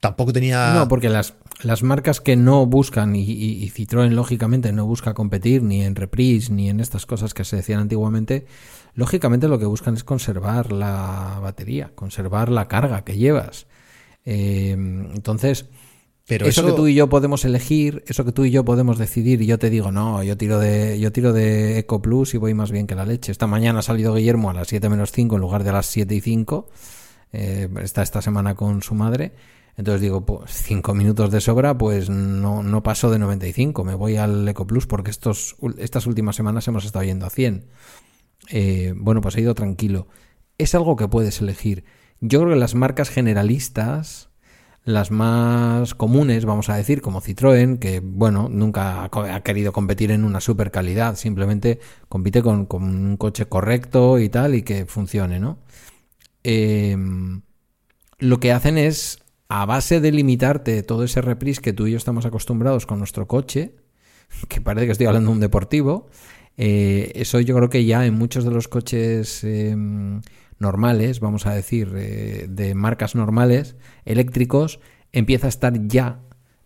tampoco 0.00 0.32
tenía. 0.32 0.74
No, 0.74 0.88
porque 0.88 1.08
las, 1.08 1.34
las 1.62 1.82
marcas 1.82 2.20
que 2.20 2.36
no 2.36 2.66
buscan, 2.66 3.16
y, 3.16 3.70
Citroën 3.70 4.10
lógicamente 4.10 4.72
no 4.72 4.86
busca 4.86 5.14
competir 5.14 5.62
ni 5.62 5.82
en 5.82 5.94
reprise 5.94 6.52
ni 6.52 6.68
en 6.68 6.80
estas 6.80 7.06
cosas 7.06 7.34
que 7.34 7.44
se 7.44 7.56
decían 7.56 7.80
antiguamente, 7.80 8.46
lógicamente 8.98 9.46
lo 9.46 9.60
que 9.60 9.64
buscan 9.64 9.94
es 9.94 10.02
conservar 10.02 10.72
la 10.72 11.38
batería, 11.40 11.92
conservar 11.94 12.48
la 12.48 12.66
carga 12.66 13.04
que 13.04 13.16
llevas. 13.16 13.68
Eh, 14.24 14.72
entonces. 14.72 15.66
Pero 16.26 16.44
eso, 16.44 16.66
que 16.66 16.72
tú 16.72 16.88
y 16.88 16.94
yo 16.94 17.08
podemos 17.08 17.46
elegir, 17.46 18.04
eso 18.06 18.22
que 18.24 18.32
tú 18.32 18.44
y 18.44 18.50
yo 18.50 18.62
podemos 18.62 18.98
decidir, 18.98 19.40
y 19.40 19.46
yo 19.46 19.58
te 19.58 19.70
digo, 19.70 19.90
no, 19.90 20.22
yo 20.22 20.36
tiro 20.36 20.58
de, 20.58 21.00
yo 21.00 21.10
tiro 21.10 21.32
de 21.32 21.78
Eco 21.78 22.02
Plus 22.02 22.34
y 22.34 22.36
voy 22.36 22.52
más 22.52 22.70
bien 22.70 22.86
que 22.86 22.94
la 22.94 23.06
leche. 23.06 23.32
Esta 23.32 23.46
mañana 23.46 23.78
ha 23.78 23.82
salido 23.82 24.12
Guillermo 24.12 24.50
a 24.50 24.52
las 24.52 24.68
7 24.68 24.90
menos 24.90 25.10
5 25.12 25.36
en 25.36 25.40
lugar 25.40 25.64
de 25.64 25.70
a 25.70 25.74
las 25.74 25.86
7 25.86 26.14
y 26.14 26.20
5. 26.20 26.68
Eh, 27.32 27.68
está 27.80 28.02
esta 28.02 28.20
semana 28.20 28.56
con 28.56 28.82
su 28.82 28.94
madre 28.94 29.32
entonces 29.78 30.00
digo, 30.00 30.26
pues 30.26 30.50
5 30.50 30.92
minutos 30.92 31.30
de 31.30 31.40
sobra, 31.40 31.78
pues 31.78 32.10
no, 32.10 32.64
no 32.64 32.82
paso 32.82 33.10
de 33.12 33.20
95, 33.20 33.84
me 33.84 33.94
voy 33.94 34.16
al 34.16 34.46
EcoPlus 34.48 34.88
porque 34.88 35.12
estos, 35.12 35.54
estas 35.78 36.06
últimas 36.06 36.34
semanas 36.34 36.66
hemos 36.66 36.84
estado 36.84 37.04
yendo 37.04 37.26
a 37.26 37.30
100. 37.30 37.64
Eh, 38.50 38.94
bueno, 38.96 39.20
pues 39.20 39.36
he 39.36 39.40
ido 39.40 39.54
tranquilo. 39.54 40.08
Es 40.58 40.74
algo 40.74 40.96
que 40.96 41.08
puedes 41.08 41.40
elegir. 41.40 41.84
Yo 42.20 42.40
creo 42.40 42.54
que 42.54 42.60
las 42.60 42.74
marcas 42.74 43.10
generalistas, 43.10 44.30
las 44.84 45.10
más 45.10 45.94
comunes, 45.94 46.44
vamos 46.44 46.68
a 46.68 46.76
decir, 46.76 47.00
como 47.02 47.20
Citroën, 47.20 47.78
que 47.78 48.00
bueno, 48.00 48.48
nunca 48.50 49.04
ha 49.04 49.40
querido 49.42 49.72
competir 49.72 50.10
en 50.10 50.24
una 50.24 50.40
super 50.40 50.70
calidad, 50.70 51.16
simplemente 51.16 51.78
compite 52.08 52.42
con, 52.42 52.66
un 52.70 53.16
coche 53.16 53.46
correcto 53.46 54.18
y 54.18 54.28
tal, 54.28 54.54
y 54.54 54.62
que 54.62 54.86
funcione, 54.86 55.38
¿no? 55.38 55.58
Eh, 56.42 56.96
lo 58.18 58.40
que 58.40 58.52
hacen 58.52 58.78
es 58.78 59.20
a 59.48 59.64
base 59.64 60.00
de 60.00 60.12
limitarte 60.12 60.82
todo 60.82 61.04
ese 61.04 61.22
reprise 61.22 61.62
que 61.62 61.72
tú 61.72 61.86
y 61.86 61.92
yo 61.92 61.96
estamos 61.96 62.26
acostumbrados 62.26 62.86
con 62.86 62.98
nuestro 62.98 63.26
coche, 63.26 63.76
que 64.48 64.60
parece 64.60 64.86
que 64.86 64.92
estoy 64.92 65.06
hablando 65.06 65.30
de 65.30 65.34
un 65.34 65.40
deportivo, 65.40 66.08
eh, 66.60 67.12
eso 67.14 67.38
yo 67.38 67.54
creo 67.54 67.70
que 67.70 67.84
ya 67.84 68.04
en 68.04 68.14
muchos 68.14 68.44
de 68.44 68.50
los 68.50 68.66
coches 68.66 69.44
em, 69.44 70.20
normales, 70.58 71.20
vamos 71.20 71.46
a 71.46 71.54
decir, 71.54 71.92
eh, 71.96 72.46
de 72.48 72.74
marcas 72.74 73.14
normales, 73.14 73.76
eléctricos, 74.04 74.80
empieza 75.12 75.46
a 75.46 75.50
estar 75.50 75.86
ya 75.86 76.20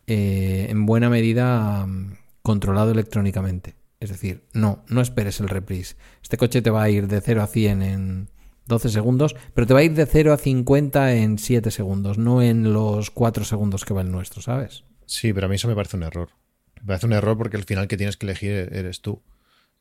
eh, 0.07 0.67
en 0.71 0.87
buena 0.87 1.11
medida 1.11 1.87
mm, 1.87 2.15
controlado 2.41 2.91
electrónicamente. 2.91 3.77
Es 4.01 4.09
decir, 4.09 4.45
no, 4.55 4.83
no 4.89 5.03
esperes 5.03 5.41
el 5.41 5.51
reprise. 5.51 5.97
Este 6.23 6.39
coche 6.39 6.63
te 6.63 6.71
va 6.71 6.83
a 6.83 6.91
ir 6.91 7.07
de 7.07 7.21
0 7.21 7.43
a 7.43 7.47
100 7.47 7.83
en 7.83 8.29
12 8.67 8.89
segundos, 8.89 9.37
pero 9.53 9.67
te 9.67 9.75
va 9.75 9.81
a 9.81 9.85
ir 9.85 9.93
de 9.93 10.07
0 10.07 10.33
a 10.33 10.39
50 10.39 11.15
en 11.17 11.39
7 11.39 11.71
segundos, 11.71 12.17
no 12.17 12.41
en 12.41 12.73
los 12.73 13.11
4 13.11 13.45
segundos 13.45 13.85
que 13.85 13.93
va 13.93 14.01
el 14.01 14.11
nuestro, 14.11 14.41
¿sabes? 14.41 14.85
Sí, 15.05 15.35
pero 15.35 15.47
a 15.47 15.49
mí 15.51 15.57
eso 15.57 15.69
me 15.69 15.75
parece 15.75 15.99
un 15.99 16.05
error. 16.05 16.31
Me 16.81 16.87
parece 16.87 17.07
un 17.07 17.13
error 17.13 17.37
porque 17.37 17.59
al 17.59 17.65
final 17.65 17.87
que 17.89 17.99
tienes 17.99 18.17
que 18.17 18.27
elegir 18.27 18.71
eres 18.73 19.03
tú, 19.03 19.23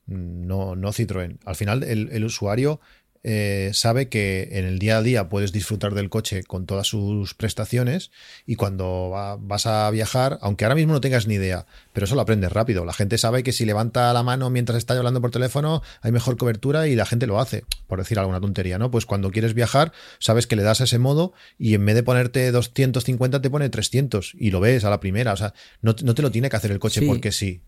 no, 0.06 0.76
no 0.76 0.92
Citroën. 0.92 1.38
Al 1.44 1.56
final 1.56 1.82
el, 1.82 2.08
el 2.12 2.24
usuario 2.24 2.80
eh, 3.24 3.70
sabe 3.72 4.08
que 4.08 4.48
en 4.50 4.64
el 4.64 4.80
día 4.80 4.98
a 4.98 5.02
día 5.02 5.28
puedes 5.28 5.52
disfrutar 5.52 5.94
del 5.94 6.10
coche 6.10 6.42
con 6.42 6.66
todas 6.66 6.88
sus 6.88 7.34
prestaciones 7.34 8.10
y 8.46 8.56
cuando 8.56 9.10
vas 9.40 9.66
a 9.66 9.88
viajar, 9.90 10.38
aunque 10.42 10.64
ahora 10.64 10.74
mismo 10.74 10.92
no 10.92 11.00
tengas 11.00 11.28
ni 11.28 11.34
idea, 11.34 11.66
pero 11.92 12.04
eso 12.04 12.16
lo 12.16 12.22
aprendes 12.22 12.50
rápido. 12.50 12.84
La 12.84 12.92
gente 12.92 13.18
sabe 13.18 13.44
que 13.44 13.52
si 13.52 13.64
levanta 13.64 14.12
la 14.12 14.24
mano 14.24 14.50
mientras 14.50 14.78
está 14.78 14.94
hablando 14.94 15.20
por 15.20 15.30
teléfono 15.30 15.82
hay 16.00 16.10
mejor 16.10 16.36
cobertura 16.36 16.88
y 16.88 16.96
la 16.96 17.06
gente 17.06 17.28
lo 17.28 17.38
hace, 17.38 17.64
por 17.86 18.00
decir 18.00 18.18
alguna 18.18 18.40
tontería, 18.40 18.78
¿no? 18.78 18.90
Pues 18.90 19.06
cuando 19.06 19.30
quieres 19.30 19.54
viajar, 19.54 19.92
sabes 20.18 20.48
que 20.48 20.56
le 20.56 20.64
das 20.64 20.80
a 20.80 20.84
ese 20.84 20.98
modo 20.98 21.32
y 21.58 21.74
en 21.74 21.86
vez 21.86 21.94
de 21.94 22.02
ponerte 22.02 22.50
250 22.50 23.40
te 23.40 23.50
pone 23.50 23.68
300 23.68 24.34
y 24.34 24.50
lo 24.50 24.58
ves 24.58 24.84
a 24.84 24.90
la 24.90 24.98
primera. 24.98 25.32
O 25.32 25.36
sea, 25.36 25.54
no, 25.80 25.94
te 25.94 26.22
lo 26.22 26.30
tiene 26.32 26.50
que 26.50 26.56
hacer 26.56 26.72
el 26.72 26.80
coche 26.80 27.02
porque 27.02 27.30
sí. 27.30 27.62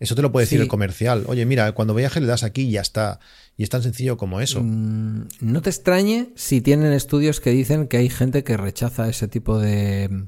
Eso 0.00 0.14
te 0.14 0.22
lo 0.22 0.32
puede 0.32 0.44
decir 0.46 0.60
el 0.60 0.68
comercial. 0.68 1.24
Oye, 1.28 1.46
mira, 1.46 1.72
cuando 1.72 1.94
viajes 1.94 2.22
le 2.22 2.28
das 2.28 2.42
aquí 2.42 2.62
y 2.62 2.72
ya 2.72 2.80
está. 2.80 3.20
Y 3.56 3.62
es 3.62 3.70
tan 3.70 3.82
sencillo 3.82 4.16
como 4.16 4.40
eso. 4.40 4.60
Mm, 4.62 5.28
no 5.40 5.62
te 5.62 5.70
extrañe 5.70 6.30
si 6.34 6.60
tienen 6.60 6.92
estudios 6.92 7.40
que 7.40 7.50
dicen 7.50 7.86
que 7.86 7.98
hay 7.98 8.10
gente 8.10 8.42
que 8.42 8.56
rechaza 8.56 9.08
ese 9.08 9.28
tipo 9.28 9.58
de. 9.58 10.26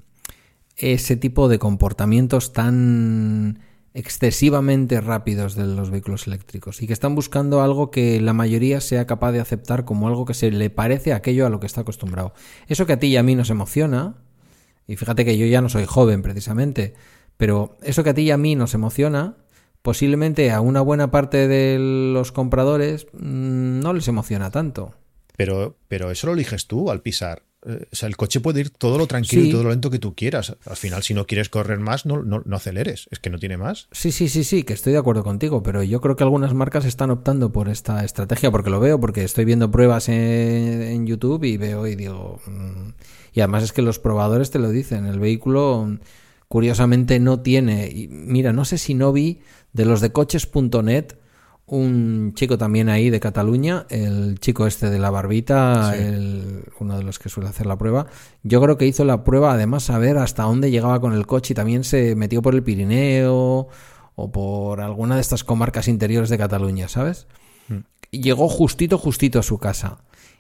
ese 0.77 1.17
tipo 1.17 1.49
de 1.49 1.59
comportamientos 1.59 2.53
tan 2.53 3.61
excesivamente 3.97 5.01
rápidos 5.01 5.55
de 5.55 5.65
los 5.65 5.91
vehículos 5.91 6.27
eléctricos 6.27 6.83
y 6.83 6.87
que 6.87 6.93
están 6.93 7.15
buscando 7.15 7.63
algo 7.63 7.91
que 7.91 8.21
la 8.21 8.35
mayoría 8.35 8.83
sea 8.83 9.07
capaz 9.07 9.33
de 9.33 9.41
aceptar 9.41 9.87
como 9.87 10.07
algo 10.07 10.27
que 10.27 10.35
se 10.35 10.51
le 10.51 10.69
parece 10.69 11.15
a 11.15 11.17
aquello 11.17 11.47
a 11.47 11.49
lo 11.49 11.61
que 11.61 11.67
está 11.67 11.81
acostumbrado. 11.81 12.35
Eso 12.69 12.85
que 12.85 12.93
a 12.93 12.99
ti 12.99 13.07
y 13.07 13.17
a 13.17 13.23
mí 13.23 13.35
nos 13.35 13.49
emociona, 13.49 14.17
y 14.87 14.97
fíjate 14.97 15.25
que 15.25 15.39
yo 15.39 15.47
ya 15.47 15.63
no 15.63 15.71
soy 15.71 15.87
joven 15.87 16.21
precisamente, 16.21 16.93
pero 17.39 17.79
eso 17.83 18.05
que 18.05 18.11
a 18.11 18.15
ti 18.15 18.23
y 18.23 18.31
a 18.33 18.37
mí 18.37 18.55
nos 18.55 18.75
emociona, 18.75 19.39
posiblemente 19.83 20.51
a 20.51 20.61
una 20.61 20.81
buena 20.81 21.11
parte 21.11 21.49
de 21.49 21.79
los 22.13 22.33
compradores 22.33 23.07
mm, 23.13 23.81
no 23.81 23.93
les 23.93 24.09
emociona 24.09 24.51
tanto. 24.51 24.95
Pero, 25.37 25.77
pero 25.89 26.11
eso 26.11 26.27
lo 26.27 26.33
eliges 26.33 26.67
tú 26.67 26.91
al 26.91 27.03
pisar. 27.03 27.43
Eh, 27.67 27.89
o 27.93 27.97
sea, 27.97 28.09
el 28.09 28.17
coche 28.17 28.41
puede 28.41 28.61
ir 28.61 28.71
todo 28.71 28.97
lo 28.97 29.07
tranquilo 29.07 29.43
y 29.43 29.51
todo 29.51 29.65
lo 29.65 29.71
lento 29.71 29.91
que 29.91 29.99
tú 29.99 30.15
quieras. 30.15 30.57
Al 30.65 30.77
final, 30.77 31.03
si 31.03 31.15
no 31.15 31.27
quieres 31.27 31.49
correr 31.49 31.79
más, 31.79 32.07
no, 32.07 32.23
no, 32.23 32.43
aceleres. 32.57 33.09
Es 33.11 33.19
que 33.19 33.29
no 33.29 33.39
tiene 33.39 33.57
más. 33.57 33.89
Sí, 33.93 34.13
sí, 34.13 34.29
sí, 34.29 34.45
sí, 34.45 34.63
que 34.63 34.73
estoy 34.73 34.93
de 34.93 34.99
acuerdo 34.99 35.25
contigo. 35.25 35.63
Pero 35.63 35.83
yo 35.83 36.01
creo 36.01 36.17
que 36.17 36.23
algunas 36.23 36.55
marcas 36.55 36.85
están 36.85 37.11
optando 37.11 37.53
por 37.53 37.69
esta 37.69 38.05
estrategia 38.05 38.51
porque 38.51 38.71
lo 38.71 38.81
veo, 38.81 39.01
porque 39.01 39.25
estoy 39.25 39.45
viendo 39.45 39.71
pruebas 39.71 40.09
en, 40.09 41.07
YouTube 41.07 41.45
y 41.45 41.57
veo 41.57 41.87
y 41.87 41.97
digo. 41.97 42.41
Mm, 42.47 42.91
y 43.33 43.41
además 43.41 43.65
es 43.65 43.73
que 43.73 43.83
los 43.83 43.99
probadores 43.99 44.51
te 44.51 44.59
lo 44.59 44.71
dicen. 44.71 45.07
El 45.07 45.19
vehículo, 45.19 45.99
curiosamente, 46.49 47.19
no 47.21 47.41
tiene. 47.41 47.89
Y 47.89 48.09
mira, 48.09 48.53
no 48.53 48.65
sé 48.65 48.79
si 48.79 48.95
no 48.95 49.13
vi 49.13 49.41
de 49.73 49.85
los 49.85 50.01
de 50.01 50.13
coches.net, 50.13 51.17
un 51.67 52.33
chico 52.35 52.59
también 52.59 52.89
ahí 52.89 53.11
de 53.11 53.19
Cataluña, 53.19 53.87
el 53.91 54.39
chico 54.39 54.67
este 54.67 54.89
de 54.89 54.99
la 55.01 55.11
barbita, 55.11 55.95
uno 56.79 56.97
de 56.97 57.03
los 57.03 57.19
que 57.19 57.29
suele 57.29 57.49
hacer 57.49 57.67
la 57.67 57.77
prueba, 57.77 58.07
yo 58.45 58.63
creo 58.63 58.79
que 58.79 58.87
hizo 58.87 59.05
la 59.05 59.25
prueba 59.25 59.53
además 59.53 59.91
a 59.91 59.99
ver 59.99 60.17
hasta 60.17 60.45
dónde 60.45 60.71
llegaba 60.71 61.01
con 61.01 61.13
el 61.13 61.27
coche 61.27 61.53
y 61.53 61.57
también 61.57 61.83
se 61.83 62.15
metió 62.15 62.41
por 62.41 62.55
el 62.55 62.63
Pirineo 62.63 63.69
o 64.15 64.33
por 64.33 64.81
alguna 64.81 65.17
de 65.17 65.21
estas 65.21 65.43
comarcas 65.43 65.89
interiores 65.89 66.31
de 66.31 66.39
Cataluña, 66.39 66.89
¿sabes? 66.89 67.27
Mm. 67.69 67.81
Llegó 68.13 68.49
justito, 68.49 68.97
justito 68.97 69.41
a 69.41 69.43
su 69.43 69.59
casa. 69.59 69.99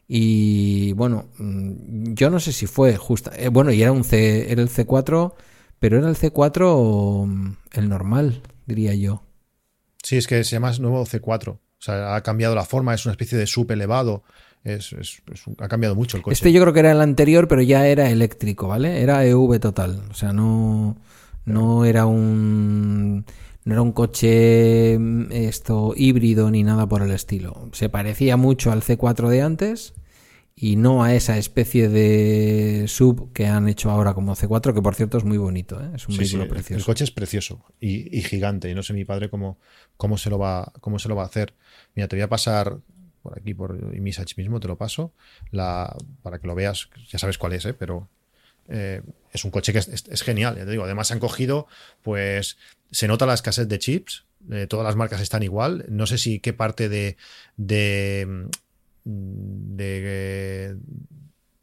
Y 0.09 0.92
bueno, 0.92 1.26
mm, 1.38 2.14
yo 2.14 2.30
no 2.30 2.38
sé 2.38 2.52
si 2.52 2.66
fue 2.66 2.96
justo. 2.96 3.30
Eh, 3.36 3.48
bueno, 3.48 3.72
y 3.72 3.82
era 3.82 3.92
un 3.92 4.04
C, 4.04 4.50
era 4.50 4.62
el 4.62 4.70
C4, 4.70 5.34
pero 5.79 5.99
era 5.99 6.09
el 6.09 6.16
C4 6.16 7.27
mm, 7.27 7.57
el 7.72 7.89
normal, 7.89 8.43
diría 8.66 8.95
yo. 8.95 9.22
Sí, 10.03 10.16
es 10.16 10.27
que 10.27 10.45
se 10.45 10.53
llama 10.53 10.72
nuevo 10.79 11.05
C4. 11.05 11.49
O 11.49 11.61
sea, 11.79 12.14
ha 12.14 12.22
cambiado 12.22 12.55
la 12.55 12.64
forma, 12.64 12.95
es 12.95 13.05
una 13.07 13.12
especie 13.12 13.37
de 13.37 13.47
sub 13.47 13.70
elevado. 13.70 14.22
Es, 14.64 14.95
ha 15.59 15.68
cambiado 15.68 15.95
mucho 15.95 16.16
el 16.16 16.22
coche. 16.22 16.33
Este 16.35 16.53
yo 16.53 16.61
creo 16.61 16.72
que 16.72 16.81
era 16.81 16.93
el 16.93 17.01
anterior, 17.01 17.47
pero 17.47 17.62
ya 17.62 17.87
era 17.87 18.11
eléctrico, 18.11 18.66
¿vale? 18.66 19.03
Era 19.03 19.24
EV 19.24 19.61
total. 19.61 20.03
O 20.11 20.14
sea, 20.14 20.33
no, 20.33 20.97
no 21.45 21.85
era 21.85 22.07
un. 22.07 23.24
No 23.64 23.72
era 23.72 23.83
un 23.83 23.93
coche 23.93 24.97
mm, 24.99 25.33
esto 25.33 25.93
híbrido 25.97 26.51
ni 26.51 26.62
nada 26.62 26.89
por 26.89 27.03
el 27.03 27.11
estilo. 27.11 27.68
Se 27.72 27.89
parecía 27.89 28.37
mucho 28.37 28.72
al 28.72 28.83
C4 28.83 29.29
de 29.29 29.43
antes 29.43 29.95
y 30.59 30.76
no 30.76 31.04
a 31.04 31.14
esa 31.14 31.36
especie 31.36 31.90
de 31.90 32.86
sub 32.88 33.30
que 33.34 33.46
han 33.46 33.68
hecho 33.68 33.90
ahora 33.90 34.14
como 34.14 34.34
C4, 34.34 34.72
que 34.72 34.80
por 34.80 34.94
cierto 34.94 35.18
es 35.18 35.24
muy 35.24 35.36
bonito, 35.36 35.78
¿eh? 35.78 35.90
es 35.94 36.09
un 36.09 36.16
vehículo 36.16 36.48
precioso. 36.48 36.78
El 36.78 36.84
coche 36.84 37.04
es 37.04 37.11
precioso 37.11 37.62
y, 37.78 38.22
gigante, 38.22 38.70
y 38.70 38.74
no 38.74 38.82
sé 38.82 38.94
mi 38.94 39.04
padre 39.04 39.28
cómo, 39.28 39.59
cómo, 39.98 40.16
se 40.16 40.30
lo 40.30 40.38
va, 40.38 40.72
cómo 40.80 40.98
se 40.98 41.10
lo 41.10 41.16
va 41.16 41.24
a 41.24 41.26
hacer. 41.26 41.52
Mira, 41.94 42.09
te 42.09 42.16
voy 42.16 42.22
a 42.22 42.28
pasar 42.31 42.78
por 43.22 43.39
aquí, 43.39 43.52
por 43.52 43.76
Imisach 43.94 44.35
mismo, 44.39 44.59
te 44.59 44.66
lo 44.66 44.78
paso, 44.78 45.12
la, 45.51 45.94
para 46.22 46.39
que 46.39 46.47
lo 46.47 46.55
veas, 46.55 46.89
ya 47.10 47.18
sabes 47.18 47.36
cuál 47.36 47.52
es, 47.52 47.66
¿eh? 47.66 47.74
pero 47.74 48.09
eh, 48.68 49.02
es 49.32 49.44
un 49.44 49.51
coche 49.51 49.74
que 49.74 49.81
es, 49.81 50.22
genial, 50.22 50.56
ya 50.56 50.64
te 50.64 50.70
digo. 50.70 50.85
Además 50.85 51.10
han 51.10 51.18
cogido, 51.20 51.66
pues 52.01 52.56
se 52.90 53.09
nota 53.09 53.26
la 53.26 53.35
escasez 53.35 53.68
de 53.68 53.78
chips, 53.78 54.24
todas 54.68 54.86
las 54.86 54.97
marcas 54.97 55.20
están 55.20 55.43
igual. 55.43 55.85
No 55.90 56.06
sé 56.06 56.16
si 56.16 56.40
qué 56.40 56.55
parte 56.55 56.89
de, 56.89 57.18
de 57.56 58.48
de, 59.07 60.77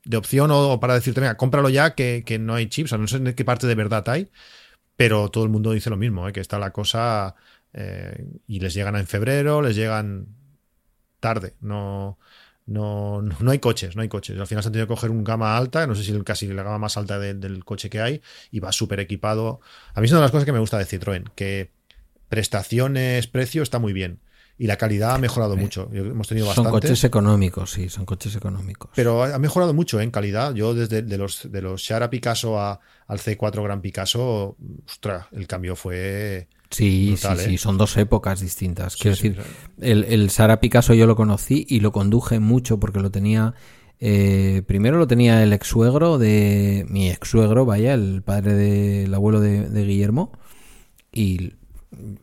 de 0.05 0.17
opción 0.17 0.49
o, 0.51 0.79
para 0.79 0.95
decirte, 0.95 1.21
mira, 1.21 1.37
cómpralo 1.37 1.69
ya 1.69 1.93
que, 1.93 2.23
no 2.39 2.55
hay 2.55 2.67
chips, 2.67 2.93
o 2.93 2.97
no 2.97 3.07
sé 3.07 3.17
en 3.17 3.33
qué 3.33 3.45
parte 3.45 3.67
de 3.67 3.75
verdad 3.75 4.07
hay, 4.09 4.29
pero 4.95 5.29
todo 5.29 5.43
el 5.43 5.49
mundo 5.49 5.71
dice 5.71 5.89
lo 5.89 5.97
mismo, 5.97 6.27
¿eh? 6.27 6.33
que 6.33 6.39
está 6.39 6.57
la 6.59 6.71
cosa 6.71 7.35
eh, 7.73 8.25
y 8.47 8.59
les 8.59 8.73
llegan 8.73 8.95
en 8.95 9.07
febrero, 9.07 9.61
les 9.61 9.75
llegan 9.75 10.27
tarde, 11.19 11.55
no... 11.61 12.17
no, 12.65 13.21
no 13.21 13.51
hay 13.51 13.59
coches, 13.59 13.95
no 13.95 14.01
hay 14.01 14.09
coches. 14.09 14.39
Al 14.39 14.47
final 14.47 14.63
se 14.63 14.69
han 14.69 14.73
tenido 14.73 14.87
que 14.87 14.93
coger 14.93 15.11
un 15.11 15.23
gama 15.23 15.57
alta, 15.57 15.85
no 15.87 15.95
sé 15.95 16.03
si 16.03 16.21
casi 16.23 16.47
la 16.47 16.63
gama 16.63 16.79
más 16.79 16.97
alta 16.97 17.19
del 17.19 17.65
coche 17.65 17.89
que 17.89 18.01
hay, 18.01 18.21
y 18.51 18.59
va 18.61 18.71
súper 18.71 18.99
equipado. 18.99 19.59
A 19.93 20.01
mí 20.01 20.05
es 20.05 20.11
una 20.11 20.21
de 20.21 20.25
las 20.25 20.31
cosas 20.31 20.45
que 20.45 20.53
me 20.53 20.59
gusta 20.59 20.77
de 20.77 20.85
Citroën, 20.85 21.31
que 21.35 21.71
prestaciones, 22.29 23.27
precio 23.27 23.63
está 23.63 23.79
muy 23.79 23.93
bien. 23.93 24.19
Y 24.57 24.67
la 24.67 24.77
calidad 24.77 25.15
ha 25.15 25.17
mejorado 25.17 25.57
mucho. 25.57 25.89
Hemos 25.91 26.27
tenido 26.27 26.53
son 26.53 26.69
coches 26.69 27.03
económicos, 27.03 27.71
sí, 27.71 27.89
son 27.89 28.05
coches 28.05 28.35
económicos. 28.35 28.91
Pero 28.95 29.23
ha 29.23 29.39
mejorado 29.39 29.73
mucho 29.73 29.99
¿eh? 29.99 30.03
en 30.03 30.11
calidad. 30.11 30.53
Yo 30.53 30.75
desde 30.75 31.01
de 31.01 31.17
los, 31.17 31.51
de 31.51 31.61
los 31.61 31.81
Shara 31.81 32.09
Picasso 32.09 32.59
a, 32.59 32.79
al 33.07 33.19
C4 33.19 33.63
Gran 33.63 33.81
Picasso, 33.81 34.55
ostras, 34.87 35.25
el 35.31 35.47
cambio 35.47 35.75
fue... 35.75 36.47
Sí, 36.69 37.15
sí, 37.17 37.27
sí, 37.37 37.55
¿eh? 37.55 37.57
son 37.57 37.77
dos 37.77 37.97
épocas 37.97 38.41
distintas. 38.41 38.95
Quiero 38.95 39.15
decir, 39.15 39.39
el, 39.79 40.05
el 40.05 40.29
Sara 40.29 40.59
Picasso 40.59 40.93
yo 40.93 41.07
lo 41.07 41.15
conocí 41.15 41.65
y 41.67 41.79
lo 41.79 41.91
conduje 41.91 42.39
mucho 42.39 42.79
porque 42.79 42.99
lo 42.99 43.11
tenía. 43.11 43.53
Eh, 43.99 44.63
primero 44.65 44.97
lo 44.97 45.07
tenía 45.07 45.43
el 45.43 45.53
ex 45.53 45.67
suegro 45.67 46.17
de. 46.17 46.85
Mi 46.89 47.11
ex 47.11 47.29
suegro, 47.29 47.65
vaya, 47.65 47.93
el 47.93 48.23
padre 48.23 48.53
del 48.55 49.13
abuelo 49.13 49.39
de, 49.39 49.69
de, 49.69 49.85
Guillermo. 49.85 50.31
Y 51.11 51.53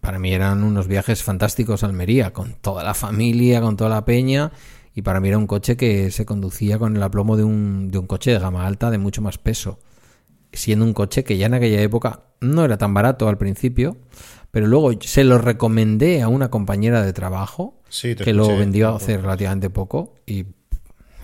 para 0.00 0.18
mí 0.18 0.32
eran 0.32 0.62
unos 0.62 0.88
viajes 0.88 1.22
fantásticos 1.22 1.82
a 1.82 1.86
Almería, 1.86 2.32
con 2.32 2.54
toda 2.54 2.84
la 2.84 2.94
familia, 2.94 3.60
con 3.60 3.76
toda 3.76 3.90
la 3.90 4.04
peña. 4.04 4.52
Y 4.94 5.02
para 5.02 5.20
mí 5.20 5.28
era 5.28 5.38
un 5.38 5.46
coche 5.46 5.76
que 5.76 6.10
se 6.10 6.26
conducía 6.26 6.78
con 6.78 6.96
el 6.96 7.02
aplomo 7.02 7.36
de 7.36 7.44
un, 7.44 7.90
de 7.90 7.98
un 7.98 8.06
coche 8.06 8.32
de 8.32 8.38
gama 8.38 8.66
alta 8.66 8.90
de 8.90 8.98
mucho 8.98 9.22
más 9.22 9.38
peso. 9.38 9.78
Siendo 10.52 10.84
un 10.84 10.94
coche 10.94 11.22
que 11.22 11.38
ya 11.38 11.46
en 11.46 11.54
aquella 11.54 11.80
época 11.80 12.24
no 12.40 12.64
era 12.64 12.76
tan 12.76 12.92
barato 12.92 13.28
al 13.28 13.38
principio 13.38 13.96
pero 14.50 14.66
luego 14.66 14.92
se 15.00 15.24
lo 15.24 15.38
recomendé 15.38 16.22
a 16.22 16.28
una 16.28 16.50
compañera 16.50 17.02
de 17.02 17.12
trabajo 17.12 17.80
que 18.00 18.32
lo 18.32 18.48
vendió 18.48 18.94
hace 18.96 19.16
relativamente 19.16 19.70
poco 19.70 20.14
y 20.26 20.46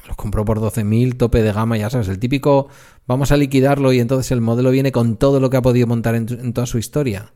lo 0.07 0.15
compró 0.15 0.45
por 0.45 0.61
12.000, 0.61 1.17
tope 1.17 1.43
de 1.43 1.53
gama, 1.53 1.77
ya 1.77 1.91
sabes, 1.91 2.09
el 2.09 2.21
típico 2.21 2.69
vamos 3.07 3.33
a 3.33 3.37
liquidarlo 3.37 3.93
y 3.93 3.99
entonces 3.99 4.31
el 4.31 4.41
modelo 4.41 4.71
viene 4.71 4.93
con 4.93 5.17
todo 5.17 5.41
lo 5.41 5.51
que 5.51 5.57
ha 5.57 5.63
podido 5.63 5.89
montar 5.89 6.15
en, 6.15 6.53
toda 6.53 6.67
su 6.67 6.79
historia. 6.79 7.33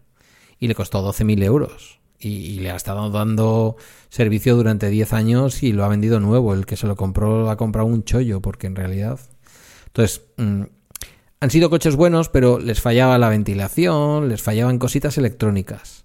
Y 0.60 0.68
le 0.68 0.76
costó 0.76 1.04
12.000 1.04 1.42
euros. 1.42 1.98
Y, 2.22 2.60
le 2.60 2.70
ha 2.70 2.76
estado 2.76 3.10
dando 3.10 3.76
servicio 4.10 4.54
durante 4.54 4.90
10 4.90 5.14
años 5.14 5.62
y 5.62 5.72
lo 5.72 5.84
ha 5.84 5.88
vendido 5.88 6.20
nuevo. 6.20 6.54
El 6.54 6.66
que 6.66 6.76
se 6.76 6.86
lo 6.86 6.94
compró 6.94 7.50
ha 7.50 7.56
comprado 7.56 7.88
un 7.88 8.04
chollo, 8.04 8.40
porque 8.40 8.66
en 8.66 8.76
realidad... 8.76 9.18
Entonces, 9.86 10.22
mm, 10.36 10.62
han 11.40 11.50
sido 11.50 11.70
coches 11.70 11.96
buenos, 11.96 12.28
pero 12.28 12.58
les 12.58 12.82
fallaba 12.82 13.18
la 13.18 13.30
ventilación, 13.30 14.28
les 14.28 14.42
fallaban 14.42 14.78
cositas 14.78 15.16
electrónicas. 15.16 16.04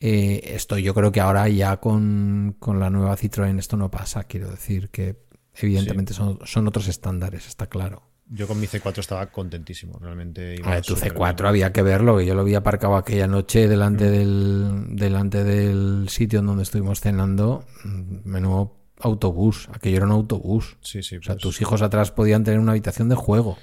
Eh, 0.00 0.54
esto 0.54 0.78
yo 0.78 0.94
creo 0.94 1.12
que 1.12 1.20
ahora 1.20 1.46
ya 1.50 1.76
con, 1.76 2.56
la 2.66 2.88
nueva 2.88 3.16
Citroën 3.18 3.58
esto 3.58 3.76
no 3.76 3.90
pasa. 3.90 4.24
Quiero 4.24 4.50
decir 4.50 4.88
que 4.88 5.22
evidentemente 5.54 6.14
son, 6.14 6.38
son, 6.44 6.66
otros 6.66 6.88
estándares, 6.88 7.46
está 7.46 7.66
claro. 7.66 8.09
Yo 8.32 8.46
con 8.46 8.60
mi 8.60 8.68
C4 8.68 8.98
estaba 8.98 9.26
contentísimo, 9.26 9.98
realmente. 9.98 10.60
A 10.64 10.80
tu 10.80 10.94
C4 10.94 11.48
había 11.48 11.72
que 11.72 11.82
verlo, 11.82 12.16
que 12.16 12.24
yo 12.24 12.34
lo 12.34 12.42
había 12.42 12.58
aparcado 12.58 12.94
aquella 12.94 13.26
noche 13.26 13.66
delante, 13.66 14.04
mm. 14.04 14.10
del, 14.10 14.96
delante 14.96 15.42
del 15.42 16.08
sitio 16.08 16.38
en 16.38 16.46
donde 16.46 16.62
estuvimos 16.62 17.00
cenando. 17.00 17.64
Menudo 17.82 18.76
autobús, 19.00 19.68
aquello 19.72 19.96
era 19.96 20.06
un 20.06 20.12
autobús. 20.12 20.76
Sí, 20.80 21.02
sí. 21.02 21.16
O 21.16 21.22
sea, 21.22 21.34
pues 21.34 21.42
tus 21.42 21.60
hijos 21.60 21.82
atrás 21.82 22.12
podían 22.12 22.44
tener 22.44 22.60
una 22.60 22.70
habitación 22.70 23.08
de 23.08 23.16
juego. 23.16 23.58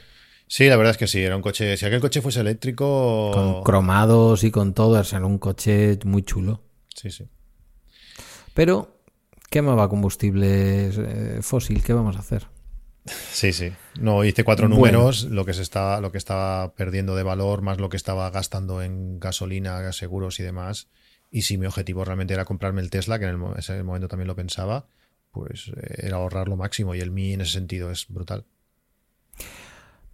Sí, 0.48 0.66
la 0.66 0.76
verdad 0.76 0.92
es 0.92 0.98
que 0.98 1.08
sí, 1.08 1.22
era 1.22 1.38
un 1.38 1.42
coche. 1.42 1.78
Si 1.78 1.86
aquel 1.86 2.02
coche 2.02 2.22
fuese 2.22 2.42
eléctrico. 2.42 3.32
Con 3.34 3.64
cromados 3.64 4.44
y 4.44 4.52
con 4.52 4.74
todo, 4.74 5.00
era 5.00 5.26
un 5.26 5.38
coche 5.38 5.98
muy 6.04 6.24
chulo. 6.24 6.62
Sí, 6.94 7.10
sí. 7.10 7.26
Pero 8.54 9.00
quemaba 9.50 9.88
combustible 9.88 10.90
eh, 10.90 11.40
fósil, 11.42 11.82
¿qué 11.84 11.94
vamos 11.94 12.18
a 12.18 12.20
hacer? 12.20 12.48
Sí, 13.08 13.54
sí. 13.54 13.74
No, 14.00 14.24
hice 14.24 14.44
cuatro 14.44 14.68
números, 14.68 15.24
lo 15.26 15.46
que 15.46 15.54
se 15.54 15.62
está, 15.62 16.02
lo 16.02 16.12
que 16.12 16.18
estaba 16.18 16.74
perdiendo 16.74 17.16
de 17.16 17.24
valor, 17.24 17.62
más 17.62 17.80
lo 17.80 17.90
que 17.90 17.98
estaba 17.98 18.30
gastando 18.30 18.82
en 18.82 19.20
gasolina, 19.20 19.92
seguros 19.94 20.40
y 20.40 20.44
demás. 20.44 20.90
Y 21.30 21.44
si 21.44 21.58
mi 21.58 21.66
objetivo 21.66 22.06
realmente 22.06 22.34
era 22.34 22.46
comprarme 22.46 22.82
el 22.82 22.90
Tesla, 22.90 23.20
que 23.20 23.26
en 23.26 23.44
ese 23.58 23.84
momento 23.84 24.08
también 24.08 24.28
lo 24.28 24.36
pensaba, 24.36 24.88
pues 25.32 25.72
eh, 25.76 26.06
era 26.08 26.18
ahorrar 26.18 26.48
lo 26.48 26.56
máximo. 26.56 26.96
Y 26.96 27.00
el 27.00 27.12
Mi 27.12 27.34
en 27.34 27.42
ese 27.42 27.54
sentido 27.54 27.92
es 27.92 28.08
brutal. 28.08 28.46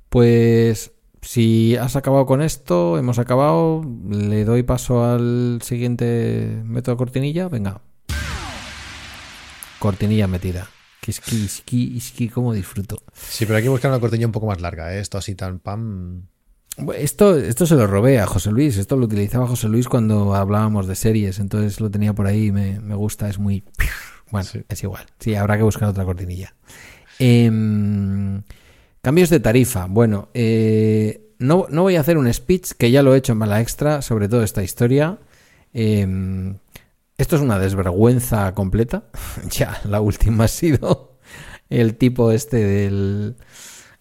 Pues 0.10 0.92
si 1.22 1.76
has 1.78 1.96
acabado 1.96 2.26
con 2.26 2.42
esto, 2.42 2.98
hemos 2.98 3.20
acabado, 3.20 3.84
le 4.10 4.44
doy 4.44 4.64
paso 4.64 5.04
al 5.04 5.60
siguiente 5.64 6.62
método 6.66 6.98
cortinilla, 6.98 7.48
venga. 7.48 7.82
Cortinilla 9.80 10.28
metida. 10.28 10.70
Kiski, 11.04 11.44
iski, 11.44 11.98
iski, 11.98 12.30
cómo 12.30 12.54
disfruto. 12.54 13.04
Sí, 13.14 13.46
pero 13.46 13.58
hay 13.58 13.64
que 13.64 13.70
buscar 13.70 13.92
una 13.92 14.00
cortinilla 14.00 14.28
un 14.28 14.32
poco 14.32 14.48
más 14.48 14.62
larga, 14.62 14.96
¿eh? 14.96 15.00
esto 15.00 15.18
así 15.18 15.36
tan 15.36 15.60
pam. 15.60 16.28
Esto, 16.96 17.38
esto 17.38 17.66
se 17.66 17.76
lo 17.76 17.86
robé 17.86 18.20
a 18.20 18.26
José 18.26 18.52
Luis, 18.52 18.78
esto 18.78 18.96
lo 18.96 19.06
utilizaba 19.06 19.46
José 19.46 19.68
Luis 19.68 19.88
cuando 19.88 20.34
hablábamos 20.34 20.88
de 20.88 20.96
series, 20.96 21.40
entonces 21.40 21.80
lo 21.80 21.92
tenía 21.92 22.14
por 22.14 22.26
ahí, 22.26 22.52
me, 22.52 22.80
me 22.80 22.96
gusta, 22.96 23.30
es 23.30 23.40
muy... 23.40 23.64
Bueno, 24.32 24.50
es 24.68 24.82
igual, 24.82 25.06
sí, 25.20 25.36
habrá 25.36 25.58
que 25.58 25.64
buscar 25.64 25.90
otra 25.90 26.06
cortinilla. 26.06 26.56
Eh, 27.20 27.52
Cambios 29.04 29.30
de 29.30 29.42
tarifa. 29.42 29.88
Bueno, 29.90 30.30
eh, 30.34 31.34
no, 31.38 31.68
voy 31.70 31.98
a 31.98 32.00
hacer 32.00 32.18
un 32.18 32.34
speech, 32.34 32.72
que 32.78 32.90
ya 32.90 33.04
lo 33.04 33.14
he 33.14 33.18
hecho 33.18 33.34
en 33.34 33.38
Mala 33.38 33.60
Extra, 33.60 34.02
sobre 34.02 34.30
todo 34.30 34.44
esta 34.44 34.64
historia. 34.64 35.18
Em, 35.74 36.56
esto 37.24 37.38
es 37.38 37.42
una 37.42 37.58
desvergüenza 37.58 38.54
completa. 38.54 39.06
ya, 39.50 39.80
la 39.86 40.02
última 40.02 40.44
ha 40.44 40.48
sido 40.50 41.18
el 41.70 41.96
tipo 41.96 42.32
este 42.32 42.58
del. 42.58 43.38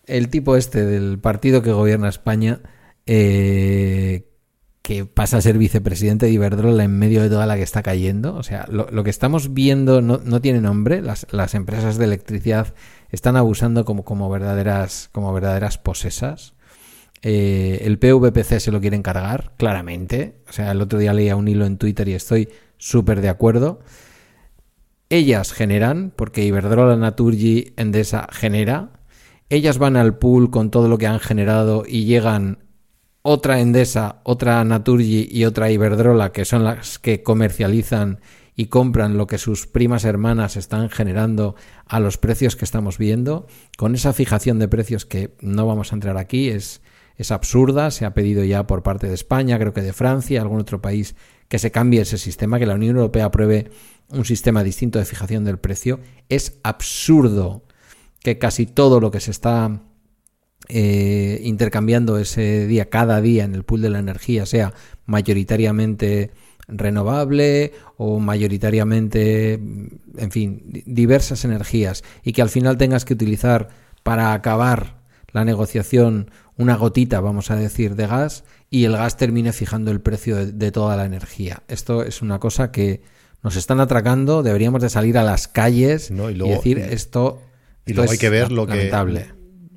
El 0.05 0.29
tipo 0.29 0.57
este 0.57 0.85
del 0.85 1.21
partido 1.21 1.63
que 1.63 1.73
gobierna 1.73 2.09
España. 2.09 2.61
Eh, 3.07 4.29
que 4.83 5.07
pasa 5.07 5.37
a 5.37 5.41
ser 5.41 5.59
vicepresidente 5.59 6.27
de 6.27 6.33
Iberdrola 6.33 6.83
en 6.83 6.99
medio 6.99 7.23
de 7.23 7.31
toda 7.31 7.47
la 7.47 7.55
que 7.55 7.63
está 7.63 7.85
cayendo. 7.85 8.35
O 8.35 8.43
sea, 8.43 8.67
lo, 8.69 9.05
que 9.05 9.11
estamos 9.11 9.55
viendo 9.55 10.03
no, 10.03 10.21
no 10.25 10.41
tiene 10.41 10.61
nombre. 10.61 11.01
Las, 11.01 11.29
las, 11.31 11.55
empresas 11.55 11.99
de 11.99 12.07
electricidad 12.07 12.75
están 13.11 13.37
abusando 13.37 13.85
como, 13.85 14.05
como, 14.05 14.29
verdaderas, 14.29 15.09
como 15.13 15.33
verdaderas 15.33 15.79
posesas. 15.79 16.55
Eh, 17.23 17.83
el 17.85 18.01
PVPC 18.01 18.59
se 18.59 18.73
lo 18.73 18.81
quieren 18.81 19.05
cargar, 19.05 19.53
claramente. 19.57 20.43
O 20.49 20.53
sea, 20.53 20.73
el 20.73 20.81
otro 20.81 20.99
día 20.99 21.15
leía 21.15 21.37
un 21.37 21.47
hilo 21.47 21.65
en 21.65 21.79
Twitter 21.79 22.09
y 22.09 22.15
estoy 22.15 22.49
súper 22.83 23.21
de 23.21 23.29
acuerdo. 23.29 23.79
Ellas 25.09 25.53
generan, 25.53 26.13
porque 26.17 26.45
Iberdrola, 26.45 26.97
Naturgy, 26.97 27.75
Endesa 27.77 28.27
genera. 28.33 28.91
Ellas 29.49 29.79
van 29.79 29.97
al 29.97 30.19
pool 30.19 30.51
con 30.51 30.71
todo 30.71 30.89
lo 30.89 30.99
que 30.99 31.07
han 31.07 31.21
generado 31.21 31.85
y 31.87 32.07
llegan 32.07 32.59
otra 33.23 33.61
Endesa, 33.61 34.21
otra 34.25 34.65
Naturgy 34.65 35.29
y 35.31 35.45
otra 35.45 35.71
Iberdrola, 35.71 36.33
que 36.33 36.45
son 36.45 36.65
las 36.65 36.99
que 36.99 37.23
comercializan 37.23 38.19
y 38.57 38.67
compran 38.67 39.17
lo 39.17 39.29
que 39.29 39.39
sus 39.39 39.67
primas 39.69 40.05
hermanas 40.05 40.57
están 40.57 40.91
generando 40.91 41.55
a 41.87 42.01
los 42.01 42.19
precios 42.19 42.57
que 42.57 42.65
estamos 42.65 42.99
viendo, 42.99 43.47
con 43.79 43.95
esa 43.95 44.13
fijación 44.13 44.59
de 44.59 44.69
precios 44.69 45.07
que 45.07 45.37
no 45.41 45.67
vamos 45.67 45.93
a 45.93 45.97
entrar 45.97 46.19
aquí, 46.19 46.49
es, 46.49 46.83
es 47.17 47.31
absurda, 47.31 47.91
se 47.93 48.05
ha 48.05 48.13
pedido 48.13 48.43
ya 48.45 48.67
por 48.67 48.83
parte 48.83 49.07
de 49.07 49.15
España, 49.15 49.59
creo 49.59 49.73
que 49.73 49.83
de 49.83 49.93
Francia, 49.93 50.43
algún 50.43 50.61
otro 50.61 50.83
país, 50.83 51.15
que 51.53 51.59
se 51.59 51.71
cambie 51.71 52.01
ese 52.01 52.17
sistema, 52.17 52.59
que 52.59 52.65
la 52.65 52.77
Unión 52.77 52.97
Europea 52.97 53.27
apruebe 53.27 53.71
un 54.09 54.25
sistema 54.25 54.65
distinto 54.65 54.99
de 54.99 55.05
fijación 55.05 55.45
del 55.45 55.59
precio. 55.59 56.01
Es 56.31 56.59
absurdo 56.63 57.67
que 58.21 58.39
casi 58.39 58.65
todo 58.65 59.01
lo 59.01 59.11
que 59.11 59.21
se 59.21 59.33
está 59.33 59.83
eh, 60.71 61.43
intercambiando 61.45 62.17
ese 62.17 62.67
día, 62.67 62.89
cada 62.89 63.21
día 63.21 63.45
en 63.45 63.55
el 63.55 63.65
pool 63.65 63.83
de 63.83 63.91
la 63.91 63.99
energía, 63.99 64.47
sea 64.47 64.73
mayoritariamente 65.05 66.31
renovable 66.69 67.75
o 67.99 68.19
mayoritariamente, 68.19 69.53
en 69.53 70.31
fin, 70.31 70.63
diversas 70.87 71.45
energías 71.45 72.03
y 72.25 72.33
que 72.33 72.41
al 72.41 72.49
final 72.49 72.79
tengas 72.79 73.05
que 73.05 73.13
utilizar 73.13 73.69
para 74.03 74.33
acabar 74.33 75.03
la 75.33 75.45
negociación 75.45 76.31
una 76.57 76.77
gotita, 76.77 77.21
vamos 77.21 77.51
a 77.51 77.57
decir, 77.57 77.95
de 77.95 78.07
gas 78.07 78.45
y 78.71 78.85
el 78.85 78.93
gas 78.93 79.17
termine 79.17 79.53
fijando 79.53 79.91
el 79.91 80.01
precio 80.01 80.47
de, 80.47 80.71
toda 80.71 80.97
la 80.97 81.05
energía. 81.05 81.63
Esto 81.69 82.03
es 82.03 82.23
una 82.23 82.39
cosa 82.39 82.73
que 82.73 83.03
nos 83.43 83.57
están 83.57 83.81
atracando, 83.81 84.43
deberíamos 84.43 84.83
de 84.83 84.91
salir 84.91 85.19
a 85.19 85.25
las 85.25 85.49
calles 85.49 86.11
y, 86.11 86.35
decir 86.49 86.79
esto, 86.79 87.43
y 87.87 87.95
luego 87.95 88.13
hay 88.13 88.19
que 88.19 88.31
ver 88.31 88.53
lo 88.53 88.67
que 88.67 88.91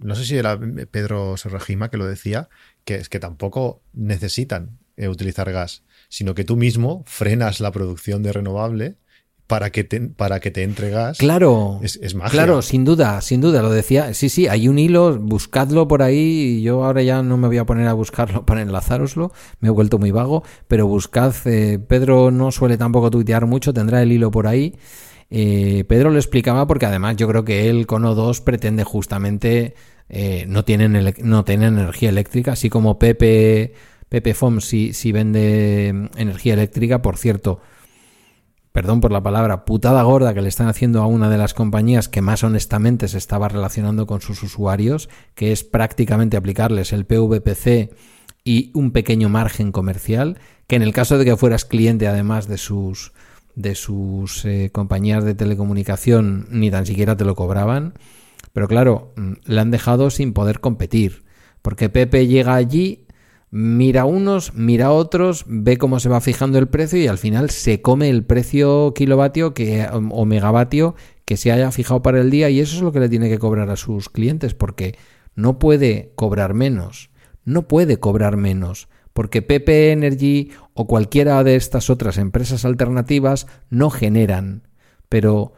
no 0.02 0.14
sé 0.14 0.26
si 0.26 0.38
era 0.38 0.60
Pedro 0.92 1.36
Serrajima 1.36 1.90
que 1.90 1.98
lo 1.98 2.06
decía, 2.06 2.50
que 2.84 2.96
es 2.96 3.10
que 3.10 3.20
tampoco 3.20 3.82
necesitan 3.94 4.78
eh, 4.98 5.08
utilizar 5.08 5.52
gas 5.52 5.84
sino 6.10 6.36
que 6.36 6.44
tú 6.44 6.56
mismo 6.56 7.04
frenas 7.08 7.60
la 7.60 7.72
producción 7.72 8.24
de 8.24 8.32
renovable 8.34 8.98
para 9.48 9.70
que 9.70 9.84
te, 9.84 10.02
para 10.02 10.40
que 10.40 10.52
te 10.52 10.64
entre 10.64 10.90
gas. 10.90 11.18
Claro. 11.18 11.80
Es, 11.84 12.00
es 12.02 12.16
magia. 12.16 12.32
Claro, 12.32 12.62
sin 12.62 12.84
duda, 12.84 13.22
sin 13.22 13.42
duda, 13.42 13.62
lo 13.62 13.70
decía. 13.70 14.14
Sí, 14.14 14.30
sí, 14.30 14.48
hay 14.48 14.68
un 14.68 14.80
hilo, 14.80 15.20
buscadlo 15.20 15.88
por 15.88 16.02
ahí. 16.02 16.58
Y 16.58 16.62
yo 16.64 16.84
ahora 16.84 17.04
ya 17.04 17.22
no 17.22 17.38
me 17.38 17.48
voy 17.48 17.58
a 17.58 17.66
poner 17.66 17.88
a 17.88 17.94
buscarlo 17.94 18.46
para 18.46 18.62
enlazároslo, 18.62 19.32
me 19.60 19.68
he 19.68 19.72
vuelto 19.72 20.00
muy 20.00 20.12
vago, 20.12 20.44
pero 20.68 20.88
buscad. 20.88 21.34
Eh, 21.46 21.80
Pedro 21.80 22.32
no 22.32 22.52
suele 22.52 22.78
tampoco 22.78 23.12
tuitear 23.12 23.46
mucho, 23.46 23.74
tendrá 23.74 24.02
el 24.02 24.12
hilo 24.12 24.32
por 24.32 24.48
ahí. 24.48 24.76
Eh, 25.30 25.86
Pedro 25.88 26.12
lo 26.12 26.18
explicaba 26.18 26.68
porque 26.68 26.86
además 26.86 27.16
yo 27.18 27.28
creo 27.28 27.44
que 27.44 27.70
él 27.70 27.88
con 27.88 28.04
O2 28.04 28.44
pretende 28.44 28.84
justamente 28.84 29.74
eh, 30.08 30.46
no, 30.48 30.64
tienen 30.64 31.14
no 31.24 31.44
tienen 31.44 31.80
energía 31.80 32.10
eléctrica, 32.10 32.52
así 32.54 32.70
como 32.70 33.00
Pepe, 33.00 33.74
Pepe 34.08 34.36
Fom 34.36 34.62
si, 34.62 34.94
si 34.94 35.12
vende 35.12 36.10
energía 36.16 36.54
eléctrica, 36.54 37.02
por 37.02 37.18
cierto, 37.18 37.60
perdón 38.76 39.00
por 39.00 39.14
la 39.14 39.24
palabra, 39.24 39.64
putada 39.64 40.04
gorda 40.04 40.34
que 40.34 40.42
le 40.42 40.50
están 40.50 40.68
haciendo 40.68 41.02
a 41.02 41.08
una 41.08 41.30
de 41.30 41.38
las 41.38 41.54
compañías 41.54 42.10
que 42.10 42.22
más 42.22 42.44
honestamente 42.44 43.08
se 43.08 43.18
estaba 43.18 43.48
relacionando 43.48 44.06
con 44.06 44.20
sus 44.20 44.44
usuarios, 44.44 45.08
que 45.34 45.54
es 45.54 45.64
prácticamente 45.64 46.36
aplicarles 46.36 46.92
el 46.92 47.06
PVPC 47.06 47.96
y 48.44 48.72
un 48.74 48.92
pequeño 48.92 49.30
margen 49.30 49.72
comercial, 49.72 50.40
que 50.68 50.76
en 50.76 50.82
el 50.82 50.92
caso 50.92 51.18
de 51.18 51.24
que 51.24 51.38
fueras 51.38 51.64
cliente 51.64 52.06
además 52.06 52.50
de 52.50 52.58
sus 52.58 53.14
de 53.56 53.76
sus 53.76 54.44
eh, 54.44 54.72
compañías 54.74 55.24
de 55.24 55.36
telecomunicación 55.36 56.46
ni 56.50 56.70
tan 56.70 56.86
siquiera 56.86 57.16
te 57.16 57.24
lo 57.24 57.34
cobraban. 57.34 57.94
Pero 58.52 58.68
claro, 58.68 59.14
mm, 59.16 59.32
le 59.46 59.62
han 59.62 59.72
dejado 59.72 60.10
sin 60.10 60.34
poder 60.34 60.60
competir. 60.60 61.24
Porque 61.62 61.88
Pepe 61.88 62.28
llega 62.28 62.56
allí, 62.56 63.05
mira 63.58 64.04
unos, 64.04 64.54
mira 64.54 64.92
otros, 64.92 65.46
ve 65.48 65.78
cómo 65.78 66.02
se 66.02 66.10
va 66.10 66.20
fijando 66.20 66.60
el 66.60 66.68
precio 66.68 67.00
y 67.00 67.08
al 67.08 67.18
final 67.18 67.50
se 67.52 67.82
come 67.82 68.10
el 68.10 68.26
precio 68.26 68.94
kilovatio 68.94 69.54
que, 69.54 69.88
o 69.92 70.26
megavatio 70.26 70.96
que 71.24 71.38
se 71.38 71.54
haya 71.54 71.72
fijado 71.72 72.02
para 72.02 72.20
el 72.20 72.30
día 72.30 72.50
y 72.50 72.60
eso 72.60 72.76
es 72.76 72.82
lo 72.82 72.92
que 72.92 73.00
le 73.00 73.08
tiene 73.08 73.30
que 73.30 73.40
cobrar 73.40 73.70
a 73.70 73.78
sus 73.78 74.10
clientes 74.10 74.54
porque 74.54 74.98
no 75.36 75.58
puede 75.58 76.12
cobrar 76.16 76.54
menos. 76.54 77.10
No 77.46 77.66
puede 77.66 77.98
cobrar 77.98 78.36
menos 78.36 78.90
porque 79.14 79.42
Pepe 79.42 79.94
Energy 79.94 80.52
o 80.74 80.86
cualquiera 80.86 81.42
de 81.46 81.56
estas 81.56 81.90
otras 81.90 82.18
empresas 82.18 82.66
alternativas 82.66 83.48
no 83.70 83.90
generan. 83.90 84.64
Pero 85.08 85.54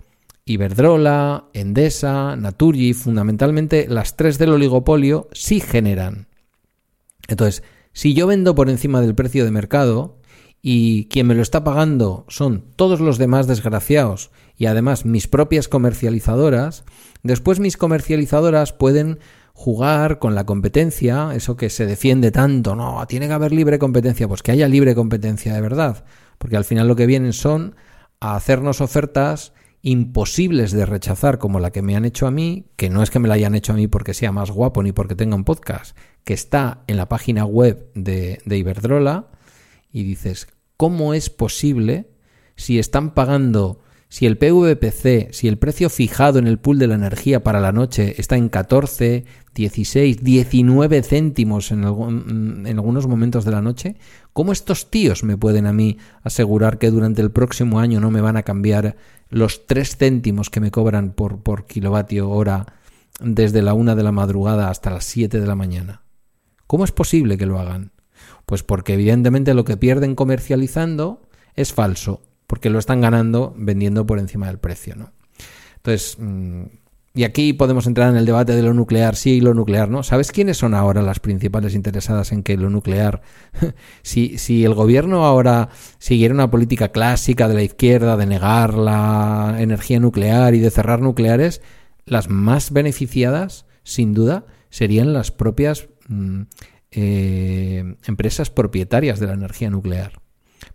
Iberdrola, 0.45 1.45
Endesa, 1.53 2.35
Naturgy, 2.35 2.93
fundamentalmente 2.93 3.87
las 3.89 4.15
tres 4.15 4.37
del 4.37 4.51
oligopolio, 4.51 5.29
sí 5.31 5.61
generan. 5.61 6.27
Entonces, 7.27 7.63
si 7.97 8.13
yo 8.13 8.27
vendo 8.27 8.53
por 8.53 8.69
encima 8.69 9.01
del 9.01 9.15
precio 9.15 9.43
de 9.43 9.49
mercado 9.49 10.19
y 10.61 11.05
quien 11.05 11.25
me 11.25 11.33
lo 11.33 11.41
está 11.41 11.63
pagando 11.63 12.25
son 12.27 12.63
todos 12.75 12.99
los 12.99 13.17
demás 13.17 13.47
desgraciados 13.47 14.29
y 14.55 14.67
además 14.67 15.03
mis 15.03 15.27
propias 15.27 15.67
comercializadoras, 15.67 16.83
después 17.23 17.59
mis 17.59 17.75
comercializadoras 17.75 18.71
pueden 18.71 19.17
jugar 19.53 20.19
con 20.19 20.35
la 20.35 20.45
competencia, 20.45 21.31
eso 21.33 21.57
que 21.57 21.71
se 21.71 21.87
defiende 21.87 22.29
tanto, 22.29 22.75
no, 22.75 23.03
tiene 23.07 23.25
que 23.25 23.33
haber 23.33 23.51
libre 23.51 23.79
competencia, 23.79 24.27
pues 24.27 24.43
que 24.43 24.51
haya 24.51 24.67
libre 24.67 24.93
competencia 24.93 25.55
de 25.55 25.61
verdad, 25.61 26.05
porque 26.37 26.55
al 26.55 26.65
final 26.65 26.87
lo 26.87 26.95
que 26.95 27.07
vienen 27.07 27.33
son 27.33 27.75
a 28.19 28.35
hacernos 28.35 28.79
ofertas 28.79 29.53
imposibles 29.87 30.73
de 30.73 30.85
rechazar 30.85 31.37
como 31.37 31.61
la 31.61 31.71
que 31.71 31.81
me 31.81 31.95
han 31.95 32.03
hecho 32.03 32.27
a 32.27 32.31
mí, 32.31 32.65
que 32.75 32.89
no 32.89 33.01
es 33.01 33.09
que 33.09 33.19
me 33.19 33.29
la 33.29 33.35
hayan 33.35 33.55
hecho 33.55 33.71
a 33.71 33.77
mí 33.77 33.87
porque 33.87 34.13
sea 34.13 34.33
más 34.33 34.51
guapo 34.51 34.83
ni 34.83 34.91
porque 34.91 35.15
tenga 35.15 35.37
un 35.37 35.45
podcast, 35.45 35.97
que 36.25 36.33
está 36.33 36.83
en 36.87 36.97
la 36.97 37.07
página 37.07 37.45
web 37.45 37.89
de, 37.95 38.41
de 38.43 38.57
Iberdrola, 38.57 39.29
y 39.89 40.03
dices, 40.03 40.49
¿cómo 40.75 41.13
es 41.13 41.29
posible 41.29 42.09
si 42.57 42.79
están 42.79 43.13
pagando, 43.13 43.79
si 44.09 44.25
el 44.25 44.37
PVPC, 44.37 45.31
si 45.31 45.47
el 45.47 45.57
precio 45.57 45.89
fijado 45.89 46.37
en 46.37 46.47
el 46.47 46.59
pool 46.59 46.79
de 46.79 46.87
la 46.87 46.95
energía 46.95 47.41
para 47.41 47.61
la 47.61 47.71
noche 47.71 48.15
está 48.17 48.35
en 48.35 48.49
14, 48.49 49.23
16, 49.55 50.21
19 50.21 51.01
céntimos 51.01 51.71
en, 51.71 51.85
en 51.85 52.75
algunos 52.75 53.07
momentos 53.07 53.45
de 53.45 53.51
la 53.51 53.61
noche, 53.61 53.95
¿cómo 54.33 54.51
estos 54.51 54.91
tíos 54.91 55.23
me 55.23 55.37
pueden 55.37 55.65
a 55.65 55.71
mí 55.71 55.97
asegurar 56.23 56.77
que 56.77 56.91
durante 56.91 57.21
el 57.21 57.31
próximo 57.31 57.79
año 57.79 58.01
no 58.01 58.11
me 58.11 58.19
van 58.19 58.35
a 58.35 58.43
cambiar 58.43 58.97
los 59.29 59.65
3 59.67 59.97
céntimos 59.97 60.49
que 60.49 60.59
me 60.59 60.71
cobran 60.71 61.11
por, 61.11 61.41
por 61.41 61.65
kilovatio 61.65 62.29
hora 62.29 62.65
desde 63.19 63.61
la 63.61 63.73
1 63.73 63.95
de 63.95 64.03
la 64.03 64.11
madrugada 64.11 64.69
hasta 64.69 64.91
las 64.91 65.05
7 65.05 65.39
de 65.39 65.47
la 65.47 65.55
mañana? 65.55 66.01
¿Cómo 66.67 66.83
es 66.83 66.91
posible 66.91 67.37
que 67.37 67.45
lo 67.45 67.59
hagan? 67.59 67.91
Pues 68.45 68.63
porque 68.63 68.93
evidentemente 68.93 69.53
lo 69.53 69.65
que 69.65 69.77
pierden 69.77 70.15
comercializando 70.15 71.21
es 71.55 71.73
falso, 71.73 72.21
porque 72.45 72.69
lo 72.69 72.79
están 72.79 73.01
ganando 73.01 73.53
vendiendo 73.57 74.05
por 74.05 74.19
encima 74.19 74.47
del 74.47 74.59
precio, 74.59 74.95
¿no? 74.95 75.11
Entonces, 75.77 76.17
mm, 76.19 76.63
y 77.17 77.23
aquí 77.23 77.51
podemos 77.53 77.87
entrar 77.87 78.11
en 78.11 78.15
el 78.15 78.27
debate 78.27 78.55
de 78.55 78.61
lo 78.61 78.75
nuclear 78.75 79.15
sí 79.15 79.31
y 79.31 79.41
lo 79.41 79.55
nuclear 79.55 79.89
no. 79.89 80.03
¿Sabes 80.03 80.31
quiénes 80.31 80.57
son 80.57 80.75
ahora 80.75 81.01
las 81.01 81.19
principales 81.19 81.73
interesadas 81.73 82.31
en 82.31 82.43
que 82.43 82.57
lo 82.57 82.69
nuclear, 82.69 83.23
si, 84.03 84.37
si 84.37 84.63
el 84.63 84.75
gobierno 84.75 85.25
ahora 85.25 85.69
siguiera 85.97 86.35
una 86.35 86.51
política 86.51 86.89
clásica 86.89 87.47
de 87.47 87.55
la 87.55 87.63
izquierda 87.63 88.17
de 88.17 88.27
negar 88.27 88.75
la 88.75 89.55
energía 89.57 89.99
nuclear 89.99 90.53
y 90.53 90.59
de 90.59 90.69
cerrar 90.69 91.01
nucleares, 91.01 91.63
las 92.05 92.29
más 92.29 92.71
beneficiadas, 92.71 93.65
sin 93.81 94.13
duda, 94.13 94.45
serían 94.69 95.11
las 95.11 95.31
propias 95.31 95.87
mm, 96.07 96.41
eh, 96.91 97.95
empresas 98.05 98.51
propietarias 98.51 99.19
de 99.19 99.25
la 99.25 99.33
energía 99.33 99.71
nuclear. 99.71 100.21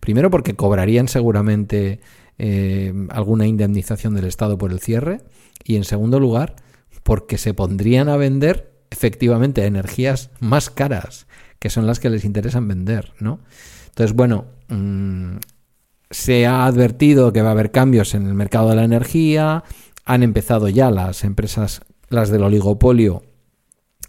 Primero 0.01 0.31
porque 0.31 0.55
cobrarían 0.56 1.06
seguramente 1.06 2.01
eh, 2.39 2.93
alguna 3.11 3.47
indemnización 3.47 4.15
del 4.15 4.27
Estado 4.27 4.59
por 4.59 4.73
el 4.73 4.81
cierre. 4.81 5.21
Y 5.65 5.77
en 5.77 5.85
segundo 5.85 6.19
lugar 6.19 6.57
porque 7.03 7.39
se 7.39 7.55
pondrían 7.55 8.09
a 8.09 8.17
vender 8.17 8.73
efectivamente 8.91 9.65
energías 9.67 10.31
más 10.41 10.71
caras, 10.71 11.27
que 11.59 11.71
son 11.71 11.87
las 11.87 12.01
que 12.01 12.11
les 12.11 12.25
interesan 12.25 12.69
vender, 12.69 13.13
¿no? 13.19 13.41
Entonces, 13.89 14.15
bueno, 14.15 14.47
mm, 14.69 15.37
se 16.11 16.47
ha 16.47 16.67
advertido 16.67 17.33
que 17.33 17.43
va 17.43 17.49
a 17.49 17.53
haber 17.53 17.71
cambios 17.71 18.15
en 18.15 18.27
el 18.27 18.35
mercado 18.35 18.71
de 18.71 18.77
la 18.77 18.85
energía, 18.85 19.65
han 20.05 20.23
empezado 20.23 20.69
ya 20.69 20.91
las 20.91 21.25
empresas, 21.25 21.83
las 22.09 22.31
del 22.31 22.43
oligopolio, 22.43 23.23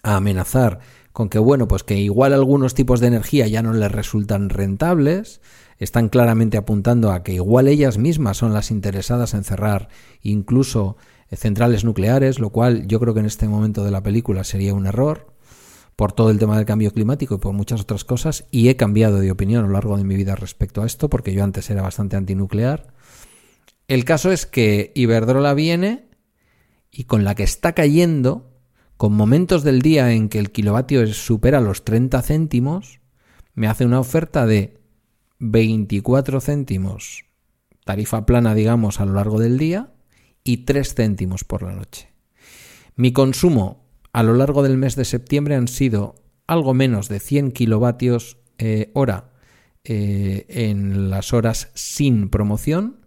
a 0.04 0.18
amenazar 0.18 0.80
con 1.14 1.30
que, 1.30 1.40
bueno, 1.40 1.68
pues 1.68 1.84
que 1.84 1.98
igual 1.98 2.34
algunos 2.34 2.74
tipos 2.74 3.00
de 3.00 3.08
energía 3.08 3.48
ya 3.48 3.62
no 3.62 3.72
les 3.74 3.92
resultan 3.92 4.50
rentables, 4.50 5.42
están 5.84 6.10
claramente 6.10 6.58
apuntando 6.58 7.12
a 7.12 7.24
que 7.24 7.34
igual 7.34 7.68
ellas 7.68 7.98
mismas 7.98 8.38
son 8.38 8.54
las 8.54 8.72
interesadas 8.72 9.34
en 9.34 9.44
cerrar 9.44 9.90
incluso 10.22 10.98
eh, 11.30 11.36
centrales 11.36 11.84
nucleares, 11.84 12.40
lo 12.40 12.50
cual 12.50 12.88
yo 12.88 13.00
creo 13.00 13.14
que 13.14 13.20
en 13.20 13.26
este 13.26 13.48
momento 13.48 13.84
de 13.84 13.92
la 13.92 14.02
película 14.02 14.44
sería 14.44 14.74
un 14.74 14.88
error 14.88 15.34
por 15.96 16.14
todo 16.14 16.32
el 16.32 16.40
tema 16.40 16.58
del 16.58 16.66
cambio 16.66 16.92
climático 16.92 17.36
y 17.36 17.38
por 17.38 17.54
muchas 17.54 17.82
otras 17.82 18.04
cosas, 18.04 18.46
y 18.50 18.70
he 18.70 18.76
cambiado 18.76 19.20
de 19.20 19.32
opinión 19.32 19.64
a 19.64 19.68
lo 19.68 19.74
largo 19.74 19.98
de 19.98 20.04
mi 20.04 20.16
vida 20.16 20.36
respecto 20.36 20.82
a 20.82 20.86
esto, 20.86 21.10
porque 21.10 21.34
yo 21.34 21.44
antes 21.44 21.70
era 21.70 21.84
bastante 21.84 22.16
antinuclear. 22.16 22.94
El 23.88 24.06
caso 24.06 24.32
es 24.32 24.46
que 24.46 24.92
Iberdrola 24.96 25.54
viene 25.54 26.10
y 26.90 27.04
con 27.04 27.24
la 27.24 27.36
que 27.36 27.44
está 27.44 27.74
cayendo, 27.74 28.52
con 28.98 29.14
momentos 29.14 29.64
del 29.64 29.82
día 29.82 30.14
en 30.14 30.30
que 30.30 30.40
el 30.40 30.52
kilovatio 30.52 31.06
supera 31.08 31.62
los 31.62 31.84
30 31.84 32.22
céntimos, 32.22 33.02
me 33.54 33.68
hace 33.68 33.86
una 33.86 34.00
oferta 34.00 34.48
de 34.48 34.83
24 35.46 36.40
céntimos, 36.40 37.26
tarifa 37.84 38.26
plana, 38.26 38.56
digamos, 38.56 39.02
a 39.02 39.06
lo 39.06 39.16
largo 39.16 39.40
del 39.42 39.58
día, 39.58 39.92
y 40.46 40.60
3 40.66 40.96
céntimos 40.96 41.44
por 41.44 41.64
la 41.64 41.74
noche. 41.74 42.14
Mi 42.96 43.12
consumo 43.12 43.84
a 44.14 44.24
lo 44.24 44.36
largo 44.36 44.64
del 44.64 44.78
mes 44.78 44.96
de 44.96 45.04
septiembre 45.04 45.56
han 45.56 45.68
sido 45.68 46.16
algo 46.48 46.74
menos 46.74 47.10
de 47.10 47.20
100 47.20 47.52
kilovatios 47.52 48.38
eh, 48.58 48.90
hora 48.94 49.34
eh, 49.84 50.46
en 50.48 51.10
las 51.10 51.34
horas 51.34 51.72
sin 51.74 52.30
promoción 52.30 53.06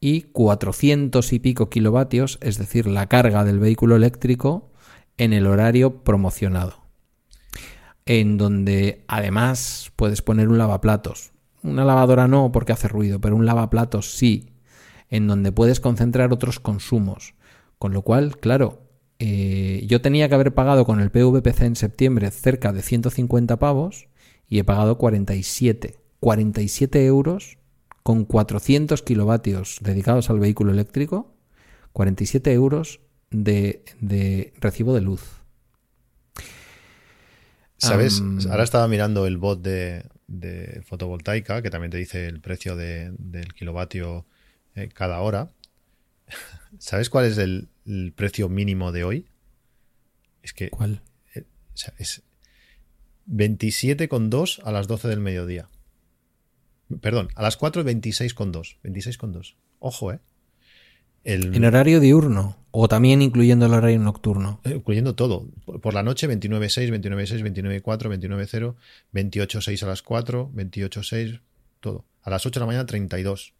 y 0.00 0.22
400 0.22 1.32
y 1.32 1.38
pico 1.38 1.70
kilovatios, 1.70 2.38
es 2.42 2.58
decir, 2.58 2.86
la 2.86 3.06
carga 3.06 3.44
del 3.44 3.58
vehículo 3.58 3.96
eléctrico 3.96 4.70
en 5.16 5.32
el 5.32 5.46
horario 5.46 6.04
promocionado, 6.04 6.82
en 8.04 8.36
donde 8.36 9.06
además 9.08 9.92
puedes 9.96 10.20
poner 10.20 10.48
un 10.48 10.58
lavaplatos. 10.58 11.32
Una 11.62 11.84
lavadora 11.84 12.28
no 12.28 12.52
porque 12.52 12.72
hace 12.72 12.88
ruido, 12.88 13.20
pero 13.20 13.36
un 13.36 13.46
lavaplatos 13.46 14.12
sí, 14.14 14.50
en 15.08 15.26
donde 15.26 15.52
puedes 15.52 15.80
concentrar 15.80 16.32
otros 16.32 16.60
consumos. 16.60 17.34
Con 17.78 17.92
lo 17.92 18.02
cual, 18.02 18.38
claro, 18.38 18.82
eh, 19.18 19.84
yo 19.86 20.00
tenía 20.00 20.28
que 20.28 20.34
haber 20.34 20.54
pagado 20.54 20.84
con 20.84 21.00
el 21.00 21.10
PVPC 21.10 21.62
en 21.62 21.76
septiembre 21.76 22.30
cerca 22.30 22.72
de 22.72 22.82
150 22.82 23.58
pavos 23.58 24.08
y 24.48 24.58
he 24.58 24.64
pagado 24.64 24.98
47. 24.98 25.98
47 26.20 27.06
euros 27.06 27.58
con 28.02 28.24
400 28.24 29.02
kilovatios 29.02 29.78
dedicados 29.80 30.30
al 30.30 30.40
vehículo 30.40 30.72
eléctrico, 30.72 31.34
47 31.92 32.52
euros 32.52 33.00
de, 33.30 33.84
de 34.00 34.52
recibo 34.60 34.94
de 34.94 35.00
luz. 35.02 35.22
¿Sabes? 37.76 38.22
Ahora 38.50 38.64
estaba 38.64 38.88
mirando 38.88 39.26
el 39.26 39.36
bot 39.36 39.62
de, 39.62 40.04
fotovoltaica, 40.84 41.62
que 41.62 41.70
también 41.70 41.90
te 41.90 41.96
dice 41.96 42.26
el 42.26 42.40
precio 42.40 42.76
del 42.76 43.52
kilovatio 43.54 44.26
eh, 44.74 44.88
cada 44.88 45.20
hora. 45.20 45.50
¿Sabes 46.78 47.10
cuál 47.10 47.26
es 47.26 47.38
el, 47.38 47.68
precio 48.14 48.48
mínimo 48.48 48.92
de 48.92 49.04
hoy? 49.04 49.26
Es 50.42 50.52
que. 50.52 50.70
¿Cuál? 50.70 51.00
Eh, 51.34 51.44
es 51.98 52.22
27,2 53.28 54.60
a 54.64 54.72
las 54.72 54.86
12 54.86 55.08
del 55.08 55.20
mediodía. 55.20 55.68
Perdón, 57.00 57.28
a 57.34 57.42
las 57.42 57.56
4 57.56 57.84
26,2. 57.84 58.78
26,2. 58.82 59.54
Ojo, 59.78 60.12
¿eh? 60.12 60.20
¿En 61.28 61.64
horario 61.64 62.00
diurno? 62.00 62.56
¿O 62.70 62.88
también 62.88 63.22
incluyendo 63.22 63.66
el 63.66 63.74
horario 63.74 63.98
nocturno? 63.98 64.60
Eh, 64.64 64.74
incluyendo 64.76 65.14
todo. 65.14 65.46
Por 65.82 65.94
la 65.94 66.02
noche 66.02 66.28
29.6, 66.28 66.90
29.6, 66.90 67.82
29.4, 67.82 67.82
29.0, 67.82 68.74
28.6 69.12 69.82
a 69.82 69.86
las 69.86 70.02
4, 70.02 70.50
28.6, 70.54 71.40
todo. 71.80 72.04
A 72.22 72.30
las 72.30 72.46
8 72.46 72.58
de 72.58 72.60
la 72.60 72.66
mañana 72.66 72.86
32. 72.86 73.54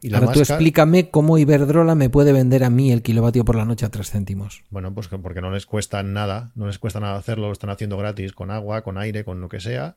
Y 0.00 0.10
la 0.10 0.18
Ahora 0.18 0.32
tú 0.32 0.40
explícame 0.40 1.08
cómo 1.10 1.38
Iberdrola 1.38 1.94
me 1.94 2.10
puede 2.10 2.32
vender 2.32 2.64
a 2.64 2.70
mí 2.70 2.92
el 2.92 3.02
kilovatio 3.02 3.44
por 3.44 3.56
la 3.56 3.64
noche 3.64 3.86
a 3.86 3.90
3 3.90 4.10
céntimos. 4.10 4.64
Bueno, 4.70 4.92
pues 4.92 5.08
porque 5.08 5.40
no 5.40 5.50
les 5.50 5.66
cuesta 5.66 6.02
nada, 6.02 6.50
no 6.56 6.66
les 6.66 6.78
cuesta 6.78 7.00
nada 7.00 7.16
hacerlo, 7.16 7.46
lo 7.46 7.52
están 7.52 7.70
haciendo 7.70 7.96
gratis 7.96 8.32
con 8.32 8.50
agua, 8.50 8.82
con 8.82 8.98
aire, 8.98 9.24
con 9.24 9.40
lo 9.40 9.48
que 9.48 9.60
sea, 9.60 9.96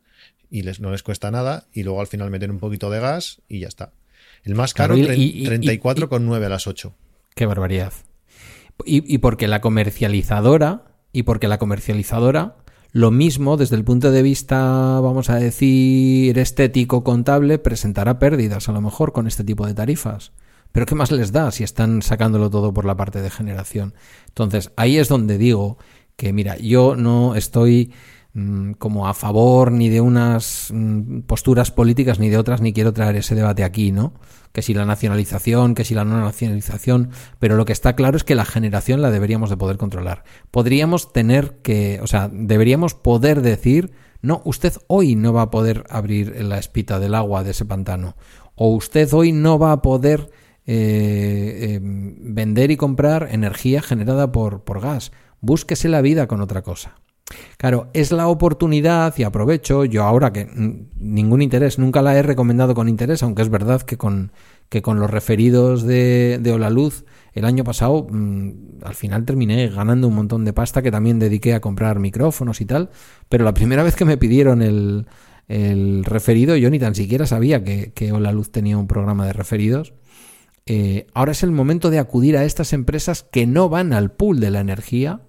y 0.50 0.62
les, 0.62 0.80
no 0.80 0.92
les 0.92 1.04
cuesta 1.04 1.32
nada, 1.32 1.66
y 1.74 1.84
luego 1.84 2.00
al 2.00 2.08
final 2.08 2.30
meten 2.30 2.52
un 2.52 2.60
poquito 2.60 2.90
de 2.90 3.00
gas 3.00 3.42
y 3.50 3.60
ya 3.60 3.68
está. 3.68 3.92
El 4.44 4.56
más 4.56 4.74
caro, 4.74 4.96
34,9 4.96 6.46
a 6.46 6.50
las 6.50 6.68
8. 6.68 6.94
Qué 7.38 7.46
barbaridad. 7.46 7.94
Y, 8.84 9.14
y 9.14 9.20
porque 9.20 9.48
la 9.48 9.62
comercializadora, 9.62 10.86
y 11.14 11.22
porque 11.22 11.48
la 11.48 11.60
comercializadora, 11.60 12.58
lo 12.94 13.12
mismo 13.12 13.58
desde 13.58 13.76
el 13.76 13.84
punto 13.84 14.12
de 14.12 14.24
vista, 14.24 15.00
vamos 15.02 15.30
a 15.30 15.36
decir, 15.36 16.40
estético, 16.40 17.04
contable, 17.04 17.60
presentará 17.60 18.18
pérdidas 18.18 18.70
a 18.70 18.72
lo 18.72 18.82
mejor 18.82 19.14
con 19.14 19.28
este 19.28 19.44
tipo 19.44 19.68
de 19.68 19.76
tarifas. 19.76 20.32
Pero 20.72 20.88
¿qué 20.88 20.96
más 20.96 21.12
les 21.12 21.32
da 21.32 21.52
si 21.52 21.64
están 21.64 22.02
sacándolo 22.02 22.50
todo 22.50 22.74
por 22.74 22.86
la 22.86 22.98
parte 22.98 23.22
de 23.22 23.30
generación? 23.30 23.94
Entonces, 24.30 24.72
ahí 24.76 24.98
es 24.98 25.08
donde 25.08 25.38
digo 25.38 25.78
que, 26.16 26.34
mira, 26.34 26.58
yo 26.58 26.96
no 26.96 27.36
estoy 27.36 27.94
como 28.78 29.08
a 29.08 29.14
favor 29.14 29.72
ni 29.72 29.90
de 29.90 30.02
unas 30.02 30.70
mm, 30.72 31.22
posturas 31.22 31.72
políticas 31.72 32.20
ni 32.20 32.30
de 32.30 32.38
otras, 32.38 32.62
ni 32.62 32.74
quiero 32.74 32.94
traer 32.94 33.16
ese 33.16 33.36
debate 33.36 33.64
aquí, 33.64 33.92
¿no? 33.92 34.14
Que 34.52 34.62
si 34.62 34.74
la 34.74 34.86
nacionalización, 34.86 35.74
que 35.74 35.84
si 35.84 35.96
la 35.96 36.06
no 36.06 36.20
nacionalización, 36.22 37.10
pero 37.40 37.56
lo 37.56 37.66
que 37.66 37.74
está 37.74 37.96
claro 37.96 38.16
es 38.16 38.24
que 38.24 38.36
la 38.36 38.46
generación 38.46 39.02
la 39.02 39.12
deberíamos 39.12 39.50
de 39.50 39.58
poder 39.58 39.78
controlar. 39.78 40.24
Podríamos 40.52 41.14
tener 41.14 41.58
que, 41.64 42.00
o 42.04 42.08
sea, 42.08 42.30
deberíamos 42.32 42.94
poder 42.94 43.42
decir, 43.42 43.92
no, 44.22 44.42
usted 44.46 44.74
hoy 44.88 45.16
no 45.16 45.34
va 45.34 45.44
a 45.44 45.52
poder 45.52 45.84
abrir 45.90 46.44
la 46.44 46.60
espita 46.60 47.00
del 47.00 47.16
agua 47.16 47.44
de 47.44 47.52
ese 47.52 47.66
pantano, 47.66 48.16
o 48.56 48.70
usted 48.70 49.12
hoy 49.14 49.32
no 49.32 49.58
va 49.58 49.72
a 49.72 49.82
poder 49.82 50.30
eh, 50.68 51.76
em, 51.76 52.36
vender 52.36 52.70
y 52.70 52.78
comprar 52.78 53.30
energía 53.32 53.82
generada 53.82 54.32
por, 54.32 54.64
por 54.64 54.80
gas. 54.82 55.12
Búsquese 55.42 55.90
la 55.90 56.02
vida 56.02 56.28
con 56.28 56.42
otra 56.42 56.62
cosa. 56.62 56.96
Claro, 57.58 57.90
es 57.94 58.12
la 58.12 58.28
oportunidad 58.28 59.14
y 59.18 59.24
aprovecho, 59.24 59.84
yo 59.84 60.04
ahora 60.04 60.32
que 60.32 60.48
ningún 60.98 61.42
interés, 61.42 61.80
nunca 61.80 62.02
la 62.02 62.16
he 62.16 62.22
recomendado 62.22 62.74
con 62.74 62.88
interés, 62.88 63.24
aunque 63.24 63.42
es 63.42 63.50
verdad 63.50 63.82
que 63.82 63.98
con, 63.98 64.32
que 64.70 64.82
con 64.82 65.00
los 65.00 65.10
referidos 65.10 65.84
de, 65.84 66.40
de 66.42 66.70
Luz 66.70 67.06
el 67.34 67.46
año 67.46 67.64
pasado 67.64 68.08
mm, 68.10 68.84
al 68.84 68.96
final 68.96 69.26
terminé 69.26 69.70
ganando 69.70 70.08
un 70.08 70.16
montón 70.16 70.46
de 70.46 70.54
pasta 70.54 70.82
que 70.82 70.92
también 70.92 71.20
dediqué 71.20 71.54
a 71.54 71.62
comprar 71.62 72.00
micrófonos 72.00 72.62
y 72.62 72.66
tal, 72.66 72.90
pero 73.30 73.44
la 73.44 73.54
primera 73.54 73.84
vez 73.88 73.96
que 73.96 74.06
me 74.06 74.18
pidieron 74.18 74.62
el, 74.62 75.08
el 75.48 76.04
referido 76.06 76.56
yo 76.56 76.70
ni 76.70 76.80
tan 76.80 76.96
siquiera 76.96 77.26
sabía 77.26 77.64
que, 77.64 77.92
que 77.94 78.10
Luz 78.10 78.52
tenía 78.52 78.78
un 78.78 78.88
programa 78.88 79.26
de 79.26 79.34
referidos. 79.34 79.94
Eh, 80.66 81.08
ahora 81.14 81.32
es 81.32 81.44
el 81.44 81.52
momento 81.52 81.90
de 81.90 82.00
acudir 82.00 82.36
a 82.36 82.44
estas 82.44 82.74
empresas 82.74 83.24
que 83.24 83.48
no 83.48 83.70
van 83.70 83.94
al 83.94 84.12
pool 84.12 84.42
de 84.42 84.52
la 84.52 84.60
energía, 84.60 85.22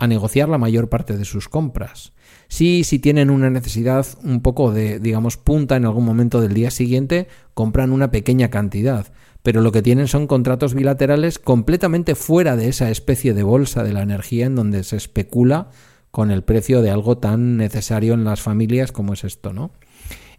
a 0.00 0.06
negociar 0.06 0.48
la 0.48 0.58
mayor 0.58 0.88
parte 0.88 1.16
de 1.16 1.24
sus 1.24 1.48
compras. 1.48 2.12
Sí, 2.48 2.82
si 2.82 2.98
tienen 2.98 3.30
una 3.30 3.50
necesidad 3.50 4.06
un 4.24 4.40
poco 4.40 4.72
de, 4.72 4.98
digamos, 4.98 5.36
punta 5.36 5.76
en 5.76 5.84
algún 5.84 6.04
momento 6.04 6.40
del 6.40 6.54
día 6.54 6.70
siguiente, 6.70 7.28
compran 7.54 7.92
una 7.92 8.10
pequeña 8.10 8.48
cantidad, 8.48 9.12
pero 9.42 9.60
lo 9.60 9.72
que 9.72 9.82
tienen 9.82 10.08
son 10.08 10.26
contratos 10.26 10.74
bilaterales 10.74 11.38
completamente 11.38 12.14
fuera 12.14 12.56
de 12.56 12.68
esa 12.68 12.90
especie 12.90 13.34
de 13.34 13.42
bolsa 13.42 13.84
de 13.84 13.92
la 13.92 14.02
energía 14.02 14.46
en 14.46 14.56
donde 14.56 14.82
se 14.84 14.96
especula 14.96 15.68
con 16.10 16.30
el 16.30 16.42
precio 16.42 16.82
de 16.82 16.90
algo 16.90 17.18
tan 17.18 17.56
necesario 17.56 18.14
en 18.14 18.24
las 18.24 18.40
familias 18.40 18.92
como 18.92 19.12
es 19.12 19.22
esto, 19.22 19.52
¿no? 19.52 19.70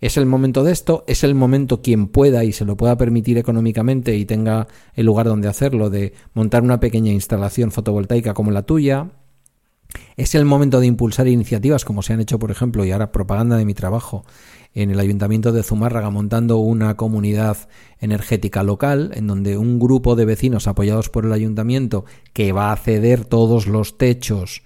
Es 0.01 0.17
el 0.17 0.25
momento 0.25 0.63
de 0.63 0.71
esto, 0.71 1.03
es 1.07 1.23
el 1.23 1.35
momento 1.35 1.83
quien 1.83 2.07
pueda 2.07 2.43
y 2.43 2.51
se 2.51 2.65
lo 2.65 2.75
pueda 2.75 2.97
permitir 2.97 3.37
económicamente 3.37 4.15
y 4.17 4.25
tenga 4.25 4.67
el 4.95 5.05
lugar 5.05 5.27
donde 5.27 5.47
hacerlo 5.47 5.91
de 5.91 6.13
montar 6.33 6.63
una 6.63 6.79
pequeña 6.79 7.11
instalación 7.11 7.71
fotovoltaica 7.71 8.33
como 8.33 8.49
la 8.49 8.63
tuya, 8.63 9.11
es 10.17 10.35
el 10.35 10.45
momento 10.45 10.79
de 10.79 10.87
impulsar 10.87 11.27
iniciativas 11.27 11.85
como 11.85 12.01
se 12.01 12.13
han 12.13 12.21
hecho, 12.21 12.39
por 12.39 12.51
ejemplo, 12.51 12.85
y 12.85 12.91
ahora 12.91 13.11
propaganda 13.11 13.57
de 13.57 13.65
mi 13.65 13.73
trabajo 13.73 14.25
en 14.73 14.89
el 14.91 14.99
Ayuntamiento 14.99 15.51
de 15.51 15.63
Zumárraga 15.63 16.09
montando 16.09 16.57
una 16.57 16.95
comunidad 16.95 17.57
energética 17.99 18.63
local 18.63 19.11
en 19.15 19.27
donde 19.27 19.57
un 19.57 19.79
grupo 19.79 20.15
de 20.15 20.25
vecinos 20.25 20.67
apoyados 20.67 21.09
por 21.09 21.25
el 21.25 21.33
ayuntamiento 21.33 22.05
que 22.33 22.51
va 22.51 22.71
a 22.71 22.77
ceder 22.77 23.25
todos 23.25 23.67
los 23.67 23.97
techos 23.97 24.63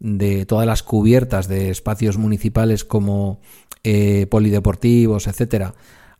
de 0.00 0.44
todas 0.44 0.66
las 0.66 0.82
cubiertas 0.82 1.48
de 1.48 1.70
espacios 1.70 2.18
municipales 2.18 2.84
como 2.84 3.40
eh, 3.84 4.26
polideportivos, 4.28 5.26
etcétera, 5.28 5.74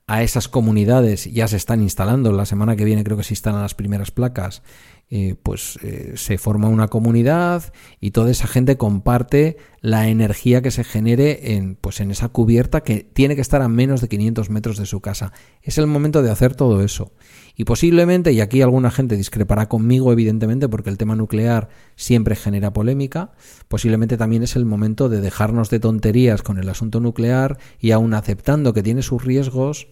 a 0.06 0.22
esas 0.22 0.48
comunidades 0.48 1.24
ya 1.32 1.48
se 1.48 1.56
están 1.56 1.82
instalando. 1.82 2.30
La 2.32 2.46
semana 2.46 2.76
que 2.76 2.84
viene 2.84 3.04
creo 3.04 3.16
que 3.16 3.24
se 3.24 3.34
instalan 3.34 3.62
las 3.62 3.74
primeras 3.74 4.10
placas 4.10 4.62
eh, 5.10 5.36
pues 5.42 5.78
eh, 5.82 6.14
se 6.16 6.38
forma 6.38 6.68
una 6.68 6.88
comunidad 6.88 7.72
y 8.00 8.10
toda 8.12 8.30
esa 8.30 8.46
gente 8.46 8.76
comparte 8.76 9.58
la 9.80 10.08
energía 10.08 10.62
que 10.62 10.70
se 10.70 10.82
genere 10.82 11.54
en, 11.54 11.76
pues 11.76 12.00
en 12.00 12.10
esa 12.10 12.28
cubierta 12.30 12.80
que 12.80 13.04
tiene 13.04 13.36
que 13.36 13.42
estar 13.42 13.60
a 13.60 13.68
menos 13.68 14.00
de 14.00 14.08
500 14.08 14.48
metros 14.48 14.78
de 14.78 14.86
su 14.86 15.00
casa. 15.00 15.32
Es 15.62 15.76
el 15.78 15.86
momento 15.86 16.22
de 16.22 16.30
hacer 16.30 16.56
todo 16.56 16.82
eso. 16.82 17.12
Y 17.54 17.64
posiblemente, 17.64 18.32
y 18.32 18.40
aquí 18.40 18.62
alguna 18.62 18.90
gente 18.90 19.16
discrepará 19.16 19.68
conmigo, 19.68 20.10
evidentemente, 20.10 20.68
porque 20.68 20.90
el 20.90 20.98
tema 20.98 21.14
nuclear 21.14 21.68
siempre 21.96 22.34
genera 22.34 22.72
polémica, 22.72 23.32
posiblemente 23.68 24.16
también 24.16 24.42
es 24.42 24.56
el 24.56 24.64
momento 24.64 25.08
de 25.08 25.20
dejarnos 25.20 25.70
de 25.70 25.80
tonterías 25.80 26.42
con 26.42 26.58
el 26.58 26.68
asunto 26.68 26.98
nuclear 26.98 27.58
y 27.78 27.92
aún 27.92 28.14
aceptando 28.14 28.72
que 28.72 28.82
tiene 28.82 29.02
sus 29.02 29.22
riesgos, 29.22 29.88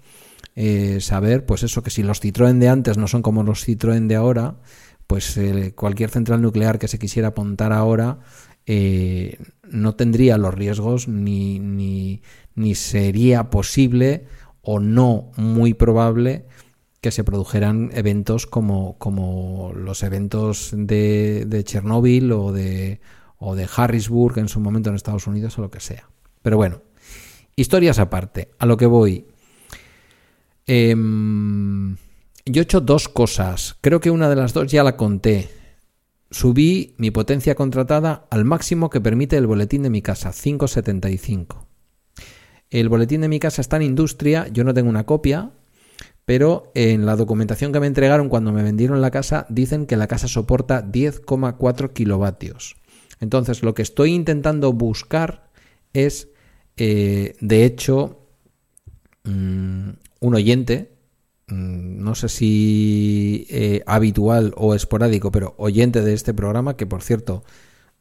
eh, 0.55 0.99
saber, 1.01 1.47
pues 1.47 1.63
eso, 1.63 1.83
que 1.83 1.91
si 1.91 2.03
los 2.03 2.23
Citroën 2.23 2.59
de 2.59 2.69
antes 2.69 2.99
no 2.99 3.09
son 3.09 3.23
como 3.23 3.43
los 3.43 3.67
Citroën 3.67 4.07
de 4.07 4.17
ahora, 4.17 4.57
pues 5.13 5.37
eh, 5.37 5.75
cualquier 5.75 6.09
central 6.09 6.41
nuclear 6.41 6.79
que 6.79 6.89
se 6.89 6.99
quisiera 6.99 7.29
apuntar 7.29 7.71
ahora 7.71 8.21
eh, 8.65 9.37
no 9.63 9.95
tendría 9.95 10.39
los 10.39 10.55
riesgos 10.55 11.07
ni, 11.07 11.59
ni, 11.59 12.75
sería 12.75 13.51
posible 13.51 14.25
o 14.63 14.81
no 14.81 15.31
muy 15.37 15.75
probable 15.75 16.47
que 17.03 17.11
se 17.11 17.25
produjeran 17.25 17.91
eventos 17.93 18.47
como, 18.47 18.97
como 18.97 19.75
los 19.77 20.03
eventos 20.03 20.71
de, 20.75 21.45
de 21.47 21.63
Chernóbil 21.63 22.33
o 22.33 22.51
de, 22.51 23.03
o 23.37 23.55
de 23.55 23.69
Harrisburg 23.77 24.39
en 24.39 24.49
su 24.49 24.61
momento 24.61 24.89
en 24.89 24.97
Estados 24.97 25.27
Unidos 25.27 25.59
o 25.59 25.61
lo 25.61 25.71
que 25.71 25.81
sea. 25.81 26.09
Pero 26.41 26.57
bueno, 26.57 26.81
historias 27.55 27.99
aparte, 27.99 28.49
a 28.59 28.65
lo 28.65 28.79
que 28.79 28.87
voy. 28.87 29.27
Eh, 30.67 30.97
yo 32.45 32.61
he 32.61 32.65
hecho 32.65 32.81
dos 32.81 33.09
cosas. 33.09 33.77
Creo 33.81 34.01
que 34.01 34.11
una 34.11 34.29
de 34.29 34.37
las 34.37 34.53
dos 34.53 34.71
ya 34.71 34.83
la 34.83 34.97
conté. 34.97 35.51
Subí 36.31 36.95
mi 36.97 37.11
potencia 37.11 37.55
contratada 37.55 38.27
al 38.31 38.45
máximo 38.45 38.91
que 38.91 39.01
permite 39.01 39.37
el 39.37 39.47
boletín 39.47 39.83
de 39.83 39.91
mi 39.91 40.03
casa, 40.03 40.33
575. 40.33 41.67
El 42.71 42.89
boletín 42.89 43.21
de 43.21 43.29
mi 43.29 43.39
casa 43.39 43.61
está 43.61 43.77
en 43.77 43.83
industria, 43.83 44.49
yo 44.49 44.65
no 44.65 44.73
tengo 44.73 44.89
una 44.89 45.05
copia, 45.05 45.53
pero 46.25 46.73
en 46.75 47.05
la 47.05 47.17
documentación 47.17 47.71
que 47.71 47.81
me 47.81 47.87
entregaron 47.87 48.31
cuando 48.31 48.51
me 48.51 48.63
vendieron 48.63 49.03
la 49.03 49.11
casa 49.11 49.47
dicen 49.51 49.87
que 49.87 49.97
la 49.97 50.07
casa 50.07 50.27
soporta 50.27 50.83
10,4 50.83 51.93
kilovatios. 51.93 52.77
Entonces 53.21 53.63
lo 53.63 53.75
que 53.75 53.83
estoy 53.83 54.15
intentando 54.15 54.73
buscar 54.73 55.51
es, 55.93 56.29
eh, 56.79 57.35
de 57.41 57.65
hecho, 57.65 58.27
mm, 59.25 59.91
un 60.21 60.35
oyente 60.35 60.92
no 61.53 62.15
sé 62.15 62.29
si 62.29 63.47
eh, 63.51 63.83
habitual 63.87 64.55
o 64.57 64.75
esporádico, 64.75 65.31
pero 65.31 65.55
oyente 65.59 66.03
de 66.03 66.15
este 66.15 66.35
programa, 66.35 66.77
que 66.77 66.87
por 66.87 67.03
cierto, 67.03 67.45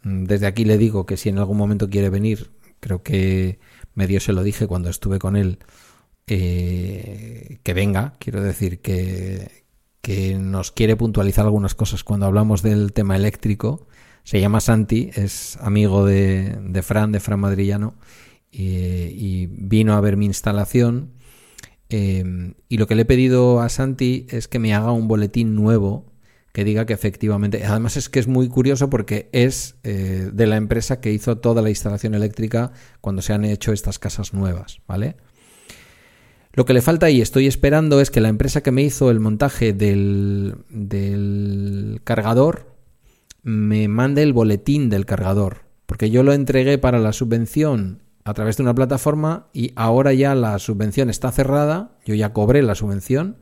mm, 0.04 0.26
desde 0.26 0.48
aquí 0.48 0.66
le 0.66 0.78
digo 0.78 1.06
que 1.06 1.18
si 1.18 1.30
en 1.30 1.38
algún 1.38 1.58
momento 1.58 1.90
quiere 1.90 2.10
venir, 2.10 2.52
creo 2.80 3.04
que 3.04 3.60
medio 3.94 4.20
se 4.20 4.34
lo 4.34 4.44
dije 4.44 4.68
cuando 4.68 4.90
estuve 4.90 5.20
con 5.20 5.36
él, 5.36 5.60
eh, 6.28 7.60
que 7.64 7.74
venga, 7.74 8.16
quiero 8.20 8.42
decir 8.42 8.80
que, 8.80 9.66
que 10.02 10.36
nos 10.38 10.72
quiere 10.72 10.96
puntualizar 10.96 11.46
algunas 11.46 11.76
cosas 11.76 12.04
cuando 12.04 12.26
hablamos 12.28 12.62
del 12.62 12.94
tema 12.94 13.16
eléctrico. 13.16 13.88
Se 14.24 14.40
llama 14.40 14.62
Santi, 14.62 15.10
es 15.16 15.58
amigo 15.62 16.06
de, 16.06 16.58
de 16.64 16.82
Fran, 16.84 17.12
de 17.12 17.20
Fran 17.20 17.40
Madrillano, 17.40 17.96
y 18.54 19.48
vino 19.48 19.94
a 19.94 20.02
ver 20.02 20.18
mi 20.18 20.26
instalación 20.26 21.14
Em, 21.92 22.54
y 22.70 22.78
lo 22.78 22.88
que 22.88 22.96
le 22.96 23.02
he 23.02 23.06
pedido 23.06 23.60
a 23.60 23.68
Santi 23.68 24.26
es 24.30 24.48
que 24.48 24.60
me 24.60 24.74
haga 24.74 24.94
un 24.94 25.10
boletín 25.10 25.56
nuevo 25.56 26.06
que 26.54 26.64
diga 26.64 26.86
que 26.86 26.94
efectivamente, 26.94 27.66
además 27.66 27.98
es 27.98 28.08
que 28.08 28.20
es 28.20 28.28
muy 28.28 28.48
curioso 28.48 28.90
porque 28.90 29.30
es 29.34 29.76
eh, 29.84 30.30
de 30.32 30.48
la 30.48 30.56
empresa 30.56 31.02
que 31.02 31.12
hizo 31.12 31.38
toda 31.38 31.62
la 31.62 31.70
instalación 31.70 32.16
eléctrica 32.16 32.72
cuando 33.02 33.22
se 33.22 33.34
han 33.34 33.44
hecho 33.44 33.74
estas 33.74 34.00
casas 34.00 34.34
nuevas, 34.34 34.80
¿vale? 34.88 35.18
Lo 36.54 36.66
que 36.66 36.74
le 36.74 36.82
falta 36.82 37.10
y 37.10 37.22
estoy 37.22 37.48
esperando 37.48 38.00
es 38.00 38.10
que 38.10 38.22
la 38.22 38.30
empresa 38.30 38.64
que 38.64 38.72
me 38.72 38.84
hizo 38.84 39.12
el 39.12 39.20
montaje 39.20 39.74
del, 39.74 40.56
del 40.70 42.00
cargador 42.06 42.76
me 43.44 43.90
mande 43.90 44.24
el 44.24 44.34
boletín 44.34 44.90
del 44.90 45.06
cargador. 45.06 45.64
Porque 45.86 46.10
yo 46.10 46.24
lo 46.24 46.32
entregué 46.32 46.78
para 46.78 47.00
la 47.00 47.12
subvención 47.12 48.02
a 48.24 48.34
través 48.34 48.58
de 48.58 48.64
una 48.64 48.76
plataforma 48.76 49.48
y 49.54 49.72
ahora 49.76 50.14
ya 50.14 50.36
la 50.36 50.58
subvención 50.60 51.10
está 51.10 51.32
cerrada, 51.32 51.98
yo 52.06 52.16
ya 52.16 52.34
cobré 52.34 52.62
la 52.62 52.76
subvención 52.76 53.38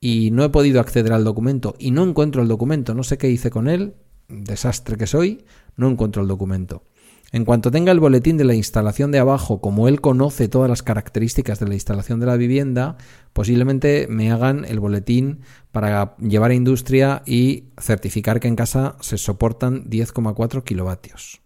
y 0.00 0.30
no 0.30 0.44
he 0.44 0.48
podido 0.48 0.80
acceder 0.80 1.12
al 1.12 1.24
documento 1.24 1.74
y 1.78 1.90
no 1.90 2.04
encuentro 2.04 2.42
el 2.42 2.48
documento, 2.48 2.94
no 2.94 3.02
sé 3.02 3.18
qué 3.18 3.30
hice 3.30 3.50
con 3.50 3.68
él, 3.68 3.94
desastre 4.28 4.96
que 4.96 5.06
soy, 5.06 5.44
no 5.76 5.88
encuentro 5.88 6.22
el 6.22 6.28
documento. 6.28 6.84
En 7.32 7.44
cuanto 7.44 7.70
tenga 7.70 7.92
el 7.92 8.00
boletín 8.00 8.36
de 8.36 8.44
la 8.44 8.54
instalación 8.54 9.12
de 9.12 9.20
abajo, 9.20 9.60
como 9.60 9.86
él 9.86 10.00
conoce 10.00 10.48
todas 10.48 10.68
las 10.68 10.82
características 10.82 11.60
de 11.60 11.68
la 11.68 11.74
instalación 11.74 12.18
de 12.18 12.26
la 12.26 12.36
vivienda, 12.36 12.96
posiblemente 13.32 14.08
me 14.10 14.32
hagan 14.32 14.64
el 14.64 14.80
boletín 14.80 15.42
para 15.70 16.16
llevar 16.16 16.50
a 16.50 16.54
industria 16.54 17.22
y 17.24 17.68
certificar 17.80 18.40
que 18.40 18.48
en 18.48 18.56
casa 18.56 18.96
se 19.00 19.16
soportan 19.16 19.88
10,4 19.88 20.64
kilovatios. 20.64 21.40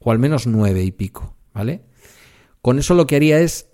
O 0.00 0.10
al 0.10 0.18
menos 0.18 0.48
9 0.48 0.82
y 0.82 0.90
pico, 0.90 1.37
¿vale? 1.58 1.82
Con 2.62 2.78
eso 2.78 2.94
lo 2.94 3.06
que 3.06 3.16
haría 3.16 3.40
es 3.40 3.66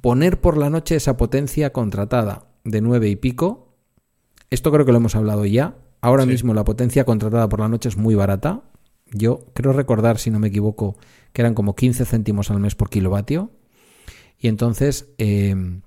poner 0.00 0.40
por 0.40 0.56
la 0.56 0.70
noche 0.70 0.94
esa 0.94 1.16
potencia 1.16 1.72
contratada 1.72 2.46
de 2.64 2.80
9 2.80 3.08
y 3.08 3.16
pico. 3.16 3.74
Esto 4.48 4.70
creo 4.70 4.86
que 4.86 4.92
lo 4.92 4.98
hemos 4.98 5.16
hablado 5.16 5.44
ya. 5.44 5.76
Ahora 6.00 6.24
mismo 6.24 6.54
la 6.54 6.62
potencia 6.62 7.04
contratada 7.04 7.48
por 7.48 7.58
la 7.58 7.68
noche 7.68 7.88
es 7.88 7.96
muy 7.96 8.14
barata, 8.14 8.62
yo 9.10 9.46
creo 9.54 9.72
recordar, 9.72 10.18
si 10.18 10.30
no 10.30 10.38
me 10.38 10.48
equivoco, 10.48 10.96
que 11.32 11.42
eran 11.42 11.54
como 11.54 11.74
15 11.74 12.04
céntimos 12.04 12.52
al 12.52 12.60
mes 12.60 12.76
por 12.76 12.88
kilovatio. 12.88 13.50
Y 14.38 14.46
entonces 14.46 15.08
em, 15.18 15.82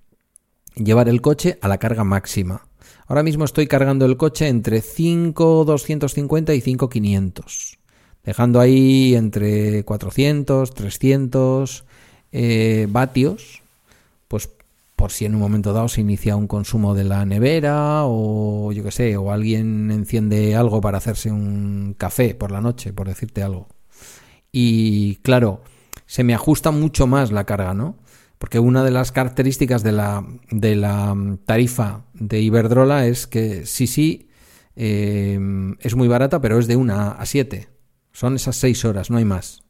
llevar 0.76 1.08
el 1.08 1.22
coche 1.22 1.58
a 1.62 1.70
la 1.70 1.78
carga 1.78 2.04
máxima. 2.04 2.68
Ahora 3.08 3.24
mismo 3.24 3.46
estoy 3.46 3.68
cargando 3.68 4.06
el 4.06 4.18
coche 4.18 4.50
entre 4.50 4.82
5,250 4.82 6.54
y 6.54 6.60
5,500. 6.60 7.81
Dejando 8.24 8.60
ahí 8.60 9.16
entre 9.16 9.84
400, 9.84 10.74
300 10.74 11.86
eh, 12.32 12.88
vatios. 12.90 13.62
Pues 14.28 14.50
por 14.96 15.12
si 15.12 15.26
en 15.26 15.34
un 15.34 15.42
momento 15.42 15.74
dado 15.74 15.88
se 15.88 16.02
inicia 16.02 16.36
un 16.36 16.46
consumo 16.46 16.94
de 16.94 17.04
la 17.04 17.26
nevera 17.26 18.04
o 18.06 18.72
yo 18.72 18.84
qué 18.84 18.92
sé, 18.92 19.18
o 19.18 19.32
alguien 19.32 19.90
enciende 19.90 20.56
algo 20.56 20.80
para 20.80 21.00
hacerse 21.00 21.32
un 21.32 21.96
café 21.98 22.36
por 22.36 22.52
la 22.52 22.62
noche, 22.62 22.94
por 22.94 23.08
decirte 23.08 23.42
algo. 23.42 23.68
Y 24.52 25.16
claro, 25.24 25.62
se 26.06 26.24
me 26.24 26.36
ajusta 26.36 26.70
mucho 26.70 27.08
más 27.08 27.32
la 27.32 27.46
carga, 27.46 27.74
¿no? 27.74 27.96
Porque 28.38 28.60
una 28.60 28.84
de 28.84 28.92
las 28.92 29.12
características 29.12 29.82
de 29.82 29.92
la, 29.92 30.24
de 30.52 30.76
la 30.76 31.16
tarifa 31.46 32.06
de 32.14 32.42
Iberdrola 32.42 33.08
es 33.08 33.26
que 33.26 33.66
sí, 33.66 33.88
sí, 33.88 34.30
eh, 34.76 35.40
es 35.80 35.96
muy 35.96 36.08
barata, 36.08 36.42
pero 36.42 36.60
es 36.60 36.68
de 36.68 36.76
una 36.76 37.12
a 37.12 37.26
siete. 37.26 37.70
Son 38.12 38.36
esas 38.36 38.56
seis 38.56 38.84
horas, 38.86 39.10
no 39.10 39.18
hay 39.18 39.26
más. 39.26 39.64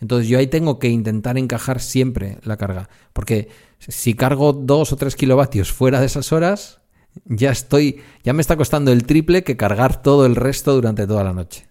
Entonces 0.00 0.28
yo 0.28 0.38
ahí 0.38 0.46
tengo 0.46 0.78
que 0.78 0.88
intentar 0.88 1.38
encajar 1.38 1.80
siempre 1.80 2.38
la 2.42 2.56
carga. 2.56 2.88
Porque 3.12 3.48
si 3.78 4.14
cargo 4.14 4.52
2 4.52 4.92
o 4.92 4.96
3 4.96 5.16
kilovatios 5.16 5.72
fuera 5.72 6.00
de 6.00 6.06
esas 6.06 6.32
horas, 6.32 6.80
ya 7.24 7.50
estoy, 7.50 8.00
ya 8.22 8.32
me 8.32 8.40
está 8.40 8.56
costando 8.56 8.92
el 8.92 9.04
triple 9.04 9.44
que 9.44 9.56
cargar 9.56 10.02
todo 10.02 10.26
el 10.26 10.36
resto 10.36 10.74
durante 10.74 11.06
toda 11.06 11.24
la 11.24 11.32
noche. 11.32 11.66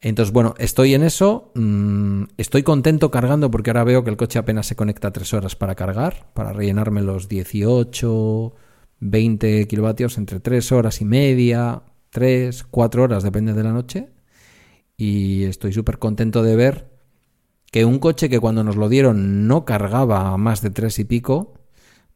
Entonces, 0.00 0.32
bueno, 0.32 0.54
estoy 0.58 0.94
en 0.94 1.02
eso. 1.02 1.50
Mm, 1.54 2.24
estoy 2.36 2.62
contento 2.62 3.10
cargando 3.10 3.50
porque 3.50 3.70
ahora 3.70 3.84
veo 3.84 4.04
que 4.04 4.10
el 4.10 4.18
coche 4.18 4.38
apenas 4.38 4.66
se 4.66 4.76
conecta 4.76 5.12
3 5.12 5.32
horas 5.34 5.56
para 5.56 5.74
cargar, 5.74 6.30
para 6.34 6.52
rellenarme 6.52 7.00
los 7.02 7.28
18, 7.28 8.54
20 9.00 9.66
kilovatios 9.66 10.18
entre 10.18 10.40
3 10.40 10.72
horas 10.72 11.00
y 11.00 11.06
media, 11.06 11.82
3, 12.10 12.64
4 12.64 13.02
horas, 13.02 13.22
depende 13.22 13.54
de 13.54 13.64
la 13.64 13.72
noche. 13.72 14.13
Y 14.96 15.44
estoy 15.44 15.72
súper 15.72 15.98
contento 15.98 16.42
de 16.42 16.56
ver 16.56 16.90
que 17.70 17.84
un 17.84 17.98
coche 17.98 18.28
que 18.28 18.38
cuando 18.38 18.62
nos 18.62 18.76
lo 18.76 18.88
dieron 18.88 19.48
no 19.48 19.64
cargaba 19.64 20.28
a 20.28 20.36
más 20.36 20.62
de 20.62 20.70
tres 20.70 20.98
y 20.98 21.04
pico, 21.04 21.54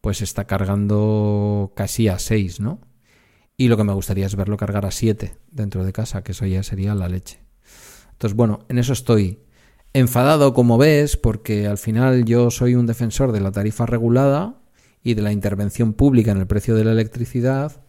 pues 0.01 0.23
está 0.23 0.47
cargando 0.47 1.73
casi 1.75 2.09
a 2.09 2.19
seis, 2.19 2.61
¿no? 2.61 2.81
Y 3.57 3.67
lo 3.67 3.77
que 3.77 3.83
me 3.83 3.93
gustaría 3.93 4.27
es 4.27 4.37
verlo 4.37 4.57
cargar 4.57 4.87
a 4.87 4.93
siete 4.93 5.37
dentro 5.51 5.85
de 5.85 5.93
casa, 5.93 6.23
que 6.23 6.33
eso 6.33 6.47
ya 6.47 6.63
sería 6.63 6.95
la 6.95 7.09
leche. 7.09 7.41
Entonces, 8.13 8.37
bueno, 8.37 8.61
en 8.69 8.79
eso 8.79 8.93
estoy 8.93 9.41
enfadado, 9.93 10.55
como 10.55 10.79
ves, 10.79 11.17
porque 11.17 11.67
al 11.67 11.79
final 11.79 12.25
yo 12.25 12.53
soy 12.53 12.77
un 12.77 12.87
defensor 12.87 13.33
de 13.33 13.41
la 13.41 13.51
tarifa 13.51 13.87
regulada 13.87 14.61
y 15.03 15.15
de 15.15 15.23
la 15.23 15.33
intervención 15.33 15.93
pública 15.93 16.31
en 16.31 16.39
el 16.39 16.47
precio 16.47 16.77
de 16.77 16.85
la 16.85 16.93
electricidad 16.93 17.83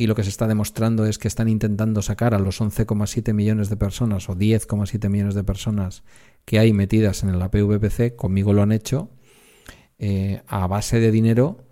y 0.00 0.06
lo 0.06 0.14
que 0.14 0.22
se 0.22 0.30
está 0.30 0.46
demostrando 0.46 1.04
es 1.04 1.18
que 1.18 1.28
están 1.28 1.46
intentando 1.46 2.00
sacar 2.00 2.32
a 2.32 2.38
los 2.38 2.62
11,7 2.62 3.34
millones 3.34 3.68
de 3.68 3.76
personas 3.76 4.30
o 4.30 4.34
10,7 4.34 5.10
millones 5.10 5.34
de 5.34 5.44
personas 5.44 6.04
que 6.46 6.58
hay 6.58 6.72
metidas 6.72 7.22
en 7.22 7.28
el 7.28 7.42
APVPC, 7.42 8.16
conmigo 8.16 8.54
lo 8.54 8.62
han 8.62 8.72
hecho, 8.72 9.10
eh, 9.98 10.40
a 10.46 10.66
base 10.66 11.00
de 11.00 11.10
dinero, 11.10 11.66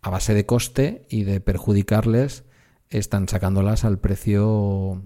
a 0.00 0.10
base 0.10 0.32
de 0.32 0.46
coste 0.46 1.06
y 1.08 1.24
de 1.24 1.40
perjudicarles, 1.40 2.44
están 2.88 3.26
sacándolas 3.28 3.84
al 3.84 3.98
precio 3.98 5.02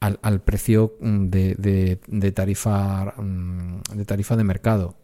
al, 0.00 0.42
precio 0.42 0.98
mm, 1.00 1.28
de, 1.30 2.32
tarifa 2.34 3.14
mm, 3.16 3.80
de 3.94 4.04
tarifa 4.04 4.36
de 4.36 4.44
mercado. 4.44 4.98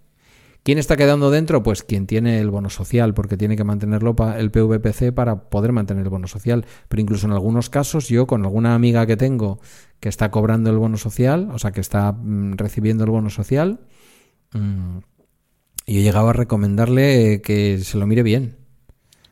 ¿Quién 0.62 0.78
está 0.78 0.96
quedando 0.96 1.30
dentro? 1.30 1.62
Pues 1.62 1.82
quien 1.82 2.06
tiene 2.06 2.38
el 2.38 2.50
bono 2.50 2.68
social, 2.68 3.14
porque 3.14 3.36
tiene 3.36 3.56
que 3.56 3.64
mantenerlo 3.64 4.14
el 4.36 4.50
PVPC 4.50 5.12
para 5.12 5.48
poder 5.48 5.72
mantener 5.72 6.04
el 6.04 6.10
bono 6.10 6.28
social. 6.28 6.66
Pero 6.88 7.00
incluso 7.00 7.26
en 7.26 7.32
algunos 7.32 7.70
casos, 7.70 8.08
yo 8.08 8.26
con 8.26 8.44
alguna 8.44 8.74
amiga 8.74 9.06
que 9.06 9.16
tengo 9.16 9.60
que 10.00 10.08
está 10.08 10.30
cobrando 10.30 10.70
el 10.70 10.76
bono 10.76 10.98
social, 10.98 11.48
o 11.52 11.58
sea, 11.58 11.72
que 11.72 11.80
está 11.80 12.12
mm, 12.12 12.56
recibiendo 12.56 13.04
el 13.04 13.10
bono 13.10 13.30
social, 13.30 13.80
mm, 14.52 14.98
yo 15.86 15.98
he 15.98 16.02
llegado 16.02 16.28
a 16.28 16.32
recomendarle 16.34 17.40
que 17.42 17.78
se 17.78 17.96
lo 17.98 18.06
mire 18.06 18.22
bien. 18.22 18.56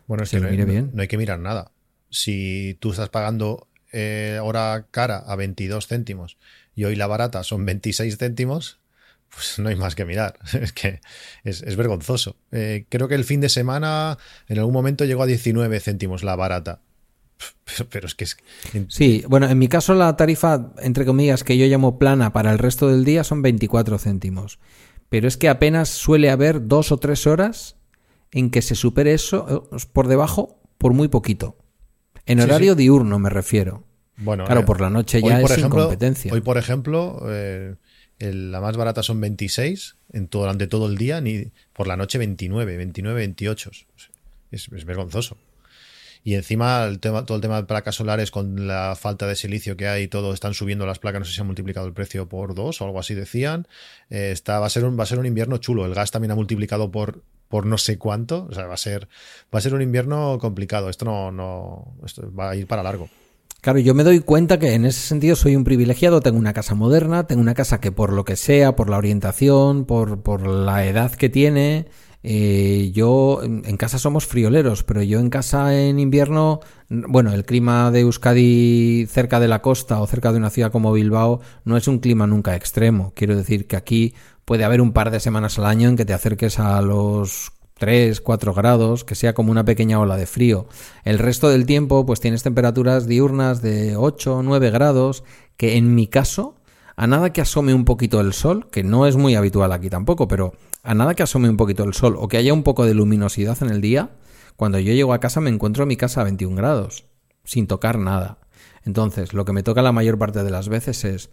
Bueno, 0.07 0.25
es 0.25 0.31
que 0.31 0.41
no, 0.41 0.49
mire 0.49 0.65
bien. 0.65 0.91
no 0.95 1.03
hay 1.03 1.09
que 1.09 1.19
mirar 1.19 1.39
nada. 1.39 1.73
Si 2.11 2.79
tú 2.81 2.91
estás 2.91 3.11
pagando 3.11 3.69
eh, 3.93 4.41
hora 4.43 4.87
cara 4.91 5.19
a 5.19 5.37
22 5.37 5.87
céntimos 5.87 6.39
y 6.75 6.85
hoy 6.85 6.97
la 6.97 7.07
barata 7.07 7.43
son 7.45 7.67
26 7.67 8.17
céntimos, 8.17 8.81
pues 9.31 9.59
no 9.59 9.69
hay 9.69 9.77
más 9.77 9.95
que 9.95 10.05
mirar. 10.05 10.39
Es 10.61 10.73
que 10.73 11.01
es, 11.45 11.77
vergonzoso. 11.77 12.37
Eh, 12.53 12.87
creo 12.89 13.09
que 13.09 13.15
el 13.15 13.25
fin 13.25 13.41
de 13.41 13.49
semana 13.49 14.19
en 14.49 14.59
algún 14.59 14.75
momento 14.75 15.05
llegó 15.05 15.23
a 15.23 15.27
19 15.27 15.81
céntimos 15.81 16.23
la 16.23 16.37
barata. 16.37 16.81
Pero, 17.91 18.07
es 18.07 18.15
que 18.15 18.25
es... 18.25 18.37
Sí, 18.89 19.25
bueno, 19.29 19.49
en 19.49 19.59
mi 19.59 19.69
caso 19.69 19.95
la 19.95 20.17
tarifa, 20.17 20.73
entre 20.79 21.05
comillas, 21.05 21.45
que 21.45 21.57
yo 21.57 21.67
llamo 21.67 21.99
plana 21.99 22.33
para 22.33 22.51
el 22.51 22.59
resto 22.59 22.89
del 22.89 23.05
día 23.05 23.25
son 23.25 23.43
24 23.43 23.99
céntimos. 23.99 24.59
Pero 25.09 25.29
es 25.29 25.37
que 25.37 25.49
apenas 25.49 25.89
suele 25.89 26.31
haber 26.31 26.67
dos 26.67 26.93
o 26.93 26.99
tres 26.99 27.27
horas 27.27 27.77
en 28.31 28.51
que 28.51 28.61
se 28.61 28.75
supere 28.75 29.15
eso 29.15 29.69
eh, 29.73 29.79
por 29.93 30.09
debajo 30.09 30.61
por 30.77 30.93
muy 30.93 31.09
poquito. 31.09 31.57
En 32.27 32.41
horario 32.41 32.75
diurno 32.75 33.19
me 33.19 33.31
refiero. 33.31 33.85
Bueno, 34.19 34.45
claro, 34.45 34.63
eh, 34.63 34.65
por 34.65 34.81
la 34.81 34.91
noche 34.91 35.23
ya 35.23 35.41
es 35.41 35.51
ejemplo, 35.51 35.85
competencia. 35.85 36.33
Hoy, 36.33 36.41
por 36.41 36.59
ejemplo, 36.59 37.23
la 38.19 38.61
más 38.61 38.77
barata 38.77 39.03
son 39.03 39.21
26 39.21 39.97
en 40.13 40.29
todo, 40.29 40.43
durante 40.43 40.67
todo 40.67 40.87
el 40.87 40.97
día, 40.97 41.21
ni 41.21 41.51
por 41.73 41.87
la 41.87 41.97
noche 41.97 42.19
29, 42.19 42.77
29, 42.77 43.17
28. 43.17 43.71
Es, 44.51 44.69
vergonzoso. 44.85 45.37
Y 46.25 46.35
encima 46.35 46.85
el 46.85 46.99
tema, 46.99 47.25
todo 47.25 47.37
el 47.37 47.43
tema 47.43 47.57
de 47.57 47.65
placas 47.65 47.95
solares 47.95 48.31
con 48.31 48.67
la 48.67 48.97
falta 48.97 49.27
de 49.27 49.37
silicio 49.37 49.77
que 49.77 49.87
hay 49.87 50.05
y 50.05 50.09
todo, 50.09 50.35
están 50.35 50.53
subiendo 50.53 50.85
las 50.85 50.99
placas, 50.99 51.21
no 51.21 51.25
sé 51.25 51.33
si 51.33 51.41
han 51.41 51.47
multiplicado 51.47 51.87
el 51.87 51.93
precio 51.93 52.29
por 52.29 52.55
dos 52.55 52.81
o 52.81 52.85
algo 52.85 52.99
así 52.99 53.15
decían. 53.15 53.69
Eh, 54.11 54.31
está, 54.33 54.59
va, 54.59 54.67
a 54.67 54.71
ser 54.71 54.85
un, 54.85 54.99
va 54.99 55.05
a 55.05 55.07
ser 55.07 55.19
un 55.19 55.27
invierno 55.27 55.59
chulo. 55.59 55.87
El 55.87 55.95
gas 55.95 56.11
también 56.11 56.33
ha 56.33 56.35
multiplicado 56.35 56.91
por, 56.91 57.23
por 57.49 57.67
no 57.67 57.79
sé 57.79 57.99
cuánto. 57.99 58.49
O 58.51 58.55
sea, 58.55 58.67
va 58.67 58.75
a 58.75 58.79
ser, 58.79 59.09
va 59.55 59.61
a 59.61 59.63
ser 59.63 59.75
un 59.75 59.83
invierno 59.83 60.39
complicado. 60.41 60.91
Esto 60.91 61.05
no, 61.05 61.31
no 61.31 61.95
esto 62.05 62.33
va 62.35 62.51
a 62.51 62.57
ir 62.57 62.67
para 62.67 62.83
largo. 62.83 63.09
Claro, 63.61 63.81
yo 63.81 63.93
me 63.95 64.05
doy 64.05 64.21
cuenta 64.21 64.59
que 64.59 64.75
en 64.75 64.85
ese 64.85 65.01
sentido 65.01 65.35
soy 65.35 65.57
un 65.57 65.65
privilegiado, 65.65 66.21
tengo 66.21 66.39
una 66.39 66.53
casa 66.53 66.75
moderna, 66.75 67.27
tengo 67.27 67.41
una 67.41 67.55
casa 67.55 67.81
que 67.81 67.91
por 67.91 68.13
lo 68.13 68.25
que 68.25 68.37
sea, 68.37 68.77
por 68.77 68.89
la 68.89 68.99
orientación, 68.99 69.85
por, 69.85 70.23
por 70.23 70.47
la 70.47 70.87
edad 70.87 71.13
que 71.13 71.29
tiene, 71.29 71.87
eh, 72.23 72.91
yo 72.95 73.43
en 73.43 73.77
casa 73.77 73.99
somos 73.99 74.27
frioleros, 74.27 74.85
pero 74.85 75.03
yo 75.03 75.21
en 75.21 75.31
casa 75.31 75.77
en 75.79 75.99
invierno, 75.99 76.61
bueno, 76.89 77.33
el 77.33 77.45
clima 77.45 77.91
de 77.91 78.01
Euskadi 78.01 79.07
cerca 79.07 79.41
de 79.41 79.49
la 79.49 79.63
costa 79.63 80.01
o 80.01 80.07
cerca 80.07 80.33
de 80.33 80.39
una 80.39 80.51
ciudad 80.51 80.73
como 80.73 80.93
Bilbao 80.93 81.41
no 81.65 81.77
es 81.77 81.89
un 81.89 81.99
clima 81.99 82.27
nunca 82.27 82.57
extremo. 82.57 83.13
Quiero 83.15 83.37
decir 83.37 83.67
que 83.67 83.77
aquí 83.77 84.15
puede 84.45 84.65
haber 84.65 84.81
un 84.81 84.93
par 84.93 85.11
de 85.11 85.21
semanas 85.21 85.59
al 85.59 85.67
año 85.67 85.89
en 85.89 85.97
que 85.97 86.05
te 86.05 86.13
acerques 86.13 86.59
a 86.59 86.81
los 86.83 87.53
3, 87.79 88.21
4 88.21 88.55
grados, 88.55 89.05
que 89.05 89.15
sea 89.15 89.35
como 89.35 89.51
una 89.51 89.65
pequeña 89.65 90.01
ola 90.01 90.17
de 90.17 90.27
frío. 90.27 90.67
El 91.05 91.19
resto 91.19 91.49
del 91.49 91.67
tiempo, 91.67 92.05
pues 92.05 92.21
tienes 92.21 92.43
temperaturas 92.43 93.07
diurnas 93.07 93.63
de 93.63 93.97
8, 93.97 94.43
9 94.43 94.71
grados, 94.71 95.25
que 95.57 95.77
en 95.77 95.95
mi 95.95 96.07
caso, 96.07 96.57
a 96.97 97.07
nada 97.07 97.33
que 97.33 97.41
asome 97.41 97.75
un 97.75 97.85
poquito 97.85 98.21
el 98.21 98.33
sol, 98.33 98.69
que 98.71 98.83
no 98.83 99.07
es 99.07 99.17
muy 99.17 99.35
habitual 99.35 99.73
aquí 99.73 99.89
tampoco, 99.89 100.29
pero 100.29 100.53
a 100.83 100.95
nada 100.95 101.15
que 101.15 101.23
asome 101.23 101.49
un 101.49 101.57
poquito 101.57 101.85
el 101.85 101.95
sol 101.95 102.17
o 102.19 102.29
que 102.29 102.37
haya 102.37 102.53
un 102.53 102.63
poco 102.63 102.85
de 102.85 102.95
luminosidad 102.95 103.63
en 103.63 103.71
el 103.71 103.81
día, 103.81 104.11
cuando 104.57 104.79
yo 104.79 104.93
llego 104.93 105.13
a 105.13 105.21
casa 105.21 105.41
me 105.41 105.51
encuentro 105.51 105.85
en 105.85 105.89
mi 105.89 105.97
casa 105.97 106.21
a 106.21 106.25
21 106.25 106.57
grados, 106.57 107.07
sin 107.45 107.67
tocar 107.67 107.99
nada. 107.99 108.39
Entonces, 108.85 109.33
lo 109.33 109.45
que 109.45 109.53
me 109.53 109.63
toca 109.63 109.83
la 109.83 109.93
mayor 109.93 110.19
parte 110.19 110.43
de 110.43 110.51
las 110.51 110.69
veces 110.69 111.05
es 111.05 111.31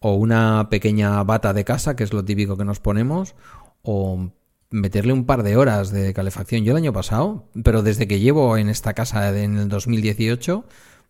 o 0.00 0.14
una 0.14 0.68
pequeña 0.70 1.22
bata 1.24 1.52
de 1.52 1.64
casa, 1.64 1.96
que 1.96 2.04
es 2.04 2.12
lo 2.12 2.24
típico 2.24 2.56
que 2.56 2.64
nos 2.64 2.80
ponemos, 2.80 3.34
o 3.82 4.30
meterle 4.70 5.12
un 5.12 5.24
par 5.24 5.42
de 5.42 5.56
horas 5.56 5.90
de 5.90 6.12
calefacción. 6.12 6.64
Yo 6.64 6.72
el 6.72 6.78
año 6.78 6.92
pasado, 6.92 7.48
pero 7.62 7.82
desde 7.82 8.06
que 8.06 8.20
llevo 8.20 8.56
en 8.56 8.68
esta 8.68 8.94
casa 8.94 9.36
en 9.38 9.56
el 9.56 9.68
2018, 9.68 10.64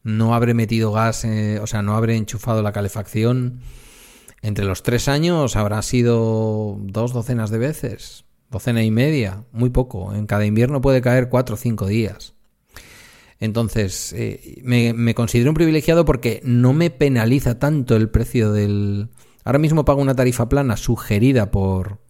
no 0.05 0.35
habré 0.35 0.55
metido 0.55 0.93
gas, 0.93 1.25
eh, 1.25 1.59
o 1.61 1.67
sea, 1.67 1.83
no 1.83 1.97
habré 1.97 2.17
enchufado 2.17 2.63
la 2.63 2.73
calefacción. 2.73 3.61
Entre 4.43 4.65
los 4.65 4.83
tres 4.83 5.09
años 5.09 5.57
habrá 5.57 5.83
sido 5.83 6.77
dos 6.81 7.13
docenas 7.13 7.51
de 7.51 7.59
veces, 7.59 8.25
docena 8.51 8.85
y 8.85 8.91
media, 8.91 9.45
muy 9.53 9.71
poco. 9.71 10.15
En 10.15 10.27
cada 10.27 10.47
invierno 10.47 10.81
puede 10.81 11.03
caer 11.03 11.29
cuatro 11.29 11.55
o 11.55 11.59
cinco 11.59 11.87
días. 11.87 12.35
Entonces, 13.41 14.13
eh, 14.17 14.61
me, 14.65 14.93
me, 14.95 15.15
considero 15.15 15.51
un 15.51 15.55
privilegiado 15.55 16.05
porque 16.05 16.41
no 16.45 16.73
me 16.73 16.91
penaliza 16.91 17.59
tanto 17.59 17.97
el 17.97 18.11
precio 18.11 18.53
del... 18.53 19.11
Ahora 19.45 19.61
mismo 19.61 19.85
pago 19.85 20.03
una 20.03 20.17
tarifa 20.17 20.49
plana 20.49 20.77
sugerida 20.77 21.53
por, 21.53 22.01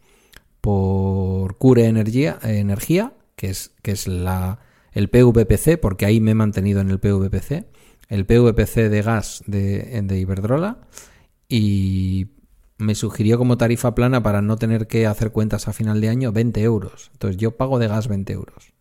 por 0.69 1.57
Cure 1.57 1.87
Energía, 1.87 2.39
Energía 2.43 3.15
que 3.37 3.49
es, 3.49 3.73
que 3.81 3.93
es 3.93 4.07
la, 4.07 4.59
el 4.93 5.09
PVPC, 5.09 5.81
porque 5.81 6.05
ahí 6.05 6.21
me 6.21 6.33
he 6.33 6.35
mantenido 6.35 6.83
en 6.83 6.91
el 6.91 7.01
PVPC, 7.01 7.65
el 8.11 8.27
PVPC 8.27 8.91
de 8.91 9.01
gas 9.01 9.43
de, 9.47 9.99
de 10.03 10.19
Iberdrola, 10.19 10.81
y 11.49 12.33
me 12.77 12.95
sugirió 12.95 13.39
como 13.39 13.57
tarifa 13.57 13.95
plana 13.95 14.23
para 14.23 14.43
no 14.43 14.57
tener 14.57 14.89
que 14.89 15.07
hacer 15.07 15.33
cuentas 15.33 15.69
a 15.69 15.73
final 15.73 16.03
de 16.03 16.11
año 16.11 16.33
20 16.33 16.61
euros. 16.61 17.09
Entonces 17.15 17.39
yo 17.39 17.57
pago 17.57 17.79
de 17.79 17.89
gas 17.89 18.07
20 18.07 18.31
euros. 18.35 18.75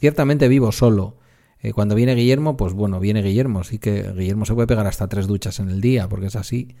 Ciertamente 0.00 0.48
vivo 0.48 0.72
solo. 0.72 1.18
Eh, 1.60 1.72
cuando 1.72 1.94
viene 1.94 2.16
Guillermo, 2.16 2.56
pues 2.56 2.72
bueno, 2.72 2.98
viene 2.98 3.22
Guillermo. 3.22 3.60
Así 3.60 3.78
que 3.78 4.10
Guillermo 4.12 4.44
se 4.44 4.54
puede 4.54 4.66
pegar 4.66 4.88
hasta 4.88 5.08
tres 5.08 5.28
duchas 5.28 5.60
en 5.60 5.68
el 5.68 5.80
día, 5.80 6.08
porque 6.08 6.26
es 6.26 6.34
así. 6.34 6.74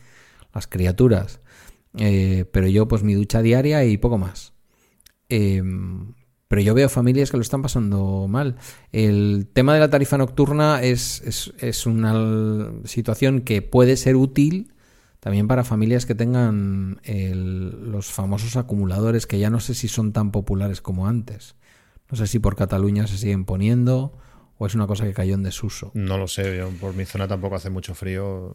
Las 0.52 0.66
criaturas. 0.66 1.38
Eh, 1.98 2.44
pero 2.52 2.66
yo, 2.68 2.88
pues 2.88 3.02
mi 3.02 3.14
ducha 3.14 3.42
diaria 3.42 3.84
y 3.84 3.96
poco 3.96 4.18
más. 4.18 4.52
Em, 5.28 6.14
pero 6.48 6.62
yo 6.62 6.74
veo 6.74 6.88
familias 6.88 7.30
que 7.30 7.36
lo 7.36 7.42
están 7.42 7.62
pasando 7.62 8.26
mal. 8.28 8.56
El 8.92 9.48
tema 9.52 9.74
de 9.74 9.80
la 9.80 9.90
tarifa 9.90 10.16
nocturna 10.16 10.82
es, 10.82 11.52
es, 11.58 11.86
una 11.86 12.72
situación 12.84 13.42
que 13.42 13.60
puede 13.60 13.96
ser 13.96 14.16
útil 14.16 14.72
también 15.20 15.48
para 15.48 15.64
familias 15.64 16.06
que 16.06 16.14
tengan 16.14 17.00
los 17.04 18.06
famosos 18.06 18.56
acumuladores 18.56 19.26
que 19.26 19.38
ya 19.38 19.50
no 19.50 19.60
sé 19.60 19.74
si 19.74 19.88
son 19.88 20.12
tan 20.12 20.30
populares 20.30 20.80
como 20.80 21.06
antes. 21.06 21.56
No 22.10 22.16
sé 22.16 22.26
si 22.26 22.38
por 22.38 22.56
Cataluña 22.56 23.06
se 23.06 23.18
siguen 23.18 23.44
poniendo 23.44 24.16
o 24.56 24.66
es 24.66 24.74
una 24.74 24.86
cosa 24.86 25.04
que 25.04 25.12
cayó 25.12 25.34
en 25.34 25.42
desuso. 25.42 25.90
No 25.94 26.16
lo 26.16 26.28
sé, 26.28 26.64
por 26.80 26.94
mi 26.94 27.04
zona 27.04 27.28
tampoco 27.28 27.56
hace 27.56 27.68
mucho 27.68 27.94
frío. 27.94 28.54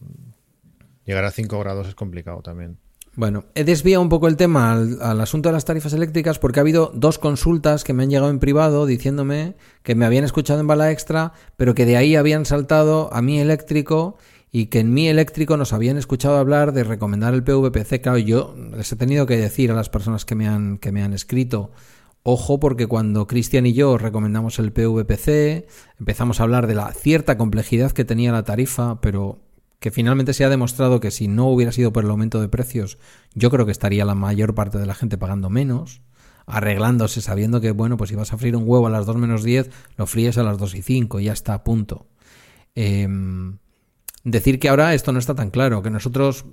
Llegar 1.06 1.26
a 1.26 1.32
5 1.32 1.60
grados 1.60 1.88
es 1.88 1.96
complicado 1.96 2.42
también. 2.42 2.80
Bueno, 3.16 3.46
he 3.54 3.64
desviado 3.64 4.02
un 4.02 4.10
poco 4.10 4.28
el 4.28 4.38
tema 4.38 4.74
al, 4.74 5.22
asunto 5.22 5.50
de 5.50 5.54
las 5.54 5.66
tarifas 5.66 5.94
eléctricas 5.94 6.40
porque 6.40 6.60
ha 6.60 6.62
habido 6.62 6.92
dos 6.96 7.20
consultas 7.20 7.84
que 7.84 7.94
me 7.94 8.02
han 8.02 8.10
llegado 8.10 8.32
en 8.32 8.40
privado 8.40 8.88
diciéndome 8.88 9.56
que 9.84 9.94
me 9.94 10.06
habían 10.06 10.24
escuchado 10.24 10.60
en 10.60 10.66
bala 10.66 10.90
extra, 10.92 11.34
pero 11.56 11.76
que 11.76 11.86
de 11.86 11.96
ahí 11.96 12.16
habían 12.16 12.46
saltado 12.46 13.14
a 13.14 13.22
mi 13.22 13.40
eléctrico 13.40 14.18
y 14.52 14.68
que 14.68 14.80
en 14.80 14.96
mi 14.96 15.10
eléctrico 15.10 15.58
nos 15.58 15.74
habían 15.74 15.98
escuchado 15.98 16.38
hablar 16.38 16.74
de 16.74 16.84
recomendar 16.84 17.36
el 17.36 17.44
PVPC. 17.44 18.02
Claro, 18.02 18.18
yo 18.18 18.56
les 18.76 18.92
he 18.92 18.96
tenido 18.96 19.28
que 19.28 19.38
decir 19.38 19.72
a 19.72 19.76
las 19.76 19.90
personas 19.90 20.26
que 20.26 20.34
me 20.34 20.48
han, 20.48 20.80
que 20.80 20.92
me 20.92 21.04
han 21.04 21.14
escrito, 21.14 21.72
ojo 22.24 22.60
porque 22.60 22.88
cuando 22.88 23.28
Cristian 23.28 23.68
y 23.68 23.74
yo 23.74 24.00
recomendamos 24.00 24.58
el 24.58 24.72
PVPC, 24.72 25.68
empezamos 26.00 26.40
a 26.40 26.44
hablar 26.44 26.66
de 26.66 26.74
la 26.74 26.92
cierta 26.94 27.38
complejidad 27.38 27.92
que 27.92 28.06
tenía 28.06 28.32
la 28.32 28.44
tarifa, 28.44 29.02
pero 29.02 29.40
que 29.84 29.92
finalmente 29.92 30.32
se 30.32 30.46
ha 30.46 30.50
demostrado 30.50 31.02
que 31.02 31.12
si 31.12 31.28
no 31.28 31.50
hubiera 31.50 31.74
sido 31.74 31.92
por 31.92 32.06
el 32.06 32.10
aumento 32.10 32.40
de 32.40 32.48
precios, 32.48 33.00
yo 33.34 33.52
creo 33.52 33.66
que 33.66 33.74
estaría 33.74 34.06
la 34.06 34.16
mayor 34.16 34.56
parte 34.56 34.78
de 34.78 34.86
la 34.86 34.96
gente 34.96 35.18
pagando 35.18 35.50
menos, 35.50 36.02
arreglándose, 36.46 37.20
sabiendo 37.20 37.60
que, 37.60 37.72
bueno, 37.72 37.98
pues 37.98 38.10
si 38.10 38.16
vas 38.16 38.32
a 38.32 38.38
freír 38.38 38.56
un 38.56 38.64
huevo 38.66 38.88
a 38.88 38.90
las 38.90 39.06
2 39.06 39.18
menos 39.18 39.44
10, 39.44 39.70
lo 39.98 40.06
fríes 40.06 40.38
a 40.38 40.44
las 40.44 40.58
2 40.58 40.76
y 40.76 40.82
5 40.84 41.20
y 41.20 41.26
ya 41.26 41.34
está 41.34 41.54
a 41.54 41.66
punto. 41.66 42.08
Em, 42.76 43.58
decir 44.24 44.58
que 44.58 44.70
ahora 44.70 44.94
esto 44.94 45.12
no 45.12 45.20
está 45.20 45.36
tan 45.36 45.50
claro, 45.50 45.84
que 45.84 45.90
nosotros, 45.90 46.46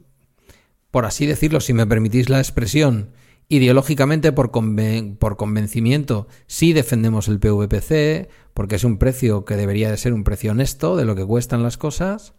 por 0.90 1.05
así 1.05 1.24
decirlo, 1.24 1.61
si 1.61 1.73
me 1.73 1.86
permitís 1.86 2.31
la 2.31 2.40
expresión, 2.40 3.11
ideológicamente 3.48 4.32
por, 4.32 4.51
por 4.51 5.36
convencimiento 5.36 6.27
sí 6.48 6.73
defendemos 6.73 7.28
el 7.28 7.39
PVPC, 7.39 8.28
porque 8.55 8.74
es 8.74 8.82
un 8.82 8.98
precio 8.98 9.44
que 9.44 9.55
debería 9.55 9.89
de 9.89 9.98
ser 9.98 10.15
un 10.15 10.24
precio 10.24 10.51
honesto 10.51 10.97
de 10.97 11.05
lo 11.05 11.15
que 11.15 11.24
cuestan 11.24 11.62
las 11.62 11.78
cosas, 11.78 12.35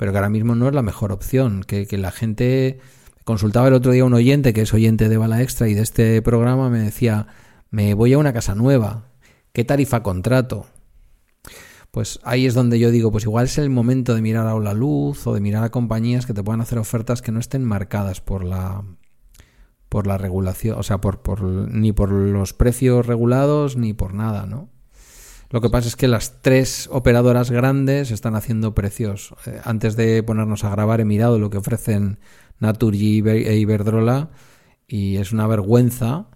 pero 0.00 0.12
que 0.12 0.18
ahora 0.18 0.30
mismo 0.30 0.54
no 0.54 0.66
es 0.66 0.74
la 0.74 0.80
mejor 0.80 1.12
opción. 1.12 1.62
Que, 1.62 1.86
la 1.98 2.10
gente. 2.10 2.80
Consultaba 3.24 3.68
el 3.68 3.74
otro 3.74 3.92
día 3.92 4.02
un 4.02 4.14
oyente 4.14 4.54
que 4.54 4.62
es 4.62 4.72
oyente 4.72 5.10
de 5.10 5.18
Bala 5.18 5.42
Extra 5.42 5.68
y 5.68 5.74
de 5.74 5.82
este 5.82 6.22
programa 6.22 6.70
me 6.70 6.78
decía: 6.78 7.26
Me 7.70 7.92
voy 7.92 8.14
a 8.14 8.18
una 8.18 8.32
casa 8.32 8.54
nueva. 8.54 9.10
¿Qué 9.52 9.62
tarifa 9.62 10.02
contrato? 10.02 10.64
Pues 11.90 12.18
ahí 12.22 12.46
es 12.46 12.54
donde 12.54 12.78
yo 12.78 12.90
digo, 12.90 13.12
pues 13.12 13.24
igual 13.24 13.44
es 13.44 13.58
el 13.58 13.68
momento 13.68 14.14
de 14.14 14.22
mirar 14.22 14.46
a 14.46 14.58
la 14.58 14.72
luz 14.72 15.26
o 15.26 15.34
de 15.34 15.42
mirar 15.42 15.64
a 15.64 15.70
compañías 15.70 16.24
que 16.24 16.32
te 16.32 16.42
puedan 16.42 16.62
hacer 16.62 16.78
ofertas 16.78 17.20
que 17.20 17.30
no 17.30 17.38
estén 17.38 17.62
marcadas 17.62 18.22
por 18.22 18.42
la 18.42 18.82
por 19.90 20.06
la 20.06 20.16
regulación, 20.16 20.78
o 20.78 20.82
sea, 20.82 21.02
por, 21.02 21.20
por 21.20 21.42
ni 21.42 21.92
por 21.92 22.10
los 22.10 22.54
precios 22.54 23.04
regulados 23.04 23.76
ni 23.76 23.92
por 23.92 24.14
nada, 24.14 24.46
¿no? 24.46 24.70
Lo 25.50 25.60
que 25.60 25.68
pasa 25.68 25.88
es 25.88 25.96
que 25.96 26.06
las 26.06 26.42
tres 26.42 26.88
operadoras 26.92 27.50
grandes 27.50 28.12
están 28.12 28.36
haciendo 28.36 28.72
precios. 28.72 29.34
Eh, 29.46 29.60
antes 29.64 29.96
de 29.96 30.22
ponernos 30.22 30.62
a 30.62 30.70
grabar 30.70 31.00
he 31.00 31.04
mirado 31.04 31.40
lo 31.40 31.50
que 31.50 31.58
ofrecen 31.58 32.20
Naturgy 32.60 33.18
e 33.26 33.56
Iberdrola 33.56 34.30
y 34.86 35.16
es 35.16 35.32
una 35.32 35.48
vergüenza 35.48 36.28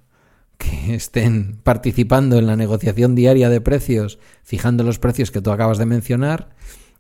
que 0.58 0.94
estén 0.96 1.60
participando 1.62 2.38
en 2.38 2.46
la 2.46 2.56
negociación 2.56 3.14
diaria 3.14 3.48
de 3.50 3.60
precios, 3.60 4.18
fijando 4.42 4.82
los 4.82 4.98
precios 4.98 5.30
que 5.30 5.40
tú 5.40 5.52
acabas 5.52 5.78
de 5.78 5.86
mencionar 5.86 6.56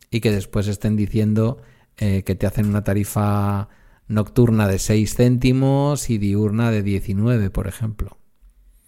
y 0.08 0.20
que 0.20 0.30
después 0.30 0.68
estén 0.68 0.94
diciendo 0.94 1.62
eh, 1.96 2.22
que 2.22 2.36
te 2.36 2.46
hacen 2.46 2.66
una 2.66 2.84
tarifa 2.84 3.68
nocturna 4.06 4.68
de 4.68 4.78
6 4.78 5.16
céntimos 5.16 6.10
y 6.10 6.18
diurna 6.18 6.70
de 6.70 6.84
19, 6.84 7.50
por 7.50 7.66
ejemplo 7.66 8.18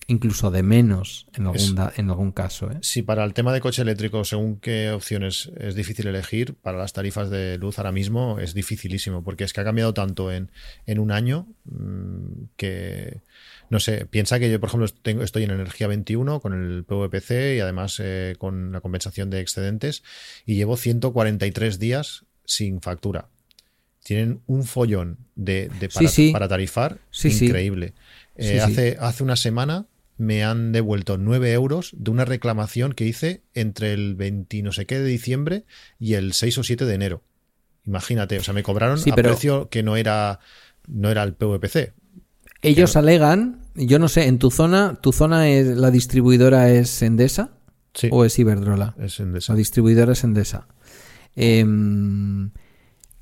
incluso 0.09 0.51
de 0.51 0.63
menos 0.63 1.27
en 1.35 1.47
algún, 1.47 1.91
en 1.97 2.11
algún 2.11 2.33
caso. 2.33 2.71
¿eh? 2.71 2.79
Si 2.83 3.03
para 3.03 3.25
el 3.25 3.35
tema 3.35 3.53
de 3.53 3.61
coche 3.61 3.83
eléctrico, 3.83 4.25
según 4.25 4.61
qué 4.61 4.91
opciones 4.91 5.51
es 5.59 5.75
difícil 5.75 6.07
elegir, 6.07 6.55
para 6.55 6.79
las 6.79 6.93
tarifas 6.93 7.29
de 7.29 7.59
luz 7.59 7.79
ahora 7.79 7.93
mismo 7.93 8.39
es 8.39 8.55
dificilísimo, 8.55 9.25
porque 9.25 9.45
es 9.45 9.53
que 9.53 9.61
ha 9.61 9.65
cambiado 9.65 9.95
tanto 9.95 10.31
en, 10.31 10.51
en 10.87 11.01
un 11.01 11.11
año 11.11 11.49
mm, 11.65 12.45
que, 12.57 13.21
no 13.69 13.81
sé, 13.81 14.07
piensa 14.07 14.39
que 14.39 14.51
yo, 14.51 14.61
por 14.61 14.69
ejemplo, 14.69 14.89
tengo, 15.03 15.23
estoy 15.23 15.43
en 15.43 15.51
energía 15.51 15.89
21 15.89 16.41
con 16.41 16.53
el 16.53 16.85
PVPC 16.85 17.57
y 17.57 17.61
además 17.61 18.01
eh, 18.03 18.37
con 18.39 18.73
la 18.73 18.81
compensación 18.81 19.29
de 19.29 19.41
excedentes 19.41 20.05
y 20.45 20.55
llevo 20.55 20.77
143 20.77 21.81
días 21.81 22.27
sin 22.45 22.81
factura. 22.81 23.29
Tienen 24.05 24.41
un 24.47 24.63
follón 24.63 25.19
de, 25.35 25.69
para, 26.33 26.47
tarifar 26.47 26.99
increíble. 27.25 27.95
Eh, 28.37 28.61
hace, 28.61 28.97
hace 29.01 29.25
una 29.25 29.35
semana 29.35 29.87
me 30.19 30.45
han 30.45 30.73
devuelto 30.73 31.19
9 31.19 31.53
euros 31.53 31.91
de 31.97 32.11
una 32.11 32.25
reclamación 32.25 32.93
que 32.93 33.05
hice 33.05 33.43
entre 33.55 33.93
el 33.93 34.15
20 34.15 34.63
no 34.63 34.73
sé 34.73 34.87
qué 34.87 34.99
de 34.99 35.07
diciembre 35.07 35.65
y 35.99 36.15
el 36.15 36.33
6 36.33 36.59
o 36.59 36.63
7 36.63 36.85
de 36.85 36.95
enero. 36.95 37.23
Imagínate, 37.85 38.39
o 38.39 38.43
sea, 38.43 38.53
me 38.53 38.63
cobraron 38.63 38.99
a 38.99 39.15
precio 39.15 39.69
que 39.69 39.83
no 39.83 39.97
era, 39.97 40.41
no 40.89 41.11
era 41.11 41.23
el 41.23 41.35
PVPC. 41.35 41.93
Ellos 42.63 42.97
alegan, 42.97 43.61
yo 43.75 43.99
no 43.99 44.09
sé, 44.09 44.27
en 44.27 44.39
tu 44.39 44.51
zona, 44.51 44.99
¿tu 45.01 45.13
zona 45.13 45.49
es 45.49 45.69
la 45.69 45.91
distribuidora 45.91 46.71
es 46.71 47.03
Endesa? 47.03 47.51
¿O 48.11 48.25
es 48.25 48.39
Iberdrola? 48.39 48.95
Es 48.99 49.21
Endesa. 49.21 49.53
La 49.53 49.59
distribuidora 49.59 50.13
es 50.13 50.25
Endesa. 50.25 50.67
Em, 51.37 52.51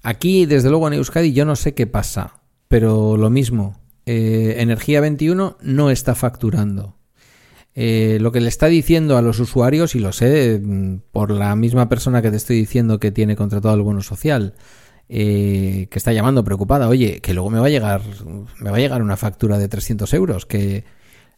aquí, 0.03 0.47
desde 0.47 0.71
luego, 0.71 0.89
en 0.89 0.95
Euskadi, 0.95 1.33
yo 1.33 1.45
no 1.45 1.57
sé 1.57 1.75
qué 1.75 1.87
pasa, 1.87 2.41
pero 2.69 3.16
lo 3.16 3.29
mismo. 3.29 3.79
Eh, 4.06 4.56
Energía 4.59 5.01
21 5.01 5.56
no 5.60 5.90
está 5.90 6.14
facturando. 6.14 6.97
Eh, 7.76 8.18
lo 8.20 8.31
que 8.31 8.40
le 8.40 8.48
está 8.48 8.66
diciendo 8.66 9.16
a 9.16 9.22
los 9.22 9.40
usuarios, 9.40 9.94
y 9.94 9.98
lo 9.98 10.12
sé 10.12 10.60
mm, 10.62 10.98
por 11.10 11.31
la 11.31 11.56
misma 11.56 11.89
persona 11.89 12.22
que 12.22 12.31
te 12.31 12.36
estoy 12.36 12.56
diciendo 12.56 13.01
que 13.01 13.10
tiene 13.10 13.35
contratado 13.35 13.74
el 13.74 13.82
bono 13.82 14.01
social, 14.02 14.55
eh, 15.09 15.89
que 15.90 15.98
está 15.98 16.12
llamando 16.12 16.44
preocupada, 16.44 16.89
oye, 16.89 17.20
que 17.20 17.35
luego 17.35 17.51
me 17.51 17.59
va 17.59 17.66
a 17.66 17.70
llegar, 17.70 18.02
me 18.60 18.70
va 18.70 18.76
a 18.76 18.81
llegar 18.81 19.02
una 19.02 19.16
factura 19.16 19.59
de 19.59 19.68
300 19.68 20.12
euros, 20.14 20.47
que 20.47 20.85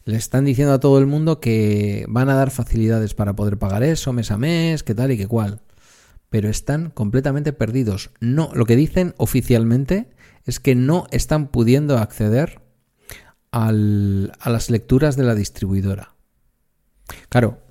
le 0.05 0.17
están 0.17 0.45
diciendo 0.45 0.73
a 0.73 0.79
todo 0.79 0.99
el 0.99 1.07
mundo 1.07 1.39
que 1.39 2.05
van 2.07 2.29
a 2.29 2.35
dar 2.35 2.51
facilidades 2.51 3.13
para 3.13 3.35
poder 3.35 3.57
pagar 3.57 3.83
eso 3.83 4.13
mes 4.13 4.31
a 4.31 4.37
mes, 4.37 4.83
que 4.83 4.95
tal 4.95 5.11
y 5.11 5.17
que 5.17 5.27
cual. 5.27 5.61
pero 6.29 6.49
están 6.49 6.91
completamente 6.91 7.53
perdidos. 7.53 8.11
No, 8.19 8.51
lo 8.53 8.65
que 8.65 8.75
dicen 8.75 9.13
oficialmente 9.17 10.09
es 10.47 10.59
que 10.59 10.73
no 10.73 11.05
están 11.11 11.49
pudiendo 11.49 11.97
acceder 11.97 12.61
a 13.51 13.71
las 13.71 14.69
lecturas 14.69 15.15
de 15.15 15.23
la 15.23 15.35
distribuidora. 15.35 16.15
Claro, 17.29 17.61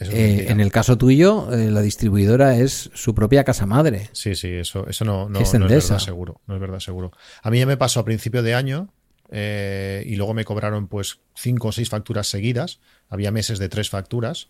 eh, 0.00 0.46
en 0.48 0.60
el 0.60 0.72
caso 0.72 0.96
tuyo, 0.96 1.52
eh, 1.52 1.70
la 1.70 1.82
distribuidora 1.82 2.56
es 2.56 2.90
su 2.94 3.14
propia 3.14 3.44
casa 3.44 3.66
madre. 3.66 4.08
Sí, 4.12 4.34
sí, 4.34 4.48
eso, 4.48 4.86
eso 4.88 5.04
no, 5.04 5.28
no, 5.28 5.40
es, 5.40 5.52
verdad 5.52 5.98
seguro. 5.98 6.40
No 6.46 6.54
es 6.54 6.60
verdad 6.60 6.80
seguro. 6.80 7.12
A 7.42 7.50
mí 7.50 7.58
ya 7.58 7.66
me 7.66 7.76
pasó 7.76 8.00
a 8.00 8.04
principio 8.04 8.42
de 8.42 8.54
año 8.54 8.92
eh, 9.30 10.02
y 10.06 10.16
luego 10.16 10.32
me 10.32 10.44
cobraron 10.44 10.88
pues 10.88 11.20
cinco 11.34 11.68
o 11.68 11.72
seis 11.72 11.90
facturas 11.90 12.28
seguidas. 12.28 12.80
Había 13.08 13.30
meses 13.30 13.58
de 13.58 13.68
tres 13.68 13.90
facturas. 13.90 14.48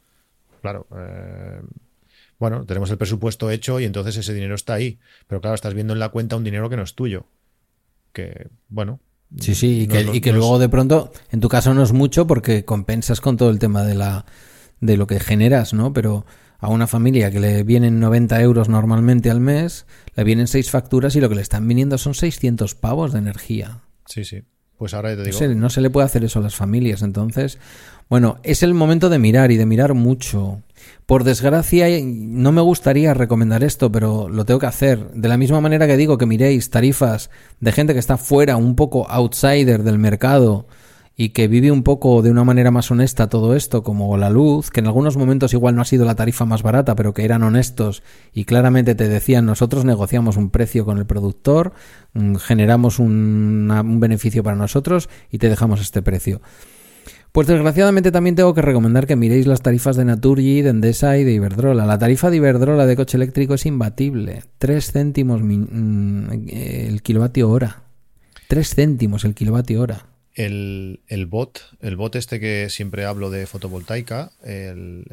Claro, 0.61 0.87
bueno, 2.39 2.65
tenemos 2.65 2.91
el 2.91 2.99
presupuesto 2.99 3.51
hecho 3.51 3.81
y 3.81 3.85
entonces 3.85 4.17
ese 4.17 4.35
dinero 4.35 4.55
está 4.55 4.75
ahí. 4.75 4.99
Pero 5.27 5.41
claro, 5.41 5.55
estás 5.55 5.75
viendo 5.75 5.95
en 5.95 5.99
la 5.99 6.11
cuenta 6.11 6.37
un 6.37 6.45
dinero 6.45 6.71
que 6.71 6.77
no 6.77 6.83
es 6.83 6.95
tuyo. 6.95 7.27
Que, 8.13 8.49
bueno, 8.69 9.01
Sí, 9.39 9.55
sí, 9.55 9.89
y 9.89 10.21
que, 10.21 10.33
luego 10.33 10.59
de 10.59 10.69
pronto, 10.69 11.13
en 11.31 11.41
tu 11.41 11.49
caso 11.49 11.73
no 11.73 11.85
es 11.85 11.93
mucho 11.93 12.27
porque 12.27 12.65
compensas 12.65 13.21
con 13.21 13.37
todo 13.37 13.51
el 13.51 13.61
tema 13.61 13.85
de 13.85 13.95
la 13.95 14.27
de 14.81 14.97
lo 14.97 15.07
que 15.07 15.21
generas, 15.21 15.73
¿no? 15.73 15.93
Pero 15.93 16.25
a 16.59 16.69
una 16.69 16.87
familia 16.87 17.31
que 17.31 17.39
le 17.39 17.63
vienen 17.63 18.01
90 18.01 18.41
euros 18.41 18.69
normalmente 18.69 19.31
al 19.31 19.41
mes, 19.41 19.87
le 20.17 20.25
vienen 20.25 20.49
seis 20.49 20.71
facturas 20.71 21.15
y 21.15 21.21
lo 21.21 21.29
que 21.29 21.35
le 21.37 21.43
están 21.43 21.69
viniendo 21.69 21.97
son 21.97 22.15
600 22.15 22.75
pavos 22.75 23.13
de 23.13 23.21
energía. 23.21 23.83
Sí, 24.07 24.25
sí. 24.25 24.43
Pues 24.77 24.95
ahora 24.95 25.11
te 25.11 25.23
digo. 25.23 25.55
No 25.55 25.69
se, 25.71 25.81
le 25.81 25.91
puede 25.91 26.07
hacer 26.07 26.25
eso 26.25 26.39
a 26.39 26.43
las 26.43 26.57
familias. 26.57 27.03
Entonces, 27.03 27.59
bueno, 28.09 28.39
es 28.43 28.63
el 28.63 28.75
momento 28.75 29.11
de 29.11 29.19
mirar 29.19 29.51
y 29.53 29.59
de 29.59 29.67
mirar 29.67 29.95
mucho. 29.95 30.63
Por 31.11 31.25
desgracia, 31.25 31.89
no 32.05 32.53
me 32.53 32.61
gustaría 32.61 33.15
recomendar 33.15 33.65
esto, 33.65 33.91
pero 33.91 34.29
lo 34.29 34.45
tengo 34.45 34.61
que 34.61 34.67
hacer. 34.67 35.11
De 35.11 35.27
la 35.27 35.37
misma 35.37 35.61
manera 35.61 35.89
que 35.89 35.97
digo 35.97 36.19
que 36.19 36.25
miréis 36.25 36.71
tarifas 36.71 37.31
de 37.59 37.73
gente 37.73 37.95
que 37.95 37.99
está 37.99 38.17
fuera, 38.17 38.57
un 38.57 38.77
poco 38.77 39.11
outsider 39.11 39.83
del 39.83 39.99
mercado 39.99 40.69
y 41.17 41.31
que 41.31 41.49
vive 41.49 41.73
un 41.73 41.83
poco 41.83 42.23
de 42.23 42.31
una 42.31 42.45
manera 42.45 42.71
más 42.71 42.93
honesta 42.93 43.29
todo 43.29 43.57
esto, 43.57 43.83
como 43.83 44.17
la 44.19 44.31
luz, 44.31 44.71
que 44.71 44.79
en 44.79 44.87
algunos 44.87 45.17
momentos 45.17 45.53
igual 45.53 45.75
no 45.75 45.83
ha 45.83 45.85
sido 45.85 46.05
la 46.05 46.15
tarifa 46.15 46.45
más 46.45 46.63
barata, 46.63 46.95
pero 46.95 47.13
que 47.13 47.25
eran 47.25 47.43
honestos 47.43 48.05
y 48.33 48.45
claramente 48.45 48.95
te 48.95 49.09
decían 49.09 49.47
nosotros 49.47 49.85
negociamos 49.85 50.37
un 50.37 50.51
precio 50.51 50.85
con 50.85 50.99
el 50.99 51.07
productor, 51.07 51.73
mm, 52.15 52.37
generamos 52.37 53.01
un, 53.01 53.69
un 53.69 53.99
beneficio 53.99 54.45
para 54.45 54.55
nosotros 54.55 55.09
y 55.29 55.39
te 55.39 55.49
dejamos 55.49 55.81
este 55.81 56.03
precio. 56.03 56.41
Pues 57.33 57.47
desgraciadamente 57.47 58.11
también 58.11 58.35
tengo 58.35 58.55
que 58.55 58.63
recomendar 58.63 59.07
que 59.07 59.17
miréis 59.17 59.47
las 59.47 59.63
tarifas 59.63 59.97
de 59.97 60.05
Naturgy, 60.05 60.63
de 60.63 60.71
Endesa 60.71 61.17
y 61.17 61.25
de 61.25 61.33
Iberdrola. 61.33 61.87
La 61.87 61.99
tarifa 61.99 62.31
de 62.31 62.37
Iberdrola 62.37 62.87
de 62.87 62.97
coche 62.97 63.17
eléctrico 63.17 63.55
es 63.55 63.67
imbatible. 63.67 64.43
3 64.59 64.93
céntimos 64.93 65.41
mm, 65.41 66.49
el 66.49 67.03
kilovatio 67.03 67.49
hora. 67.49 67.83
3 68.49 68.75
céntimos 68.75 69.25
el 69.25 69.35
kilovatio 69.35 69.81
hora 69.81 70.11
el, 70.35 71.01
el, 71.09 71.27
bot, 71.27 71.61
el 71.81 71.97
bot 71.97 72.15
este 72.17 72.41
que 72.41 72.69
siempre 72.71 73.05
hablo 73.05 73.31
de 73.31 73.47
fotovoltaica, 73.47 74.33
el, 74.43 75.05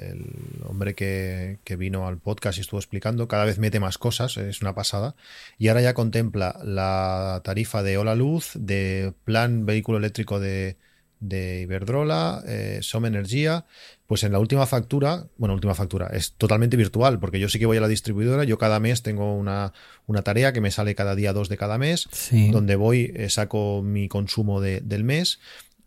hombre 0.65 0.93
que, 0.95 1.59
que, 1.63 1.75
vino 1.75 2.07
al 2.07 2.17
podcast 2.17 2.57
y 2.57 2.61
estuvo 2.61 2.79
explicando, 2.79 3.27
cada 3.27 3.45
vez 3.45 3.57
mete 3.57 3.79
más 3.79 3.97
cosas, 3.97 4.37
es 4.37 4.61
una 4.61 4.75
pasada, 4.75 5.15
y 5.57 5.67
ahora 5.67 5.81
ya 5.81 5.93
contempla 5.93 6.59
la 6.63 7.41
tarifa 7.43 7.83
de 7.83 7.97
Hola 7.97 8.15
Luz, 8.15 8.51
de 8.55 9.13
plan 9.25 9.65
vehículo 9.65 9.97
eléctrico 9.97 10.39
de, 10.39 10.77
de 11.19 11.61
Iberdrola, 11.61 12.43
eh, 12.47 12.79
Som 12.81 13.05
Energía, 13.05 13.65
pues 14.05 14.23
en 14.23 14.31
la 14.31 14.39
última 14.39 14.65
factura, 14.65 15.27
bueno, 15.37 15.53
última 15.53 15.75
factura, 15.75 16.07
es 16.07 16.33
totalmente 16.33 16.77
virtual, 16.77 17.19
porque 17.19 17.39
yo 17.39 17.49
sí 17.49 17.59
que 17.59 17.65
voy 17.65 17.77
a 17.77 17.81
la 17.81 17.87
distribuidora, 17.87 18.43
yo 18.43 18.57
cada 18.57 18.79
mes 18.79 19.01
tengo 19.03 19.35
una, 19.35 19.73
una 20.05 20.21
tarea 20.21 20.53
que 20.53 20.61
me 20.61 20.71
sale 20.71 20.95
cada 20.95 21.15
día 21.15 21.33
dos 21.33 21.49
de 21.49 21.57
cada 21.57 21.77
mes, 21.77 22.07
donde 22.51 22.75
voy, 22.75 23.11
eh, 23.15 23.29
saco 23.29 23.81
mi 23.83 24.07
consumo 24.07 24.61
del 24.61 25.03
mes. 25.03 25.39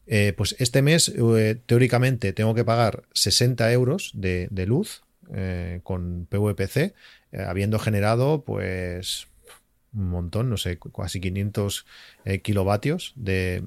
Eh, 0.07 0.35
pues 0.37 0.57
este 0.59 0.83
mes, 0.83 1.13
teóricamente, 1.67 2.33
tengo 2.33 2.55
que 2.55 2.65
pagar 2.65 3.05
60 3.15 3.71
euros 3.73 4.11
de, 4.15 4.49
luz 4.67 5.03
con 5.85 6.27
PVPC, 6.29 6.95
habiendo 7.47 7.79
generado, 7.79 8.43
pues, 8.45 9.29
un 9.93 10.11
montón, 10.11 10.51
no 10.51 10.57
sé, 10.57 10.79
casi 10.95 11.21
500 11.21 11.87
kilovatios 12.43 13.13
de 13.15 13.63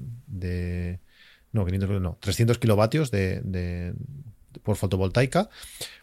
no, 1.54 1.64
500, 1.64 2.00
no, 2.02 2.18
300 2.20 2.58
kilovatios 2.58 3.10
de, 3.10 3.94
por 4.62 4.76
fotovoltaica, 4.76 5.48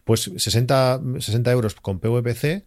pues 0.04 0.30
60, 0.36 1.00
60 1.20 1.52
euros 1.52 1.74
con 1.74 2.00
PVPC, 2.00 2.64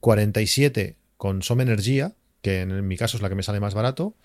47 0.00 0.96
con 1.16 1.42
Som 1.42 1.60
Energía, 1.60 2.12
que 2.42 2.60
en 2.60 2.86
mi 2.86 2.96
caso 2.96 3.16
es 3.16 3.22
la 3.22 3.28
que 3.28 3.36
me 3.36 3.42
sale 3.42 3.60
más 3.60 3.72
barato, 3.72 4.16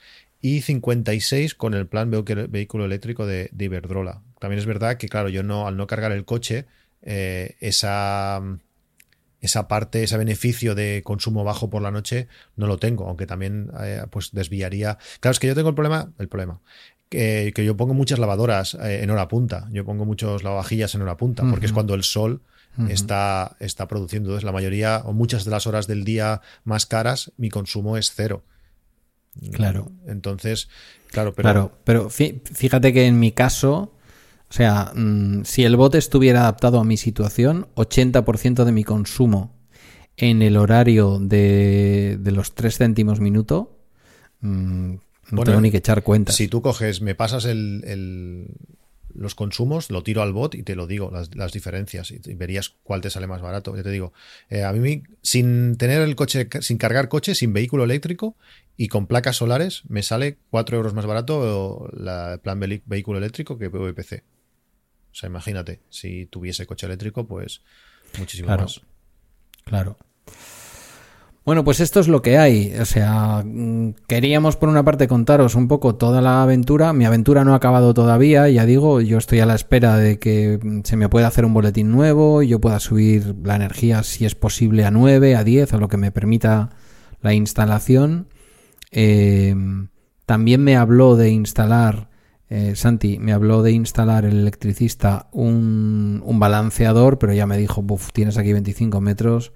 y 0.42 0.62
56 0.62 1.54
con 1.54 1.74
el 1.74 1.88
plan 1.88 2.10
vehículo 2.12 2.86
eléctrico 2.86 3.26
de, 3.26 3.50
Iberdrola. 3.58 4.22
También 4.40 4.60
es 4.60 4.66
verdad 4.66 4.98
que, 4.98 5.08
claro, 5.08 5.30
yo 5.30 5.44
no, 5.44 5.68
al 5.68 5.78
no 5.78 5.86
cargar 5.86 6.12
el 6.12 6.26
coche, 6.26 6.66
eh, 7.02 7.58
esa, 7.60 8.42
esa 9.42 9.68
parte, 9.68 10.04
ese 10.04 10.18
beneficio 10.18 10.76
de 10.76 11.02
consumo 11.04 11.44
bajo 11.44 11.70
por 11.70 11.82
la 11.82 11.92
noche, 11.92 12.28
no 12.56 12.68
lo 12.68 12.78
tengo, 12.78 13.08
aunque 13.08 13.26
también 13.26 13.72
eh, 13.82 14.04
pues 14.10 14.32
desviaría. 14.32 14.98
Claro, 15.20 15.34
es 15.34 15.40
que 15.40 15.48
yo 15.48 15.56
tengo 15.56 15.70
el 15.70 15.76
problema, 15.76 16.12
el 16.20 16.28
problema, 16.28 16.62
que, 17.10 17.52
yo 17.56 17.76
pongo 17.76 17.94
muchas 17.94 18.20
lavadoras 18.20 18.76
eh, 18.76 19.04
en 19.04 19.10
hora 19.10 19.28
punta. 19.28 19.68
Yo 19.72 19.84
pongo 19.84 20.06
muchos 20.06 20.44
lavavajillas 20.44 20.94
en 20.96 21.02
hora 21.02 21.18
punta, 21.18 21.44
porque 21.50 21.66
es 21.66 21.74
cuando 21.74 21.96
el 21.96 22.04
sol 22.04 22.42
está, 22.88 23.58
está 23.60 23.88
produciendo. 23.88 24.30
Entonces, 24.30 24.46
la 24.46 24.52
mayoría 24.52 25.02
o 25.06 25.14
muchas 25.14 25.44
de 25.44 25.52
las 25.52 25.68
horas 25.68 25.88
del 25.88 26.04
día 26.04 26.42
más 26.64 26.86
caras, 26.86 27.32
mi 27.38 27.50
consumo 27.50 27.98
es 27.98 28.14
cero. 28.16 28.44
Claro. 29.52 29.92
Entonces, 30.08 30.70
claro, 31.08 31.34
pero. 31.34 31.44
Claro, 31.44 31.80
pero 31.84 32.10
fíjate 32.10 32.94
que 32.94 33.06
en 33.06 33.20
mi 33.20 33.32
caso. 33.32 33.96
O 34.52 34.54
sea, 34.54 34.92
mm, 34.96 35.44
si 35.44 35.64
el 35.64 35.76
bote 35.76 36.00
estuviera 36.00 36.42
adaptado 36.42 36.80
a 36.80 36.84
mi 36.84 36.98
situación, 36.98 37.68
80% 37.76 38.66
de 38.66 38.72
mi 38.72 38.84
consumo 38.84 39.56
en 40.18 40.42
el 40.42 40.58
horario 40.58 41.20
de, 41.20 42.18
de 42.20 42.32
los 42.32 42.56
3 42.56 42.76
céntimos 42.76 43.20
minuto, 43.20 43.78
mm, 44.42 44.96
no 45.32 45.44
tengo 45.44 45.62
ni 45.62 45.72
que 45.72 45.78
echar 45.78 46.04
cuenta. 46.04 46.32
Si 46.32 46.48
tú 46.48 46.62
coges, 46.62 47.02
me 47.02 47.16
pasas 47.16 47.46
el, 47.46 48.48
los 49.14 49.36
consumos, 49.36 49.90
lo 49.90 50.04
tiro 50.04 50.22
al 50.22 50.34
bot 50.34 50.56
y 50.56 50.64
te 50.64 50.76
lo 50.76 50.88
digo, 50.88 51.12
las, 51.12 51.52
diferencias, 51.52 52.12
y, 52.12 52.34
verías 52.36 52.70
cuál 52.84 53.02
te 53.02 53.10
sale 53.10 53.28
más 53.28 53.42
barato. 53.42 53.76
Ya 53.76 53.84
te 53.84 53.92
digo, 53.92 54.14
eh, 54.50 54.64
a 54.64 54.72
mí, 54.74 55.04
sin 55.22 55.78
tener 55.78 56.02
el 56.02 56.16
coche, 56.16 56.48
sin 56.62 56.78
cargar 56.78 57.10
coche, 57.10 57.36
sin 57.36 57.54
vehículo 57.54 57.84
eléctrico 57.84 58.36
y 58.78 58.88
con 58.88 59.08
placas 59.08 59.38
solares, 59.38 59.84
me 59.88 60.04
sale 60.04 60.38
4 60.52 60.78
euros 60.78 60.94
más 60.94 61.06
barato 61.06 61.90
el 61.92 62.40
plan 62.40 62.60
vehículo 62.86 63.18
eléctrico 63.18 63.58
que 63.58 63.68
VPC. 63.68 64.24
O 65.12 65.16
sea, 65.16 65.28
imagínate, 65.28 65.82
si 65.90 66.28
tuviese 66.28 66.66
coche 66.66 66.86
eléctrico, 66.86 67.28
pues 67.28 67.62
muchísimo 68.18 68.56
más. 68.56 68.82
Claro. 69.66 69.98
Bueno, 71.46 71.64
pues 71.64 71.80
esto 71.80 72.00
es 72.00 72.08
lo 72.08 72.22
que 72.22 72.38
hay. 72.38 72.74
O 72.80 72.86
sea, 72.86 73.44
mm, 73.46 73.94
queríamos 74.08 74.56
por 74.58 74.70
una 74.70 74.84
parte 74.84 75.08
contaros 75.08 75.56
un 75.56 75.68
poco 75.68 75.96
toda 75.96 76.22
la 76.22 76.44
aventura. 76.44 76.94
Mi 76.94 77.06
aventura 77.06 77.44
no 77.44 77.54
ha 77.54 77.58
acabado 77.58 77.94
todavía, 77.94 78.50
ya 78.50 78.66
digo, 78.66 79.02
yo 79.02 79.18
estoy 79.18 79.40
a 79.40 79.46
la 79.46 79.56
espera 79.56 79.98
de 79.98 80.20
que 80.20 80.60
mm, 80.62 80.82
se 80.84 80.98
me 80.98 81.10
pueda 81.10 81.28
hacer 81.28 81.46
un 81.46 81.54
boletín 81.54 81.92
nuevo, 81.92 82.44
y 82.44 82.50
yo 82.50 82.60
pueda 82.60 82.80
subir 82.80 83.36
la 83.44 83.56
energía 83.56 84.04
si 84.04 84.26
es 84.26 84.36
posible 84.36 84.86
a 84.86 84.92
9, 84.92 85.36
a 85.36 85.44
10, 85.44 85.74
a 85.74 85.78
lo 85.78 85.88
que 85.88 85.98
me 85.98 86.12
permita 86.12 86.72
la 87.22 87.34
instalación. 87.34 88.28
Eh, 88.92 89.56
también 90.26 90.64
me 90.64 90.76
habló 90.78 91.16
de 91.16 91.30
instalar, 91.32 92.10
eh, 92.50 92.74
Santi, 92.76 93.18
me 93.20 93.34
habló 93.34 93.64
de 93.64 93.72
instalar 93.72 94.26
el 94.26 94.40
electricista 94.40 95.30
un, 95.32 96.22
un 96.26 96.40
balanceador, 96.40 97.18
pero 97.18 97.34
ya 97.34 97.48
me 97.48 97.58
dijo, 97.58 97.82
Buf, 97.82 98.12
tienes 98.14 98.38
aquí 98.38 98.54
25 98.54 99.02
metros 99.02 99.54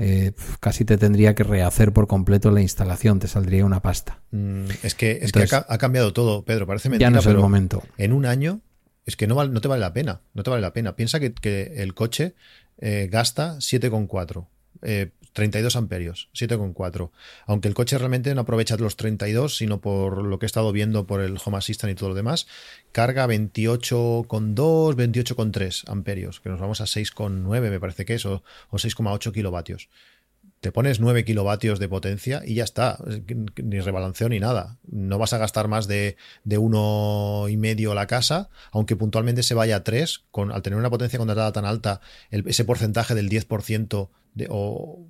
eh, 0.00 0.32
casi 0.60 0.84
te 0.84 0.96
tendría 0.96 1.34
que 1.34 1.42
rehacer 1.42 1.92
por 1.92 2.06
completo 2.06 2.52
la 2.52 2.60
instalación, 2.60 3.18
te 3.18 3.26
saldría 3.26 3.64
una 3.64 3.82
pasta. 3.82 4.20
Mm, 4.30 4.66
es 4.84 4.94
que, 4.94 5.18
es 5.20 5.32
que 5.32 5.46
ha, 5.50 5.78
cambiado 5.78 6.12
todo, 6.12 6.44
Pedro, 6.44 6.68
parece 6.68 6.88
mentira, 6.88 7.08
ya 7.08 7.10
no 7.10 7.18
es 7.18 7.26
el 7.26 7.36
momento. 7.36 7.82
En 7.96 8.12
un 8.12 8.24
año 8.24 8.60
es 9.04 9.16
que 9.16 9.26
no, 9.26 9.44
no 9.44 9.60
te 9.60 9.66
vale 9.66 9.80
la 9.80 9.92
pena, 9.92 10.20
no 10.34 10.44
te 10.44 10.50
vale 10.50 10.62
la 10.62 10.72
pena. 10.72 10.94
Piensa 10.94 11.18
que, 11.18 11.72
el 11.76 11.94
coche 11.94 12.34
eh, 12.78 13.08
gasta 13.10 13.56
7,4. 13.56 14.46
Eh, 14.82 15.10
32 15.32 15.76
amperios, 15.76 16.28
7,4. 16.34 17.10
Aunque 17.46 17.68
el 17.68 17.74
coche 17.74 17.98
realmente 17.98 18.34
no 18.34 18.42
aprovecha 18.42 18.76
los 18.76 18.96
32, 18.96 19.56
sino 19.56 19.80
por 19.80 20.24
lo 20.24 20.38
que 20.38 20.46
he 20.46 20.48
estado 20.48 20.72
viendo 20.72 21.06
por 21.06 21.20
el 21.20 21.38
Home 21.44 21.58
Assistant 21.58 21.92
y 21.92 21.94
todo 21.94 22.10
lo 22.10 22.14
demás, 22.14 22.46
carga 22.92 23.26
28,2, 23.26 24.26
28,3 24.94 25.84
amperios, 25.88 26.40
que 26.40 26.48
nos 26.48 26.60
vamos 26.60 26.80
a 26.80 26.84
6,9 26.84 27.70
me 27.70 27.80
parece 27.80 28.04
que 28.04 28.14
es, 28.14 28.26
o, 28.26 28.42
6,8 28.72 29.32
kilovatios 29.32 29.88
te 30.60 30.72
pones 30.72 31.00
9 31.00 31.24
kilovatios 31.24 31.78
de 31.78 31.88
potencia 31.88 32.42
y 32.44 32.54
ya 32.54 32.64
está, 32.64 32.98
ni 33.62 33.80
rebalanceo 33.80 34.28
ni 34.28 34.40
nada. 34.40 34.78
No 34.90 35.18
vas 35.18 35.32
a 35.32 35.38
gastar 35.38 35.68
más 35.68 35.86
de, 35.86 36.16
de 36.44 36.58
uno 36.58 37.46
y 37.48 37.56
medio 37.56 37.94
la 37.94 38.06
casa, 38.06 38.50
aunque 38.72 38.96
puntualmente 38.96 39.42
se 39.42 39.54
vaya 39.54 39.76
a 39.76 39.84
3, 39.84 40.24
con, 40.30 40.50
al 40.50 40.62
tener 40.62 40.78
una 40.78 40.90
potencia 40.90 41.18
contratada 41.18 41.52
tan 41.52 41.64
alta, 41.64 42.00
ese 42.30 42.64
porcentaje 42.64 43.14
del 43.14 43.28
10% 43.28 44.08
o 44.48 45.08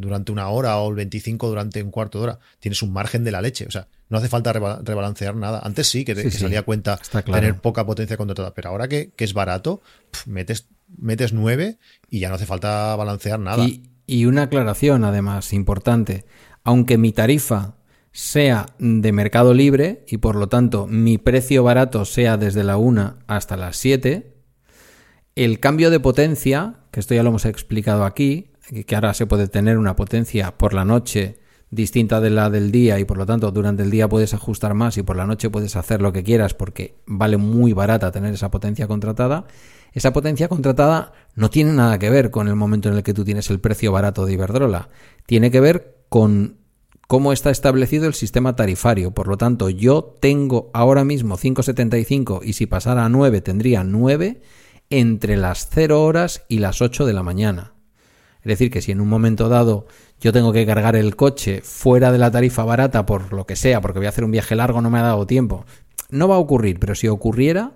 durante 0.00 0.32
una 0.32 0.48
hora 0.48 0.76
o 0.78 0.90
el 0.90 0.96
25 0.96 1.48
durante 1.48 1.82
un 1.82 1.90
cuarto 1.90 2.18
de 2.18 2.24
hora, 2.24 2.38
tienes 2.58 2.82
un 2.82 2.92
margen 2.92 3.24
de 3.24 3.30
la 3.30 3.40
leche. 3.40 3.66
O 3.66 3.70
sea, 3.70 3.88
no 4.08 4.18
hace 4.18 4.28
falta 4.28 4.52
rebalancear 4.52 5.34
nada. 5.34 5.60
Antes 5.62 5.88
sí, 5.88 6.04
que, 6.04 6.30
salía 6.30 6.62
cuenta 6.62 6.98
tener 7.24 7.56
poca 7.56 7.86
potencia 7.86 8.16
contratada, 8.16 8.52
pero 8.52 8.70
ahora 8.70 8.88
que, 8.88 9.12
es 9.16 9.32
barato, 9.32 9.80
metes, 10.26 10.66
metes 10.98 11.32
9 11.32 11.78
y 12.10 12.20
ya 12.20 12.28
no 12.28 12.34
hace 12.34 12.46
falta 12.46 12.94
balancear 12.96 13.38
nada. 13.38 13.64
y 13.64 13.82
una 14.24 14.42
aclaración, 14.42 15.04
además, 15.04 15.52
importante. 15.52 16.24
Aunque 16.64 16.98
mi 16.98 17.12
tarifa 17.12 17.76
sea 18.12 18.66
de 18.78 19.12
mercado 19.12 19.54
libre 19.54 20.04
y 20.08 20.18
por 20.18 20.34
lo 20.34 20.48
tanto 20.48 20.86
mi 20.86 21.16
precio 21.18 21.62
barato 21.62 22.04
sea 22.04 22.36
desde 22.36 22.64
la 22.64 22.76
1 22.76 23.18
hasta 23.26 23.56
las 23.56 23.76
7, 23.76 24.34
el 25.36 25.60
cambio 25.60 25.90
de 25.90 26.00
potencia, 26.00 26.80
que 26.90 27.00
esto 27.00 27.14
ya 27.14 27.22
lo 27.22 27.28
hemos 27.30 27.44
explicado 27.44 28.04
aquí, 28.04 28.50
que 28.86 28.94
ahora 28.94 29.14
se 29.14 29.26
puede 29.26 29.48
tener 29.48 29.78
una 29.78 29.96
potencia 29.96 30.56
por 30.58 30.74
la 30.74 30.84
noche 30.84 31.38
distinta 31.70 32.20
de 32.20 32.30
la 32.30 32.50
del 32.50 32.72
día 32.72 32.98
y 32.98 33.04
por 33.04 33.16
lo 33.16 33.26
tanto 33.26 33.50
durante 33.52 33.84
el 33.84 33.90
día 33.90 34.08
puedes 34.08 34.34
ajustar 34.34 34.74
más 34.74 34.96
y 34.96 35.02
por 35.02 35.16
la 35.16 35.26
noche 35.26 35.50
puedes 35.50 35.76
hacer 35.76 36.02
lo 36.02 36.12
que 36.12 36.24
quieras 36.24 36.52
porque 36.52 36.96
vale 37.06 37.36
muy 37.36 37.72
barata 37.72 38.10
tener 38.10 38.34
esa 38.34 38.50
potencia 38.50 38.88
contratada, 38.88 39.46
esa 39.92 40.12
potencia 40.12 40.48
contratada 40.48 41.12
no 41.34 41.50
tiene 41.50 41.72
nada 41.72 41.98
que 41.98 42.10
ver 42.10 42.30
con 42.30 42.48
el 42.48 42.56
momento 42.56 42.88
en 42.88 42.96
el 42.96 43.02
que 43.02 43.14
tú 43.14 43.24
tienes 43.24 43.50
el 43.50 43.60
precio 43.60 43.92
barato 43.92 44.26
de 44.26 44.34
Iberdrola, 44.34 44.88
tiene 45.26 45.50
que 45.50 45.60
ver 45.60 45.96
con 46.08 46.58
cómo 47.06 47.32
está 47.32 47.50
establecido 47.50 48.06
el 48.06 48.14
sistema 48.14 48.54
tarifario. 48.54 49.12
Por 49.12 49.26
lo 49.26 49.36
tanto, 49.36 49.68
yo 49.68 50.16
tengo 50.20 50.70
ahora 50.72 51.04
mismo 51.04 51.36
5,75 51.36 52.40
y 52.44 52.52
si 52.52 52.66
pasara 52.66 53.04
a 53.04 53.08
9 53.08 53.40
tendría 53.40 53.82
9 53.82 54.40
entre 54.90 55.36
las 55.36 55.68
0 55.72 56.02
horas 56.04 56.44
y 56.48 56.58
las 56.58 56.80
8 56.80 57.06
de 57.06 57.12
la 57.12 57.22
mañana. 57.22 57.72
Es 58.42 58.46
decir, 58.46 58.70
que 58.70 58.80
si 58.80 58.92
en 58.92 59.00
un 59.00 59.08
momento 59.08 59.48
dado 59.48 59.86
yo 60.20 60.32
tengo 60.32 60.52
que 60.52 60.66
cargar 60.66 60.96
el 60.96 61.16
coche 61.16 61.62
fuera 61.62 62.12
de 62.12 62.18
la 62.18 62.30
tarifa 62.30 62.62
barata 62.64 63.06
por 63.06 63.32
lo 63.32 63.46
que 63.46 63.56
sea, 63.56 63.80
porque 63.80 63.98
voy 63.98 64.06
a 64.06 64.10
hacer 64.10 64.24
un 64.24 64.30
viaje 64.30 64.54
largo, 64.54 64.80
no 64.80 64.90
me 64.90 64.98
ha 64.98 65.02
dado 65.02 65.26
tiempo, 65.26 65.64
no 66.10 66.28
va 66.28 66.36
a 66.36 66.38
ocurrir, 66.38 66.78
pero 66.78 66.94
si 66.94 67.08
ocurriera, 67.08 67.72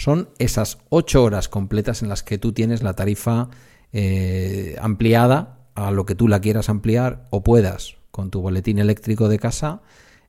son 0.00 0.30
esas 0.38 0.78
8 0.88 1.22
horas 1.22 1.50
completas 1.50 2.00
en 2.00 2.08
las 2.08 2.22
que 2.22 2.38
tú 2.38 2.54
tienes 2.54 2.82
la 2.82 2.94
tarifa 2.94 3.50
eh, 3.92 4.74
ampliada 4.80 5.58
a 5.74 5.90
lo 5.90 6.06
que 6.06 6.14
tú 6.14 6.26
la 6.26 6.40
quieras 6.40 6.70
ampliar 6.70 7.26
o 7.28 7.42
puedas 7.42 7.96
con 8.10 8.30
tu 8.30 8.40
boletín 8.40 8.78
eléctrico 8.78 9.28
de 9.28 9.38
casa, 9.38 9.82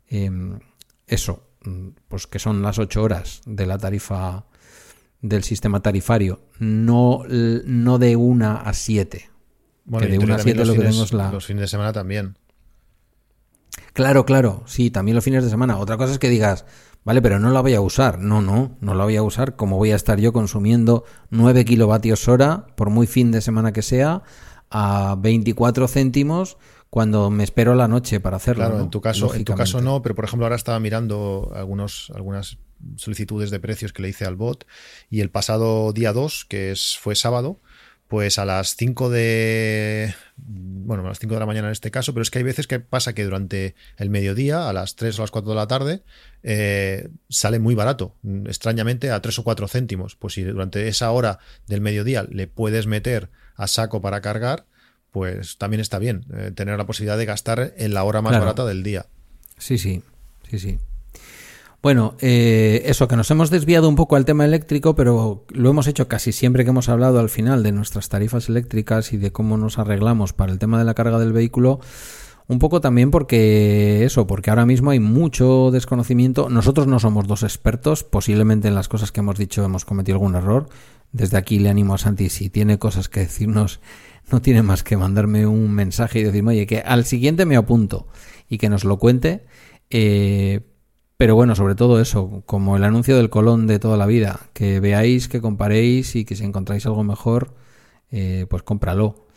em, 0.10 0.60
eso, 1.08 1.48
mm, 1.64 1.88
pues 2.10 2.28
que 2.28 2.38
son 2.38 2.62
las 2.62 2.80
ocho 2.80 3.02
horas 3.02 3.44
de 3.46 3.66
la 3.66 3.78
tarifa 3.78 4.44
del 5.22 5.46
sistema 5.46 5.82
tarifario, 5.82 6.42
no, 6.60 7.24
no 7.30 7.98
de 7.98 8.18
una 8.18 8.58
a 8.58 8.74
siete. 8.74 9.30
Bueno, 9.86 10.06
que 10.06 10.12
de 10.12 10.20
una 10.20 10.36
a 10.36 10.40
siete 10.40 10.66
lo 10.66 10.74
que 10.74 10.80
tenemos 10.80 11.14
la... 11.14 11.32
Los 11.32 11.46
fines 11.46 11.62
de 11.62 11.68
semana 11.70 11.94
también. 11.94 12.36
Claro, 13.94 14.26
claro, 14.26 14.64
sí, 14.66 14.92
también 14.92 15.16
los 15.16 15.24
fines 15.24 15.46
de 15.46 15.50
semana. 15.50 15.78
Otra 15.78 15.96
cosa 15.96 16.12
es 16.12 16.20
que 16.20 16.30
digas, 16.30 16.66
vale, 17.04 17.22
pero 17.22 17.40
no 17.40 17.50
la 17.52 17.62
voy 17.62 17.74
a 17.74 17.82
usar. 17.82 18.20
No, 18.20 18.42
no, 18.42 18.78
no 18.82 18.94
la 18.94 19.04
voy 19.04 19.16
a 19.16 19.24
usar. 19.24 19.56
Como 19.56 19.78
voy 19.78 19.92
a 19.92 19.96
estar 19.96 20.20
yo 20.20 20.34
consumiendo 20.34 21.04
9 21.30 21.66
kilovatios 21.66 22.28
hora, 22.28 22.68
por 22.76 22.90
muy 22.90 23.08
fin 23.08 23.32
de 23.32 23.42
semana 23.42 23.74
que 23.74 23.82
sea, 23.82 24.24
a 24.70 25.16
24 25.20 25.88
céntimos 25.88 26.58
cuando 26.90 27.30
me 27.30 27.44
espero 27.44 27.74
la 27.74 27.88
noche 27.88 28.20
para 28.20 28.38
hacerlo. 28.38 28.66
Claro, 28.66 28.82
en 28.82 28.90
tu 28.90 29.02
caso, 29.02 29.34
en 29.34 29.46
tu 29.46 29.56
caso 29.56 29.82
no, 29.82 30.02
pero 30.02 30.14
por 30.14 30.26
ejemplo 30.26 30.46
ahora 30.46 30.58
estaba 30.58 30.80
mirando 30.80 31.52
algunos, 31.56 32.12
algunas 32.14 32.58
solicitudes 32.98 33.50
de 33.50 33.60
precios 33.60 33.94
que 33.94 34.02
le 34.02 34.10
hice 34.10 34.26
al 34.26 34.36
bot 34.36 34.66
y 35.10 35.22
el 35.22 35.30
pasado 35.30 35.94
día 35.94 36.14
2, 36.14 36.46
que 36.46 36.72
es, 36.72 36.98
fue 37.00 37.16
sábado, 37.16 37.62
pues 38.12 38.38
a 38.40 38.44
las 38.44 38.76
5 38.76 39.10
de 39.10 40.14
bueno, 40.36 41.06
a 41.06 41.08
las 41.08 41.20
5 41.20 41.34
de 41.34 41.40
la 41.40 41.46
mañana 41.46 41.70
en 41.70 41.72
este 41.72 41.92
caso, 41.92 42.14
pero 42.14 42.24
es 42.24 42.30
que 42.30 42.40
hay 42.40 42.44
veces 42.44 42.68
que 42.68 42.82
pasa 42.82 43.16
que 43.16 43.24
durante 43.24 43.74
el 43.96 44.10
mediodía, 44.10 44.68
a 44.68 44.74
las 44.74 44.98
3 44.98 45.18
o 45.18 45.22
las 45.22 45.32
4 45.32 45.50
de 45.50 45.56
la 45.56 45.68
tarde, 45.68 46.04
eh, 46.44 47.08
sale 47.30 47.60
muy 47.60 47.74
barato, 47.74 48.18
extrañamente 48.48 49.12
a 49.12 49.22
3 49.22 49.40
o 49.40 49.44
4 49.46 49.66
céntimos. 49.70 50.18
Pues 50.18 50.34
si 50.34 50.44
durante 50.44 50.90
esa 50.90 51.10
hora 51.12 51.40
del 51.68 51.80
mediodía 51.80 52.24
le 52.30 52.48
puedes 52.48 52.86
meter 52.86 53.30
a 53.56 53.68
saco 53.68 54.02
para 54.02 54.20
cargar, 54.20 54.66
pues 55.12 55.58
también 55.58 55.80
está 55.80 55.98
bien 55.98 56.26
eh, 56.34 56.52
tener 56.54 56.78
la 56.78 56.86
posibilidad 56.86 57.18
de 57.18 57.26
gastar 57.26 57.74
en 57.78 57.94
la 57.94 58.04
hora 58.04 58.22
más 58.22 58.38
barata 58.38 58.66
del 58.66 58.84
día. 58.84 59.06
Sí, 59.58 59.78
sí, 59.78 60.04
sí, 60.50 60.60
sí. 60.60 60.80
Bueno, 61.82 62.16
eh, 62.20 62.84
eso, 62.86 63.08
que 63.08 63.16
nos 63.16 63.32
hemos 63.32 63.50
desviado 63.50 63.90
un 63.90 63.96
poco 63.96 64.16
al 64.16 64.26
tema 64.26 64.46
eléctrico, 64.46 64.94
pero 64.94 65.46
lo 65.50 65.70
hemos 65.72 65.88
hecho 65.88 66.08
casi 66.08 66.32
siempre 66.32 66.64
que 66.64 66.70
hemos 66.70 66.90
hablado 66.90 67.20
al 67.20 67.30
final 67.30 67.64
de 67.64 67.72
nuestras 67.72 68.08
tarifas 68.08 68.50
eléctricas 68.50 69.14
y 69.14 69.18
de 69.18 69.32
cómo 69.32 69.58
nos 69.58 69.80
arreglamos 69.80 70.32
para 70.32 70.52
el 70.52 70.60
tema 70.60 70.78
de 70.78 70.86
la 70.86 70.94
carga 70.94 71.18
del 71.18 71.34
vehículo. 71.34 71.80
Un 72.48 72.60
poco 72.60 72.82
también 72.82 73.10
porque 73.10 74.06
eso, 74.06 74.28
porque 74.28 74.52
ahora 74.52 74.68
mismo 74.68 74.92
hay 74.92 75.00
mucho 75.00 75.72
desconocimiento. 75.72 76.50
Nosotros 76.50 76.86
no 76.86 77.00
somos 77.00 77.26
dos 77.28 77.42
expertos, 77.42 78.04
posiblemente 78.04 78.68
en 78.68 78.76
las 78.76 78.88
cosas 78.88 79.12
que 79.12 79.22
hemos 79.22 79.40
dicho 79.40 79.64
hemos 79.64 79.84
cometido 79.84 80.18
algún 80.18 80.36
error. 80.36 80.70
Desde 81.14 81.38
aquí 81.38 81.58
le 81.58 81.70
animo 81.70 81.96
a 81.96 81.98
Santi, 81.98 82.30
si 82.30 82.52
tiene 82.52 82.78
cosas 82.78 83.10
que 83.10 83.22
decirnos 83.22 83.80
no 84.32 84.42
tiene 84.42 84.62
más 84.62 84.84
que 84.84 84.98
mandarme 84.98 85.48
un 85.48 85.72
mensaje 85.72 86.20
y 86.20 86.24
decirme, 86.24 86.52
oye, 86.52 86.68
que 86.68 86.80
al 86.80 87.06
siguiente 87.06 87.46
me 87.46 87.58
apunto 87.58 88.08
y 88.48 88.60
que 88.60 88.70
nos 88.70 88.86
lo 88.86 88.98
cuente. 88.98 89.46
Eh, 89.90 90.62
pero 91.22 91.36
bueno, 91.36 91.56
sobre 91.56 91.76
todo 91.76 92.02
eso, 92.02 92.42
como 92.48 92.78
el 92.78 92.84
anuncio 92.84 93.16
del 93.16 93.30
colón 93.30 93.68
de 93.68 93.78
toda 93.78 93.96
la 93.96 94.08
vida, 94.08 94.40
que 94.54 94.80
veáis, 94.80 95.28
que 95.28 95.40
comparéis 95.40 96.16
y 96.16 96.26
que 96.26 96.36
si 96.36 96.44
encontráis 96.44 96.88
algo 96.88 97.04
mejor, 97.04 97.54
eh, 98.10 98.48
pues 98.50 98.64
cómpralo. 98.64 99.28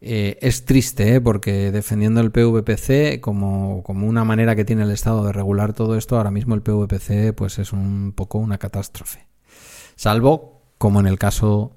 Eh, 0.00 0.38
es 0.42 0.64
triste, 0.64 1.20
porque 1.20 1.72
defendiendo 1.72 2.20
el 2.20 2.30
PVPC 2.30 3.20
como, 3.20 3.82
como, 3.82 4.06
una 4.06 4.24
manera 4.24 4.54
que 4.54 4.64
tiene 4.64 4.84
el 4.84 4.92
Estado 4.92 5.24
de 5.24 5.32
regular 5.32 5.72
todo 5.72 5.96
esto, 5.96 6.16
ahora 6.16 6.30
mismo 6.30 6.54
el 6.54 6.62
PVPC 6.62 7.34
pues 7.34 7.58
es 7.58 7.72
un 7.72 8.12
poco 8.14 8.38
una 8.38 8.58
catástrofe. 8.58 9.26
Salvo, 9.96 10.62
como 10.78 11.00
en 11.00 11.08
el 11.08 11.18
caso 11.18 11.74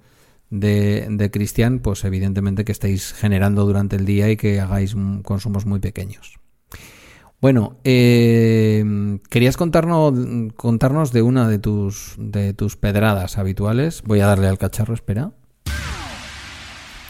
de, 0.52 1.08
de 1.10 1.32
Cristian, 1.32 1.80
pues 1.80 2.06
evidentemente 2.06 2.64
que 2.64 2.74
estáis 2.74 3.12
generando 3.12 3.66
durante 3.66 3.96
el 3.96 4.06
día 4.06 4.30
y 4.30 4.38
que 4.38 4.60
hagáis 4.60 4.96
consumos 5.24 5.66
muy 5.66 5.80
pequeños. 5.80 6.38
Bueno, 7.40 7.80
eh, 7.84 8.84
querías 9.30 9.58
contarnos, 9.58 10.14
contarnos 10.56 11.12
de 11.12 11.22
una 11.22 11.48
de 11.48 11.60
tus, 11.60 12.16
de 12.18 12.56
tus 12.56 12.78
pedradas 12.78 13.38
habituales. 13.38 14.02
Voy 14.04 14.22
a 14.22 14.26
darle 14.26 14.48
al 14.48 14.58
cacharro, 14.58 14.96
espera. 14.96 15.34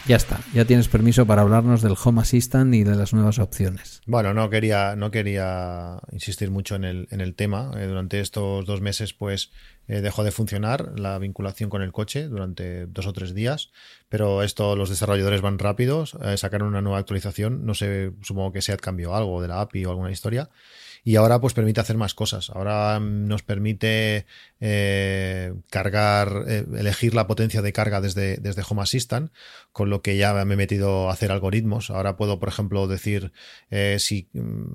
Ya 0.06 0.16
está, 0.16 0.40
ya 0.54 0.64
tienes 0.64 0.88
permiso 0.88 1.26
para 1.26 1.42
hablarnos 1.42 1.82
del 1.82 1.94
Home 2.02 2.22
Assistant 2.22 2.74
y 2.74 2.82
de 2.82 2.94
las 2.94 3.12
nuevas 3.12 3.38
opciones. 3.38 4.00
Bueno, 4.06 4.32
no 4.32 4.48
quería, 4.48 4.96
no 4.96 5.10
quería 5.10 5.98
insistir 6.12 6.50
mucho 6.50 6.76
en 6.76 6.84
el, 6.84 7.08
en 7.10 7.20
el 7.20 7.34
tema. 7.34 7.72
Eh, 7.76 7.86
durante 7.86 8.20
estos 8.20 8.64
dos 8.64 8.80
meses, 8.80 9.12
pues 9.12 9.50
eh, 9.88 10.02
dejó 10.02 10.22
de 10.22 10.30
funcionar 10.30 10.98
la 10.98 11.18
vinculación 11.18 11.70
con 11.70 11.80
el 11.80 11.92
coche 11.92 12.28
durante 12.28 12.86
dos 12.86 13.06
o 13.06 13.12
tres 13.14 13.34
días, 13.34 13.70
pero 14.10 14.42
esto 14.42 14.76
los 14.76 14.90
desarrolladores 14.90 15.40
van 15.40 15.58
rápidos, 15.58 16.14
eh, 16.22 16.36
sacaron 16.36 16.68
una 16.68 16.82
nueva 16.82 16.98
actualización, 16.98 17.64
no 17.64 17.72
sé, 17.74 18.12
supongo 18.22 18.52
que 18.52 18.60
SEAT 18.60 18.80
cambió 18.80 19.14
algo 19.14 19.40
de 19.40 19.48
la 19.48 19.62
API 19.62 19.86
o 19.86 19.90
alguna 19.90 20.10
historia, 20.10 20.50
y 21.04 21.16
ahora 21.16 21.40
pues 21.40 21.54
permite 21.54 21.80
hacer 21.80 21.96
más 21.96 22.12
cosas. 22.12 22.50
Ahora 22.50 23.00
mm, 23.00 23.28
nos 23.28 23.42
permite 23.42 24.26
eh, 24.60 25.54
cargar, 25.70 26.44
elegir 26.48 27.14
la 27.14 27.26
potencia 27.26 27.62
de 27.62 27.72
carga 27.72 28.02
desde, 28.02 28.36
desde 28.36 28.62
Home 28.68 28.82
Assistant, 28.82 29.32
con 29.72 29.88
lo 29.88 30.02
que 30.02 30.18
ya 30.18 30.34
me 30.44 30.52
he 30.54 30.56
metido 30.56 31.08
a 31.08 31.14
hacer 31.14 31.32
algoritmos. 31.32 31.88
Ahora 31.88 32.16
puedo, 32.16 32.38
por 32.38 32.50
ejemplo, 32.50 32.88
decir 32.88 33.32
si 33.98 34.28
mm, 34.34 34.72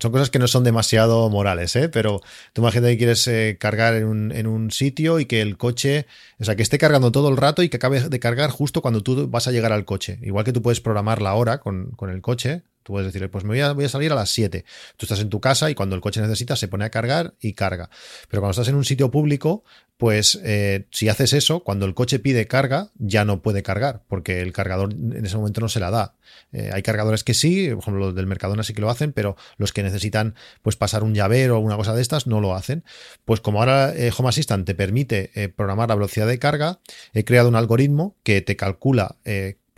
son 0.00 0.12
cosas 0.12 0.30
que 0.30 0.38
no 0.38 0.46
son 0.48 0.64
demasiado 0.64 1.28
morales, 1.30 1.74
¿eh? 1.76 1.88
pero 1.88 2.20
tú 2.52 2.62
imagínate 2.62 2.92
que 2.92 2.98
quieres 2.98 3.58
cargar 3.58 3.94
en 3.94 4.04
un, 4.04 4.32
en 4.32 4.46
un, 4.46 4.70
sitio 4.70 5.20
y 5.20 5.26
que 5.26 5.40
el 5.40 5.56
coche, 5.56 6.06
o 6.38 6.44
sea, 6.44 6.56
que 6.56 6.62
esté 6.62 6.78
cargando 6.78 7.10
todo 7.12 7.28
el 7.28 7.36
rato 7.36 7.62
y 7.62 7.68
que 7.68 7.76
acabe 7.76 8.08
de 8.08 8.20
cargar 8.20 8.50
justo 8.50 8.82
cuando 8.82 9.02
tú 9.02 9.28
vas 9.28 9.48
a 9.48 9.52
llegar 9.52 9.72
al 9.72 9.84
coche. 9.84 10.18
Igual 10.22 10.44
que 10.44 10.52
tú 10.52 10.62
puedes 10.62 10.80
programar 10.80 11.22
la 11.22 11.34
hora 11.34 11.58
con, 11.58 11.90
con 11.92 12.10
el 12.10 12.20
coche, 12.20 12.62
Puedes 12.90 13.06
decirle, 13.06 13.28
pues 13.28 13.44
me 13.44 13.50
voy 13.72 13.84
a, 13.84 13.88
salir 13.88 14.12
a 14.12 14.14
las 14.14 14.30
7. 14.30 14.64
Tú 14.96 15.06
estás 15.06 15.20
en 15.20 15.30
tu 15.30 15.40
casa 15.40 15.70
y 15.70 15.74
cuando 15.74 15.94
el 15.94 16.00
coche 16.00 16.20
necesita 16.20 16.56
se 16.56 16.68
pone 16.68 16.84
a 16.84 16.90
cargar 16.90 17.34
y 17.40 17.54
carga. 17.54 17.90
Pero 18.28 18.42
cuando 18.42 18.52
estás 18.52 18.68
en 18.68 18.74
un 18.74 18.84
sitio 18.84 19.10
público, 19.10 19.64
pues 20.00 20.40
eh, 20.44 20.86
si 20.90 21.10
haces 21.10 21.34
eso, 21.34 21.60
cuando 21.60 21.84
el 21.84 21.92
coche 21.92 22.18
pide 22.18 22.46
carga, 22.46 22.90
ya 22.96 23.26
no 23.26 23.42
puede 23.42 23.62
cargar, 23.62 24.02
porque 24.08 24.40
el 24.40 24.50
cargador 24.52 24.94
en 24.94 25.26
ese 25.26 25.36
momento 25.36 25.60
no 25.60 25.68
se 25.68 25.78
la 25.78 25.90
da. 25.90 26.16
Eh, 26.52 26.70
hay 26.72 26.80
cargadores 26.82 27.22
que 27.22 27.34
sí, 27.34 27.68
por 27.68 27.80
ejemplo, 27.80 28.06
los 28.06 28.14
del 28.14 28.26
Mercadona 28.26 28.62
sí 28.62 28.72
que 28.72 28.80
lo 28.80 28.88
hacen, 28.88 29.12
pero 29.12 29.36
los 29.58 29.74
que 29.74 29.82
necesitan 29.82 30.34
pues 30.62 30.76
pasar 30.76 31.02
un 31.02 31.14
llavero 31.14 31.58
o 31.58 31.60
una 31.60 31.76
cosa 31.76 31.94
de 31.94 32.00
estas 32.00 32.26
no 32.26 32.40
lo 32.40 32.54
hacen. 32.54 32.82
Pues 33.26 33.42
como 33.42 33.60
ahora 33.60 33.94
eh, 33.94 34.10
Home 34.16 34.30
Assistant 34.30 34.66
te 34.66 34.74
permite 34.74 35.52
programar 35.54 35.90
la 35.90 35.96
velocidad 35.96 36.26
de 36.26 36.38
carga, 36.38 36.80
he 37.12 37.24
creado 37.26 37.50
un 37.50 37.56
algoritmo 37.56 38.16
que 38.22 38.40
te 38.40 38.56
calcula 38.56 39.16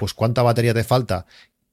pues 0.02 0.14
cuánta 0.14 0.42
batería 0.42 0.74
te 0.74 0.82
falta 0.82 1.26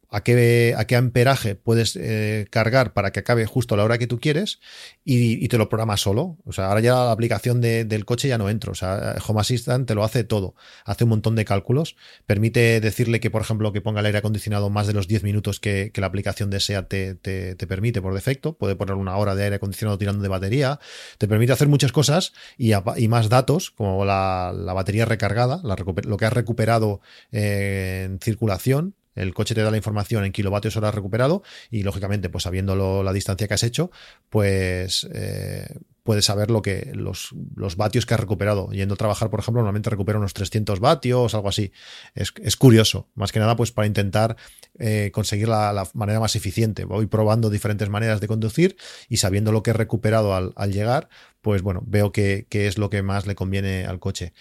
a 0.10 0.22
qué, 0.22 0.74
a 0.76 0.86
qué 0.86 0.96
amperaje 0.96 1.56
puedes 1.56 1.96
eh, 1.96 2.48
cargar 2.50 2.94
para 2.94 3.12
que 3.12 3.20
acabe 3.20 3.46
justo 3.46 3.76
a 3.76 3.78
la 3.78 3.84
hora 3.84 3.98
que 3.98 4.08
tú 4.08 4.20
quieres 4.20 4.60
y, 5.06 5.48
te 5.48 5.58
lo 5.58 5.70
programa 5.70 5.98
solo. 5.98 6.38
O 6.46 6.54
sea, 6.54 6.68
ahora 6.68 6.80
ya 6.82 6.94
la 6.94 7.12
aplicación 7.12 7.62
del 7.62 8.06
coche 8.06 8.28
ya 8.28 8.38
no 8.38 8.50
entro. 8.50 8.72
O 8.72 8.76
sea, 8.76 9.16
Home 9.28 9.42
Assistant 9.42 9.88
te 9.88 9.96
lo 9.96 10.04
hace 10.04 10.24
todo. 10.24 10.56
Hace 10.86 11.04
un 11.06 11.12
montón 11.12 11.36
de 11.36 11.46
cálculos. 11.46 11.96
Permite 12.26 12.80
decirle 12.80 13.20
que, 13.20 13.32
por 13.32 13.42
ejemplo, 13.42 13.72
que 13.72 13.82
ponga 13.82 14.00
el 14.02 14.06
aire 14.08 14.20
acondicionado 14.20 14.70
más 14.70 14.88
de 14.88 14.94
los 14.94 15.08
10 15.08 15.24
minutos 15.24 15.60
que, 15.60 15.92
la 16.00 16.08
aplicación 16.08 16.50
desea 16.50 16.88
te, 16.88 17.16
te, 17.16 17.56
permite 17.68 18.02
por 18.02 18.14
defecto. 18.14 18.54
Puede 18.54 18.76
poner 18.76 18.96
una 18.96 19.18
hora 19.18 19.36
de 19.36 19.44
aire 19.44 19.58
acondicionado 19.58 19.98
tirando 19.98 20.24
de 20.24 20.30
batería. 20.30 20.80
Te 21.18 21.28
permite 21.28 21.52
hacer 21.52 21.68
muchas 21.68 21.92
cosas 21.92 22.34
y, 22.58 22.74
más 23.08 23.30
datos, 23.30 23.72
como 23.72 24.06
la, 24.06 24.54
batería 24.74 25.06
recargada, 25.06 25.62
lo 25.64 26.18
que 26.18 26.26
has 26.26 26.34
recuperado 26.34 27.02
eh, 27.32 28.04
en 28.06 28.20
circulación 28.20 28.96
el 29.20 29.34
coche 29.34 29.56
te 29.56 29.62
da 29.62 29.72
la 29.72 29.78
información 29.78 30.26
en 30.26 30.32
kilovatios 30.32 30.76
hora 30.78 30.92
recuperado 30.92 31.44
y 31.70 31.84
lógicamente, 31.84 32.30
pues 32.30 32.44
sabiendo 32.44 33.04
la 33.04 33.14
distancia 33.14 33.48
que 33.48 33.54
has 33.54 33.64
hecho, 33.64 33.92
pues 34.30 35.08
eh, 35.14 35.68
puedes 36.10 36.26
saber 36.26 36.50
lo 36.50 36.64
que 36.64 36.92
los, 36.96 37.36
los, 37.56 37.76
vatios 37.76 38.08
que 38.08 38.16
has 38.16 38.20
recuperado. 38.20 38.72
Yendo 38.72 38.96
a 38.96 38.98
trabajar, 38.98 39.30
por 39.30 39.42
ejemplo, 39.42 39.62
normalmente 39.62 39.92
recupera 39.92 40.18
unos 40.18 40.34
300 40.34 40.80
vatios, 40.80 41.36
algo 41.36 41.50
así. 41.50 41.72
Es, 42.16 42.32
curioso, 42.56 43.10
más 43.14 43.32
que 43.32 43.38
nada, 43.38 43.56
pues 43.56 43.72
para 43.72 43.86
intentar 43.86 44.36
eh, 44.80 45.12
conseguir 45.14 45.50
la, 45.50 45.88
manera 45.94 46.20
más 46.20 46.36
eficiente. 46.36 46.86
Voy 46.86 47.06
probando 47.06 47.52
diferentes 47.52 47.90
maneras 47.90 48.22
de 48.22 48.28
conducir 48.28 48.76
y 49.08 49.18
sabiendo 49.18 49.52
lo 49.52 49.62
que 49.62 49.70
he 49.70 49.74
recuperado 49.74 50.34
al, 50.34 50.72
llegar, 50.72 51.10
pues 51.42 51.62
bueno, 51.62 51.84
veo 51.86 52.12
que, 52.12 52.48
es 52.50 52.80
lo 52.80 52.90
que 52.90 53.04
más 53.04 53.28
le 53.28 53.36
conviene 53.36 53.86
al 53.86 54.00
coche. 54.00 54.34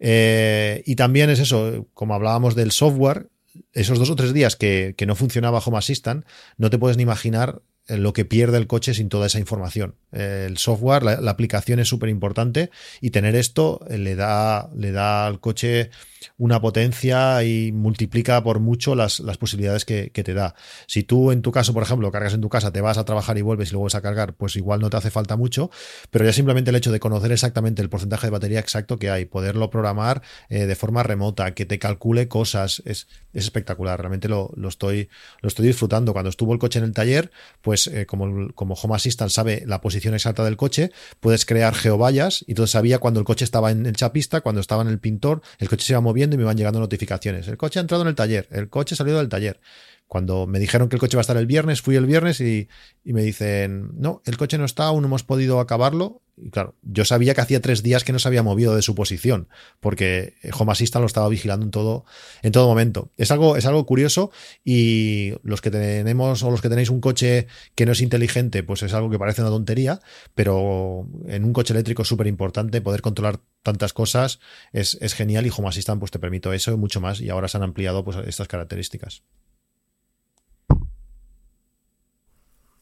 Eh, 0.00 0.82
y 0.84 0.96
también 0.96 1.30
es 1.30 1.38
eso, 1.38 1.86
como 1.94 2.14
hablábamos 2.14 2.56
del 2.56 2.72
software, 2.72 3.28
esos 3.72 3.98
dos 3.98 4.10
o 4.10 4.16
tres 4.16 4.32
días 4.32 4.56
que, 4.56 4.94
que 4.96 5.06
no 5.06 5.14
funcionaba 5.14 5.62
Home 5.64 5.78
Assistant, 5.78 6.24
no 6.56 6.70
te 6.70 6.78
puedes 6.78 6.96
ni 6.96 7.02
imaginar 7.02 7.62
lo 7.88 8.12
que 8.12 8.24
pierde 8.24 8.56
el 8.58 8.66
coche 8.66 8.94
sin 8.94 9.08
toda 9.08 9.26
esa 9.26 9.38
información. 9.38 9.96
El 10.12 10.56
software, 10.56 11.02
la, 11.02 11.30
aplicación 11.30 11.80
es 11.80 11.88
súper 11.88 12.08
importante 12.08 12.70
y 13.00 13.10
tener 13.10 13.34
esto 13.34 13.84
eh, 13.88 13.98
le 13.98 14.14
da, 14.16 14.70
le 14.74 14.92
da 14.92 15.26
al 15.26 15.40
coche 15.40 15.90
una 16.38 16.60
potencia 16.60 17.42
y 17.44 17.72
multiplica 17.72 18.42
por 18.42 18.60
mucho 18.60 18.94
las, 18.94 19.20
posibilidades 19.38 19.84
que, 19.84 20.10
te 20.10 20.34
da. 20.34 20.54
Si 20.86 21.02
tú 21.02 21.32
en 21.32 21.42
tu 21.42 21.52
caso, 21.52 21.72
por 21.74 21.82
ejemplo, 21.82 22.10
cargas 22.10 22.34
en 22.34 22.40
tu 22.40 22.48
casa, 22.48 22.72
te 22.72 22.80
vas 22.80 22.98
a 22.98 23.04
trabajar 23.04 23.36
y 23.38 23.42
vuelves 23.42 23.68
y 23.68 23.72
luego 23.72 23.84
vas 23.84 23.94
a 23.94 24.02
cargar, 24.02 24.34
pues 24.34 24.56
igual 24.56 24.80
no 24.80 24.90
te 24.90 24.96
hace 24.96 25.10
falta 25.10 25.36
mucho, 25.36 25.70
pero 26.10 26.24
ya 26.24 26.32
simplemente 26.32 26.70
el 26.70 26.76
hecho 26.76 26.92
de 26.92 27.00
conocer 27.00 27.32
exactamente 27.32 27.82
el 27.82 27.88
porcentaje 27.88 28.26
de 28.26 28.30
batería 28.30 28.60
exacto 28.60 28.98
que 28.98 29.10
hay, 29.10 29.24
poderlo 29.24 29.70
programar 29.70 30.22
eh, 30.48 30.66
de 30.66 30.74
forma 30.74 31.02
remota, 31.02 31.54
que 31.54 31.66
te 31.66 31.78
calcule 31.78 32.28
cosas, 32.28 32.82
es, 32.84 33.06
espectacular. 33.32 33.98
Realmente 33.98 34.28
lo, 34.28 34.52
estoy, 34.68 35.08
lo 35.42 35.48
estoy 35.48 35.66
disfrutando. 35.66 36.12
Cuando 36.12 36.30
estuvo 36.30 36.52
el 36.52 36.58
coche 36.58 36.78
en 36.78 36.84
el 36.84 36.92
taller, 36.92 37.30
pues 37.62 37.88
eh, 37.88 38.06
como, 38.06 38.52
como 38.54 38.74
Home 38.74 38.94
Assistant 38.94 39.30
sabe 39.30 39.64
la 39.66 39.80
posición 39.80 40.14
exacta 40.14 40.44
del 40.44 40.56
coche, 40.56 40.92
puedes 41.20 41.44
crear 41.44 41.74
geovallas 41.74 42.44
y 42.46 42.52
entonces 42.52 42.72
sabía 42.72 42.98
cuando 42.98 43.20
el 43.20 43.26
coche 43.26 43.44
estaba 43.44 43.70
en 43.70 43.86
el 43.86 43.96
chapista, 43.96 44.40
cuando 44.40 44.60
estaba 44.60 44.82
en 44.82 44.88
el 44.88 44.98
pintor, 44.98 45.42
el 45.58 45.68
coche 45.68 45.84
se 45.84 45.92
iba 45.92 46.00
y 46.22 46.36
me 46.36 46.42
iban 46.42 46.56
llegando 46.56 46.80
notificaciones. 46.80 47.48
El 47.48 47.56
coche 47.56 47.78
ha 47.78 47.82
entrado 47.82 48.02
en 48.02 48.08
el 48.08 48.14
taller, 48.14 48.48
el 48.50 48.68
coche 48.68 48.94
ha 48.94 48.96
salido 48.96 49.18
del 49.18 49.28
taller. 49.28 49.60
Cuando 50.06 50.46
me 50.46 50.58
dijeron 50.58 50.88
que 50.88 50.96
el 50.96 51.00
coche 51.00 51.16
va 51.16 51.20
a 51.20 51.22
estar 51.22 51.36
el 51.36 51.46
viernes, 51.46 51.82
fui 51.82 51.96
el 51.96 52.06
viernes 52.06 52.40
y, 52.40 52.68
me 53.04 53.22
dicen, 53.22 53.90
no, 53.94 54.22
el 54.26 54.36
coche 54.36 54.58
no 54.58 54.64
está, 54.64 54.84
aún 54.84 55.02
no 55.02 55.08
hemos 55.08 55.24
podido 55.24 55.60
acabarlo. 55.60 56.22
Claro, 56.50 56.74
yo 56.82 57.04
sabía 57.04 57.32
que 57.32 57.42
hacía 57.42 57.60
tres 57.60 57.84
días 57.84 58.02
que 58.02 58.12
no 58.12 58.18
se 58.18 58.26
había 58.26 58.42
movido 58.42 58.74
de 58.74 58.82
su 58.82 58.96
posición, 58.96 59.48
porque 59.78 60.34
Home 60.58 60.72
Assistant 60.72 61.02
lo 61.02 61.06
estaba 61.06 61.28
vigilando 61.28 61.64
en 61.64 61.70
todo, 61.70 62.04
en 62.42 62.50
todo 62.50 62.66
momento. 62.66 63.12
Es 63.16 63.30
algo, 63.30 63.56
es 63.56 63.66
algo 63.66 63.86
curioso 63.86 64.32
y 64.64 65.34
los 65.44 65.60
que 65.60 65.70
tenemos 65.70 66.42
o 66.42 66.50
los 66.50 66.60
que 66.60 66.68
tenéis 66.68 66.90
un 66.90 67.00
coche 67.00 67.46
que 67.76 67.86
no 67.86 67.92
es 67.92 68.00
inteligente, 68.00 68.64
pues 68.64 68.82
es 68.82 68.94
algo 68.94 69.10
que 69.10 69.18
parece 69.18 69.42
una 69.42 69.50
tontería, 69.50 70.00
pero 70.34 71.06
en 71.28 71.44
un 71.44 71.52
coche 71.52 71.72
eléctrico 71.72 72.02
es 72.02 72.08
súper 72.08 72.26
importante 72.26 72.80
poder 72.80 73.00
controlar 73.00 73.38
tantas 73.62 73.92
cosas, 73.92 74.40
es, 74.72 74.98
genial 75.14 75.46
y 75.46 75.52
Home 75.56 75.68
Assistant 75.68 76.00
pues 76.00 76.10
te 76.10 76.18
permite 76.18 76.52
eso 76.52 76.72
y 76.72 76.76
mucho 76.76 77.00
más 77.00 77.20
y 77.20 77.30
ahora 77.30 77.46
se 77.46 77.58
han 77.58 77.62
ampliado 77.62 78.04
pues 78.04 78.16
estas 78.26 78.48
características. 78.48 79.22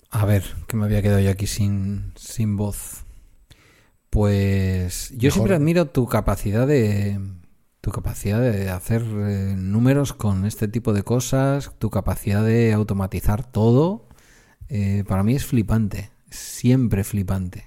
A 0.09 0.25
ver, 0.25 0.43
que 0.67 0.77
me 0.77 0.87
había 0.87 1.03
quedado 1.03 1.21
yo 1.21 1.31
aquí 1.31 1.47
sin 1.47 2.13
voz. 2.57 3.05
Pues 4.13 5.11
yo 5.17 5.31
siempre 5.31 5.55
admiro 5.55 5.87
tu 5.87 6.07
capacidad 6.07 6.67
de 6.67 7.19
tu 7.81 7.91
capacidad 7.91 8.43
de 8.43 8.69
hacer 8.69 9.01
eh, 9.01 9.55
números 9.57 10.13
con 10.13 10.45
este 10.45 10.69
tipo 10.69 10.93
de 10.93 11.03
cosas, 11.03 11.73
tu 11.79 11.89
capacidad 11.89 12.45
de 12.45 12.75
automatizar 12.75 13.51
todo. 13.51 14.07
Eh, 14.69 15.05
para 15.09 15.23
mí 15.23 15.35
es 15.35 15.47
flipante, 15.47 16.11
siempre 16.31 17.05
flipante. 17.05 17.65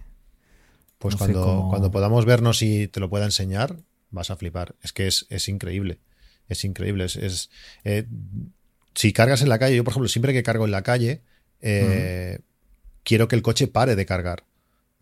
Pues 0.99 1.15
cuando, 1.15 1.65
cuando 1.72 1.89
podamos 1.89 2.26
vernos 2.26 2.61
y 2.61 2.89
te 2.89 2.99
lo 2.99 3.09
pueda 3.09 3.26
enseñar, 3.26 3.77
vas 4.11 4.30
a 4.30 4.35
flipar. 4.35 4.76
Es 4.84 4.93
que 4.93 5.07
es, 5.07 5.26
es 5.31 5.49
increíble. 5.49 5.97
Es 6.47 6.63
increíble. 6.63 7.05
Es, 7.05 7.49
eh, 7.84 8.05
si 8.93 9.13
cargas 9.13 9.41
en 9.41 9.49
la 9.49 9.57
calle, 9.57 9.77
yo 9.77 9.84
por 9.84 9.93
ejemplo, 9.93 10.09
siempre 10.09 10.31
que 10.31 10.43
cargo 10.43 10.65
en 10.65 10.72
la 10.72 10.84
calle, 10.84 11.23
quiero 13.03 13.27
que 13.27 13.35
el 13.35 13.41
coche 13.41 13.65
pare 13.65 13.95
de 13.95 14.05
cargar. 14.05 14.43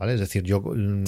¿Vale? 0.04 0.16
Es 0.16 0.20
decir, 0.20 0.44
yo 0.44 0.60
mm, 0.60 1.06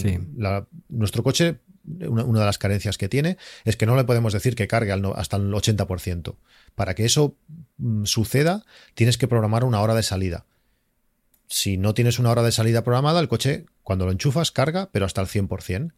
nuestro 0.87 1.21
coche, 1.21 1.59
una, 1.83 2.39
de 2.39 2.45
las 2.45 2.57
carencias 2.57 2.97
que 2.97 3.09
tiene 3.09 3.35
es 3.65 3.75
que 3.75 3.85
no 3.85 3.97
le 3.97 4.05
podemos 4.05 4.31
decir 4.31 4.55
que 4.55 4.69
cargue 4.69 4.93
hasta 4.93 5.35
el 5.35 5.51
80%. 5.51 6.35
Para 6.75 6.95
que 6.95 7.03
eso 7.03 7.35
mm, 7.77 8.05
suceda, 8.05 8.63
tienes 8.93 9.17
que 9.17 9.27
programar 9.27 9.65
una 9.65 9.81
hora 9.81 9.95
de 9.95 10.03
salida. 10.03 10.45
Si 11.47 11.75
no 11.75 11.93
tienes 11.93 12.19
una 12.19 12.31
hora 12.31 12.41
de 12.41 12.53
salida 12.53 12.85
programada, 12.85 13.19
el 13.19 13.27
coche, 13.27 13.65
cuando 13.83 14.05
lo 14.05 14.13
enchufas, 14.13 14.53
carga, 14.53 14.87
pero 14.93 15.05
hasta 15.05 15.19
el 15.19 15.27
100%. 15.27 15.91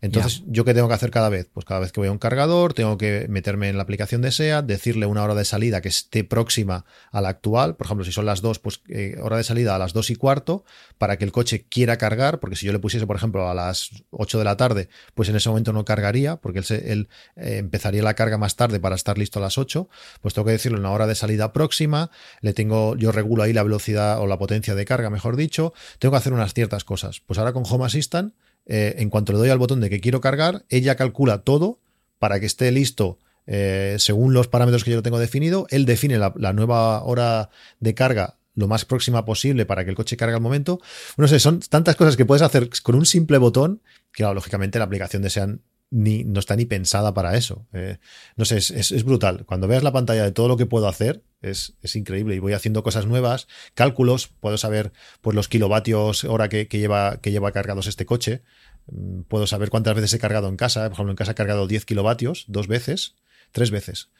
Entonces, 0.00 0.42
¿yo 0.46 0.64
qué 0.64 0.74
tengo 0.74 0.88
que 0.88 0.94
hacer 0.94 1.10
cada 1.10 1.28
vez? 1.28 1.48
Pues 1.52 1.64
cada 1.64 1.80
vez 1.80 1.92
que 1.92 2.00
voy 2.00 2.08
a 2.08 2.12
un 2.12 2.18
cargador, 2.18 2.74
tengo 2.74 2.98
que 2.98 3.26
meterme 3.28 3.68
en 3.68 3.76
la 3.76 3.82
aplicación 3.82 4.22
de 4.22 4.30
SEAT, 4.30 4.64
decirle 4.64 5.06
una 5.06 5.22
hora 5.22 5.34
de 5.34 5.44
salida 5.44 5.80
que 5.80 5.88
esté 5.88 6.24
próxima 6.24 6.84
a 7.10 7.20
la 7.20 7.28
actual. 7.28 7.76
Por 7.76 7.86
ejemplo, 7.86 8.04
si 8.04 8.12
son 8.12 8.26
las 8.26 8.42
dos, 8.42 8.58
pues 8.58 8.82
eh, 8.88 9.16
hora 9.20 9.36
de 9.36 9.44
salida 9.44 9.74
a 9.74 9.78
las 9.78 9.92
dos 9.92 10.10
y 10.10 10.16
cuarto, 10.16 10.64
para 10.98 11.16
que 11.18 11.24
el 11.24 11.32
coche 11.32 11.66
quiera 11.68 11.96
cargar, 11.96 12.40
porque 12.40 12.56
si 12.56 12.66
yo 12.66 12.72
le 12.72 12.78
pusiese, 12.78 13.06
por 13.06 13.16
ejemplo, 13.16 13.48
a 13.48 13.54
las 13.54 13.90
8 14.10 14.38
de 14.38 14.44
la 14.44 14.56
tarde, 14.56 14.88
pues 15.14 15.28
en 15.28 15.36
ese 15.36 15.48
momento 15.48 15.72
no 15.72 15.84
cargaría, 15.84 16.36
porque 16.36 16.60
él, 16.68 17.08
eh, 17.36 17.58
empezaría 17.58 18.02
la 18.02 18.14
carga 18.14 18.38
más 18.38 18.56
tarde 18.56 18.80
para 18.80 18.96
estar 18.96 19.18
listo 19.18 19.38
a 19.38 19.42
las 19.42 19.58
8. 19.58 19.88
Pues 20.20 20.34
tengo 20.34 20.46
que 20.46 20.52
decirle 20.52 20.78
una 20.78 20.90
hora 20.90 21.06
de 21.06 21.14
salida 21.14 21.52
próxima, 21.52 22.10
le 22.40 22.52
tengo, 22.52 22.96
yo 22.96 23.12
regulo 23.12 23.42
ahí 23.42 23.52
la 23.52 23.62
velocidad 23.62 24.20
o 24.20 24.26
la 24.26 24.38
potencia 24.38 24.74
de 24.74 24.84
carga, 24.84 25.10
mejor 25.10 25.36
dicho, 25.36 25.72
tengo 25.98 26.12
que 26.12 26.18
hacer 26.18 26.32
unas 26.32 26.54
ciertas 26.54 26.84
cosas. 26.84 27.20
Pues 27.20 27.38
ahora 27.38 27.52
con 27.52 27.64
Home 27.66 27.86
Assistant 27.86 28.34
eh, 28.66 28.96
en 28.98 29.10
cuanto 29.10 29.32
le 29.32 29.38
doy 29.38 29.50
al 29.50 29.58
botón 29.58 29.80
de 29.80 29.88
que 29.88 30.00
quiero 30.00 30.20
cargar, 30.20 30.64
ella 30.68 30.96
calcula 30.96 31.42
todo 31.42 31.78
para 32.18 32.40
que 32.40 32.46
esté 32.46 32.70
listo 32.72 33.18
eh, 33.46 33.96
según 33.98 34.34
los 34.34 34.48
parámetros 34.48 34.84
que 34.84 34.90
yo 34.90 35.02
tengo 35.02 35.18
definido. 35.18 35.66
Él 35.70 35.86
define 35.86 36.18
la, 36.18 36.52
nueva 36.52 37.02
hora 37.02 37.50
de 37.80 37.94
carga 37.94 38.38
lo 38.54 38.68
más 38.68 38.84
próxima 38.84 39.24
posible 39.24 39.66
para 39.66 39.84
que 39.84 39.90
el 39.90 39.96
coche 39.96 40.16
cargue 40.16 40.34
al 40.34 40.40
momento. 40.40 40.80
No 41.16 41.28
sé, 41.28 41.38
son 41.38 41.60
tantas 41.60 41.94
cosas 41.94 42.16
que 42.16 42.24
puedes 42.24 42.42
hacer 42.42 42.70
con 42.82 42.94
un 42.94 43.06
simple 43.06 43.38
botón 43.38 43.82
que, 44.12 44.24
lógicamente, 44.24 44.78
la 44.78 44.86
aplicación 44.86 45.22
de 45.22 45.30
Sean 45.30 45.60
ni, 45.96 46.24
no 46.24 46.40
está 46.40 46.56
ni 46.56 46.66
pensada 46.66 47.14
para 47.14 47.36
eso. 47.36 47.66
Eh, 47.72 47.96
no 48.36 48.44
sé, 48.44 48.58
es, 48.58 49.04
brutal. 49.04 49.46
Cuando 49.46 49.66
veas 49.66 49.82
la 49.82 49.92
pantalla 49.92 50.24
de 50.24 50.30
todo 50.32 50.46
lo 50.46 50.58
que 50.58 50.66
puedo 50.66 50.88
hacer, 50.88 51.22
es, 51.40 51.74
increíble. 51.94 52.34
Y 52.34 52.38
voy 52.38 52.52
haciendo 52.52 52.82
cosas 52.82 53.06
nuevas, 53.06 53.48
cálculos, 53.74 54.28
puedo 54.28 54.58
saber 54.58 54.92
pues, 55.22 55.34
los 55.34 55.48
kilovatios 55.48 56.24
hora 56.24 56.50
que, 56.50 56.66
lleva, 56.66 57.18
que 57.22 57.30
lleva 57.30 57.50
cargados 57.52 57.86
este 57.86 58.04
coche. 58.04 58.42
Mm, 58.88 59.22
puedo 59.22 59.46
saber 59.46 59.70
cuántas 59.70 59.94
veces 59.94 60.12
he 60.12 60.18
cargado 60.18 60.48
en 60.48 60.56
casa. 60.56 60.84
Por 60.84 60.92
ejemplo, 60.92 61.12
en 61.12 61.16
casa 61.16 61.32
he 61.32 61.34
cargado 61.34 61.66
10 61.66 61.86
kilovatios 61.86 62.44
dos 62.46 62.68
veces 62.68 63.16
tres 63.56 63.70
veces. 63.70 64.10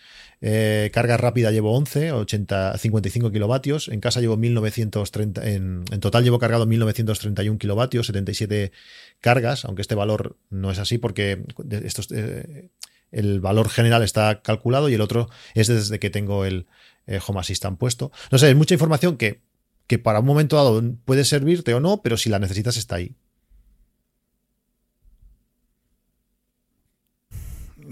Eh, 0.40 0.90
carga 0.94 1.18
rápida 1.18 1.50
llevo 1.50 1.76
11, 1.76 2.12
80, 2.12 2.78
55 2.78 3.30
kilovatios. 3.30 3.88
En 3.88 4.00
casa 4.00 4.22
llevo 4.22 4.38
1930, 4.38 5.46
en, 5.46 5.84
en, 5.92 6.00
total 6.00 6.24
llevo 6.24 6.38
cargado 6.38 6.64
1931 6.64 7.58
kilovatios, 7.58 8.06
77 8.06 8.72
cargas, 9.20 9.66
aunque 9.66 9.82
este 9.82 9.94
valor 9.94 10.38
no 10.48 10.70
es 10.70 10.78
así 10.78 10.96
porque 10.96 11.44
estos, 11.84 12.08
eh, 12.12 12.70
el 13.12 13.40
valor 13.40 13.68
general 13.68 14.02
está 14.02 14.40
calculado 14.40 14.88
y 14.88 14.94
el 14.94 15.02
otro 15.02 15.28
es 15.54 15.66
desde 15.66 15.98
que 15.98 16.08
tengo 16.08 16.46
el 16.46 16.66
eh, 17.06 17.20
Home 17.26 17.40
Assistant 17.40 17.78
puesto. 17.78 18.10
No 18.30 18.38
sé, 18.38 18.48
es 18.48 18.56
mucha 18.56 18.72
información 18.72 19.18
que, 19.18 19.42
que 19.86 19.98
para 19.98 20.20
un 20.20 20.26
momento 20.26 20.56
dado 20.56 20.82
puede 21.04 21.26
servirte 21.26 21.74
o 21.74 21.80
no, 21.80 22.00
pero 22.00 22.16
si 22.16 22.30
la 22.30 22.38
necesitas 22.38 22.78
está 22.78 22.94
ahí. 22.94 23.14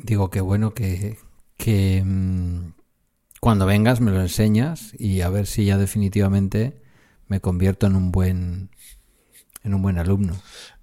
Digo 0.04 0.30
que 0.30 0.40
bueno 0.40 0.72
que, 0.72 1.18
que 1.56 2.02
mm, 2.04 2.72
cuando 3.40 3.66
vengas 3.66 4.00
me 4.00 4.10
lo 4.10 4.20
enseñas 4.20 4.92
y 4.98 5.20
a 5.20 5.28
ver 5.28 5.46
si 5.46 5.66
ya 5.66 5.78
definitivamente 5.78 6.80
me 7.28 7.40
convierto 7.40 7.86
en 7.86 7.96
un 7.96 8.12
buen 8.12 8.70
en 9.62 9.74
un 9.74 9.82
buen 9.82 9.98
alumno. 9.98 10.34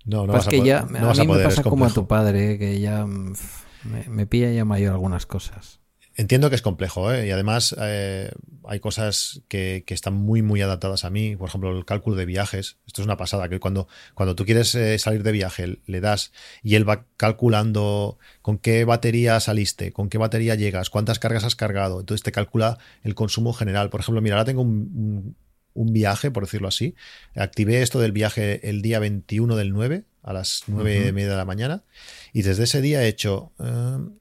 No, 0.06 0.26
no 0.26 0.34
vas 0.34 0.48
que 0.48 0.64
ya, 0.64 0.80
a, 0.80 0.85
mí 0.85 1.27
me 1.27 1.43
pasa 1.43 1.64
como 1.64 1.85
a 1.85 1.89
tu 1.89 2.07
padre, 2.07 2.57
que 2.57 2.80
ya 2.80 3.06
me, 3.06 4.07
me, 4.10 4.26
pilla 4.26 4.52
ya 4.52 4.65
mayor 4.65 4.93
algunas 4.93 5.27
cosas. 5.27 5.81
Entiendo 6.22 6.49
que 6.49 6.56
es 6.56 6.61
complejo, 6.61 7.11
¿eh? 7.11 7.26
y 7.26 7.31
además, 7.31 7.76
eh, 7.81 8.31
hay 8.65 8.80
cosas 8.80 9.41
que, 9.48 9.84
están 9.88 10.14
muy, 10.14 10.43
muy 10.43 10.61
adaptadas 10.61 11.03
a 11.03 11.10
mí. 11.10 11.35
Por 11.35 11.49
ejemplo, 11.49 11.76
el 11.76 11.84
cálculo 11.84 12.15
de 12.15 12.27
viajes. 12.27 12.77
Esto 12.85 13.02
es 13.02 13.07
una 13.07 13.18
pasada, 13.18 13.49
que 13.49 13.60
cuando, 13.60 13.88
cuando 14.14 14.35
tú 14.35 14.45
quieres 14.45 14.76
eh, 14.76 14.99
salir 14.99 15.23
de 15.23 15.31
viaje, 15.31 15.80
le 15.88 15.99
das 15.99 16.31
y 16.61 16.76
él 16.76 16.88
va 16.88 17.06
calculando 17.18 18.19
con 18.43 18.60
qué 18.60 18.85
batería 18.85 19.39
saliste, 19.39 19.93
con 19.93 20.10
qué 20.10 20.19
batería 20.19 20.53
llegas, 20.53 20.91
cuántas 20.91 21.18
cargas 21.18 21.43
has 21.43 21.56
cargado. 21.56 22.02
Entonces 22.02 22.22
te 22.22 22.31
calcula 22.31 22.77
el 23.02 23.15
consumo 23.15 23.52
general. 23.52 23.89
Por 23.89 24.02
ejemplo, 24.02 24.22
mira, 24.22 24.35
ahora 24.35 24.45
tengo 24.45 24.61
un, 24.61 25.35
viaje, 25.73 26.30
por 26.30 26.43
decirlo 26.43 26.68
así. 26.68 26.93
Activé 27.35 27.81
esto 27.81 27.99
del 27.99 28.11
viaje 28.11 28.69
el 28.69 28.84
día 28.84 28.99
21 28.99 29.56
del 29.56 29.73
9 29.73 30.03
a 30.22 30.34
las 30.34 30.65
9 30.68 31.07
y 31.07 31.11
media 31.14 31.31
de 31.31 31.38
la 31.38 31.45
mañana. 31.45 31.84
Y 32.31 32.43
desde 32.43 32.65
ese 32.65 32.80
día 32.80 33.02
he 33.03 33.07
hecho... 33.07 33.53
Eh, 33.57 34.20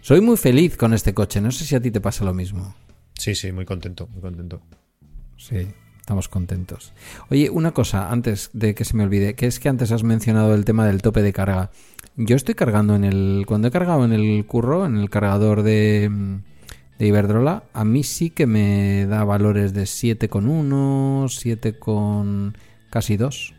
Soy 0.00 0.20
muy 0.20 0.36
feliz 0.36 0.76
con 0.76 0.94
este 0.94 1.14
coche, 1.14 1.40
no 1.40 1.50
sé 1.50 1.64
si 1.64 1.74
a 1.74 1.80
ti 1.80 1.90
te 1.90 2.00
pasa 2.00 2.24
lo 2.24 2.34
mismo. 2.34 2.74
Sí, 3.14 3.34
sí, 3.34 3.50
muy 3.50 3.64
contento, 3.64 4.06
muy 4.06 4.20
contento. 4.20 4.60
Sí, 5.36 5.66
estamos 5.98 6.28
contentos. 6.28 6.92
Oye, 7.30 7.50
una 7.50 7.72
cosa, 7.72 8.10
antes 8.10 8.50
de 8.52 8.74
que 8.74 8.84
se 8.84 8.96
me 8.96 9.04
olvide, 9.04 9.34
que 9.34 9.46
es 9.46 9.58
que 9.58 9.68
antes 9.68 9.90
has 9.90 10.04
mencionado 10.04 10.54
el 10.54 10.64
tema 10.64 10.86
del 10.86 11.02
tope 11.02 11.22
de 11.22 11.32
carga. 11.32 11.70
Yo 12.16 12.36
estoy 12.36 12.54
cargando 12.54 12.94
en 12.94 13.04
el. 13.04 13.44
Cuando 13.46 13.68
he 13.68 13.70
cargado 13.70 14.04
en 14.04 14.12
el 14.12 14.44
curro, 14.46 14.86
en 14.86 14.96
el 14.96 15.10
cargador 15.10 15.62
de, 15.62 16.10
de 16.98 17.06
Iberdrola, 17.06 17.64
a 17.72 17.84
mí 17.84 18.02
sí 18.02 18.30
que 18.30 18.46
me 18.46 19.06
da 19.06 19.24
valores 19.24 19.72
de 19.72 19.82
7,1, 19.82 21.28
7 21.28 21.78
con 21.78 22.56
casi 22.90 23.16
2. 23.16 23.54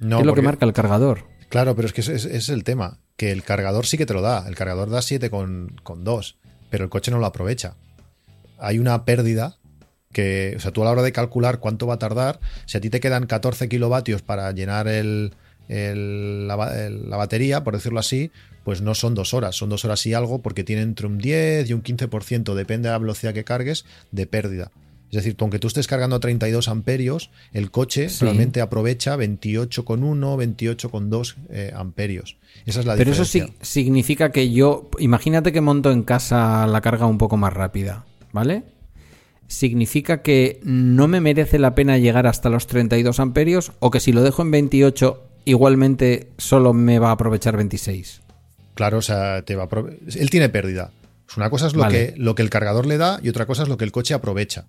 No, 0.00 0.20
es 0.20 0.26
lo 0.26 0.34
que 0.34 0.42
marca 0.42 0.66
el 0.66 0.72
cargador. 0.72 1.24
Claro, 1.48 1.74
pero 1.74 1.86
es 1.86 1.94
que 1.94 2.02
ese 2.02 2.14
es, 2.14 2.48
el 2.48 2.64
tema, 2.64 2.98
que 3.16 3.32
el 3.32 3.42
cargador 3.42 3.86
sí 3.86 3.96
que 3.96 4.06
te 4.06 4.14
lo 4.14 4.20
da, 4.20 4.46
el 4.46 4.54
cargador 4.54 4.90
da 4.90 5.00
7 5.00 5.30
con, 5.30 5.76
con 5.82 6.04
2, 6.04 6.36
pero 6.70 6.84
el 6.84 6.90
coche 6.90 7.10
no 7.10 7.18
lo 7.18 7.26
aprovecha. 7.26 7.76
Hay 8.58 8.78
una 8.78 9.04
pérdida 9.04 9.58
que, 10.12 10.54
o 10.56 10.60
sea, 10.60 10.72
tú 10.72 10.82
a 10.82 10.86
la 10.86 10.92
hora 10.92 11.02
de 11.02 11.12
calcular 11.12 11.60
cuánto 11.60 11.86
va 11.86 11.94
a 11.94 11.98
tardar, 11.98 12.40
si 12.64 12.78
a 12.78 12.80
ti 12.80 12.90
te 12.90 13.00
quedan 13.00 13.26
14 13.26 13.68
kilovatios 13.68 14.22
para 14.22 14.50
llenar 14.52 14.88
el, 14.88 15.34
la, 15.68 16.56
batería, 16.56 17.64
por 17.64 17.74
decirlo 17.74 18.00
así, 18.00 18.30
pues 18.66 18.82
no 18.82 18.96
son 18.96 19.14
dos 19.14 19.32
horas, 19.32 19.54
son 19.54 19.68
dos 19.68 19.84
horas 19.84 20.04
y 20.06 20.12
algo 20.12 20.42
porque 20.42 20.64
tiene 20.64 20.82
entre 20.82 21.06
un 21.06 21.18
10 21.18 21.70
y 21.70 21.72
un 21.72 21.84
15%, 21.84 22.52
depende 22.52 22.88
de 22.88 22.94
la 22.94 22.98
velocidad 22.98 23.32
que 23.32 23.44
cargues, 23.44 23.84
de 24.10 24.26
pérdida. 24.26 24.72
Es 25.08 25.18
decir, 25.18 25.36
aunque 25.38 25.60
tú 25.60 25.68
estés 25.68 25.86
cargando 25.86 26.16
a 26.16 26.18
32 26.18 26.66
amperios, 26.66 27.30
el 27.52 27.70
coche 27.70 28.08
realmente 28.20 28.60
aprovecha 28.60 29.16
28,1, 29.16 29.78
28,2 29.78 31.34
eh, 31.50 31.72
amperios. 31.76 32.38
Esa 32.66 32.80
es 32.80 32.86
la 32.86 32.96
Pero 32.96 33.12
eso 33.12 33.24
sí, 33.24 33.44
significa 33.60 34.32
que 34.32 34.50
yo, 34.50 34.90
imagínate 34.98 35.52
que 35.52 35.60
monto 35.60 35.92
en 35.92 36.02
casa 36.02 36.66
la 36.66 36.80
carga 36.80 37.06
un 37.06 37.18
poco 37.18 37.36
más 37.36 37.52
rápida, 37.52 38.04
¿vale? 38.32 38.64
Significa 39.46 40.22
que 40.22 40.58
no 40.64 41.06
me 41.06 41.20
merece 41.20 41.60
la 41.60 41.76
pena 41.76 41.98
llegar 41.98 42.26
hasta 42.26 42.50
los 42.50 42.66
32 42.66 43.20
amperios 43.20 43.70
o 43.78 43.92
que 43.92 44.00
si 44.00 44.10
lo 44.10 44.24
dejo 44.24 44.42
en 44.42 44.50
28 44.50 45.22
igualmente 45.44 46.32
solo 46.36 46.72
me 46.72 46.98
va 46.98 47.10
a 47.10 47.12
aprovechar 47.12 47.56
26. 47.56 48.25
Claro, 48.76 48.98
o 48.98 49.02
sea, 49.02 49.42
te 49.42 49.56
va 49.56 49.64
a 49.64 49.68
él 50.14 50.30
tiene 50.30 50.50
pérdida. 50.50 50.92
una 51.36 51.48
cosa 51.48 51.66
es 51.66 51.74
lo, 51.74 51.88
que, 51.88 52.12
lo 52.18 52.34
que 52.34 52.42
el 52.42 52.50
cargador 52.50 52.84
le 52.86 52.98
da 52.98 53.18
y 53.22 53.30
otra 53.30 53.46
cosa 53.46 53.62
es 53.62 53.70
lo 53.70 53.78
que 53.78 53.84
el 53.84 53.90
coche 53.90 54.12
aprovecha. 54.12 54.66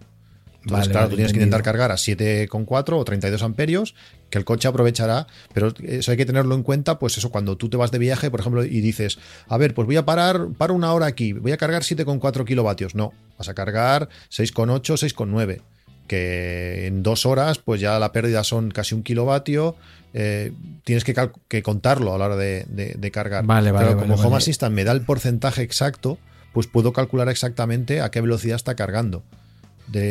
Entonces, 0.64 0.90
claro, 0.90 1.10
tú 1.10 1.16
tienes 1.16 1.34
que 1.34 1.40
intentar 1.40 1.62
cargar 1.62 1.92
a 1.92 1.96
7,4 1.96 3.00
o 3.00 3.06
32 3.06 3.44
amperios, 3.44 3.96
que 4.30 4.38
el 4.38 4.46
coche 4.46 4.68
aprovechará, 4.68 5.28
pero 5.54 5.74
eso 5.84 6.12
hay 6.12 6.18
que 6.18 6.26
tenerlo 6.26 6.56
en 6.56 6.64
cuenta, 6.64 7.00
pues 7.00 7.18
eso, 7.18 7.30
cuando 7.32 7.58
tú 7.58 7.70
te 7.70 7.78
vas 7.78 7.92
de 7.92 8.00
viaje, 8.00 8.32
por 8.32 8.40
ejemplo, 8.40 8.64
y 8.64 8.82
dices, 8.82 9.20
a 9.48 9.58
ver, 9.58 9.74
pues 9.74 9.86
voy 9.86 9.98
a 9.98 10.06
parar, 10.06 10.48
para 10.58 10.74
una 10.74 10.94
hora 10.94 11.06
aquí, 11.06 11.34
voy 11.34 11.52
a 11.52 11.58
cargar 11.58 11.84
7,4 11.84 12.46
kilovatios. 12.46 12.96
No, 12.96 13.14
vas 13.38 13.50
a 13.50 13.54
cargar 13.54 14.10
6,8, 14.30 14.82
6,9 14.82 15.62
que 16.08 16.88
en 16.88 17.04
dos 17.04 17.26
horas 17.26 17.60
pues 17.60 17.82
ya 17.82 18.00
la 18.00 18.14
pérdida 18.14 18.44
son 18.44 18.72
casi 18.72 18.96
un 18.96 19.04
kilovatio, 19.04 19.76
eh, 20.14 20.52
tienes 20.84 21.04
que, 21.04 21.62
contarlo 21.64 22.14
a 22.14 22.18
la 22.18 22.26
hora 22.26 22.36
de, 22.36 23.10
cargar. 23.12 23.46
Vale, 23.46 23.72
vale. 23.72 23.88
Pero 23.88 24.00
como 24.00 24.16
Home 24.16 24.38
Assistant 24.38 24.74
me 24.74 24.84
da 24.84 24.92
el 24.92 25.02
porcentaje 25.02 25.62
exacto, 25.62 26.18
pues 26.54 26.68
puedo 26.68 26.94
calcular 26.94 27.30
exactamente 27.30 28.02
a 28.02 28.10
qué 28.10 28.22
velocidad 28.22 28.56
está 28.56 28.76
cargando 28.76 29.24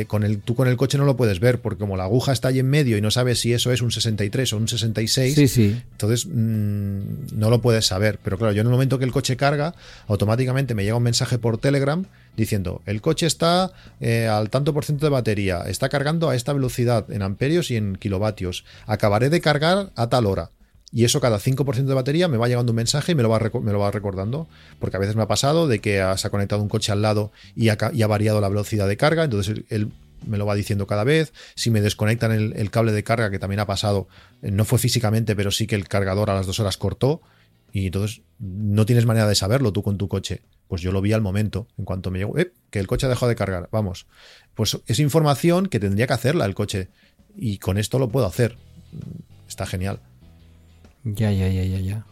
con 0.06 0.24
el, 0.24 0.38
tú 0.40 0.54
con 0.54 0.68
el 0.68 0.76
coche 0.76 0.96
no 0.96 1.04
lo 1.04 1.16
puedes 1.16 1.38
ver, 1.38 1.60
porque 1.60 1.78
como 1.78 1.96
la 1.96 2.04
aguja 2.04 2.32
está 2.32 2.48
ahí 2.48 2.58
en 2.58 2.68
medio 2.68 2.96
y 2.96 3.00
no 3.00 3.10
sabes 3.10 3.40
si 3.40 3.52
eso 3.52 3.72
es 3.72 3.82
un 3.82 3.90
63 3.90 4.52
o 4.52 4.56
un 4.56 4.68
66, 4.68 5.58
entonces 5.58 6.26
mm, 6.26 7.34
no 7.34 7.50
lo 7.50 7.60
puedes 7.60 7.86
saber. 7.86 8.18
Pero 8.22 8.38
claro, 8.38 8.52
yo 8.52 8.62
en 8.62 8.66
el 8.66 8.72
momento 8.72 8.98
que 8.98 9.04
el 9.04 9.12
coche 9.12 9.36
carga, 9.36 9.74
automáticamente 10.08 10.74
me 10.74 10.84
llega 10.84 10.96
un 10.96 11.02
mensaje 11.02 11.38
por 11.38 11.58
Telegram 11.58 12.06
diciendo, 12.36 12.82
el 12.86 13.00
coche 13.00 13.26
está 13.26 13.72
eh, 14.00 14.26
al 14.26 14.50
tanto 14.50 14.74
por 14.74 14.84
ciento 14.84 15.06
de 15.06 15.10
batería, 15.10 15.62
está 15.66 15.88
cargando 15.88 16.28
a 16.28 16.36
esta 16.36 16.52
velocidad 16.52 17.10
en 17.10 17.22
amperios 17.22 17.70
y 17.70 17.76
en 17.76 17.96
kilovatios, 17.96 18.64
acabaré 18.86 19.30
de 19.30 19.40
cargar 19.40 19.90
a 19.96 20.08
tal 20.08 20.26
hora. 20.26 20.50
Y 20.92 21.04
eso 21.04 21.20
cada 21.20 21.38
5% 21.38 21.84
de 21.84 21.94
batería 21.94 22.28
me 22.28 22.36
va 22.36 22.48
llegando 22.48 22.72
un 22.72 22.76
mensaje 22.76 23.12
y 23.12 23.14
me 23.14 23.22
lo, 23.22 23.28
va 23.28 23.40
me 23.60 23.72
lo 23.72 23.80
va 23.80 23.90
recordando. 23.90 24.48
Porque 24.78 24.96
a 24.96 25.00
veces 25.00 25.16
me 25.16 25.22
ha 25.22 25.26
pasado 25.26 25.66
de 25.66 25.80
que 25.80 26.02
se 26.16 26.26
ha 26.26 26.30
conectado 26.30 26.62
un 26.62 26.68
coche 26.68 26.92
al 26.92 27.02
lado 27.02 27.32
y 27.54 27.68
ha, 27.68 28.06
variado 28.06 28.40
la 28.40 28.48
velocidad 28.48 28.86
de 28.86 28.96
carga. 28.96 29.24
Entonces 29.24 29.64
él 29.68 29.92
me 30.24 30.38
lo 30.38 30.46
va 30.46 30.54
diciendo 30.54 30.86
cada 30.86 31.04
vez. 31.04 31.32
Si 31.54 31.70
me 31.70 31.80
desconectan 31.80 32.32
el, 32.32 32.70
cable 32.70 32.92
de 32.92 33.02
carga, 33.02 33.30
que 33.30 33.38
también 33.38 33.60
ha 33.60 33.66
pasado, 33.66 34.08
eh, 34.42 34.50
no 34.50 34.64
fue 34.64 34.78
físicamente, 34.78 35.34
pero 35.34 35.50
sí 35.50 35.66
que 35.66 35.74
el 35.74 35.88
cargador 35.88 36.30
a 36.30 36.34
las 36.34 36.46
dos 36.46 36.60
horas 36.60 36.76
cortó. 36.76 37.20
Y 37.72 37.86
entonces 37.86 38.22
no 38.38 38.86
tienes 38.86 39.06
manera 39.06 39.26
de 39.26 39.34
saberlo 39.34 39.72
tú 39.72 39.82
con 39.82 39.98
tu 39.98 40.08
coche. 40.08 40.42
Pues 40.68 40.82
yo 40.82 40.92
lo 40.92 41.00
vi 41.00 41.12
al 41.12 41.20
momento, 41.20 41.68
en 41.78 41.84
cuanto 41.84 42.10
me 42.10 42.18
llegó, 42.18 42.38
eh, 42.38 42.52
que 42.70 42.78
el 42.78 42.86
coche 42.86 43.06
ha 43.06 43.08
dejado 43.08 43.28
de 43.28 43.36
cargar. 43.36 43.68
Vamos. 43.70 44.06
Pues 44.54 44.78
es 44.86 44.98
información 44.98 45.66
que 45.66 45.80
tendría 45.80 46.06
que 46.06 46.14
hacerla 46.14 46.44
el 46.44 46.54
coche. 46.54 46.88
Y 47.36 47.58
con 47.58 47.78
esto 47.78 47.98
lo 47.98 48.08
puedo 48.08 48.26
hacer. 48.26 48.56
Está 49.48 49.66
genial. 49.66 50.00
Ya, 51.04 51.30
ya, 51.30 51.48
ya, 51.48 51.62
ya, 51.62 51.78
ya. 51.78 52.06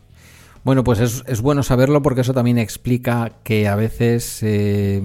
Bueno, 0.65 0.83
pues 0.83 0.99
es, 1.01 1.43
bueno 1.43 1.63
saberlo 1.63 2.01
porque 2.01 2.23
eso 2.23 2.33
también 2.33 2.57
explica 2.57 3.33
que 3.43 3.69
a 3.69 3.77
veces 3.77 4.39
eh, 4.43 5.03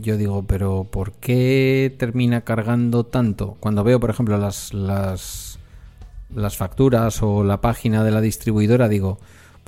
yo 0.00 0.16
digo, 0.16 0.44
pero 0.46 0.84
¿por 0.84 1.14
qué 1.14 1.92
termina 1.98 2.42
cargando 2.42 3.04
tanto? 3.04 3.56
Cuando 3.58 3.82
veo, 3.82 3.98
por 3.98 4.10
ejemplo, 4.10 4.38
las, 4.38 4.72
las, 4.72 5.58
las 6.32 6.56
facturas 6.56 7.22
o 7.22 7.42
la 7.42 7.60
página 7.60 8.04
de 8.04 8.12
la 8.12 8.20
distribuidora, 8.20 8.88
digo, 8.88 9.18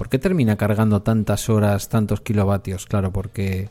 ¿por 0.03 0.09
qué 0.09 0.19
termina 0.19 0.57
cargando 0.57 1.03
tantas 1.03 1.49
horas, 1.49 1.89
tantos 1.89 2.20
kilovatios? 2.23 2.87
Claro, 2.87 3.12
porque 3.12 3.69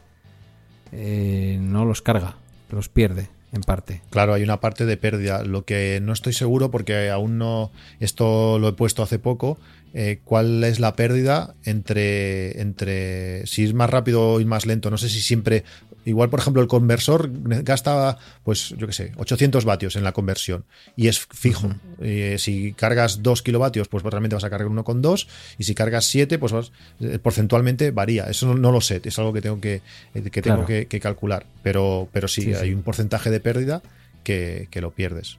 eh, 0.94 1.58
no 1.60 1.84
los 1.84 2.02
carga, 2.02 2.38
los 2.70 2.88
pierde 2.88 3.28
en 3.52 3.60
parte. 3.60 4.02
Claro, 4.12 4.34
hay 4.34 4.42
una 4.42 4.62
parte 4.62 4.86
de 4.86 4.96
pérdida. 4.96 5.44
Lo 5.44 5.66
que 5.66 6.00
no 6.02 6.14
estoy 6.14 6.32
seguro, 6.32 6.72
porque 6.72 7.10
aún 7.10 7.38
no, 7.38 7.74
esto 8.00 8.60
lo 8.60 8.70
he 8.70 8.72
puesto 8.72 9.04
hace 9.04 9.20
poco, 9.20 9.58
eh, 9.94 10.22
cuál 10.24 10.64
es 10.64 10.80
la 10.80 10.96
pérdida 10.96 11.54
entre, 11.66 12.62
entre 12.62 13.46
si 13.46 13.66
es 13.66 13.74
más 13.74 13.90
rápido 13.90 14.36
o 14.36 14.40
más 14.46 14.66
lento. 14.66 14.90
No 14.90 14.98
sé 14.98 15.10
si 15.10 15.20
siempre 15.20 15.66
Igual, 16.04 16.30
por 16.30 16.40
ejemplo, 16.40 16.62
el 16.62 16.68
conversor 16.68 17.30
gasta, 17.64 18.18
pues, 18.44 18.70
yo 18.78 18.88
qué 18.88 18.94
sé, 18.94 19.12
800 19.18 19.66
vatios 19.66 19.96
en 19.96 20.04
la 20.04 20.12
conversión 20.12 20.66
y 20.96 21.08
es 21.08 21.20
fijo. 21.20 21.70
Eh, 22.00 22.38
si 22.40 22.74
cargas 22.74 23.22
2 23.22 23.42
kilovatios, 23.44 23.88
pues 23.88 24.04
realmente 24.04 24.36
vas 24.36 24.44
a 24.44 24.50
cargar 24.50 24.68
uno 24.68 24.84
con 24.84 25.02
2 25.02 25.28
y 25.60 25.64
si 25.64 25.76
cargas 25.76 26.06
7, 26.06 26.40
pues 26.40 26.54
eh, 27.02 27.20
porcentualmente 27.20 27.92
varía. 27.92 28.26
Eso 28.26 28.54
no, 28.56 28.72
lo 28.72 28.82
sé, 28.82 29.02
es 29.04 29.20
algo 29.20 29.32
que 29.32 29.42
tengo 29.42 29.62
que, 29.62 29.82
eh, 30.16 30.22
que 30.32 30.42
tengo 30.42 30.66
que, 30.66 30.88
calcular. 31.00 31.46
Pero, 31.62 32.08
pero 32.12 32.28
sí, 32.28 32.54
hay 32.54 32.74
un 32.74 32.82
porcentaje 32.82 33.30
de 33.30 33.40
pérdida 33.40 33.84
que, 34.24 34.68
lo 34.76 34.92
pierdes. 34.92 35.38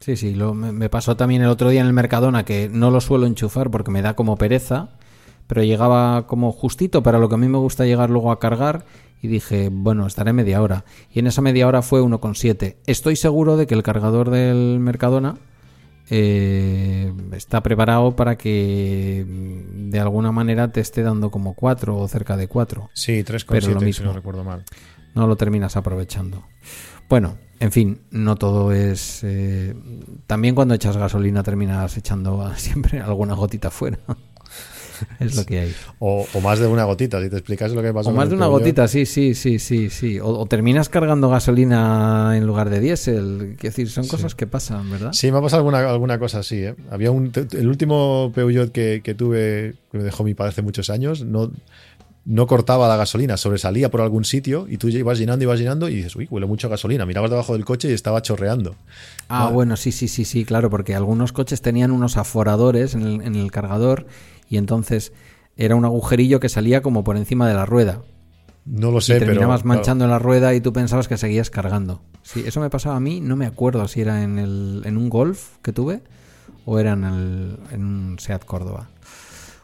Sí, 0.00 0.16
sí, 0.16 0.34
lo, 0.34 0.52
me 0.52 0.88
pasó 0.88 1.16
también 1.16 1.42
el 1.42 1.48
otro 1.48 1.70
día 1.70 1.80
en 1.80 1.86
el 1.86 1.92
Mercadona 1.92 2.44
que 2.44 2.68
no 2.68 2.90
lo 2.90 3.00
suelo 3.00 3.26
enchufar 3.26 3.70
porque 3.70 3.90
me 3.90 4.02
da 4.02 4.14
como 4.14 4.36
pereza 4.36 4.90
pero 5.52 5.64
llegaba 5.64 6.26
como 6.26 6.50
justito 6.50 7.02
para 7.02 7.18
lo 7.18 7.28
que 7.28 7.34
a 7.34 7.38
mí 7.38 7.46
me 7.46 7.58
gusta 7.58 7.84
llegar 7.84 8.08
luego 8.08 8.32
a 8.32 8.38
cargar 8.38 8.86
y 9.22 9.28
dije, 9.28 9.70
bueno, 9.72 10.06
estaré 10.06 10.32
media 10.32 10.60
hora. 10.60 10.84
Y 11.10 11.20
en 11.20 11.28
esa 11.28 11.40
media 11.40 11.68
hora 11.68 11.80
fue 11.80 12.02
1,7. 12.02 12.76
Estoy 12.86 13.14
seguro 13.14 13.56
de 13.56 13.68
que 13.68 13.74
el 13.74 13.84
cargador 13.84 14.30
del 14.30 14.80
Mercadona 14.80 15.36
eh, 16.10 17.12
está 17.32 17.62
preparado 17.62 18.16
para 18.16 18.36
que 18.36 19.24
mm, 19.26 19.90
de 19.90 20.00
alguna 20.00 20.32
manera 20.32 20.72
te 20.72 20.80
esté 20.80 21.04
dando 21.04 21.30
como 21.30 21.54
4 21.54 21.96
o 21.96 22.08
cerca 22.08 22.36
de 22.36 22.48
4. 22.48 22.90
Sí, 22.94 23.22
3,7 23.22 23.92
si 23.92 24.02
no 24.02 24.12
recuerdo 24.12 24.42
mal. 24.42 24.64
No 25.14 25.28
lo 25.28 25.36
terminas 25.36 25.76
aprovechando. 25.76 26.44
Bueno, 27.08 27.38
en 27.60 27.70
fin, 27.70 28.00
no 28.10 28.34
todo 28.34 28.72
es... 28.72 29.20
Eh, 29.22 29.76
también 30.26 30.56
cuando 30.56 30.74
echas 30.74 30.96
gasolina 30.96 31.44
terminas 31.44 31.96
echando 31.96 32.52
siempre 32.56 33.00
alguna 33.00 33.34
gotita 33.34 33.70
fuera. 33.70 34.00
es 35.20 35.36
lo 35.36 35.44
que 35.44 35.60
hay. 35.60 35.74
O, 35.98 36.26
más 36.42 36.58
de 36.58 36.66
una 36.66 36.84
gotita, 36.84 37.22
si 37.22 37.28
te 37.28 37.36
explicas 37.36 37.72
lo 37.72 37.82
que 37.82 37.92
pasa. 37.92 38.10
O 38.10 38.12
más 38.12 38.28
de 38.28 38.34
una 38.34 38.46
gotita, 38.46 38.88
sí, 38.88 39.06
sí, 39.06 39.34
sí, 39.34 39.58
sí, 39.58 39.90
sí. 39.90 40.18
O, 40.20 40.44
terminas 40.46 40.88
cargando 40.88 41.28
gasolina 41.28 42.36
en 42.36 42.46
lugar 42.46 42.70
de 42.70 42.80
diésel. 42.80 43.56
Quiero 43.58 43.70
decir, 43.70 43.90
son 43.90 44.06
cosas 44.06 44.34
que 44.34 44.46
pasan, 44.46 44.90
¿verdad? 44.90 45.12
Sí, 45.12 45.30
me 45.30 45.38
ha 45.38 45.40
pasado 45.40 45.60
alguna, 45.60 45.88
alguna 45.88 46.18
cosa 46.18 46.40
así. 46.40 46.56
¿eh? 46.56 46.74
Había 46.90 47.10
un, 47.10 47.32
el 47.52 47.68
último 47.68 48.32
Peugeot 48.34 48.72
que, 48.72 49.00
que 49.02 49.14
tuve, 49.14 49.74
que 49.90 49.98
me 49.98 50.04
dejó 50.04 50.24
mi 50.24 50.34
padre 50.34 50.50
hace 50.50 50.62
muchos 50.62 50.90
años, 50.90 51.24
no 51.24 51.50
no 52.24 52.46
cortaba 52.46 52.88
la 52.88 52.96
gasolina, 52.96 53.36
sobresalía 53.36 53.90
por 53.90 54.00
algún 54.00 54.24
sitio 54.24 54.66
y 54.68 54.76
tú 54.76 54.88
ibas 54.88 55.18
llenando, 55.18 55.42
ibas 55.42 55.58
llenando 55.58 55.88
y 55.88 55.96
dices, 55.96 56.14
uy, 56.14 56.28
huele 56.30 56.46
mucho 56.46 56.68
gasolina. 56.68 57.04
Mirabas 57.04 57.30
debajo 57.30 57.54
del 57.54 57.64
coche 57.64 57.90
y 57.90 57.92
estaba 57.92 58.22
chorreando. 58.22 58.76
Ah, 59.28 59.48
bueno, 59.48 59.76
sí, 59.76 59.90
sí, 59.92 60.08
sí, 60.08 60.24
sí, 60.24 60.44
claro, 60.44 60.70
porque 60.70 60.94
algunos 60.94 61.32
coches 61.32 61.62
tenían 61.62 61.90
unos 61.90 62.16
aforadores 62.16 62.94
en 62.94 63.02
el, 63.02 63.22
en 63.22 63.34
el 63.34 63.50
cargador 63.50 64.06
y 64.52 64.58
entonces 64.58 65.14
era 65.56 65.76
un 65.76 65.86
agujerillo 65.86 66.38
que 66.38 66.50
salía 66.50 66.82
como 66.82 67.04
por 67.04 67.16
encima 67.16 67.48
de 67.48 67.54
la 67.54 67.64
rueda. 67.64 68.02
No 68.66 68.90
lo 68.90 69.00
sé, 69.00 69.16
y 69.16 69.18
terminabas 69.18 69.64
manchando 69.64 70.04
en 70.04 70.10
la 70.10 70.18
rueda 70.18 70.54
y 70.54 70.60
tú 70.60 70.74
pensabas 70.74 71.08
que 71.08 71.16
seguías 71.16 71.48
cargando. 71.48 72.02
Sí, 72.22 72.44
eso 72.46 72.60
me 72.60 72.68
pasaba 72.68 72.96
a 72.96 73.00
mí, 73.00 73.22
no 73.22 73.34
me 73.34 73.46
acuerdo 73.46 73.88
si 73.88 74.02
era 74.02 74.22
en, 74.22 74.38
el, 74.38 74.82
en 74.84 74.98
un 74.98 75.08
Golf 75.08 75.56
que 75.62 75.72
tuve 75.72 76.02
o 76.66 76.78
era 76.78 76.92
en, 76.92 77.04
el, 77.04 77.58
en 77.70 77.82
un 77.82 78.18
Seat 78.18 78.44
Córdoba. 78.44 78.90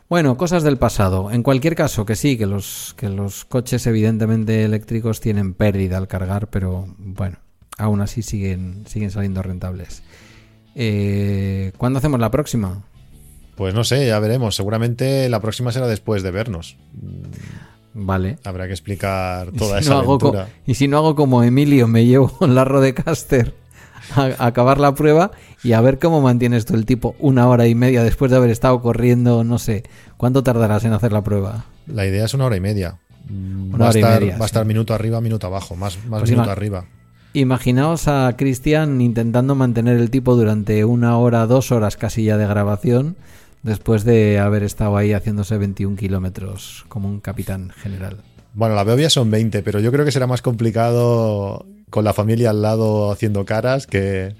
Bueno, 0.09 0.39
cosas 0.39 0.63
del 0.63 0.79
pasado. 0.79 1.31
En 1.31 1.43
cualquier 1.43 1.75
caso, 1.75 2.07
que 2.07 2.17
sí, 2.17 2.39
que 2.39 2.47
los, 2.47 2.95
que 2.97 3.11
los 3.11 3.45
coches 3.45 3.87
evidentemente 3.87 4.65
eléctricos 4.65 5.21
tienen 5.21 5.53
pérdida 5.53 5.99
al 5.99 6.09
cargar, 6.09 6.49
pero 6.49 6.87
bueno, 6.97 7.37
aún 7.77 8.01
así 8.01 8.23
siguen, 8.23 8.85
siguen 8.87 9.11
saliendo 9.11 9.43
rentables. 9.43 10.03
Eh, 10.75 11.73
¿Cuándo 11.77 11.99
hacemos 11.99 12.21
la 12.21 12.31
próxima? 12.31 12.85
Pues 13.59 13.75
no 13.75 13.83
sé, 13.83 14.07
ya 14.07 14.21
veremos. 14.21 14.55
Seguramente 14.55 15.29
la 15.29 15.41
próxima 15.41 15.73
será 15.73 15.89
después 15.89 16.23
de 16.23 16.31
vernos. 16.31 16.77
Vale. 17.93 18.39
Habrá 18.45 18.69
que 18.69 18.73
explicar 18.73 19.51
toda 19.51 19.81
esa 19.81 19.99
aventura. 19.99 20.49
y 20.65 20.75
si 20.75 20.87
no 20.87 20.99
hago 20.99 21.17
como 21.17 21.43
Emilio, 21.43 21.89
me 21.89 22.07
llevo 22.07 22.33
la 22.47 22.65
Rodecaster 22.65 23.55
a, 24.15 24.27
a 24.39 24.47
acabar 24.47 24.79
la 24.79 24.95
prueba 24.95 25.33
y 25.65 25.73
a 25.73 25.81
ver 25.81 25.99
cómo 25.99 26.21
mantienes 26.21 26.67
tú 26.67 26.77
el 26.77 26.87
tipo 26.87 27.17
una 27.19 27.49
hora 27.49 27.67
y 27.67 27.75
media 27.75 28.05
después 28.05 28.31
de 28.31 28.37
haber 28.37 28.51
estado 28.51 28.81
corriendo, 28.81 29.43
no 29.43 29.59
sé. 29.59 29.83
¿Cuánto 30.17 30.45
tardarás 30.45 30.85
en 30.85 30.93
hacer 30.93 31.13
la 31.13 31.25
prueba? 31.25 31.65
La 31.89 32.07
idea 32.07 32.27
es 32.27 32.35
una 32.35 32.45
hora 32.45 32.57
y 32.57 32.61
media. 32.61 33.01
va, 33.29 33.89
a 33.89 33.91
estar, 33.91 34.23
va 34.41 34.45
a 34.45 34.47
estar 34.47 34.65
minuto 34.67 34.95
arriba, 34.95 35.21
minuto 35.21 35.49
abajo, 35.49 35.75
más, 35.75 35.99
más 36.07 36.21
pues 36.21 36.31
minuto 36.31 36.53
arriba. 36.53 36.85
Imaginaos 37.33 38.07
a 38.07 38.33
Cristian 38.39 39.01
intentando 39.01 39.57
mantener 39.57 39.99
el 39.99 40.11
tipo 40.11 40.37
durante 40.37 40.85
una 40.85 41.19
hora, 41.19 41.47
dos 41.47 41.73
horas 41.73 41.97
casi 41.97 42.23
ya 42.23 42.37
de 42.37 42.47
grabación 42.47 43.17
después 43.63 44.05
de 44.05 44.39
haber 44.39 44.63
estado 44.63 44.97
ahí 44.97 45.13
haciéndose 45.13 45.59
21 45.59 45.97
kilómetros 45.97 46.85
como 46.89 47.09
un 47.09 47.21
capitán 47.21 47.71
general. 47.71 48.19
Bueno, 48.55 48.75
la 48.75 48.85
Beovia 48.85 49.11
son 49.11 49.31
20, 49.31 49.63
pero 49.63 49.81
yo 49.81 49.93
creo 49.93 50.05
que 50.05 50.11
será 50.11 50.27
más 50.27 50.43
complicado 50.43 51.67
con 51.91 52.05
la 52.05 52.13
familia 52.13 52.51
al 52.51 52.63
lado 52.63 53.11
haciendo 53.11 53.45
caras 53.45 53.87
que, 53.87 54.35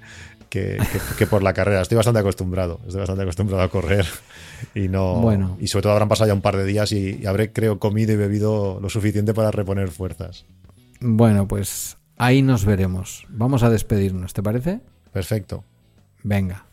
que, 0.49 1.27
por 1.29 1.43
la 1.43 1.53
carrera. 1.53 1.81
Estoy 1.81 1.95
bastante 1.95 2.19
acostumbrado, 2.19 2.79
estoy 2.85 2.99
bastante 2.99 3.23
acostumbrado 3.23 3.63
a 3.63 3.69
correr 3.69 4.05
y 4.75 4.87
no. 4.87 5.15
Bueno. 5.15 5.57
Y 5.59 5.67
sobre 5.67 5.83
todo 5.83 5.93
habrán 5.93 6.09
pasado 6.09 6.27
ya 6.27 6.33
un 6.33 6.41
par 6.41 6.57
de 6.57 6.65
días 6.65 6.91
y, 6.91 7.25
habré, 7.25 7.51
creo, 7.51 7.79
comido 7.79 8.13
y 8.13 8.17
bebido 8.17 8.79
lo 8.81 8.89
suficiente 8.89 9.33
para 9.33 9.51
reponer 9.51 9.89
fuerzas. 9.89 10.45
Bueno, 10.99 11.47
pues 11.47 11.97
ahí 12.17 12.41
nos 12.41 12.65
veremos. 12.65 13.25
Vamos 13.29 13.63
a 13.63 13.69
despedirnos, 13.69 14.33
¿te 14.33 14.43
parece? 14.43 14.81
Perfecto. 15.13 15.63
Venga. 16.23 16.65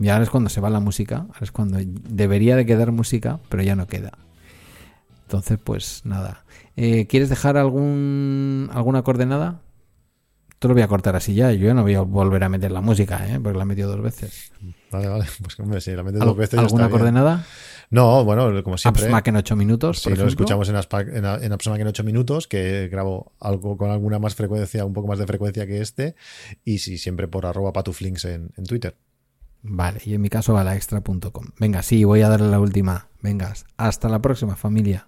Y 0.00 0.08
ahora 0.08 0.24
es 0.24 0.30
cuando 0.30 0.48
se 0.48 0.62
va 0.62 0.70
la 0.70 0.80
música, 0.80 1.26
ahora 1.28 1.40
es 1.42 1.52
cuando 1.52 1.78
debería 1.84 2.56
de 2.56 2.64
quedar 2.64 2.90
música, 2.90 3.38
pero 3.50 3.62
ya 3.62 3.76
no 3.76 3.86
queda. 3.86 4.12
Entonces, 5.24 5.58
pues 5.62 6.00
nada. 6.04 6.44
Eh, 6.74 7.06
¿Quieres 7.06 7.28
dejar 7.28 7.58
algún 7.58 8.70
alguna 8.72 9.02
coordenada? 9.02 9.60
Te 10.58 10.68
lo 10.68 10.74
voy 10.74 10.82
a 10.82 10.88
cortar 10.88 11.16
así 11.16 11.34
ya. 11.34 11.52
Yo 11.52 11.66
ya 11.66 11.74
no 11.74 11.82
voy 11.82 11.94
a 11.94 12.00
volver 12.00 12.42
a 12.44 12.48
meter 12.48 12.72
la 12.72 12.80
música, 12.80 13.26
¿eh? 13.28 13.38
porque 13.42 13.58
la 13.58 13.64
he 13.64 13.66
metido 13.66 13.90
dos 13.90 14.02
veces. 14.02 14.52
Vale, 14.90 15.08
vale. 15.08 15.26
Pues 15.42 15.60
hombre, 15.60 15.80
si 15.80 15.92
la 15.92 16.02
metes 16.02 16.20
dos 16.20 16.36
veces. 16.36 16.58
¿Alguna 16.58 16.88
coordenada? 16.88 17.44
No, 17.90 18.24
bueno, 18.24 18.62
como 18.62 18.78
siempre. 18.78 19.04
AppsMac 19.04 19.28
en 19.28 19.36
8 19.36 19.56
minutos. 19.56 20.00
Si 20.00 20.14
lo 20.14 20.26
escuchamos 20.26 20.68
en, 20.68 20.76
en, 20.76 21.24
en 21.24 21.52
AppsMac 21.52 21.80
en 21.80 21.86
8 21.88 22.04
minutos, 22.04 22.46
que 22.48 22.88
grabo 22.88 23.32
algo 23.40 23.76
con 23.76 23.90
alguna 23.90 24.18
más 24.18 24.34
frecuencia, 24.34 24.84
un 24.84 24.92
poco 24.92 25.08
más 25.08 25.18
de 25.18 25.26
frecuencia 25.26 25.66
que 25.66 25.80
este. 25.80 26.14
Y 26.64 26.78
si 26.78 26.98
siempre 26.98 27.28
por 27.28 27.46
arroba 27.46 27.72
patuflinks 27.72 28.24
en, 28.24 28.50
en 28.56 28.64
Twitter. 28.64 28.96
Vale, 29.62 30.00
y 30.04 30.14
en 30.14 30.20
mi 30.20 30.28
caso 30.28 30.54
va 30.54 30.64
la 30.64 30.74
extra.com. 30.74 31.46
Venga, 31.58 31.82
sí, 31.82 32.04
voy 32.04 32.22
a 32.22 32.28
darle 32.28 32.48
la 32.48 32.60
última. 32.60 33.08
Vengas, 33.22 33.66
hasta 33.76 34.08
la 34.08 34.20
próxima 34.20 34.56
familia. 34.56 35.06